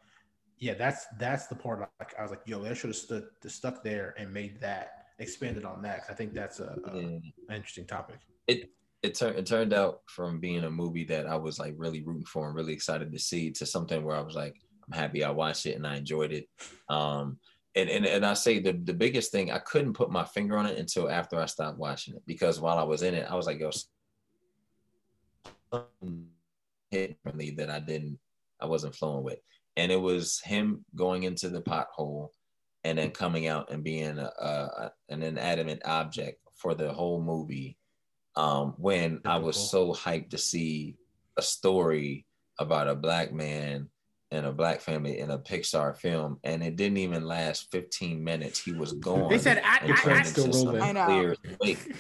yeah, 0.60 0.76
that's 0.76 1.08
that's 1.18 1.48
the 1.48 1.56
part. 1.56 1.80
Like 2.00 2.14
I 2.20 2.22
was 2.22 2.32
like, 2.32 2.42
yo, 2.46 2.62
they 2.62 2.76
should 2.76 2.90
have 2.90 2.98
stood 2.98 3.26
stuck 3.48 3.84
there 3.84 4.14
and 4.18 4.32
made 4.32 4.62
that 4.62 5.06
expanded 5.20 5.64
on 5.64 5.82
that 5.82 6.04
I 6.10 6.14
think 6.14 6.34
that's 6.34 6.60
a, 6.60 6.78
a 6.86 6.98
Yeah. 6.98 7.08
an 7.50 7.56
interesting 7.56 7.86
topic. 7.86 8.20
it 8.48 9.14
turned 9.14 9.38
it 9.38 9.46
turned 9.46 9.74
out 9.74 10.02
from 10.08 10.40
being 10.40 10.64
a 10.64 10.70
movie 10.70 11.06
that 11.06 11.28
I 11.28 11.36
was 11.36 11.60
like 11.60 11.76
really 11.78 12.02
rooting 12.02 12.26
for 12.26 12.48
and 12.48 12.56
really 12.56 12.74
excited 12.74 13.12
to 13.12 13.20
see 13.20 13.52
to 13.52 13.66
something 13.66 14.04
where 14.04 14.16
I 14.16 14.22
was 14.22 14.36
like, 14.36 14.56
I'm 14.88 14.98
happy 14.98 15.24
I 15.24 15.32
watched 15.32 15.66
it 15.66 15.76
and 15.76 15.86
I 15.86 15.98
enjoyed 15.98 16.32
it. 16.32 16.48
Um, 16.90 17.38
and 17.76 17.90
and 17.90 18.06
and 18.06 18.26
I 18.26 18.34
say 18.34 18.60
the 18.60 18.74
the 18.74 18.94
biggest 18.94 19.32
thing 19.32 19.52
I 19.52 19.60
couldn't 19.60 19.94
put 19.94 20.12
my 20.12 20.24
finger 20.24 20.58
on 20.58 20.66
it 20.66 20.78
until 20.78 21.10
after 21.10 21.40
I 21.40 21.46
stopped 21.46 21.78
watching 21.78 22.16
it 22.16 22.24
because 22.26 22.60
while 22.60 22.78
I 22.78 22.84
was 22.84 23.02
in 23.02 23.14
it, 23.14 23.30
I 23.30 23.36
was 23.36 23.48
like, 23.48 23.60
yo, 23.60 23.72
hit 26.92 27.18
me 27.34 27.52
that 27.52 27.70
I 27.70 27.80
didn't 27.80 28.18
I 28.62 28.66
wasn't 28.66 28.96
flowing 28.96 29.24
with, 29.24 29.40
and 29.76 29.92
it 29.92 30.00
was 30.00 30.40
him 30.40 30.86
going 30.96 31.24
into 31.24 31.50
the 31.50 31.62
pothole 31.62 32.30
and 32.86 32.98
then 33.00 33.10
coming 33.10 33.48
out 33.48 33.72
and 33.72 33.84
being 33.84 34.20
a, 34.20 34.32
a, 34.40 34.92
an 35.10 35.24
inanimate 35.24 35.82
object 35.86 36.40
for 36.54 36.76
the 36.76 36.94
whole 36.94 37.20
movie 37.20 37.78
um, 38.36 38.76
when 38.78 39.22
I 39.26 39.38
was 39.38 39.72
so 39.72 39.92
hyped 39.92 40.30
to 40.30 40.38
see 40.38 40.96
a 41.36 41.42
story 41.42 42.26
about 42.60 42.88
a 42.88 42.96
black 42.96 43.34
man 43.34 43.90
and 44.36 44.46
a 44.46 44.52
black 44.52 44.82
family 44.82 45.20
in 45.20 45.32
a 45.32 45.40
Pixar 45.40 45.98
film, 45.98 46.40
and 46.44 46.62
it 46.62 46.76
didn't 46.76 46.98
even 46.98 47.26
last 47.26 47.72
15 47.72 48.24
minutes. 48.24 48.64
He 48.64 48.74
was 48.74 48.94
gone. 48.94 49.30
They 49.30 49.40
said, 49.40 49.62
"I- 49.64 49.80
and 49.82 49.94
I- 49.94 49.96
turned 49.96 50.16
I- 50.16 50.20
into 50.20 50.30
Still 50.30 50.54
some 50.54 50.66
rolling. 50.68 50.82
I 50.84 50.92
know. 50.92 51.06
clear 51.06 51.36
slate. 51.58 51.96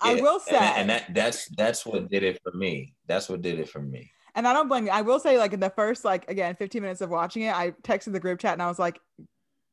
I 0.00 0.14
will 0.20 0.40
say 0.40 0.52
that- 0.52 0.78
and 0.78 0.90
that 0.90 1.14
that's 1.14 1.46
that's 1.56 1.86
what 1.86 2.10
did 2.10 2.22
it 2.24 2.40
for 2.42 2.52
me. 2.52 2.94
That's 3.06 3.28
what 3.28 3.40
did 3.40 3.58
it 3.60 3.68
for 3.68 3.80
me. 3.80 4.10
and 4.34 4.48
I 4.48 4.52
don't 4.54 4.66
blame 4.68 4.86
you. 4.86 4.90
I 4.92 5.02
will 5.02 5.20
say, 5.20 5.38
like 5.38 5.52
in 5.52 5.60
the 5.60 5.70
first, 5.70 6.04
like 6.04 6.28
again, 6.30 6.54
15 6.56 6.82
minutes 6.82 7.00
of 7.02 7.10
watching 7.10 7.42
it, 7.42 7.54
I 7.54 7.70
texted 7.82 8.12
the 8.12 8.20
group 8.20 8.40
chat 8.40 8.54
and 8.54 8.62
I 8.62 8.66
was 8.66 8.78
like, 8.78 8.98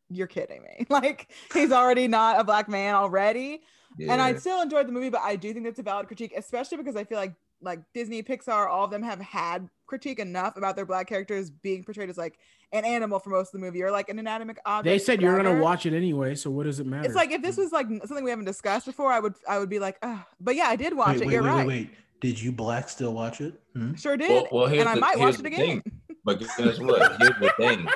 "You're 0.10 0.28
kidding 0.28 0.61
me! 0.61 0.86
Like 0.90 1.32
he's 1.53 1.72
already 1.72 2.07
not 2.07 2.40
a 2.40 2.44
black 2.44 2.70
man 2.70 2.94
already." 2.95 3.61
And 3.99 4.22
I 4.22 4.36
still 4.36 4.61
enjoyed 4.61 4.88
the 4.88 4.91
movie, 4.91 5.10
but 5.10 5.22
I 5.24 5.36
do 5.36 5.52
think 5.52 5.66
that's 5.66 5.80
a 5.80 5.84
valid 5.84 6.07
critique, 6.07 6.34
especially 6.38 6.78
because 6.78 6.95
I 6.95 7.03
feel 7.06 7.18
like 7.18 7.34
like 7.61 7.80
Disney, 7.94 8.23
Pixar, 8.23 8.69
all 8.69 8.86
of 8.86 8.91
them 8.91 9.03
have 9.03 9.19
had 9.19 9.69
critique 9.88 10.19
enough 10.19 10.56
about 10.56 10.76
their 10.76 10.86
black 10.86 11.07
characters 11.07 11.49
being 11.49 11.84
portrayed 11.84 12.10
as 12.10 12.18
like 12.18 12.38
an 12.72 12.86
animal 12.86 13.19
for 13.19 13.30
most 13.31 13.48
of 13.53 13.60
the 13.60 13.65
movie 13.65 13.81
or 13.81 13.91
like 13.91 14.10
an 14.10 14.19
inanimate 14.19 14.57
object. 14.65 14.86
They 14.86 14.99
said 14.99 15.22
you're 15.22 15.36
gonna 15.36 15.60
watch 15.61 15.86
it 15.86 15.94
anyway, 15.94 16.36
so 16.36 16.49
what 16.52 16.64
does 16.65 16.80
it 16.80 16.86
matter? 16.86 17.06
It's 17.06 17.15
like 17.15 17.31
if 17.31 17.41
this 17.41 17.57
was 17.57 17.72
like 17.72 17.88
something 18.06 18.23
we 18.23 18.30
haven't 18.30 18.45
discussed 18.45 18.86
before, 18.86 19.11
I 19.11 19.19
would 19.19 19.34
I 19.48 19.60
would 19.60 19.69
be 19.69 19.80
like, 19.80 19.98
Ugh. 20.02 20.19
but 20.40 20.56
yeah, 20.56 20.65
I 20.68 20.76
did 20.76 20.95
watch 20.95 21.15
wait, 21.15 21.22
it. 21.22 21.26
wait, 21.27 21.34
You're 21.34 21.44
wait, 21.44 21.49
right. 21.49 21.68
wait, 21.68 21.88
wait. 21.88 21.90
Did 22.22 22.41
you 22.41 22.52
black 22.52 22.90
still 22.90 23.14
watch 23.14 23.41
it? 23.41 23.60
Hmm? 23.73 23.95
Sure 23.95 24.18
did. 24.18 24.30
Well, 24.30 24.48
well, 24.52 24.68
here's 24.68 24.81
and 24.81 24.90
I 24.90 24.95
the- 24.95 25.02
might 25.02 25.18
watch 25.19 25.40
it 25.40 25.45
again. 25.45 25.81
thing. 25.81 25.84
But 26.26 26.40
guess 26.40 26.80
what? 26.80 27.18
Here's 27.22 27.40
the 27.40 27.53
thing. 27.57 27.88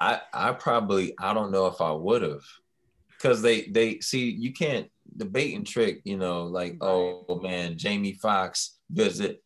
I 0.00 0.20
I 0.32 0.52
probably 0.52 1.14
I 1.18 1.32
don't 1.34 1.50
know 1.50 1.66
if 1.66 1.80
I 1.80 1.90
would 1.90 2.22
have, 2.22 2.44
because 3.08 3.40
they 3.42 3.62
they 3.62 4.00
see 4.00 4.30
you 4.30 4.52
can't 4.52 4.88
the 5.16 5.24
bait 5.24 5.54
and 5.54 5.66
trick. 5.66 6.00
You 6.04 6.16
know, 6.18 6.44
like 6.44 6.72
Right. 6.80 6.88
oh 6.90 7.40
man, 7.42 7.76
Jamie 7.78 8.14
Foxx 8.14 8.78
visit. 8.90 9.42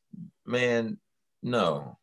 Man, 0.46 0.98
no, 1.42 1.98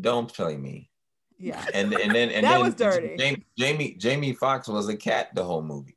don't 0.00 0.32
play 0.32 0.56
me. 0.56 0.90
Yeah. 1.38 1.64
And 1.74 1.92
and 1.92 2.14
then 2.14 2.30
and 2.30 2.44
That 2.44 2.52
then 2.52 2.60
was 2.62 2.74
dirty. 2.74 3.16
Jamie 3.16 3.44
Jamie 3.58 3.94
Jamie 3.98 4.32
Foxx 4.32 4.68
was 4.68 4.88
a 4.88 4.96
cat 4.96 5.34
the 5.34 5.44
whole 5.44 5.62
movie. 5.62 5.96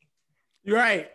you're 0.63 0.77
right. 0.77 1.11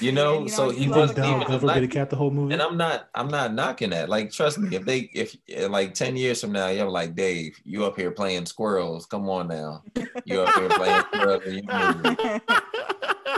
You 0.00 0.10
know, 0.12 0.34
you 0.34 0.40
know, 0.40 0.46
so 0.48 0.70
he 0.70 0.84
he 0.84 0.88
wasn't 0.88 1.18
a 1.18 1.22
even 1.22 1.40
Donald 1.40 1.46
cat. 1.60 1.62
a 1.62 1.74
get 1.74 1.82
a 1.84 1.88
cat 1.88 2.10
the 2.10 2.16
whole 2.16 2.30
movie. 2.32 2.54
and 2.54 2.62
I'm 2.62 2.76
not, 2.76 3.08
I'm 3.14 3.28
not 3.28 3.52
knocking 3.54 3.90
that. 3.90 4.08
Like, 4.08 4.32
trust 4.32 4.58
me, 4.58 4.74
if 4.74 4.84
they, 4.84 5.10
if 5.14 5.36
like 5.70 5.94
10 5.94 6.16
years 6.16 6.40
from 6.40 6.50
now, 6.52 6.68
you're 6.68 6.88
like, 6.90 7.14
Dave, 7.14 7.56
you 7.64 7.84
up 7.84 7.96
here 7.96 8.10
playing 8.10 8.46
squirrels. 8.46 9.06
Come 9.06 9.28
on 9.28 9.46
now. 9.48 9.82
You 10.24 10.40
up 10.40 10.54
here 10.56 10.68
playing 10.70 11.02
squirrels 11.12 11.42
in 11.44 11.64
your 11.64 11.94
movie. 11.94 12.40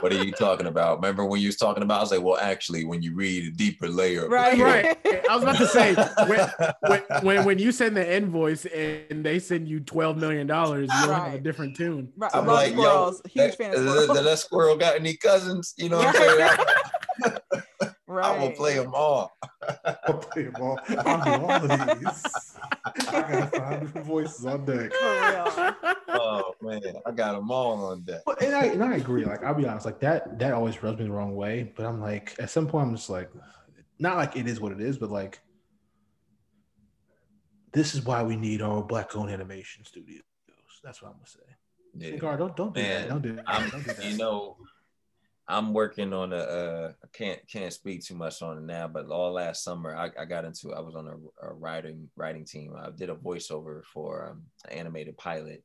What 0.03 0.13
are 0.13 0.25
you 0.25 0.33
talking 0.33 0.67
about? 0.67 0.97
Remember 0.97 1.25
when 1.25 1.41
you 1.41 1.47
was 1.49 1.57
talking 1.57 1.83
about, 1.85 1.99
I 1.99 2.01
was 2.01 2.11
like, 2.11 2.23
well, 2.23 2.37
actually, 2.39 2.85
when 2.85 3.03
you 3.03 3.15
read 3.15 3.45
a 3.47 3.51
deeper 3.57 3.89
layer. 3.89 4.29
Right, 4.29 4.55
script- 4.55 5.05
Right. 5.07 5.25
I 5.31 5.35
was 5.37 5.45
about 5.45 5.57
to 5.59 5.67
say 5.69 5.95
when, 6.27 6.51
when, 6.89 7.03
when 7.23 7.45
when 7.45 7.59
you 7.61 7.71
send 7.71 7.97
the 7.97 8.17
invoice 8.17 8.65
and 8.67 9.25
they 9.25 9.39
send 9.39 9.69
you 9.69 9.79
twelve 9.81 10.17
million 10.17 10.47
dollars, 10.49 10.91
you 11.01 11.07
don't 11.07 11.15
have 11.15 11.35
a 11.35 11.39
different 11.41 11.77
tune. 11.77 12.13
Right, 12.17 12.31
I'm 12.35 12.47
love 12.47 12.57
like, 12.57 12.73
squirrels. 12.73 13.23
yo, 13.35 13.45
Huge 13.45 13.57
that, 13.57 13.59
fan 13.59 13.75
of 13.75 13.85
that- 13.85 13.91
squirrels. 13.91 14.17
that, 14.17 14.25
that 14.25 14.39
squirrel 14.39 14.77
got 14.77 14.97
any 14.97 15.17
cousins? 15.17 15.75
You 15.77 15.89
know 15.91 15.99
what 15.99 16.09
I'm 16.09 16.15
saying? 17.25 17.63
I, 18.13 18.15
right. 18.15 18.39
I 18.39 18.43
will 18.43 18.53
play 18.53 18.75
them 18.75 18.93
all. 18.95 19.37
I'll 20.07 20.19
play 20.19 20.45
them 20.45 20.57
all. 20.61 20.79
I'll 20.89 21.25
do 21.25 21.45
all 21.45 21.71
of 21.71 22.01
these. 22.01 22.57
I 23.09 23.23
got 23.33 23.55
five 23.55 23.81
different 23.81 24.07
voices 24.07 24.45
on 24.47 24.65
deck. 24.65 24.93
For 24.93 25.13
real. 25.13 25.75
Oh 26.09 26.55
man, 26.61 26.83
I 27.07 27.11
got 27.13 27.33
them 27.33 27.51
all 27.51 27.85
on 27.87 28.03
deck. 28.03 28.21
But- 28.27 28.43
And 28.43 28.55
I 28.55 28.65
and 28.67 28.83
I 28.85 28.97
agree. 28.97 29.25
Like 29.25 29.43
I'll 29.45 29.55
be 29.55 29.67
honest, 29.67 29.87
like 29.87 30.01
that 30.01 30.39
that 30.39 30.53
always 30.53 30.83
rubs 30.83 30.99
me 30.99 31.05
the 31.07 31.13
wrong 31.13 31.35
way. 31.35 31.73
But 31.77 31.87
I'm 31.87 32.01
like, 32.01 32.35
at 32.39 32.51
some 32.51 32.67
point, 32.67 32.89
I'm 32.89 32.95
just 32.97 33.11
like, 33.11 33.31
not 33.99 34.17
like 34.17 34.37
it 34.37 34.47
is 34.47 34.61
what 34.61 34.73
it 34.73 34.81
is, 34.81 34.99
but 34.99 35.11
like, 35.11 35.41
this 37.73 37.95
is 37.95 38.05
why 38.05 38.23
we 38.23 38.37
need 38.37 38.61
our 38.63 38.83
black-owned 38.83 39.31
animation 39.31 39.85
studios. 39.85 40.23
That's 40.85 41.01
what 41.01 41.09
I'm 41.09 41.15
gonna 41.15 41.27
say. 41.27 41.41
Yeah. 41.95 42.17
Gar, 42.17 42.37
don't 42.37 42.57
don't 42.57 42.75
do 42.75 42.81
Man, 42.83 43.03
that. 43.03 43.09
Don't 43.09 43.23
do 43.23 43.33
that. 43.37 43.45
I'm, 43.47 43.69
don't 43.71 43.85
do 43.87 43.93
that. 43.93 44.05
you 44.05 44.17
know, 44.17 44.57
I'm 45.49 45.73
working 45.73 46.13
on 46.13 46.33
a. 46.33 46.37
Uh, 46.37 46.93
I 47.03 47.07
can't 47.13 47.41
can't 47.49 47.73
speak 47.73 48.05
too 48.05 48.15
much 48.15 48.43
on 48.43 48.59
it 48.59 48.65
now, 48.65 48.87
but 48.87 49.09
all 49.09 49.33
last 49.33 49.65
summer 49.65 49.95
I, 49.95 50.11
I 50.21 50.25
got 50.25 50.45
into. 50.45 50.73
I 50.73 50.81
was 50.81 50.95
on 50.95 51.09
a, 51.09 51.47
a 51.47 51.53
writing 51.53 52.09
writing 52.17 52.45
team. 52.45 52.75
I 52.77 52.91
did 52.91 53.11
a 53.11 53.15
voiceover 53.15 53.83
for 53.93 54.31
um, 54.31 54.43
an 54.65 54.79
animated 54.79 55.17
pilot, 55.17 55.65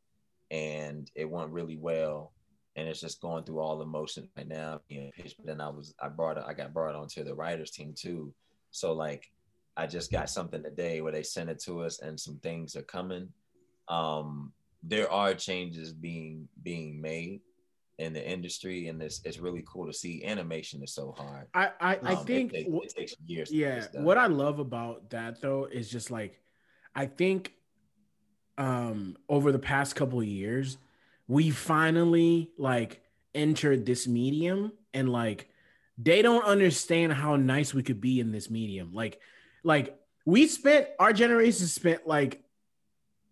and 0.49 1.09
it 1.15 1.29
went 1.29 1.51
really 1.51 1.77
well. 1.77 2.33
And 2.75 2.87
it's 2.87 3.01
just 3.01 3.21
going 3.21 3.43
through 3.43 3.59
all 3.59 3.77
the 3.77 3.85
motions 3.85 4.29
right 4.35 4.47
now. 4.47 4.81
You 4.89 5.11
but 5.17 5.45
then 5.45 5.61
I 5.61 5.69
was 5.69 5.93
I 6.01 6.09
brought 6.09 6.37
I 6.37 6.53
got 6.53 6.73
brought 6.73 6.95
onto 6.95 7.23
the 7.23 7.35
writers 7.35 7.71
team 7.71 7.93
too. 7.95 8.33
So 8.71 8.93
like 8.93 9.31
I 9.75 9.85
just 9.85 10.11
got 10.11 10.29
something 10.29 10.63
today 10.63 11.01
where 11.01 11.11
they 11.11 11.23
sent 11.23 11.51
it 11.51 11.59
to 11.65 11.83
us, 11.83 11.99
and 11.99 12.19
some 12.19 12.39
things 12.39 12.75
are 12.75 12.83
coming. 12.83 13.29
Um, 13.89 14.53
there 14.83 15.11
are 15.11 15.33
changes 15.33 15.93
being 15.93 16.47
being 16.63 16.99
made 16.99 17.41
in 17.99 18.13
the 18.13 18.29
industry, 18.29 18.87
and 18.89 19.01
it's 19.01 19.21
it's 19.25 19.39
really 19.39 19.63
cool 19.67 19.87
to 19.87 19.93
see. 19.93 20.23
Animation 20.23 20.83
is 20.83 20.93
so 20.93 21.11
hard. 21.17 21.47
I 21.53 21.71
I, 21.79 21.95
I 22.03 22.13
Um, 22.13 22.19
it 22.21 22.25
think 22.27 22.51
take- 22.51 22.67
wh- 22.67 22.83
it, 22.85 22.89
takes 22.95 23.15
years. 23.25 23.51
yeah 23.51 23.85
what 24.01 24.17
i 24.17 24.27
love 24.27 24.59
about 24.59 25.09
that 25.09 25.41
though 25.41 25.65
is 25.65 25.89
just 25.89 26.11
like 26.11 26.39
i 26.95 27.05
think 27.05 27.53
um 28.57 29.15
over 29.29 29.51
the 29.51 29.59
past 29.59 29.95
couple 29.95 30.19
of 30.19 30.25
years 30.25 30.77
we 31.27 31.49
finally 31.51 32.49
like 32.57 33.01
entered 33.35 33.85
this 33.85 34.07
medium 34.07 34.71
and 34.93 35.09
like 35.11 35.49
they 35.97 36.21
don't 36.21 36.43
understand 36.45 37.13
how 37.13 37.35
nice 37.35 37.73
we 37.73 37.83
could 37.83 38.01
be 38.01 38.19
in 38.19 38.31
this 38.31 38.49
medium 38.49 38.93
like 38.93 39.19
like 39.63 39.97
we 40.25 40.47
spent 40.47 40.87
our 40.99 41.13
generation 41.13 41.65
spent 41.67 42.07
like 42.07 42.43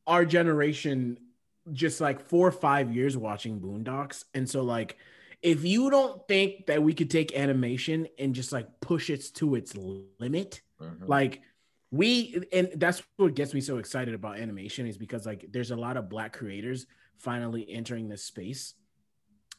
our 0.08 0.26
generation 0.26 1.18
just 1.72 2.00
like 2.02 2.20
four 2.20 2.48
or 2.48 2.52
five 2.52 2.94
years 2.96 3.18
watching 3.18 3.60
boondocks 3.60 4.24
and 4.34 4.48
so 4.50 4.62
like 4.62 4.98
if 5.42 5.64
you 5.64 5.90
don't 5.90 6.28
think 6.28 6.66
that 6.68 6.82
we 6.82 6.94
could 6.94 7.10
take 7.12 7.36
animation 7.38 8.08
and 8.18 8.34
just 8.34 8.52
like 8.52 8.68
push 8.80 9.10
it 9.10 9.24
to 9.36 9.56
its 9.56 9.76
limit, 10.20 10.62
Mhm. 10.82 11.08
like 11.08 11.42
we 11.92 12.42
and 12.52 12.70
that's 12.78 13.04
what 13.18 13.36
gets 13.36 13.54
me 13.54 13.62
so 13.62 13.78
excited 13.78 14.14
about 14.16 14.40
animation 14.40 14.88
is 14.88 14.98
because 14.98 15.26
like 15.26 15.46
there's 15.52 15.72
a 15.72 15.76
lot 15.76 15.98
of 15.98 16.10
black 16.10 16.34
creators 16.34 16.88
finally 17.18 17.66
entering 17.70 18.10
this 18.10 18.24
space 18.24 18.74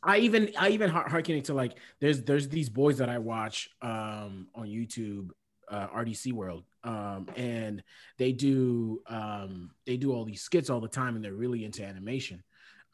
i 0.02 0.18
even 0.18 0.52
i 0.58 0.68
even 0.70 0.90
har- 0.90 1.08
harken 1.08 1.40
to 1.42 1.54
like 1.54 1.78
there's 2.00 2.22
there's 2.22 2.48
these 2.48 2.68
boys 2.68 2.98
that 2.98 3.08
i 3.08 3.16
watch 3.18 3.70
um 3.80 4.48
on 4.54 4.66
youtube 4.66 5.30
uh 5.70 5.88
rdc 5.88 6.32
world 6.32 6.64
um 6.84 7.28
and 7.36 7.82
they 8.18 8.32
do 8.32 9.00
um 9.08 9.70
they 9.86 9.96
do 9.96 10.12
all 10.12 10.24
these 10.24 10.42
skits 10.42 10.70
all 10.70 10.80
the 10.80 10.88
time 10.88 11.16
and 11.16 11.24
they're 11.24 11.34
really 11.34 11.64
into 11.64 11.84
animation 11.84 12.42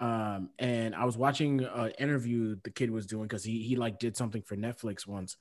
um 0.00 0.50
and 0.58 0.94
i 0.94 1.04
was 1.04 1.16
watching 1.16 1.62
an 1.64 1.90
interview 1.98 2.56
the 2.64 2.70
kid 2.70 2.90
was 2.90 3.06
doing 3.06 3.24
because 3.24 3.44
he 3.44 3.62
he 3.62 3.76
like 3.76 3.98
did 3.98 4.16
something 4.16 4.42
for 4.42 4.56
netflix 4.56 5.06
once 5.06 5.36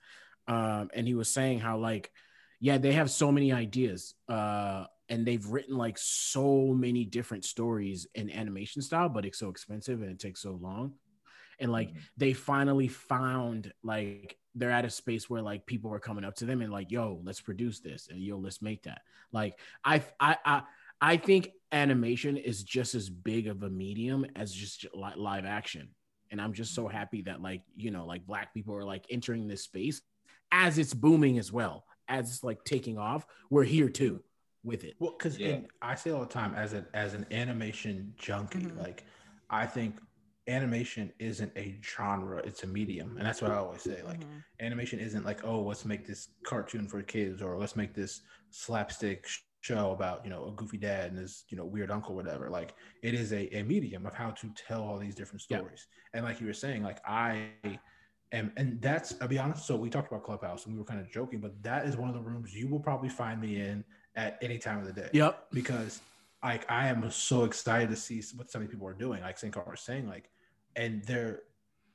um 0.47 0.89
and 0.93 1.07
he 1.07 1.13
was 1.13 1.29
saying 1.29 1.59
how 1.59 1.77
like 1.77 2.11
yeah 2.59 2.77
they 2.77 2.91
have 2.93 3.09
so 3.09 3.31
many 3.31 3.51
ideas 3.51 4.13
uh 4.29 4.85
and 5.09 5.25
they've 5.25 5.45
written 5.47 5.75
like 5.77 5.97
so 5.97 6.67
many 6.67 7.05
different 7.05 7.43
stories 7.45 8.07
in 8.15 8.29
animation 8.29 8.81
style 8.81 9.09
but 9.09 9.25
it's 9.25 9.39
so 9.39 9.49
expensive 9.49 10.01
and 10.01 10.11
it 10.11 10.19
takes 10.19 10.41
so 10.41 10.57
long 10.61 10.93
and 11.59 11.71
like 11.71 11.89
Mhm. 11.89 11.97
they 12.17 12.33
finally 12.33 12.87
found 12.87 13.71
like 13.83 14.37
they're 14.55 14.71
at 14.71 14.85
a 14.85 14.89
space 14.89 15.29
where 15.29 15.41
like 15.41 15.65
people 15.65 15.93
are 15.93 15.99
coming 15.99 16.23
up 16.25 16.35
to 16.35 16.45
them 16.45 16.61
and 16.61 16.71
like 16.71 16.91
yo 16.91 17.19
let's 17.23 17.41
produce 17.41 17.79
this 17.79 18.07
and 18.09 18.19
yo 18.19 18.37
let's 18.37 18.61
make 18.61 18.83
that 18.83 19.01
like 19.31 19.57
i 19.83 20.03
i 20.19 20.35
i, 20.45 20.61
I 20.99 21.17
think 21.17 21.49
animation 21.71 22.37
is 22.37 22.63
just 22.63 22.95
as 22.95 23.09
big 23.09 23.47
of 23.47 23.63
a 23.63 23.69
medium 23.69 24.25
as 24.35 24.51
just 24.53 24.85
li- 24.93 25.13
live 25.15 25.45
action 25.45 25.89
and 26.31 26.41
i'm 26.41 26.53
just 26.53 26.75
so 26.75 26.87
happy 26.87 27.21
that 27.23 27.41
like 27.41 27.61
you 27.75 27.91
know 27.91 28.05
like 28.05 28.25
black 28.25 28.53
people 28.53 28.75
are 28.75 28.83
like 28.83 29.05
entering 29.09 29.47
this 29.47 29.63
space 29.63 30.01
as 30.51 30.77
it's 30.77 30.93
booming 30.93 31.37
as 31.39 31.51
well 31.51 31.85
as 32.09 32.29
it's 32.29 32.43
like 32.43 32.63
taking 32.65 32.97
off 32.97 33.25
we're 33.49 33.63
here 33.63 33.89
too 33.89 34.21
with 34.63 34.83
it 34.83 34.95
Well, 34.99 35.15
because 35.17 35.39
Yeah. 35.39 35.61
I 35.81 35.95
say 35.95 36.11
all 36.11 36.19
the 36.19 36.25
time 36.27 36.53
as 36.53 36.73
an 36.73 36.85
as 36.93 37.15
an 37.15 37.25
animation 37.31 38.13
junkie, 38.17 38.59
Mhm. 38.59 38.77
like 38.77 39.05
I 39.49 39.65
think 39.65 39.95
animation 40.51 41.11
isn't 41.19 41.51
a 41.57 41.77
genre; 41.83 42.39
it's 42.45 42.63
a 42.63 42.67
medium, 42.67 43.17
and 43.17 43.25
that's 43.25 43.41
what 43.41 43.51
I 43.51 43.55
always 43.57 43.81
say. 43.83 44.01
Like 44.03 44.21
Mhm. 44.21 44.43
animation 44.61 44.99
isn't 44.99 45.25
like, 45.25 45.45
oh, 45.45 45.61
let's 45.61 45.85
make 45.85 46.05
this 46.05 46.29
cartoon 46.45 46.87
for 46.87 47.01
kids, 47.03 47.41
or 47.41 47.57
let's 47.57 47.75
make 47.75 47.93
this 47.93 48.21
slapstick 48.51 49.25
show 49.61 49.91
about 49.91 50.23
you 50.25 50.31
know 50.31 50.47
a 50.47 50.51
goofy 50.53 50.77
dad 50.77 51.11
and 51.11 51.19
his 51.19 51.45
you 51.49 51.57
know 51.57 51.65
weird 51.65 51.91
uncle, 51.91 52.15
whatever. 52.15 52.49
Like 52.49 52.73
it 53.03 53.13
is 53.13 53.33
a, 53.33 53.47
a 53.57 53.63
medium 53.63 54.05
of 54.05 54.13
how 54.13 54.31
to 54.31 54.49
tell 54.55 54.83
all 54.83 54.97
these 54.99 55.15
different 55.15 55.43
Yeah. 55.49 55.57
stories. 55.59 55.87
And 56.13 56.25
like 56.25 56.41
you 56.41 56.47
were 56.47 56.53
saying, 56.53 56.83
like 56.83 56.99
I 57.07 57.49
am, 58.31 58.51
and 58.57 58.81
that's 58.81 59.15
I'll 59.21 59.27
be 59.27 59.39
honest. 59.39 59.65
So 59.67 59.75
we 59.75 59.89
talked 59.89 60.11
about 60.11 60.23
Clubhouse, 60.23 60.65
and 60.65 60.73
we 60.73 60.79
were 60.79 60.85
kind 60.85 60.99
of 61.01 61.11
joking, 61.11 61.39
but 61.39 61.61
that 61.63 61.85
is 61.85 61.97
one 61.97 62.09
of 62.09 62.15
the 62.15 62.21
rooms 62.21 62.53
you 62.53 62.67
will 62.67 62.79
probably 62.79 63.09
find 63.09 63.39
me 63.41 63.59
in 63.61 63.83
at 64.15 64.37
any 64.41 64.57
time 64.57 64.79
of 64.79 64.85
the 64.85 64.93
day 64.93 65.09
yep 65.13 65.45
because 65.53 66.01
like 66.43 66.69
I 66.69 66.87
am 66.87 67.09
so 67.11 67.43
excited 67.43 67.89
to 67.89 67.95
see 67.95 68.21
what 68.35 68.51
some 68.51 68.61
of 68.61 68.67
these 68.67 68.73
people 68.73 68.87
are 68.87 68.93
doing. 68.93 69.21
Like 69.21 69.37
Sankara 69.37 69.69
was 69.69 69.81
saying, 69.81 70.07
like, 70.07 70.29
and 70.76 71.03
they're 71.06 71.41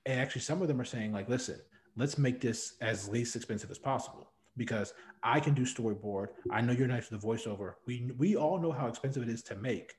and 0.05 0.21
actually 0.21 0.43
some 0.43 0.63
of 0.63 0.69
them 0.69 0.81
are 0.81 0.85
saying, 0.85 1.13
like, 1.13 1.29
listen, 1.29 1.61
let's 1.97 2.17
make 2.17 2.41
this 2.41 2.75
as 2.81 3.09
least 3.09 3.35
expensive 3.35 3.71
as 3.71 3.79
possible 3.79 4.31
because 4.57 4.93
I 5.23 5.41
can 5.41 5.53
do 5.55 5.63
storyboard. 5.63 6.29
I 6.51 6.61
know 6.61 6.73
you're 6.73 6.87
nice 6.87 7.11
with 7.11 7.21
the 7.21 7.27
voiceover. 7.27 7.75
We 7.87 8.13
we 8.17 8.37
all 8.37 8.59
know 8.61 8.73
how 8.73 8.87
expensive 8.87 9.23
it 9.23 9.29
is 9.29 9.43
to 9.45 9.57
make, 9.57 9.95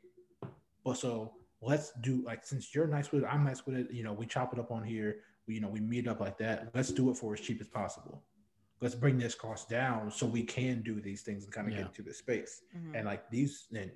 but 0.83 0.97
so 0.97 1.33
let's 1.61 1.91
do 2.01 2.23
like 2.23 2.45
since 2.45 2.73
you're 2.73 2.87
nice 2.87 3.11
with 3.11 3.23
it, 3.23 3.27
I'm 3.29 3.43
nice 3.43 3.65
with 3.65 3.75
it. 3.75 3.91
You 3.91 4.03
know, 4.03 4.13
we 4.13 4.25
chop 4.25 4.53
it 4.53 4.59
up 4.59 4.71
on 4.71 4.83
here. 4.83 5.17
We 5.47 5.55
you 5.55 5.61
know 5.61 5.69
we 5.69 5.79
meet 5.81 6.07
up 6.07 6.19
like 6.19 6.37
that. 6.39 6.69
Let's 6.73 6.91
do 6.91 7.09
it 7.09 7.17
for 7.17 7.33
as 7.33 7.39
cheap 7.41 7.59
as 7.61 7.67
possible. 7.67 8.23
Let's 8.79 8.93
bring 8.95 9.17
this 9.17 9.33
cost 9.33 9.69
down 9.69 10.11
so 10.11 10.27
we 10.27 10.43
can 10.43 10.83
do 10.83 11.01
these 11.01 11.23
things 11.23 11.43
and 11.45 11.51
kind 11.51 11.67
of 11.67 11.73
Yeah. 11.73 11.79
get 11.79 11.87
into 11.87 12.03
the 12.03 12.13
space 12.13 12.61
Mhm. 12.75 12.95
and 12.95 13.05
like 13.05 13.27
these 13.31 13.67
and 13.75 13.91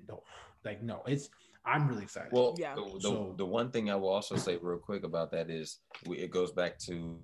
like 0.64 0.82
no 0.82 1.02
it's 1.06 1.28
i'm 1.64 1.86
really 1.88 2.02
excited 2.02 2.32
Well, 2.32 2.54
Yeah. 2.58 2.74
the, 2.74 2.84
the, 2.94 3.00
So- 3.00 3.34
the 3.36 3.46
one 3.46 3.70
thing 3.70 3.90
I 3.90 3.94
will 3.96 4.08
also 4.08 4.36
say 4.36 4.56
real 4.60 4.78
quick 4.78 5.04
about 5.04 5.30
that 5.32 5.48
is 5.50 5.78
we, 6.06 6.18
it 6.18 6.30
goes 6.30 6.50
back 6.52 6.78
to 6.80 7.18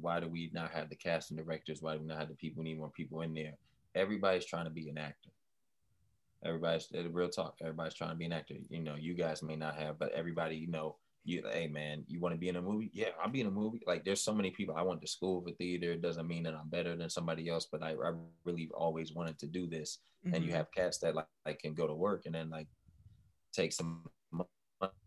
why 0.00 0.20
do 0.20 0.28
we 0.28 0.50
not 0.52 0.70
have 0.72 0.88
the 0.90 0.96
casting 0.96 1.36
directors? 1.36 1.80
Why 1.80 1.94
do 1.94 2.00
we 2.00 2.06
not 2.06 2.18
have 2.18 2.28
the 2.28 2.34
people? 2.34 2.62
We 2.62 2.70
need 2.70 2.78
more 2.78 2.90
people 2.90 3.22
in 3.22 3.32
there. 3.34 3.54
Everybody's 3.94 4.44
trying 4.46 4.64
to 4.66 4.70
be 4.70 4.88
an 4.90 4.98
actor. 4.98 5.30
Everybody's 6.44 6.88
uh, 6.94 7.08
real 7.10 7.28
talk. 7.28 7.54
Everybody's 7.60 7.94
trying 7.94 8.10
to 8.10 8.16
be 8.16 8.24
an 8.24 8.32
actor. 8.32 8.54
You 8.68 8.80
know, 8.80 8.96
you 8.96 9.14
guys 9.14 9.42
may 9.42 9.54
not 9.56 9.76
have, 9.76 9.98
but 9.98 10.10
everybody, 10.12 10.56
you 10.56 10.66
know, 10.66 10.96
you 11.24 11.42
hey 11.52 11.68
man, 11.68 12.02
you 12.08 12.18
want 12.18 12.34
to 12.34 12.38
be 12.38 12.48
in 12.48 12.56
a 12.56 12.62
movie? 12.62 12.90
Yeah, 12.92 13.10
I'll 13.22 13.30
be 13.30 13.40
in 13.40 13.46
a 13.46 13.50
movie. 13.50 13.80
Like 13.86 14.04
there's 14.04 14.20
so 14.20 14.34
many 14.34 14.50
people. 14.50 14.74
I 14.76 14.82
went 14.82 15.00
to 15.02 15.06
school 15.06 15.40
for 15.40 15.52
theater. 15.52 15.92
It 15.92 16.02
doesn't 16.02 16.26
mean 16.26 16.42
that 16.42 16.54
I'm 16.54 16.68
better 16.68 16.96
than 16.96 17.08
somebody 17.08 17.48
else, 17.48 17.68
but 17.70 17.80
I, 17.82 17.90
I 17.92 18.12
really 18.44 18.68
always 18.74 19.12
wanted 19.12 19.38
to 19.38 19.46
do 19.46 19.66
this 19.68 19.98
and 20.32 20.44
you 20.44 20.50
Mhm. 20.50 20.54
have 20.56 20.70
cats 20.72 20.98
that 20.98 21.14
like, 21.14 21.26
like 21.46 21.58
can 21.60 21.74
go 21.74 21.86
to 21.86 21.94
work 21.94 22.26
and 22.26 22.34
then 22.34 22.50
like 22.50 22.66
take 23.52 23.72
some 23.72 24.04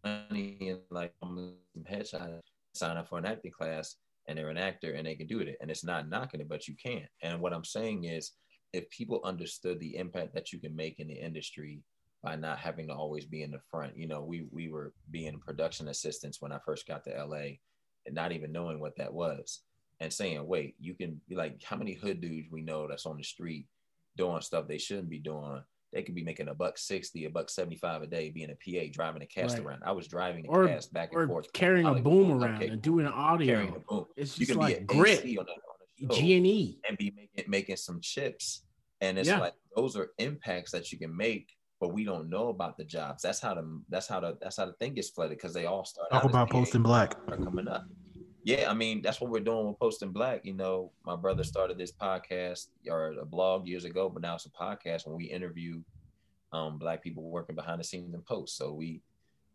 money 0.04 0.58
and 0.62 0.80
like 0.90 1.14
some 1.20 1.56
headshot 1.90 2.40
sign 2.74 2.98
up 2.98 3.08
for 3.08 3.18
an 3.18 3.26
acting 3.26 3.52
class 3.52 3.96
and 4.28 4.38
they're 4.38 4.50
an 4.50 4.58
actor 4.58 4.94
and 4.94 5.06
they 5.06 5.16
can 5.16 5.28
do 5.28 5.40
it 5.40 5.58
and 5.62 5.70
it's 5.70 5.84
not 5.84 6.10
knocking 6.10 6.42
it 6.42 6.50
but 6.50 6.68
you 6.68 6.76
can't 6.76 7.06
and 7.22 7.40
what 7.40 7.54
i'm 7.54 7.64
saying 7.64 8.06
is 8.06 8.34
if 8.74 8.90
people 8.90 9.22
understood 9.24 9.80
the 9.80 9.96
impact 9.96 10.34
that 10.34 10.52
you 10.52 10.60
can 10.60 10.76
make 10.76 11.00
in 11.00 11.08
the 11.08 11.14
industry 11.14 11.82
by 12.24 12.36
not 12.36 12.58
having 12.58 12.88
to 12.88 12.94
always 12.94 13.26
be 13.26 13.44
in 13.44 13.52
the 13.52 13.60
front 13.70 13.98
you 13.98 14.08
know 14.08 14.22
we 14.22 14.48
we 14.52 14.70
were 14.70 14.94
being 15.12 15.40
production 15.40 15.88
assistants 15.90 16.42
when 16.42 16.52
i 16.52 16.60
first 16.66 16.88
got 16.88 17.04
to 17.04 17.26
la 17.26 17.38
and 17.38 18.14
not 18.14 18.32
even 18.32 18.52
knowing 18.52 18.80
what 18.80 18.96
that 18.98 19.14
was 19.14 19.62
and 20.00 20.12
saying 20.12 20.46
wait 20.46 20.76
you 20.80 20.94
can 20.94 21.20
be 21.30 21.36
like 21.36 21.62
how 21.64 21.76
many 21.76 21.94
hood 21.94 22.22
dudes 22.22 22.48
we 22.52 22.62
know 22.62 22.88
that's 22.88 23.06
on 23.06 23.18
the 23.18 23.24
street 23.24 23.68
doing 24.18 24.42
stuff 24.42 24.68
they 24.68 24.78
shouldn't 24.78 25.10
be 25.10 25.20
doing. 25.20 25.62
They 25.96 26.04
could 26.04 26.14
be 26.14 26.26
making 26.26 26.50
a 26.50 26.54
buck 26.54 26.78
sixty, 26.78 27.24
a 27.24 27.30
buck 27.30 27.50
seventy 27.50 27.78
five 27.78 28.02
a 28.02 28.08
day, 28.08 28.30
being 28.30 28.50
a 28.52 28.56
PA, 28.56 28.92
driving 28.92 29.22
a 29.22 29.26
cast 29.26 29.58
Right. 29.58 29.66
around. 29.66 29.82
I 29.86 29.94
was 29.94 30.10
driving 30.10 30.46
a 30.46 30.50
Or- 30.50 30.68
cast 30.68 30.92
back 30.92 31.14
and 31.14 31.22
or 31.22 31.26
forth, 31.28 31.54
carrying 31.54 31.86
a 31.88 31.96
boom 31.96 32.32
around 32.44 32.62
and 32.62 32.82
doing 32.82 33.08
audio 33.08 33.56
carrying 33.56 33.76
a 33.76 33.80
boom. 33.80 34.06
it's 34.18 34.38
You 34.38 34.46
just 34.46 34.60
can 34.60 34.68
be 34.68 34.74
like 34.74 34.82
an 34.82 34.86
grit 34.88 35.24
a, 35.24 35.38
on 35.40 35.46
g 36.12 36.36
and 36.36 36.46
e 36.46 36.80
and 36.88 36.98
be 36.98 37.12
making 37.16 37.50
making 37.50 37.78
some 37.78 38.02
chips. 38.02 38.66
And 39.00 39.18
it's 39.18 39.30
Yeah. 39.30 39.40
like 39.40 39.54
those 39.74 39.96
are 39.96 40.10
impacts 40.18 40.72
that 40.74 40.92
you 40.92 40.98
can 41.00 41.16
make, 41.16 41.48
but 41.80 41.94
we 41.94 42.04
don't 42.04 42.28
know 42.30 42.50
about 42.50 42.76
the 42.78 42.84
jobs. 42.84 43.24
That's 43.24 43.40
how 43.40 43.54
the 43.54 43.82
that's 43.88 44.08
how 44.10 44.20
the 44.20 44.38
that's 44.42 44.58
how 44.58 44.66
the 44.66 44.74
thing 44.74 44.96
gets 44.96 45.12
flooded 45.12 45.38
because 45.38 45.54
they 45.54 45.66
all 45.66 45.86
start 45.86 46.12
talk 46.12 46.26
out 46.26 46.30
about 46.30 46.50
posting 46.50 46.84
black 46.84 47.16
are 47.30 47.38
coming 47.38 47.70
up. 47.70 47.86
Yeah, 48.46 48.70
I 48.70 48.76
mean 48.76 49.02
that's 49.02 49.20
what 49.20 49.32
we're 49.32 49.40
doing 49.40 49.66
with 49.66 49.80
Posting 49.80 50.12
Black. 50.12 50.46
You 50.46 50.54
know, 50.54 50.92
my 51.04 51.16
brother 51.16 51.44
started 51.44 51.80
this 51.80 51.92
podcast 51.92 52.68
or 52.88 53.16
a 53.20 53.26
blog 53.26 53.66
years 53.66 53.86
ago, 53.86 54.08
but 54.08 54.22
now 54.22 54.36
it's 54.36 54.46
a 54.46 54.52
podcast 54.52 55.08
when 55.08 55.18
we 55.18 55.26
interview 55.26 55.82
um, 56.54 56.78
black 56.78 57.02
people 57.02 57.24
working 57.24 57.56
behind 57.56 57.80
the 57.80 57.84
scenes 57.84 58.14
in 58.14 58.22
post. 58.22 58.56
So 58.56 58.72
we 58.72 59.02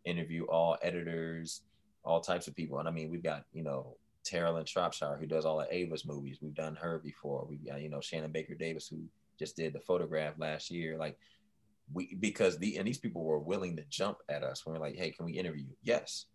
interview 0.04 0.44
all 0.46 0.76
editors, 0.82 1.62
all 2.04 2.20
types 2.20 2.48
of 2.48 2.56
people, 2.56 2.80
and 2.80 2.88
I 2.88 2.90
mean 2.90 3.10
we've 3.12 3.22
got 3.22 3.44
you 3.52 3.62
know 3.62 3.96
Terilyn 4.24 4.66
Shropshire 4.66 5.18
who 5.20 5.26
does 5.26 5.44
all 5.44 5.58
the 5.58 5.72
Ava's 5.72 6.04
movies. 6.04 6.38
We've 6.42 6.52
done 6.52 6.74
her 6.74 6.98
before. 6.98 7.46
We've 7.48 7.64
got 7.64 7.82
you 7.82 7.90
know 7.90 8.00
Shannon 8.00 8.32
Baker 8.32 8.56
Davis 8.56 8.88
who 8.88 9.04
just 9.38 9.54
did 9.54 9.72
the 9.72 9.80
photograph 9.80 10.34
last 10.36 10.68
year. 10.68 10.98
Like 10.98 11.16
we 11.92 12.16
because 12.18 12.58
the 12.58 12.76
and 12.76 12.88
these 12.88 12.98
people 12.98 13.22
were 13.22 13.38
willing 13.38 13.76
to 13.76 13.84
jump 13.88 14.18
at 14.28 14.42
us 14.42 14.66
when 14.66 14.74
we're 14.74 14.84
like, 14.84 14.96
hey, 14.96 15.12
can 15.12 15.26
we 15.26 15.34
interview? 15.34 15.66
Yes 15.84 16.26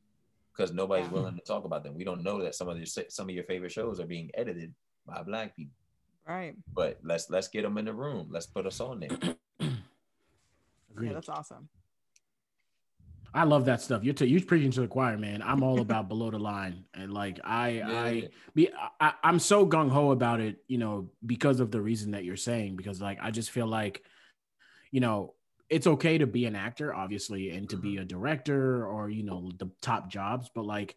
because 0.55 0.71
nobody's 0.73 1.07
Yeah. 1.07 1.13
willing 1.13 1.35
to 1.35 1.41
talk 1.41 1.65
about 1.65 1.83
them. 1.83 1.95
We 1.95 2.03
don't 2.03 2.23
know 2.23 2.41
that 2.41 2.55
some 2.55 2.69
of 2.69 2.77
your 2.77 2.85
some 2.85 3.29
of 3.29 3.35
your 3.35 3.43
favorite 3.43 3.71
shows 3.71 3.99
are 3.99 4.05
being 4.07 4.31
edited 4.33 4.73
by 5.05 5.21
black 5.23 5.55
people. 5.55 5.73
Right. 6.27 6.55
But 6.73 6.99
let's 7.03 7.29
let's 7.29 7.47
get 7.47 7.63
them 7.63 7.77
in 7.77 7.85
the 7.85 7.93
room. 7.93 8.27
Let's 8.31 8.47
put 8.47 8.65
us 8.65 8.79
on 8.79 8.99
there. 9.01 9.09
Agreed. 9.19 9.37
Yeah, 11.01 11.13
that's 11.13 11.27
awesome. 11.29 11.67
I 13.33 13.43
love 13.43 13.65
that 13.65 13.81
stuff. 13.81 14.01
You're 14.01 14.13
t- 14.13 14.27
you're 14.27 14.39
preaching 14.41 14.71
to 14.71 14.81
the 14.81 14.87
choir, 14.87 15.17
man. 15.17 15.41
I'm 15.41 15.61
all 15.61 15.81
about 15.81 16.07
below 16.13 16.31
the 16.31 16.39
line, 16.39 16.85
and 16.93 17.13
like 17.13 17.39
I 17.43 17.69
Yeah. 17.69 17.89
I 18.01 18.29
be 18.53 18.69
I, 19.01 19.13
I'm 19.23 19.39
so 19.39 19.67
gung 19.67 19.89
ho 19.89 20.11
about 20.11 20.39
it, 20.39 20.63
you 20.69 20.77
know, 20.77 21.09
because 21.25 21.59
of 21.59 21.69
the 21.69 21.81
reason 21.81 22.11
that 22.11 22.23
you're 22.23 22.37
saying. 22.37 22.77
Because 22.77 23.01
like 23.01 23.19
I 23.21 23.31
just 23.31 23.51
feel 23.51 23.67
like, 23.67 24.03
you 24.91 25.01
know, 25.01 25.34
it's 25.69 25.87
okay 25.87 26.17
to 26.17 26.27
be 26.27 26.45
an 26.45 26.55
actor, 26.55 26.93
obviously, 26.93 27.49
and 27.51 27.69
to 27.69 27.77
be 27.77 27.93
mm-hmm. 27.93 28.03
a 28.03 28.05
director 28.05 28.85
or 28.87 29.09
you 29.09 29.23
know 29.23 29.51
the 29.57 29.69
top 29.81 30.09
jobs, 30.09 30.49
but 30.53 30.65
like 30.65 30.95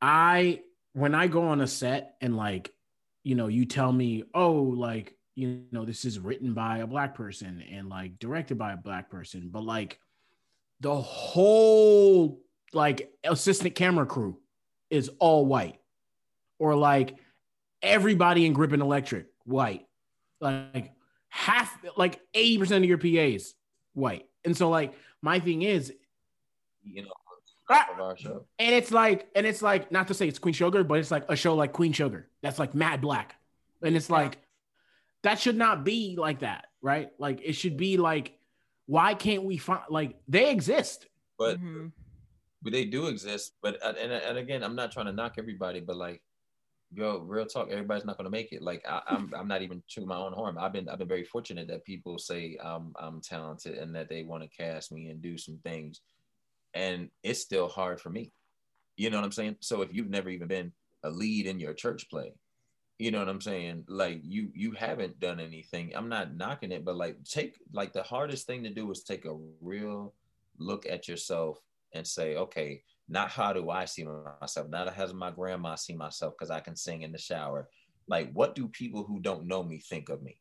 I 0.00 0.60
when 0.92 1.14
I 1.14 1.28
go 1.28 1.48
on 1.48 1.60
a 1.60 1.66
set 1.66 2.16
and 2.20 2.36
like, 2.36 2.72
you 3.22 3.34
know, 3.34 3.46
you 3.46 3.66
tell 3.66 3.92
me, 3.92 4.24
oh, 4.34 4.52
like 4.52 5.16
you 5.34 5.62
know, 5.70 5.84
this 5.84 6.04
is 6.04 6.18
written 6.18 6.52
by 6.52 6.78
a 6.78 6.86
black 6.86 7.14
person 7.14 7.62
and 7.70 7.88
like 7.88 8.18
directed 8.18 8.58
by 8.58 8.72
a 8.72 8.76
black 8.76 9.08
person, 9.08 9.50
but 9.52 9.62
like 9.62 10.00
the 10.80 10.94
whole 10.94 12.40
like 12.72 13.12
assistant 13.22 13.74
camera 13.76 14.06
crew 14.06 14.38
is 14.90 15.10
all 15.20 15.46
white 15.46 15.78
or 16.58 16.74
like 16.74 17.16
everybody 17.82 18.46
in 18.46 18.52
grip 18.52 18.72
and 18.72 18.82
electric 18.82 19.26
white. 19.44 19.86
Like 20.40 20.92
half 21.28 21.78
like 21.96 22.20
80% 22.34 22.78
of 22.78 22.84
your 22.84 22.98
pas 22.98 23.54
white 23.94 24.26
and 24.44 24.56
so 24.56 24.68
like 24.70 24.94
my 25.22 25.40
thing 25.40 25.62
is 25.62 25.92
You 26.84 27.02
know, 27.02 27.12
off 27.70 27.88
of 27.92 28.00
our 28.00 28.16
show. 28.16 28.46
And 28.58 28.74
it's 28.74 28.90
like, 28.90 29.28
and 29.34 29.46
it's 29.46 29.60
like, 29.60 29.92
not 29.92 30.08
to 30.08 30.14
say 30.14 30.26
it's 30.26 30.38
Queen 30.38 30.54
Sugar, 30.54 30.84
but 30.84 30.98
it's 31.00 31.10
like 31.10 31.24
a 31.28 31.36
show 31.36 31.54
like 31.54 31.72
Queen 31.72 31.92
Sugar 31.92 32.28
that's 32.40 32.58
like 32.58 32.74
mad 32.74 33.00
black. 33.00 33.34
And 33.82 33.94
it's 33.96 34.08
like, 34.08 34.38
that 35.22 35.38
should 35.38 35.56
not 35.56 35.84
be 35.84 36.16
like 36.18 36.40
that, 36.40 36.66
right? 36.80 37.10
Like, 37.18 37.40
it 37.44 37.52
should 37.52 37.76
be 37.76 37.96
like, 37.98 38.38
why 38.86 39.12
can't 39.14 39.42
we 39.42 39.58
find, 39.58 39.82
like, 39.90 40.16
they 40.28 40.50
exist. 40.50 41.06
But 41.38 41.60
Mhm. 41.60 41.92
but 42.62 42.72
they 42.72 42.84
do 42.86 43.08
exist. 43.08 43.52
But 43.60 43.82
uh, 43.82 43.92
and 44.00 44.12
and 44.12 44.38
again, 44.38 44.62
I'm 44.62 44.74
not 44.74 44.90
trying 44.90 45.06
to 45.06 45.12
knock 45.12 45.34
everybody, 45.36 45.80
but 45.80 45.96
like, 45.96 46.22
yo, 46.92 47.18
real 47.18 47.46
talk, 47.46 47.68
everybody's 47.70 48.04
not 48.04 48.16
gonna 48.16 48.30
make 48.30 48.52
it. 48.52 48.62
Like 48.62 48.84
I, 48.88 49.02
I'm 49.08 49.32
I'm 49.36 49.48
not 49.48 49.62
even 49.62 49.82
to 49.90 50.06
my 50.06 50.16
own 50.16 50.32
harm. 50.32 50.58
I've 50.58 50.72
been 50.72 50.88
I've 50.88 50.98
been 50.98 51.08
very 51.08 51.24
fortunate 51.24 51.68
that 51.68 51.84
people 51.84 52.18
say 52.18 52.58
I'm 52.62 52.92
I'm 52.98 53.20
talented 53.20 53.78
and 53.78 53.94
that 53.94 54.08
they 54.08 54.22
want 54.22 54.42
to 54.42 54.48
cast 54.48 54.92
me 54.92 55.08
and 55.08 55.22
do 55.22 55.38
some 55.38 55.58
things, 55.64 56.00
and 56.74 57.10
it's 57.22 57.40
still 57.40 57.68
hard 57.68 58.00
for 58.00 58.10
me. 58.10 58.32
You 58.96 59.10
know 59.10 59.18
what 59.18 59.24
I'm 59.24 59.32
saying? 59.32 59.56
So 59.60 59.82
if 59.82 59.94
you've 59.94 60.10
never 60.10 60.28
even 60.28 60.48
been 60.48 60.72
a 61.04 61.10
lead 61.10 61.46
in 61.46 61.60
your 61.60 61.74
church 61.74 62.10
play, 62.10 62.32
you 62.98 63.12
know 63.12 63.20
what 63.20 63.28
I'm 63.28 63.40
saying? 63.40 63.84
Like 63.88 64.20
you 64.22 64.50
you 64.54 64.72
haven't 64.72 65.20
done 65.20 65.40
anything. 65.40 65.92
I'm 65.94 66.08
not 66.08 66.36
knocking 66.36 66.72
it, 66.72 66.84
but 66.84 66.96
like 66.96 67.22
take 67.24 67.56
like 67.72 67.92
the 67.92 68.02
hardest 68.02 68.46
thing 68.46 68.64
to 68.64 68.70
do 68.70 68.90
is 68.90 69.02
take 69.02 69.24
a 69.24 69.38
real 69.60 70.14
look 70.58 70.86
at 70.86 71.06
yourself 71.06 71.58
and 71.94 72.06
say, 72.06 72.36
okay, 72.36 72.82
not 73.08 73.30
how 73.30 73.52
do 73.52 73.70
I 73.70 73.84
see 73.86 74.04
myself, 74.04 74.68
not 74.68 74.92
how 74.94 75.02
does 75.02 75.14
my 75.14 75.30
grandma 75.30 75.74
see 75.74 75.94
myself 75.94 76.34
because 76.38 76.50
I 76.50 76.60
can 76.60 76.76
sing 76.76 77.02
in 77.02 77.12
the 77.12 77.18
shower. 77.18 77.68
Like, 78.06 78.30
what 78.32 78.54
do 78.54 78.68
people 78.68 79.04
who 79.04 79.20
don't 79.20 79.46
know 79.46 79.62
me 79.62 79.80
think 79.80 80.08
of 80.08 80.22
me? 80.22 80.40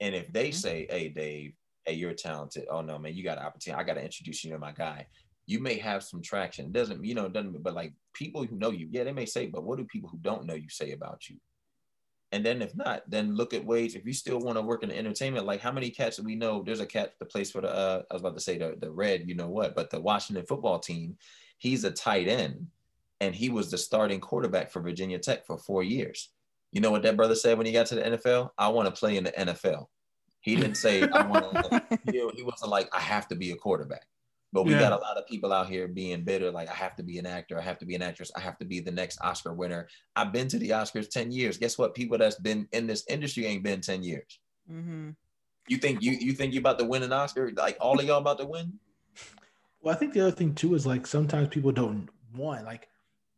And 0.00 0.14
if 0.14 0.32
they 0.32 0.50
Mhm. 0.50 0.54
say, 0.54 0.86
hey, 0.90 1.08
Dave, 1.08 1.54
hey, 1.84 1.94
you're 1.94 2.14
talented. 2.14 2.66
Oh 2.70 2.80
no, 2.80 2.98
man, 2.98 3.14
you 3.14 3.22
got 3.22 3.38
an 3.38 3.44
opportunity. 3.44 3.80
I 3.80 3.84
got 3.84 3.94
to 3.94 4.04
introduce 4.04 4.44
you 4.44 4.50
to 4.52 4.58
my 4.58 4.72
guy. 4.72 5.06
You 5.46 5.60
may 5.60 5.78
have 5.78 6.02
some 6.02 6.22
traction. 6.22 6.66
It 6.66 6.72
doesn't, 6.72 7.04
you 7.04 7.14
know, 7.14 7.26
it 7.26 7.32
doesn't, 7.32 7.62
but 7.62 7.74
like 7.74 7.94
people 8.14 8.44
who 8.44 8.56
know 8.56 8.70
you, 8.70 8.88
yeah, 8.90 9.04
they 9.04 9.12
may 9.12 9.26
say, 9.26 9.46
but 9.46 9.64
what 9.64 9.78
do 9.78 9.84
people 9.84 10.08
who 10.08 10.18
don't 10.18 10.46
know 10.46 10.54
you 10.54 10.68
say 10.68 10.92
about 10.92 11.28
you? 11.28 11.36
And 12.32 12.44
then 12.44 12.62
if 12.62 12.74
not, 12.74 13.02
then 13.08 13.36
look 13.36 13.52
at 13.52 13.64
ways. 13.64 13.94
If 13.94 14.06
you 14.06 14.14
still 14.14 14.40
want 14.40 14.56
to 14.56 14.62
work 14.62 14.82
in 14.82 14.90
entertainment, 14.90 15.44
like 15.44 15.60
how 15.60 15.70
many 15.70 15.90
cats 15.90 16.16
do 16.16 16.22
we 16.22 16.34
know? 16.34 16.62
There's 16.62 16.80
a 16.80 16.86
cat 16.86 17.12
that 17.18 17.30
plays 17.30 17.50
for 17.50 17.60
the. 17.60 17.68
Uh, 17.68 18.02
I 18.10 18.14
was 18.14 18.22
about 18.22 18.34
to 18.34 18.40
say 18.40 18.56
the 18.56 18.74
the 18.80 18.90
red, 18.90 19.28
you 19.28 19.34
know 19.34 19.48
what? 19.48 19.74
But 19.74 19.90
the 19.90 20.00
Washington 20.00 20.46
football 20.46 20.78
team, 20.78 21.18
he's 21.58 21.84
a 21.84 21.90
tight 21.90 22.28
end, 22.28 22.68
and 23.20 23.34
he 23.34 23.50
was 23.50 23.70
the 23.70 23.76
starting 23.76 24.18
quarterback 24.18 24.70
for 24.70 24.80
Virginia 24.80 25.18
Tech 25.18 25.46
for 25.46 25.58
four 25.58 25.82
years. 25.82 26.30
You 26.72 26.80
know 26.80 26.90
what 26.90 27.02
that 27.02 27.18
brother 27.18 27.34
said 27.34 27.58
when 27.58 27.66
he 27.66 27.72
got 27.72 27.86
to 27.86 27.96
the 27.96 28.02
NFL? 28.02 28.50
I 28.56 28.68
want 28.68 28.86
to 28.86 28.98
play 28.98 29.18
in 29.18 29.24
the 29.24 29.32
NFL. 29.32 29.88
He 30.40 30.56
didn't 30.56 30.76
say 30.76 31.02
I 31.02 31.26
want 31.26 31.52
to. 31.52 31.82
he, 32.10 32.28
he 32.34 32.42
wasn't 32.42 32.70
like 32.70 32.88
I 32.94 33.00
have 33.00 33.28
to 33.28 33.36
be 33.36 33.50
a 33.50 33.56
quarterback. 33.56 34.06
But 34.52 34.64
we 34.64 34.72
Yeah. 34.72 34.80
got 34.80 34.92
a 34.92 34.96
lot 35.02 35.16
of 35.16 35.26
people 35.26 35.52
out 35.52 35.68
here 35.68 35.88
being 35.88 36.24
bitter, 36.24 36.50
like 36.50 36.68
I 36.68 36.74
have 36.74 36.94
to 36.96 37.02
be 37.02 37.18
an 37.18 37.24
actor, 37.26 37.58
I 37.58 37.62
have 37.62 37.78
to 37.78 37.86
be 37.86 37.94
an 37.94 38.02
actress, 38.02 38.30
I 38.36 38.40
have 38.40 38.58
to 38.58 38.66
be 38.66 38.80
the 38.80 38.90
next 38.90 39.18
Oscar 39.22 39.54
winner. 39.54 39.88
I've 40.14 40.30
been 40.32 40.48
to 40.48 40.58
the 40.58 40.70
Oscars 40.70 41.08
10 41.08 41.32
years. 41.32 41.56
Guess 41.56 41.78
what? 41.78 41.94
People 41.94 42.18
that's 42.18 42.38
been 42.38 42.68
in 42.72 42.86
this 42.86 43.04
industry 43.08 43.46
ain't 43.46 43.62
been 43.62 43.80
10 43.80 44.02
years. 44.02 44.40
Mhm. 44.70 45.16
You 45.68 45.78
think 45.78 46.02
you 46.02 46.12
you 46.12 46.32
think 46.32 46.52
you 46.52 46.60
about 46.60 46.78
to 46.80 46.84
win 46.84 47.02
an 47.02 47.12
Oscar? 47.12 47.50
Like 47.52 47.78
all 47.80 47.98
of 47.98 48.04
y'all 48.04 48.18
about 48.18 48.38
to 48.38 48.46
win? 48.46 48.78
Well, 49.80 49.94
I 49.94 49.98
think 49.98 50.12
the 50.12 50.20
other 50.20 50.30
thing 50.36 50.54
too 50.54 50.74
is 50.74 50.84
like 50.86 51.06
sometimes 51.06 51.48
people 51.48 51.72
don't 51.72 52.08
want 52.34 52.64
like 52.64 52.88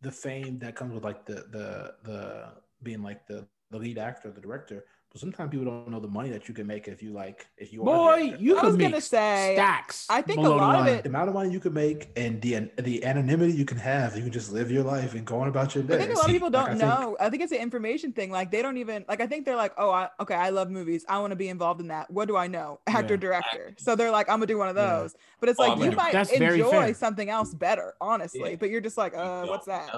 the 0.01 0.11
fame 0.11 0.59
that 0.59 0.75
comes 0.75 0.95
with 0.95 1.05
like 1.05 1.25
the 1.27 1.35
the 1.51 1.95
the 2.03 2.53
being 2.83 3.03
like 3.03 3.27
the 3.27 3.47
the 3.71 3.79
lead 3.79 3.99
actor, 3.99 4.31
the 4.33 4.41
director. 4.41 4.85
But 5.15 5.21
sometimes 5.21 5.53
people 5.53 5.65
don't 5.67 5.89
know 5.91 6.01
the 6.01 6.09
money 6.09 6.29
that 6.31 6.49
you 6.49 6.55
can 6.55 6.67
make 6.67 6.89
if 6.89 7.01
you 7.01 7.13
like 7.13 7.47
if 7.57 7.73
you 7.73 7.83
are 7.83 7.85
the 7.85 7.91
Boy, 8.25 8.31
actor. 8.33 8.43
you 8.43 8.59
I 8.59 8.61
could 8.63 8.75
make 8.75 8.89
gonna 8.91 9.01
say, 9.01 9.53
stacks. 9.55 10.09
I 10.11 10.21
think 10.23 10.41
a 10.41 10.43
the 10.43 10.49
lot 10.51 10.81
of 10.81 10.87
it- 10.89 11.05
the 11.05 11.09
amount 11.09 11.29
of 11.29 11.35
money 11.35 11.53
you 11.53 11.61
can 11.61 11.73
make 11.73 12.09
and 12.17 12.43
the 12.43 12.69
the 12.83 13.05
anonymity 13.05 13.53
you 13.53 13.65
can 13.65 13.79
have, 13.79 14.17
you 14.17 14.25
can 14.25 14.33
just 14.33 14.51
live 14.53 14.73
your 14.73 14.83
life 14.83 15.15
and 15.15 15.25
go 15.25 15.39
on 15.39 15.47
about 15.47 15.73
your 15.73 15.85
day. 15.85 15.95
I 15.95 15.99
think 15.99 16.11
a 16.15 16.17
lot 16.17 16.25
of 16.27 16.33
people 16.33 16.51
don't 16.51 16.65
I 16.65 16.69
think- 16.71 16.81
know. 16.81 17.17
I 17.21 17.31
think 17.31 17.45
it's 17.45 17.53
an 17.53 17.59
information 17.59 18.13
thing. 18.13 18.33
Like 18.33 18.51
they 18.51 18.61
don't 18.61 18.77
even 18.77 19.05
like. 19.07 19.21
I 19.21 19.29
think 19.29 19.45
they're 19.47 19.55
like, 19.55 19.73
oh, 19.79 19.91
I, 19.93 20.09
okay, 20.19 20.35
I 20.35 20.49
love 20.49 20.69
movies. 20.69 21.05
I 21.09 21.21
want 21.21 21.31
to 21.31 21.37
be 21.37 21.49
involved 21.49 21.81
in 21.81 21.87
that. 21.89 22.11
What 22.11 22.27
do 22.27 22.37
I 22.37 22.49
know? 22.49 22.81
Actor, 22.89 23.15
Yeah. 23.15 23.21
director. 23.21 23.75
So 23.79 23.95
they're 23.95 24.11
like, 24.11 24.29
I'm 24.29 24.39
gonna 24.39 24.47
do 24.47 24.59
one 24.59 24.69
of 24.69 24.75
Yeah. 24.75 24.99
those. 24.99 25.15
But 25.39 25.49
it's 25.49 25.61
Oh, 25.61 25.63
like 25.63 25.73
I'm 25.75 25.79
you 25.79 25.85
gonna- 25.93 26.13
might 26.13 26.33
enjoy 26.33 26.93
something 26.93 27.31
else 27.31 27.55
better, 27.55 27.95
honestly. 28.01 28.51
Yeah. 28.51 28.57
But 28.57 28.71
you're 28.71 28.81
just 28.81 28.99
like, 28.99 29.13
We 29.13 29.21
uh, 29.21 29.47
what's 29.47 29.67
that? 29.67 29.95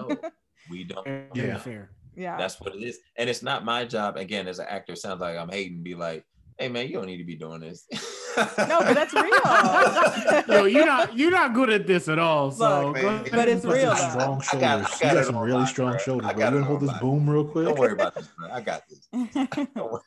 We 0.68 0.84
don't. 0.84 1.06
Very 1.32 1.48
Yeah. 1.48 1.56
fair. 1.56 1.88
Yeah. 2.16 2.36
That's 2.36 2.60
what 2.60 2.74
it 2.74 2.82
is. 2.82 2.98
And 3.16 3.28
it's 3.30 3.42
not 3.42 3.64
my 3.64 3.84
job. 3.84 4.16
Again, 4.16 4.48
as 4.48 4.58
an 4.58 4.66
actor, 4.68 4.94
it 4.94 4.98
sounds 4.98 5.20
like 5.20 5.36
I'm 5.36 5.48
hating. 5.48 5.82
Be 5.82 5.94
like, 5.94 6.24
hey 6.58 6.68
man, 6.68 6.86
you 6.88 6.94
don't 6.94 7.06
need 7.06 7.18
to 7.18 7.24
be 7.24 7.36
doing 7.36 7.60
this. 7.60 7.86
No, 8.36 8.80
but 8.80 8.94
that's 8.94 9.12
real. 9.14 9.22
Yo, 10.58 10.64
you're 10.64 10.84
not 10.86 11.16
you're 11.16 11.30
not 11.30 11.54
good 11.54 11.70
at 11.70 11.86
this 11.86 12.08
at 12.08 12.18
all. 12.18 12.50
So 12.50 12.86
Look, 12.88 13.02
man. 13.02 13.24
But 13.30 13.48
it's 13.48 13.64
and- 13.64 13.72
real, 13.72 13.94
Some 13.96 14.18
though. 14.18 14.38
strong 14.40 14.40
I 14.40 14.42
shoulders. 14.42 14.60
got- 14.60 14.62
I 14.62 14.80
got 14.80 15.00
you 15.12 15.18
got 15.18 15.24
some 15.26 15.36
really 15.38 15.58
lock, 15.60 15.68
strong 15.68 15.90
bro. 15.92 15.98
shoulders. 15.98 16.26
I 16.28 16.32
Bro. 16.32 16.40
You 16.40 16.46
it 16.48 16.52
want 16.52 16.62
to 16.64 16.68
hold 16.68 16.80
this 16.80 16.88
lock. 16.90 17.00
boom 17.00 17.30
real 17.30 17.44
quick? 17.44 17.66
don't 17.66 17.78
worry 17.78 17.92
about 17.92 18.14
this, 18.14 18.28
bro. 18.38 18.50
I 18.50 18.60
got 18.60 18.82
this. 18.88 19.08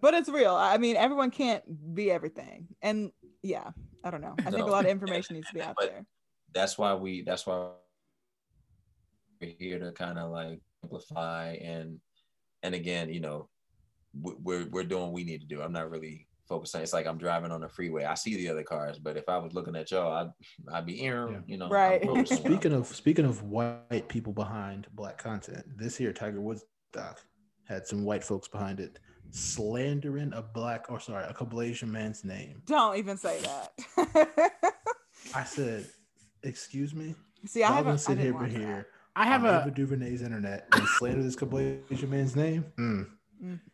But 0.00 0.14
it's 0.14 0.28
real. 0.28 0.54
I 0.54 0.76
mean, 0.78 0.96
everyone 0.96 1.30
can't 1.30 1.62
be 1.94 2.10
everything. 2.10 2.66
And 2.82 3.10
yeah, 3.42 3.70
I 4.04 4.10
don't 4.10 4.20
know. 4.22 4.34
I 4.38 4.50
think 4.50 4.66
a 4.66 4.70
lot 4.70 4.84
of 4.84 4.90
information 4.90 5.36
needs 5.36 5.48
to 5.48 5.54
be 5.54 5.62
out 5.62 5.76
But- 5.78 5.90
there. 5.90 6.06
That's 6.52 6.76
why 6.76 6.94
we. 6.94 7.22
That's 7.22 7.46
why 7.46 7.68
we're 9.40 9.54
here 9.58 9.78
to 9.78 9.92
kind 9.92 10.18
of 10.18 10.30
like 10.30 10.60
amplify 10.84 11.52
and 11.62 11.98
and 12.62 12.74
again, 12.74 13.12
you 13.12 13.20
know, 13.20 13.48
we- 14.20 14.34
we're 14.42 14.66
we're 14.70 14.84
doing 14.84 15.04
what 15.04 15.12
we 15.12 15.24
need 15.24 15.40
to 15.40 15.46
do. 15.46 15.62
I'm 15.62 15.72
not 15.72 15.90
really 15.90 16.26
focusing. 16.48 16.82
It's 16.82 16.92
like 16.92 17.06
I'm 17.06 17.16
driving 17.18 17.52
on 17.52 17.60
the 17.60 17.68
freeway. 17.68 18.04
I 18.04 18.14
see 18.14 18.36
the 18.36 18.48
other 18.50 18.62
cars, 18.62 18.98
but 18.98 19.16
if 19.16 19.28
I 19.28 19.38
was 19.38 19.54
looking 19.54 19.76
at 19.76 19.90
y'all, 19.90 20.12
I'd 20.12 20.30
I'd 20.74 20.86
be 20.86 21.02
ear, 21.04 21.28
Yeah. 21.30 21.38
you 21.46 21.56
know. 21.56 21.68
Right. 21.68 22.02
focusing 22.04 22.36
Speaking 22.38 22.72
of 22.72 22.86
speaking 22.88 23.24
of 23.24 23.42
white 23.44 24.08
people 24.08 24.32
behind 24.32 24.88
black 24.92 25.16
content, 25.18 25.64
this 25.76 25.96
here 25.96 26.12
Tiger 26.12 26.40
Woods 26.40 26.64
doc 26.92 27.20
had 27.66 27.86
some 27.86 28.04
white 28.04 28.24
folks 28.24 28.48
behind 28.48 28.80
it 28.80 28.98
slandering 29.30 30.32
a 30.32 30.42
black 30.42 30.90
or 30.90 30.98
sorry 30.98 31.24
a 31.24 31.32
Caucasian 31.32 31.90
man's 31.90 32.24
name. 32.24 32.62
Don't 32.66 32.96
even 32.98 33.16
say 33.16 33.40
that. 33.42 34.62
I 35.34 35.44
said, 35.44 35.86
"Excuse 36.42 36.94
me." 36.94 37.14
See, 37.46 37.62
I 37.62 37.68
Y'all 37.68 37.76
haven't. 37.76 37.84
gonna 37.84 37.94
I 37.94 37.96
sit 37.96 38.08
didn't 38.18 38.22
here, 38.24 38.34
watch 38.34 38.52
that. 38.52 38.58
here. 38.60 38.86
I 39.20 39.26
have 39.26 39.44
on 39.44 39.54
a 39.54 39.60
Ava 39.60 39.70
DuVernay's 39.70 40.22
internet 40.22 40.66
and 40.72 40.86
slander 40.86 41.22
this 41.22 41.36
Caucasian 41.36 42.10
man's 42.10 42.34
name. 42.36 42.64
Mm. 42.78 43.06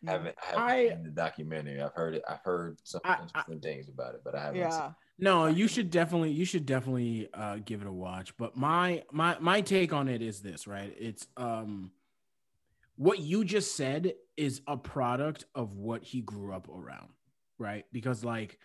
I 0.07 0.11
haven't, 0.11 0.35
I 0.41 0.45
haven't 0.45 0.63
I- 0.63 0.89
seen 0.89 1.03
the 1.03 1.09
documentary. 1.11 1.81
I've 1.81 1.93
heard 1.93 2.15
it. 2.15 2.23
I've 2.27 2.41
heard 2.43 2.77
some 2.83 3.01
I- 3.03 3.13
I- 3.15 3.21
interesting 3.23 3.59
things 3.61 3.89
about 3.89 4.15
it, 4.15 4.21
but 4.23 4.35
I 4.35 4.41
haven't. 4.43 4.59
Yeah. 4.59 4.91
No, 5.19 5.47
you 5.47 5.67
should 5.67 5.89
definitely 5.89 6.31
you 6.31 6.45
should 6.45 6.65
definitely 6.65 7.27
uh 7.33 7.57
give 7.65 7.81
it 7.81 7.87
a 7.87 7.91
watch. 7.91 8.35
But 8.37 8.55
my 8.55 9.03
my 9.11 9.37
my 9.39 9.61
take 9.61 9.91
on 9.91 10.07
it 10.09 10.21
is 10.21 10.41
this, 10.41 10.67
right? 10.67 10.93
It's 10.99 11.27
um 11.37 11.91
what 12.97 13.19
you 13.19 13.43
just 13.43 13.75
said 13.75 14.13
is 14.37 14.61
a 14.67 14.77
product 14.77 15.45
of 15.55 15.73
what 15.73 16.03
he 16.03 16.21
grew 16.21 16.53
up 16.53 16.67
around, 16.69 17.09
right? 17.57 17.85
Because 17.91 18.23
like 18.23 18.59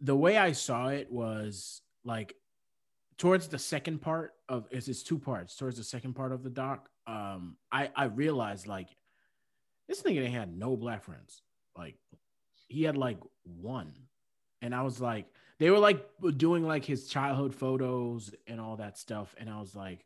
the 0.00 0.16
way 0.16 0.36
I 0.36 0.52
saw 0.52 0.88
it 0.88 1.10
was 1.10 1.80
like 2.04 2.34
towards 3.18 3.48
the 3.48 3.58
second 3.58 4.00
part 4.00 4.34
of 4.48 4.66
it's, 4.70 4.88
it's 4.88 5.02
two 5.02 5.18
parts. 5.18 5.56
Towards 5.56 5.76
the 5.76 5.84
second 5.84 6.14
part 6.14 6.32
of 6.32 6.42
the 6.42 6.50
doc, 6.50 6.88
um, 7.06 7.56
I 7.72 7.90
I 7.94 8.04
realized 8.04 8.66
like 8.66 8.88
this 9.88 10.02
nigga 10.02 10.20
they 10.20 10.30
had 10.30 10.56
no 10.56 10.76
black 10.76 11.04
friends. 11.04 11.42
Like 11.76 11.96
he 12.68 12.82
had 12.82 12.96
like 12.96 13.18
one, 13.44 13.92
and 14.62 14.74
I 14.74 14.82
was 14.82 15.00
like, 15.00 15.26
they 15.58 15.70
were 15.70 15.78
like 15.78 16.04
doing 16.36 16.66
like 16.66 16.84
his 16.84 17.08
childhood 17.08 17.54
photos 17.54 18.34
and 18.46 18.60
all 18.60 18.76
that 18.76 18.98
stuff, 18.98 19.34
and 19.38 19.48
I 19.48 19.60
was 19.60 19.74
like, 19.74 20.04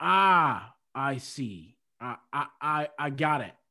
ah, 0.00 0.74
I 0.94 1.18
see, 1.18 1.76
I 2.00 2.16
I 2.32 2.46
I, 2.60 2.88
I 2.98 3.10
got 3.10 3.42
it. 3.42 3.52